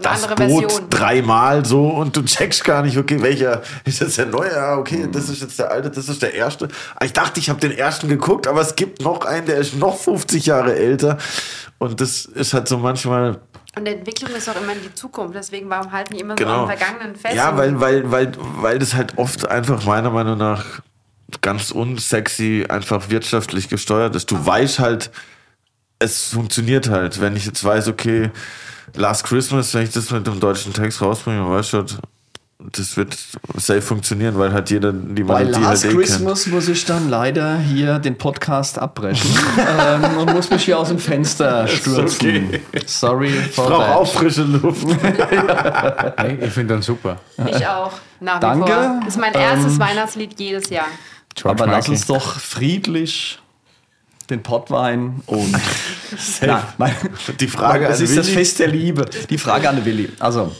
das 0.00 0.24
andere 0.24 0.46
Boot 0.48 0.70
Version. 0.70 0.90
dreimal 0.90 1.64
so 1.64 1.88
und 1.88 2.16
du 2.16 2.22
checkst 2.24 2.64
gar 2.64 2.82
nicht, 2.82 2.96
okay, 2.96 3.20
welcher 3.22 3.62
ist 3.84 4.00
jetzt 4.00 4.18
der 4.18 4.26
neue? 4.26 4.52
Ja, 4.52 4.76
okay, 4.76 5.08
das 5.10 5.28
ist 5.28 5.42
jetzt 5.42 5.58
der 5.58 5.70
alte, 5.70 5.90
das 5.90 6.08
ist 6.08 6.22
der 6.22 6.34
erste. 6.34 6.68
Ah, 6.96 7.04
Ich 7.04 7.12
dachte, 7.12 7.40
ich 7.40 7.48
habe 7.50 7.60
den 7.60 7.72
ersten 7.72 8.08
geguckt, 8.08 8.46
aber 8.46 8.60
es 8.60 8.74
gibt 8.76 9.02
noch 9.02 9.24
einen, 9.24 9.46
der 9.46 9.56
ist 9.58 9.76
noch 9.76 9.96
50 9.98 10.46
Jahre 10.46 10.74
älter. 10.76 11.18
Und 11.78 12.00
das 12.00 12.24
ist 12.24 12.54
halt 12.54 12.66
so 12.68 12.78
manchmal 12.78 13.38
Und 13.76 13.86
Entwicklung 13.86 14.30
ist 14.34 14.48
auch 14.48 14.56
immer 14.60 14.72
in 14.72 14.82
die 14.82 14.94
Zukunft. 14.94 15.34
Deswegen, 15.36 15.68
warum 15.70 15.92
halten 15.92 16.14
die 16.14 16.20
immer 16.20 16.34
so 16.36 16.44
Genau. 16.44 16.62
am 16.62 16.66
Vergangenen 16.68 17.14
fest? 17.14 17.34
Ja, 17.36 17.56
weil, 17.56 17.78
weil, 17.80 18.10
weil, 18.10 18.32
weil 18.56 18.78
das 18.78 18.94
halt 18.94 19.16
oft 19.18 19.46
einfach 19.48 19.84
meiner 19.84 20.10
Meinung 20.10 20.38
nach 20.38 20.64
ganz 21.40 21.70
unsexy 21.70 22.64
einfach 22.68 23.10
wirtschaftlich 23.10 23.68
gesteuert 23.68 24.16
ist. 24.16 24.30
Du 24.30 24.44
weißt 24.44 24.78
halt, 24.78 25.10
es 25.98 26.30
funktioniert 26.30 26.88
halt. 26.88 27.20
Wenn 27.20 27.36
ich 27.36 27.46
jetzt 27.46 27.62
weiß, 27.64 27.88
okay, 27.88 28.30
Last 28.94 29.24
Christmas, 29.24 29.74
wenn 29.74 29.82
ich 29.82 29.90
das 29.90 30.10
mit 30.10 30.26
dem 30.26 30.40
deutschen 30.40 30.72
Text 30.72 31.02
rausbringe, 31.02 31.38
dann 31.38 31.50
weiß 31.50 31.66
ich 31.66 31.72
halt, 31.74 31.98
das 32.72 32.96
wird 32.96 33.16
safe 33.56 33.80
funktionieren, 33.82 34.36
weil 34.36 34.52
halt 34.52 34.68
jeder 34.70 34.92
die 34.92 35.22
Bei 35.22 35.44
Melodie 35.44 35.62
Last 35.62 35.84
halt 35.84 35.92
eh 35.94 35.96
kennt. 35.96 36.08
Christmas 36.08 36.46
muss 36.48 36.68
ich 36.68 36.84
dann 36.86 37.08
leider 37.08 37.56
hier 37.58 38.00
den 38.00 38.18
Podcast 38.18 38.78
abbrechen 38.80 39.30
ähm, 39.78 40.16
und 40.18 40.32
muss 40.32 40.50
mich 40.50 40.64
hier 40.64 40.76
aus 40.78 40.88
dem 40.88 40.98
Fenster 40.98 41.68
stürzen. 41.68 42.46
okay. 42.48 42.62
Sorry 42.86 43.28
Ich 43.28 43.54
for 43.54 43.66
brauche 43.68 43.84
that. 43.84 43.96
auch 43.96 44.12
frische 44.12 44.42
Luft. 44.42 44.86
Hey, 46.16 46.38
ich 46.40 46.52
finde 46.52 46.74
den 46.74 46.82
super. 46.82 47.18
Ich 47.46 47.64
auch, 47.66 47.92
nach 48.20 48.38
wie 48.38 48.40
Danke. 48.40 48.72
vor. 48.72 49.00
Ist 49.06 49.18
mein 49.20 49.34
erstes 49.34 49.74
Ähm, 49.74 49.78
Weihnachtslied 49.80 50.40
jedes 50.40 50.68
Jahr. 50.70 50.86
George 51.36 51.62
Aber 51.62 51.70
lass 51.70 51.86
Michael. 51.88 51.92
uns 51.94 52.06
doch 52.06 52.40
friedlich 52.40 53.38
den 54.30 54.42
Pottwein 54.42 55.22
und 55.26 55.52
Nein, 56.40 56.62
mein, 56.78 56.94
Die 57.40 57.48
Frage 57.48 57.86
das 57.86 57.98
an 57.98 58.04
ist 58.04 58.16
das 58.16 58.26
Willi. 58.26 58.36
Fest 58.36 58.58
der 58.58 58.68
Liebe. 58.68 59.06
Die 59.30 59.38
Frage 59.38 59.68
an 59.68 59.84
Willi. 59.84 60.10
Also, 60.18 60.54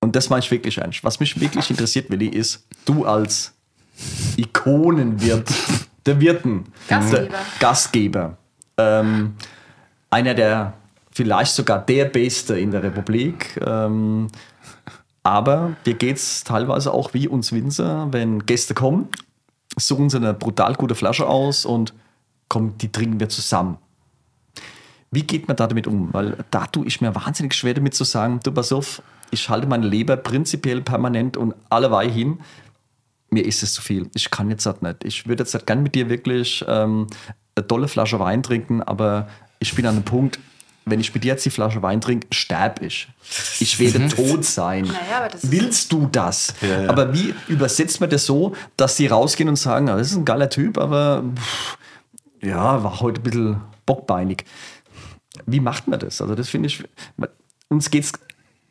und 0.00 0.14
das 0.14 0.30
meine 0.30 0.40
ich 0.40 0.50
wirklich 0.50 0.78
ernst. 0.78 1.02
Was 1.04 1.20
mich 1.20 1.40
wirklich 1.40 1.70
interessiert, 1.70 2.10
Willi, 2.10 2.28
ist, 2.28 2.66
du 2.84 3.04
als 3.04 3.54
Ikonenwirt 4.36 5.52
der 6.06 6.20
Wirten, 6.20 6.64
Gastgeber. 6.88 7.28
der 7.28 7.38
Gastgeber, 7.58 8.38
ähm, 8.76 9.34
einer 10.10 10.34
der, 10.34 10.74
vielleicht 11.10 11.52
sogar 11.52 11.84
der 11.84 12.06
Beste 12.06 12.58
in 12.58 12.70
der 12.70 12.82
Republik, 12.82 13.60
ähm, 13.66 14.28
aber 15.22 15.76
dir 15.84 15.94
geht 15.94 16.16
es 16.16 16.44
teilweise 16.44 16.92
auch 16.92 17.12
wie 17.12 17.28
uns 17.28 17.52
Winzer, 17.52 18.08
wenn 18.12 18.46
Gäste 18.46 18.72
kommen, 18.72 19.08
suchen 19.76 20.08
sie 20.08 20.16
eine 20.16 20.32
brutal 20.32 20.74
gute 20.74 20.94
Flasche 20.94 21.26
aus 21.26 21.64
und 21.66 21.92
komm, 22.48 22.76
die 22.78 22.90
trinken 22.90 23.20
wir 23.20 23.28
zusammen. 23.28 23.78
Wie 25.10 25.22
geht 25.22 25.48
man 25.48 25.56
da 25.56 25.66
damit 25.66 25.86
um? 25.86 26.12
Weil 26.12 26.36
da 26.50 26.66
tue 26.66 26.86
ich 26.86 27.00
mir 27.00 27.14
wahnsinnig 27.14 27.54
schwer 27.54 27.74
damit 27.74 27.94
zu 27.94 28.04
sagen, 28.04 28.40
du 28.42 28.52
pass 28.52 28.72
auf, 28.72 29.02
ich 29.30 29.48
halte 29.48 29.66
meine 29.66 29.86
Leber 29.86 30.16
prinzipiell 30.16 30.80
permanent 30.82 31.36
und 31.36 31.54
alleweil 31.70 32.10
hin. 32.10 32.40
Mir 33.30 33.44
ist 33.44 33.62
es 33.62 33.74
zu 33.74 33.82
viel. 33.82 34.08
Ich 34.14 34.30
kann 34.30 34.50
jetzt 34.50 34.64
halt 34.66 34.82
nicht. 34.82 35.04
Ich 35.04 35.26
würde 35.26 35.42
jetzt 35.44 35.54
halt 35.54 35.66
gern 35.66 35.82
mit 35.82 35.94
dir 35.94 36.08
wirklich 36.08 36.64
ähm, 36.66 37.06
eine 37.54 37.66
tolle 37.66 37.88
Flasche 37.88 38.18
Wein 38.20 38.42
trinken, 38.42 38.82
aber 38.82 39.28
ich 39.60 39.74
bin 39.74 39.84
an 39.86 39.96
einem 39.96 40.04
Punkt, 40.04 40.38
wenn 40.86 41.00
ich 41.00 41.12
mit 41.12 41.24
dir 41.24 41.28
jetzt 41.32 41.44
die 41.44 41.50
Flasche 41.50 41.82
Wein 41.82 42.00
trinke, 42.00 42.26
sterb 42.30 42.80
ich. 42.82 43.08
Ich 43.60 43.78
werde 43.78 44.08
tot 44.08 44.44
sein. 44.46 44.84
Naja, 44.84 45.18
aber 45.18 45.28
das 45.28 45.44
ist- 45.44 45.52
Willst 45.52 45.92
du 45.92 46.06
das? 46.10 46.54
Ja, 46.62 46.82
ja. 46.84 46.88
Aber 46.90 47.12
wie 47.12 47.34
übersetzt 47.48 48.00
man 48.00 48.08
das 48.08 48.24
so, 48.24 48.54
dass 48.78 48.96
sie 48.96 49.06
rausgehen 49.06 49.48
und 49.50 49.56
sagen, 49.56 49.90
"Ah, 49.90 49.98
das 49.98 50.10
ist 50.10 50.16
ein 50.16 50.24
geiler 50.24 50.48
Typ, 50.48 50.78
aber 50.78 51.22
pff, 51.36 51.78
ja, 52.42 52.82
war 52.82 53.00
heute 53.00 53.20
ein 53.20 53.24
bisschen 53.24 53.60
bockbeinig. 53.86 54.44
Wie 55.46 55.60
macht 55.60 55.88
man 55.88 55.98
das? 56.00 56.20
Also 56.20 56.34
das 56.34 56.48
finde 56.48 56.68
ich, 56.68 56.84
uns 57.68 57.90
geht 57.90 58.04
es 58.04 58.12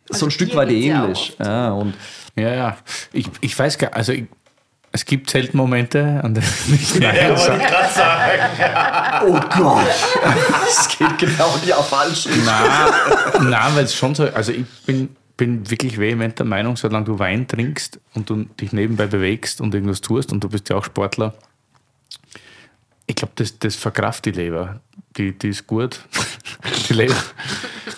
so 0.09 0.13
Also 0.13 0.25
ein 0.27 0.31
Stück 0.31 0.51
dir 0.51 0.55
weit 0.57 0.71
ja 0.71 0.77
ähnlich. 0.77 1.35
Ja, 1.39 1.71
und 1.71 1.93
Ja, 2.35 2.53
ja. 2.53 2.77
Ich, 3.13 3.29
ich 3.41 3.57
weiß 3.57 3.77
gar 3.77 3.93
also 3.93 4.11
ich, 4.13 4.25
es 4.91 5.05
gibt 5.05 5.29
selten 5.29 5.57
Momente, 5.57 6.21
an 6.23 6.33
denen 6.33 6.47
ich 6.73 6.99
Nein 6.99 7.37
sage. 7.37 7.61
oh 9.27 9.39
Gott, 9.55 9.87
es 10.67 10.87
geht 10.97 11.17
genau 11.19 11.53
ja 11.65 11.81
falsch. 11.83 12.27
Nein, 12.45 13.49
nein 13.49 13.75
weil 13.75 13.83
es 13.83 13.93
schon 13.93 14.15
so, 14.15 14.23
also 14.23 14.51
ich 14.51 14.65
bin, 14.85 15.09
bin 15.35 15.69
wirklich 15.69 15.99
vehement 15.99 16.39
der 16.39 16.45
Meinung, 16.45 16.77
solange 16.77 17.05
du 17.05 17.19
Wein 17.19 17.47
trinkst 17.47 17.99
und 18.15 18.29
du 18.29 18.45
dich 18.59 18.71
nebenbei 18.71 19.07
bewegst 19.07 19.61
und 19.61 19.73
irgendwas 19.73 20.01
tust 20.01 20.31
und 20.31 20.43
du 20.43 20.49
bist 20.49 20.69
ja 20.69 20.77
auch 20.77 20.85
Sportler, 20.85 21.33
ich 23.07 23.15
glaube, 23.15 23.33
das, 23.35 23.57
das 23.57 23.75
verkraft 23.75 24.25
die 24.25 24.31
Leber. 24.31 24.81
Die, 25.17 25.37
die 25.37 25.49
ist 25.49 25.65
gut. 25.65 26.01
Die 26.89 26.93
Leber, 26.93 27.15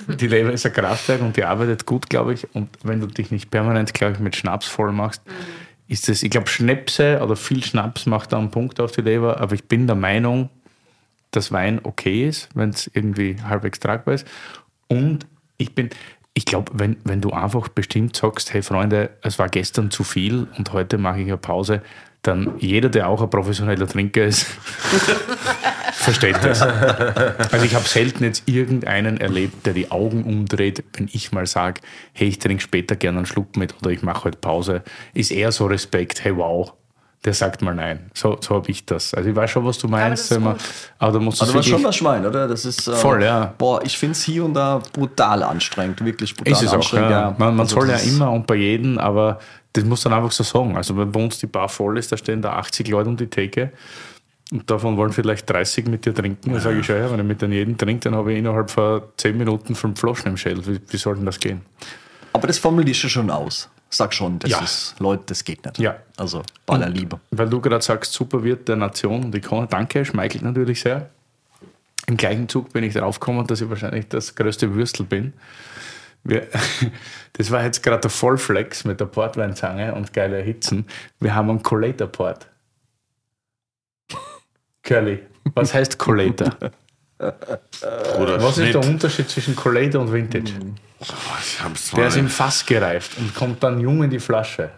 die 0.07 0.27
Leber 0.27 0.51
ist 0.51 0.65
ein 0.65 0.73
Kraftwerk 0.73 1.21
und 1.21 1.35
die 1.35 1.43
arbeitet 1.43 1.85
gut, 1.85 2.09
glaube 2.09 2.33
ich. 2.33 2.47
Und 2.55 2.69
wenn 2.83 2.99
du 2.99 3.07
dich 3.07 3.31
nicht 3.31 3.51
permanent, 3.51 3.93
glaube 3.93 4.13
ich, 4.13 4.19
mit 4.19 4.35
Schnaps 4.35 4.67
voll 4.67 4.91
machst, 4.91 5.21
ist 5.87 6.07
das, 6.07 6.23
ich 6.23 6.29
glaube, 6.29 6.47
Schnäpse 6.47 7.19
oder 7.21 7.35
viel 7.35 7.63
Schnaps 7.63 8.05
macht 8.05 8.31
da 8.31 8.37
einen 8.37 8.51
Punkt 8.51 8.79
auf 8.79 8.91
die 8.91 9.01
Leber. 9.01 9.39
Aber 9.39 9.55
ich 9.55 9.65
bin 9.65 9.87
der 9.87 9.95
Meinung, 9.95 10.49
dass 11.31 11.51
Wein 11.51 11.79
okay 11.83 12.27
ist, 12.27 12.49
wenn 12.53 12.69
es 12.69 12.89
irgendwie 12.93 13.37
halbwegs 13.41 13.79
tragbar 13.79 14.15
ist. 14.15 14.27
Und 14.87 15.25
ich 15.57 15.75
bin, 15.75 15.89
ich 16.33 16.45
glaube, 16.45 16.71
wenn, 16.75 16.97
wenn 17.03 17.21
du 17.21 17.31
einfach 17.31 17.67
bestimmt 17.69 18.15
sagst, 18.15 18.53
hey 18.53 18.61
Freunde, 18.61 19.11
es 19.21 19.39
war 19.39 19.49
gestern 19.49 19.91
zu 19.91 20.03
viel 20.03 20.47
und 20.57 20.73
heute 20.73 20.97
mache 20.97 21.21
ich 21.21 21.27
eine 21.27 21.37
Pause, 21.37 21.81
dann 22.21 22.53
jeder, 22.57 22.89
der 22.89 23.07
auch 23.07 23.21
ein 23.21 23.29
professioneller 23.29 23.87
Trinker 23.87 24.25
ist, 24.25 24.45
versteht 25.93 26.37
das. 26.43 26.61
Also 26.61 27.65
ich 27.65 27.75
habe 27.75 27.87
selten 27.87 28.23
jetzt 28.23 28.43
irgendeinen 28.47 29.17
erlebt, 29.17 29.65
der 29.65 29.73
die 29.73 29.91
Augen 29.91 30.23
umdreht, 30.23 30.83
wenn 30.93 31.09
ich 31.11 31.31
mal 31.31 31.45
sage, 31.45 31.81
hey, 32.13 32.27
ich 32.27 32.39
trinke 32.39 32.61
später 32.61 32.95
gerne 32.95 33.19
einen 33.19 33.25
Schluck 33.25 33.55
mit 33.57 33.75
oder 33.81 33.91
ich 33.91 34.01
mache 34.03 34.25
heute 34.25 34.37
Pause. 34.37 34.83
Ist 35.13 35.31
eher 35.31 35.51
so 35.51 35.65
Respekt, 35.67 36.23
hey 36.23 36.35
wow, 36.35 36.73
der 37.25 37.33
sagt 37.33 37.61
mal 37.61 37.75
nein. 37.75 38.11
So, 38.13 38.37
so 38.39 38.55
habe 38.55 38.71
ich 38.71 38.85
das. 38.85 39.13
Also 39.13 39.29
ich 39.29 39.35
weiß 39.35 39.51
schon, 39.51 39.65
was 39.65 39.77
du 39.77 39.87
meinst, 39.89 40.31
das 40.31 40.37
aber, 40.37 40.55
aber 40.99 41.11
da 41.13 41.19
musst 41.19 41.41
du 41.41 41.45
Also 41.45 41.61
schon 41.63 41.83
was 41.83 41.95
ich 41.95 42.01
meine, 42.01 42.29
oder? 42.29 42.47
Das 42.47 42.63
ist 42.65 42.87
äh, 42.87 42.93
Voll, 42.93 43.23
ja. 43.23 43.53
Boah, 43.57 43.81
ich 43.83 43.97
finde 43.97 44.13
es 44.13 44.23
hier 44.23 44.45
und 44.45 44.53
da 44.53 44.81
brutal 44.93 45.43
anstrengend, 45.43 46.03
wirklich 46.03 46.33
brutal 46.35 46.53
Ist 46.53 46.61
es 46.63 46.69
auch, 46.69 46.75
anstrengend. 46.75 47.11
ja. 47.11 47.35
Man, 47.37 47.55
man 47.55 47.59
Also 47.61 47.75
soll 47.75 47.87
ja 47.87 47.93
das 47.93 48.07
immer 48.07 48.31
und 48.31 48.47
bei 48.47 48.55
jedem, 48.55 48.97
aber 48.97 49.39
das 49.73 49.83
muss 49.83 50.01
dann 50.01 50.13
einfach 50.13 50.31
so 50.31 50.43
sagen. 50.43 50.75
Also 50.77 50.97
wenn 50.97 51.11
bei 51.11 51.23
uns 51.23 51.37
die 51.39 51.47
Bar 51.47 51.69
voll 51.69 51.97
ist, 51.97 52.11
da 52.11 52.17
stehen 52.17 52.41
da 52.41 52.53
80 52.53 52.87
Leute 52.87 53.09
um 53.09 53.17
die 53.17 53.27
Theke 53.27 53.71
und 54.51 54.69
davon 54.69 54.97
wollen 54.97 55.11
vielleicht 55.11 55.49
30 55.49 55.87
mit 55.87 56.05
dir 56.05 56.13
trinken. 56.13 56.51
Dann 56.51 56.61
sage 56.61 56.79
ich, 56.79 56.87
ja, 56.87 56.97
ja, 56.97 57.11
wenn 57.11 57.19
ich 57.19 57.25
mit 57.25 57.41
jeden 57.41 57.77
trinke, 57.77 58.01
dann 58.09 58.15
habe 58.15 58.33
ich 58.33 58.39
innerhalb 58.39 58.71
von 58.71 59.01
10 59.17 59.37
Minuten 59.37 59.75
fünf 59.75 59.99
Flaschen 59.99 60.27
im 60.27 60.37
Schädel. 60.37 60.65
Wie, 60.65 60.79
wie 60.89 60.97
soll 60.97 61.15
denn 61.15 61.25
das 61.25 61.39
gehen? 61.39 61.61
Aber 62.33 62.47
das 62.47 62.57
formulierst 62.57 63.03
du 63.03 63.09
schon 63.09 63.29
aus. 63.29 63.69
Sag 63.91 64.13
schon, 64.13 64.37
das 64.39 64.51
Ja. 64.51 64.59
ist, 64.61 64.95
Leute, 64.99 65.23
das 65.27 65.43
geht 65.43 65.65
nicht. 65.65 65.79
Ja. 65.79 65.95
Also, 66.17 66.43
bei 66.65 66.75
aller 66.75 66.89
Liebe. 66.89 67.19
Weil 67.31 67.49
du 67.49 67.59
gerade 67.59 67.83
sagst, 67.83 68.13
super 68.13 68.43
Wirt 68.43 68.67
der 68.67 68.75
Nation 68.75 69.23
und 69.25 69.35
Ikone, 69.35 69.65
danke, 69.67 70.05
schmeichelt 70.05 70.43
natürlich 70.43 70.81
sehr. 70.81 71.09
Im 72.05 72.15
gleichen 72.17 72.47
Zug 72.49 72.71
bin 72.71 72.83
ich 72.83 72.93
draufgekommen, 72.93 73.45
dass 73.47 73.61
ich 73.61 73.69
wahrscheinlich 73.69 74.07
das 74.07 74.35
größte 74.35 74.73
Würstel 74.75 75.05
bin. 75.05 75.33
Wir, 76.23 76.47
das 77.33 77.51
war 77.51 77.63
jetzt 77.63 77.81
gerade 77.83 78.01
der 78.01 78.09
Vollflex 78.09 78.83
mit 78.85 78.99
der 78.99 79.05
Portweinzange 79.05 79.93
und 79.95 80.13
geile 80.13 80.37
Erhitzen. 80.37 80.85
Wir 81.19 81.35
haben 81.35 81.49
einen 81.49 81.63
Collator 81.63 82.07
Port. 82.07 82.47
Curly, 84.83 85.19
was 85.55 85.73
heißt 85.73 85.97
Collator? 85.97 86.55
Oder 87.19 88.41
Was 88.41 88.57
ist 88.57 88.69
Schnitt. 88.69 88.75
der 88.75 88.89
Unterschied 88.89 89.29
zwischen 89.29 89.55
Collator 89.55 90.01
und 90.01 90.13
Vintage? 90.13 90.53
Hab's 91.61 91.91
Der 91.91 92.07
ist 92.07 92.17
im 92.17 92.29
Fass 92.29 92.65
gereift 92.65 93.17
und 93.17 93.35
kommt 93.35 93.61
dann 93.61 93.79
jung 93.79 94.03
in 94.03 94.09
die 94.09 94.19
Flasche. 94.19 94.71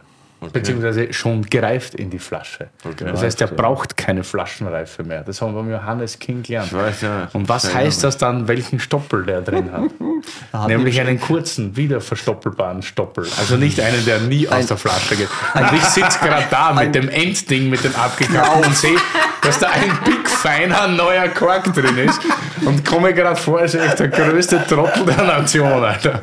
Beziehungsweise 0.54 1.14
schon 1.14 1.44
gereift 1.44 1.94
in 1.94 2.10
die 2.10 2.18
Flasche. 2.18 2.70
Das 2.98 3.22
heißt, 3.22 3.42
er 3.42 3.48
braucht 3.48 3.96
keine 3.96 4.24
Flaschenreife 4.24 5.04
mehr. 5.04 5.22
Das 5.24 5.40
haben 5.42 5.54
wir 5.54 5.62
beim 5.62 5.72
Johannes 5.72 6.18
King 6.18 6.42
gelernt. 6.42 6.68
Ich 6.72 6.78
weiß, 6.78 7.02
ja. 7.02 7.28
Und 7.34 7.48
was 7.48 7.66
Ja, 7.66 7.76
heißt 7.76 8.04
das 8.04 8.18
dann, 8.18 8.48
welchen 8.48 8.80
Stoppel 8.80 9.24
der 9.24 9.42
drin 9.42 9.72
hat? 9.72 10.68
Nämlich 10.68 11.00
einen 11.00 11.20
kurzen, 11.20 11.76
wieder 11.78 12.02
verstoppelbaren 12.02 12.82
Stoppel. 12.82 13.28
Also 13.38 13.56
nicht 13.56 13.80
einen, 13.80 14.04
der 14.06 14.20
nie 14.20 14.48
aus 14.48 14.66
der 14.66 14.78
Flasche 14.78 15.16
geht. 15.16 15.30
Und 15.54 15.74
ich 15.74 15.84
sitze 15.84 16.18
gerade 16.20 16.46
da 16.50 16.74
mit 16.74 16.96
dem 16.96 17.08
Endding, 17.10 17.70
mit 17.70 17.84
dem 17.84 17.96
abgekappten 17.96 18.64
und 18.66 18.76
sehe, 18.76 18.98
dass 19.42 19.60
da 19.60 19.70
ein 19.70 19.92
big 20.06 20.28
feiner 20.28 20.88
neuer 20.88 21.28
Kork 21.30 21.72
drin 21.74 21.98
ist 22.00 22.20
und 22.66 22.84
komme 22.84 23.14
gerade 23.14 23.36
vor, 23.40 23.60
als 23.60 23.74
wäre 23.76 23.88
ich 23.88 23.94
der 23.94 24.08
größte 24.08 24.64
Trottel 24.68 25.06
der 25.06 25.24
Nation, 25.24 25.84
Alter. 25.84 26.22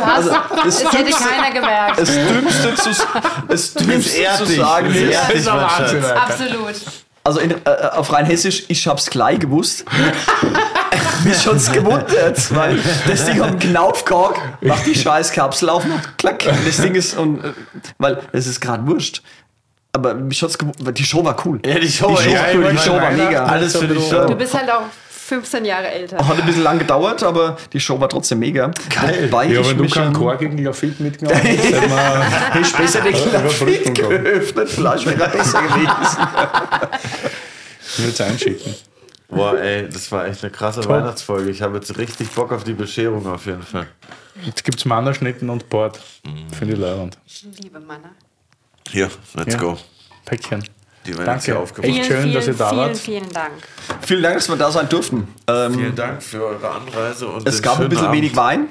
Du 0.00 0.06
hast, 0.06 0.28
das 0.28 0.82
das 0.82 0.92
hätte 0.92 1.04
Dümmste- 1.10 1.28
keiner 1.28 1.50
gemerkt. 1.54 1.98
Das 2.00 2.10
Dümmste 2.10 2.74
zu, 2.74 2.90
das 3.48 3.74
Dümmste 3.74 4.24
zu 4.38 4.46
sagen 4.46 4.88
Das 4.88 4.96
ist, 4.96 5.28
dich, 5.30 5.36
ist 5.36 5.46
Wahnsinn. 5.46 6.04
Absolut. 6.04 6.74
also 7.24 7.40
in, 7.40 7.50
äh, 7.52 7.56
auf 7.92 8.12
rein 8.12 8.26
hessisch, 8.26 8.64
ich 8.68 8.86
hab's 8.86 9.06
gleich 9.10 9.38
gewusst. 9.38 9.84
Mich 11.24 11.40
schon's 11.42 11.70
gewundert, 11.70 12.54
weil 12.54 12.78
das 13.06 13.24
Ding 13.26 13.40
hat 13.40 13.48
einen 13.50 13.58
Knaufkork, 13.58 14.40
macht 14.62 14.86
die 14.86 14.94
scheiß 14.94 15.32
Kapsel 15.32 15.68
auf 15.68 15.84
und 15.84 16.18
klack. 16.18 16.44
Das 16.64 16.78
Ding 16.78 16.94
ist, 16.94 17.16
und, 17.18 17.44
äh, 17.44 17.52
weil 17.98 18.18
es 18.32 18.46
ist 18.46 18.60
gerade 18.60 18.86
wurscht. 18.86 19.22
Aber 19.92 20.14
mich 20.14 20.40
hat's 20.42 20.56
gewundert, 20.56 20.96
die 20.98 21.04
Show 21.04 21.24
war 21.24 21.36
cool. 21.44 21.60
Ja, 21.66 21.78
die 21.78 21.90
Show, 21.90 22.10
die 22.16 22.22
Show, 22.22 22.30
ja, 22.30 22.40
war 22.42 22.54
cool, 22.54 22.68
die 22.72 22.78
Show 22.78 22.92
war 22.94 23.10
mega. 23.10 23.44
alles 23.44 23.76
für 23.76 23.86
die 23.88 23.94
Du 23.94 24.00
Show. 24.00 24.34
bist 24.36 24.54
halt 24.54 24.70
auch 24.70 24.82
15 25.30 25.64
Jahre 25.64 25.88
älter. 25.88 26.16
Hat 26.26 26.38
ein 26.40 26.44
bisschen 26.46 26.64
lang 26.64 26.78
gedauert, 26.80 27.22
aber 27.22 27.56
die 27.72 27.78
Show 27.80 28.00
war 28.00 28.08
trotzdem 28.08 28.40
mega. 28.40 28.70
Geil. 28.88 29.28
Wobei 29.30 29.46
Ja, 29.46 29.60
ich 29.60 29.68
wenn 29.70 29.76
du 29.78 29.82
mich 29.84 29.94
keinen 29.94 30.12
schon- 30.12 30.22
Chor 30.22 30.36
gegen 30.36 30.58
Lafitte 30.58 31.02
mitgenommen 31.02 31.38
hast, 31.42 31.46
hätten 31.46 31.90
wir 32.54 32.60
Ich 32.60 32.72
besser 32.76 33.00
den 33.00 33.12
gehabt. 33.94 33.94
geöffnet, 33.96 34.68
vielleicht 34.68 35.06
wäre 35.06 35.22
er 35.22 35.28
besser 35.28 35.62
gewesen. 35.62 35.88
Ich 37.82 37.98
würde 37.98 38.10
es 38.12 38.20
einschicken. 38.20 38.74
Boah, 39.28 39.56
ey, 39.58 39.88
das 39.88 40.10
war 40.10 40.26
echt 40.26 40.42
eine 40.42 40.50
krasse 40.50 40.84
Weihnachtsfolge. 40.88 41.50
Ich 41.50 41.62
habe 41.62 41.76
jetzt 41.76 41.96
richtig 41.96 42.30
Bock 42.30 42.50
auf 42.52 42.64
die 42.64 42.72
Bescherung 42.72 43.24
auf 43.28 43.46
jeden 43.46 43.62
Fall. 43.62 43.86
Jetzt 44.44 44.64
gibt 44.64 44.78
es 44.78 44.84
Mannerschnitten 44.84 45.48
und 45.50 45.68
Bord. 45.68 46.00
Finde 46.58 46.74
ich 46.74 46.80
leibend. 46.80 47.16
Ich 47.26 47.46
liebe 47.62 47.78
Manna. 47.78 48.10
Hier, 48.90 49.08
let's 49.34 49.54
Ja. 49.54 49.60
go. 49.60 49.78
Päckchen. 50.24 50.64
Die 51.06 51.14
hier 51.14 51.24
Danke. 51.24 51.58
aufgebracht. 51.58 51.90
Echt 51.96 52.06
schön, 52.06 52.32
dass 52.32 52.46
ihr 52.46 52.54
da 52.54 52.68
vielen, 52.68 52.80
wart. 52.80 52.96
vielen 52.98 53.32
Dank. 53.32 53.52
Vielen 54.02 54.22
Dank, 54.22 54.34
dass 54.36 54.48
wir 54.48 54.56
da 54.56 54.70
sein 54.70 54.88
durften. 54.88 55.28
Ähm, 55.46 55.74
Vielen 55.74 55.96
Dank 55.96 56.22
für 56.22 56.44
eure 56.44 56.70
Anreise 56.70 57.26
und 57.26 57.48
es 57.48 57.62
gab 57.62 57.80
ein 57.80 57.88
bisschen 57.88 58.06
Abend. 58.06 58.18
wenig 58.20 58.36
Wein, 58.36 58.68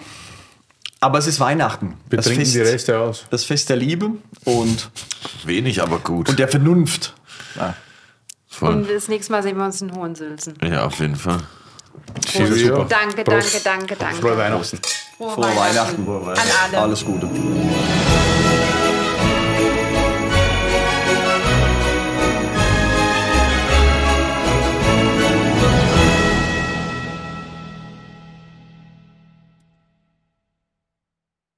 aber 1.00 1.18
es 1.18 1.26
ist 1.28 1.40
Weihnachten. 1.40 1.98
Wir 2.10 2.18
das, 2.18 2.26
trinken 2.26 2.42
Fest, 2.44 2.56
die 2.56 2.62
Reste 2.62 3.00
aus. 3.00 3.26
das 3.32 3.44
Fest 3.46 3.70
der 3.70 3.78
Liebe 3.78 4.12
und, 4.46 4.92
Wenig, 5.44 5.82
aber 5.82 5.98
gut. 6.00 6.30
und 6.30 6.38
der 6.38 6.48
Vernunft. 6.48 7.16
Voll. 8.48 8.74
Und 8.74 8.90
das 8.90 9.08
nächste 9.08 9.32
Mal 9.32 9.42
sehen 9.42 9.58
wir 9.58 9.66
uns 9.66 9.82
in 9.82 9.94
Hohensülzen. 9.96 10.56
ja, 10.62 10.86
auf 10.86 11.00
jeden 11.00 11.16
Fall. 11.16 11.40
Prost. 12.34 12.60
Super. 12.60 12.86
Danke, 12.90 12.90
danke, 12.90 13.24
Prost. 13.24 13.66
danke, 13.66 13.96
danke. 13.96 14.22
Frohe 14.22 14.38
Weihnachten. 14.38 14.80
Frohe 15.18 15.32
Frohe 15.32 15.56
Weihnachten. 15.56 16.08
An 16.08 16.38
alle. 16.64 16.78
Alles 16.80 17.06
Gute. 17.06 17.28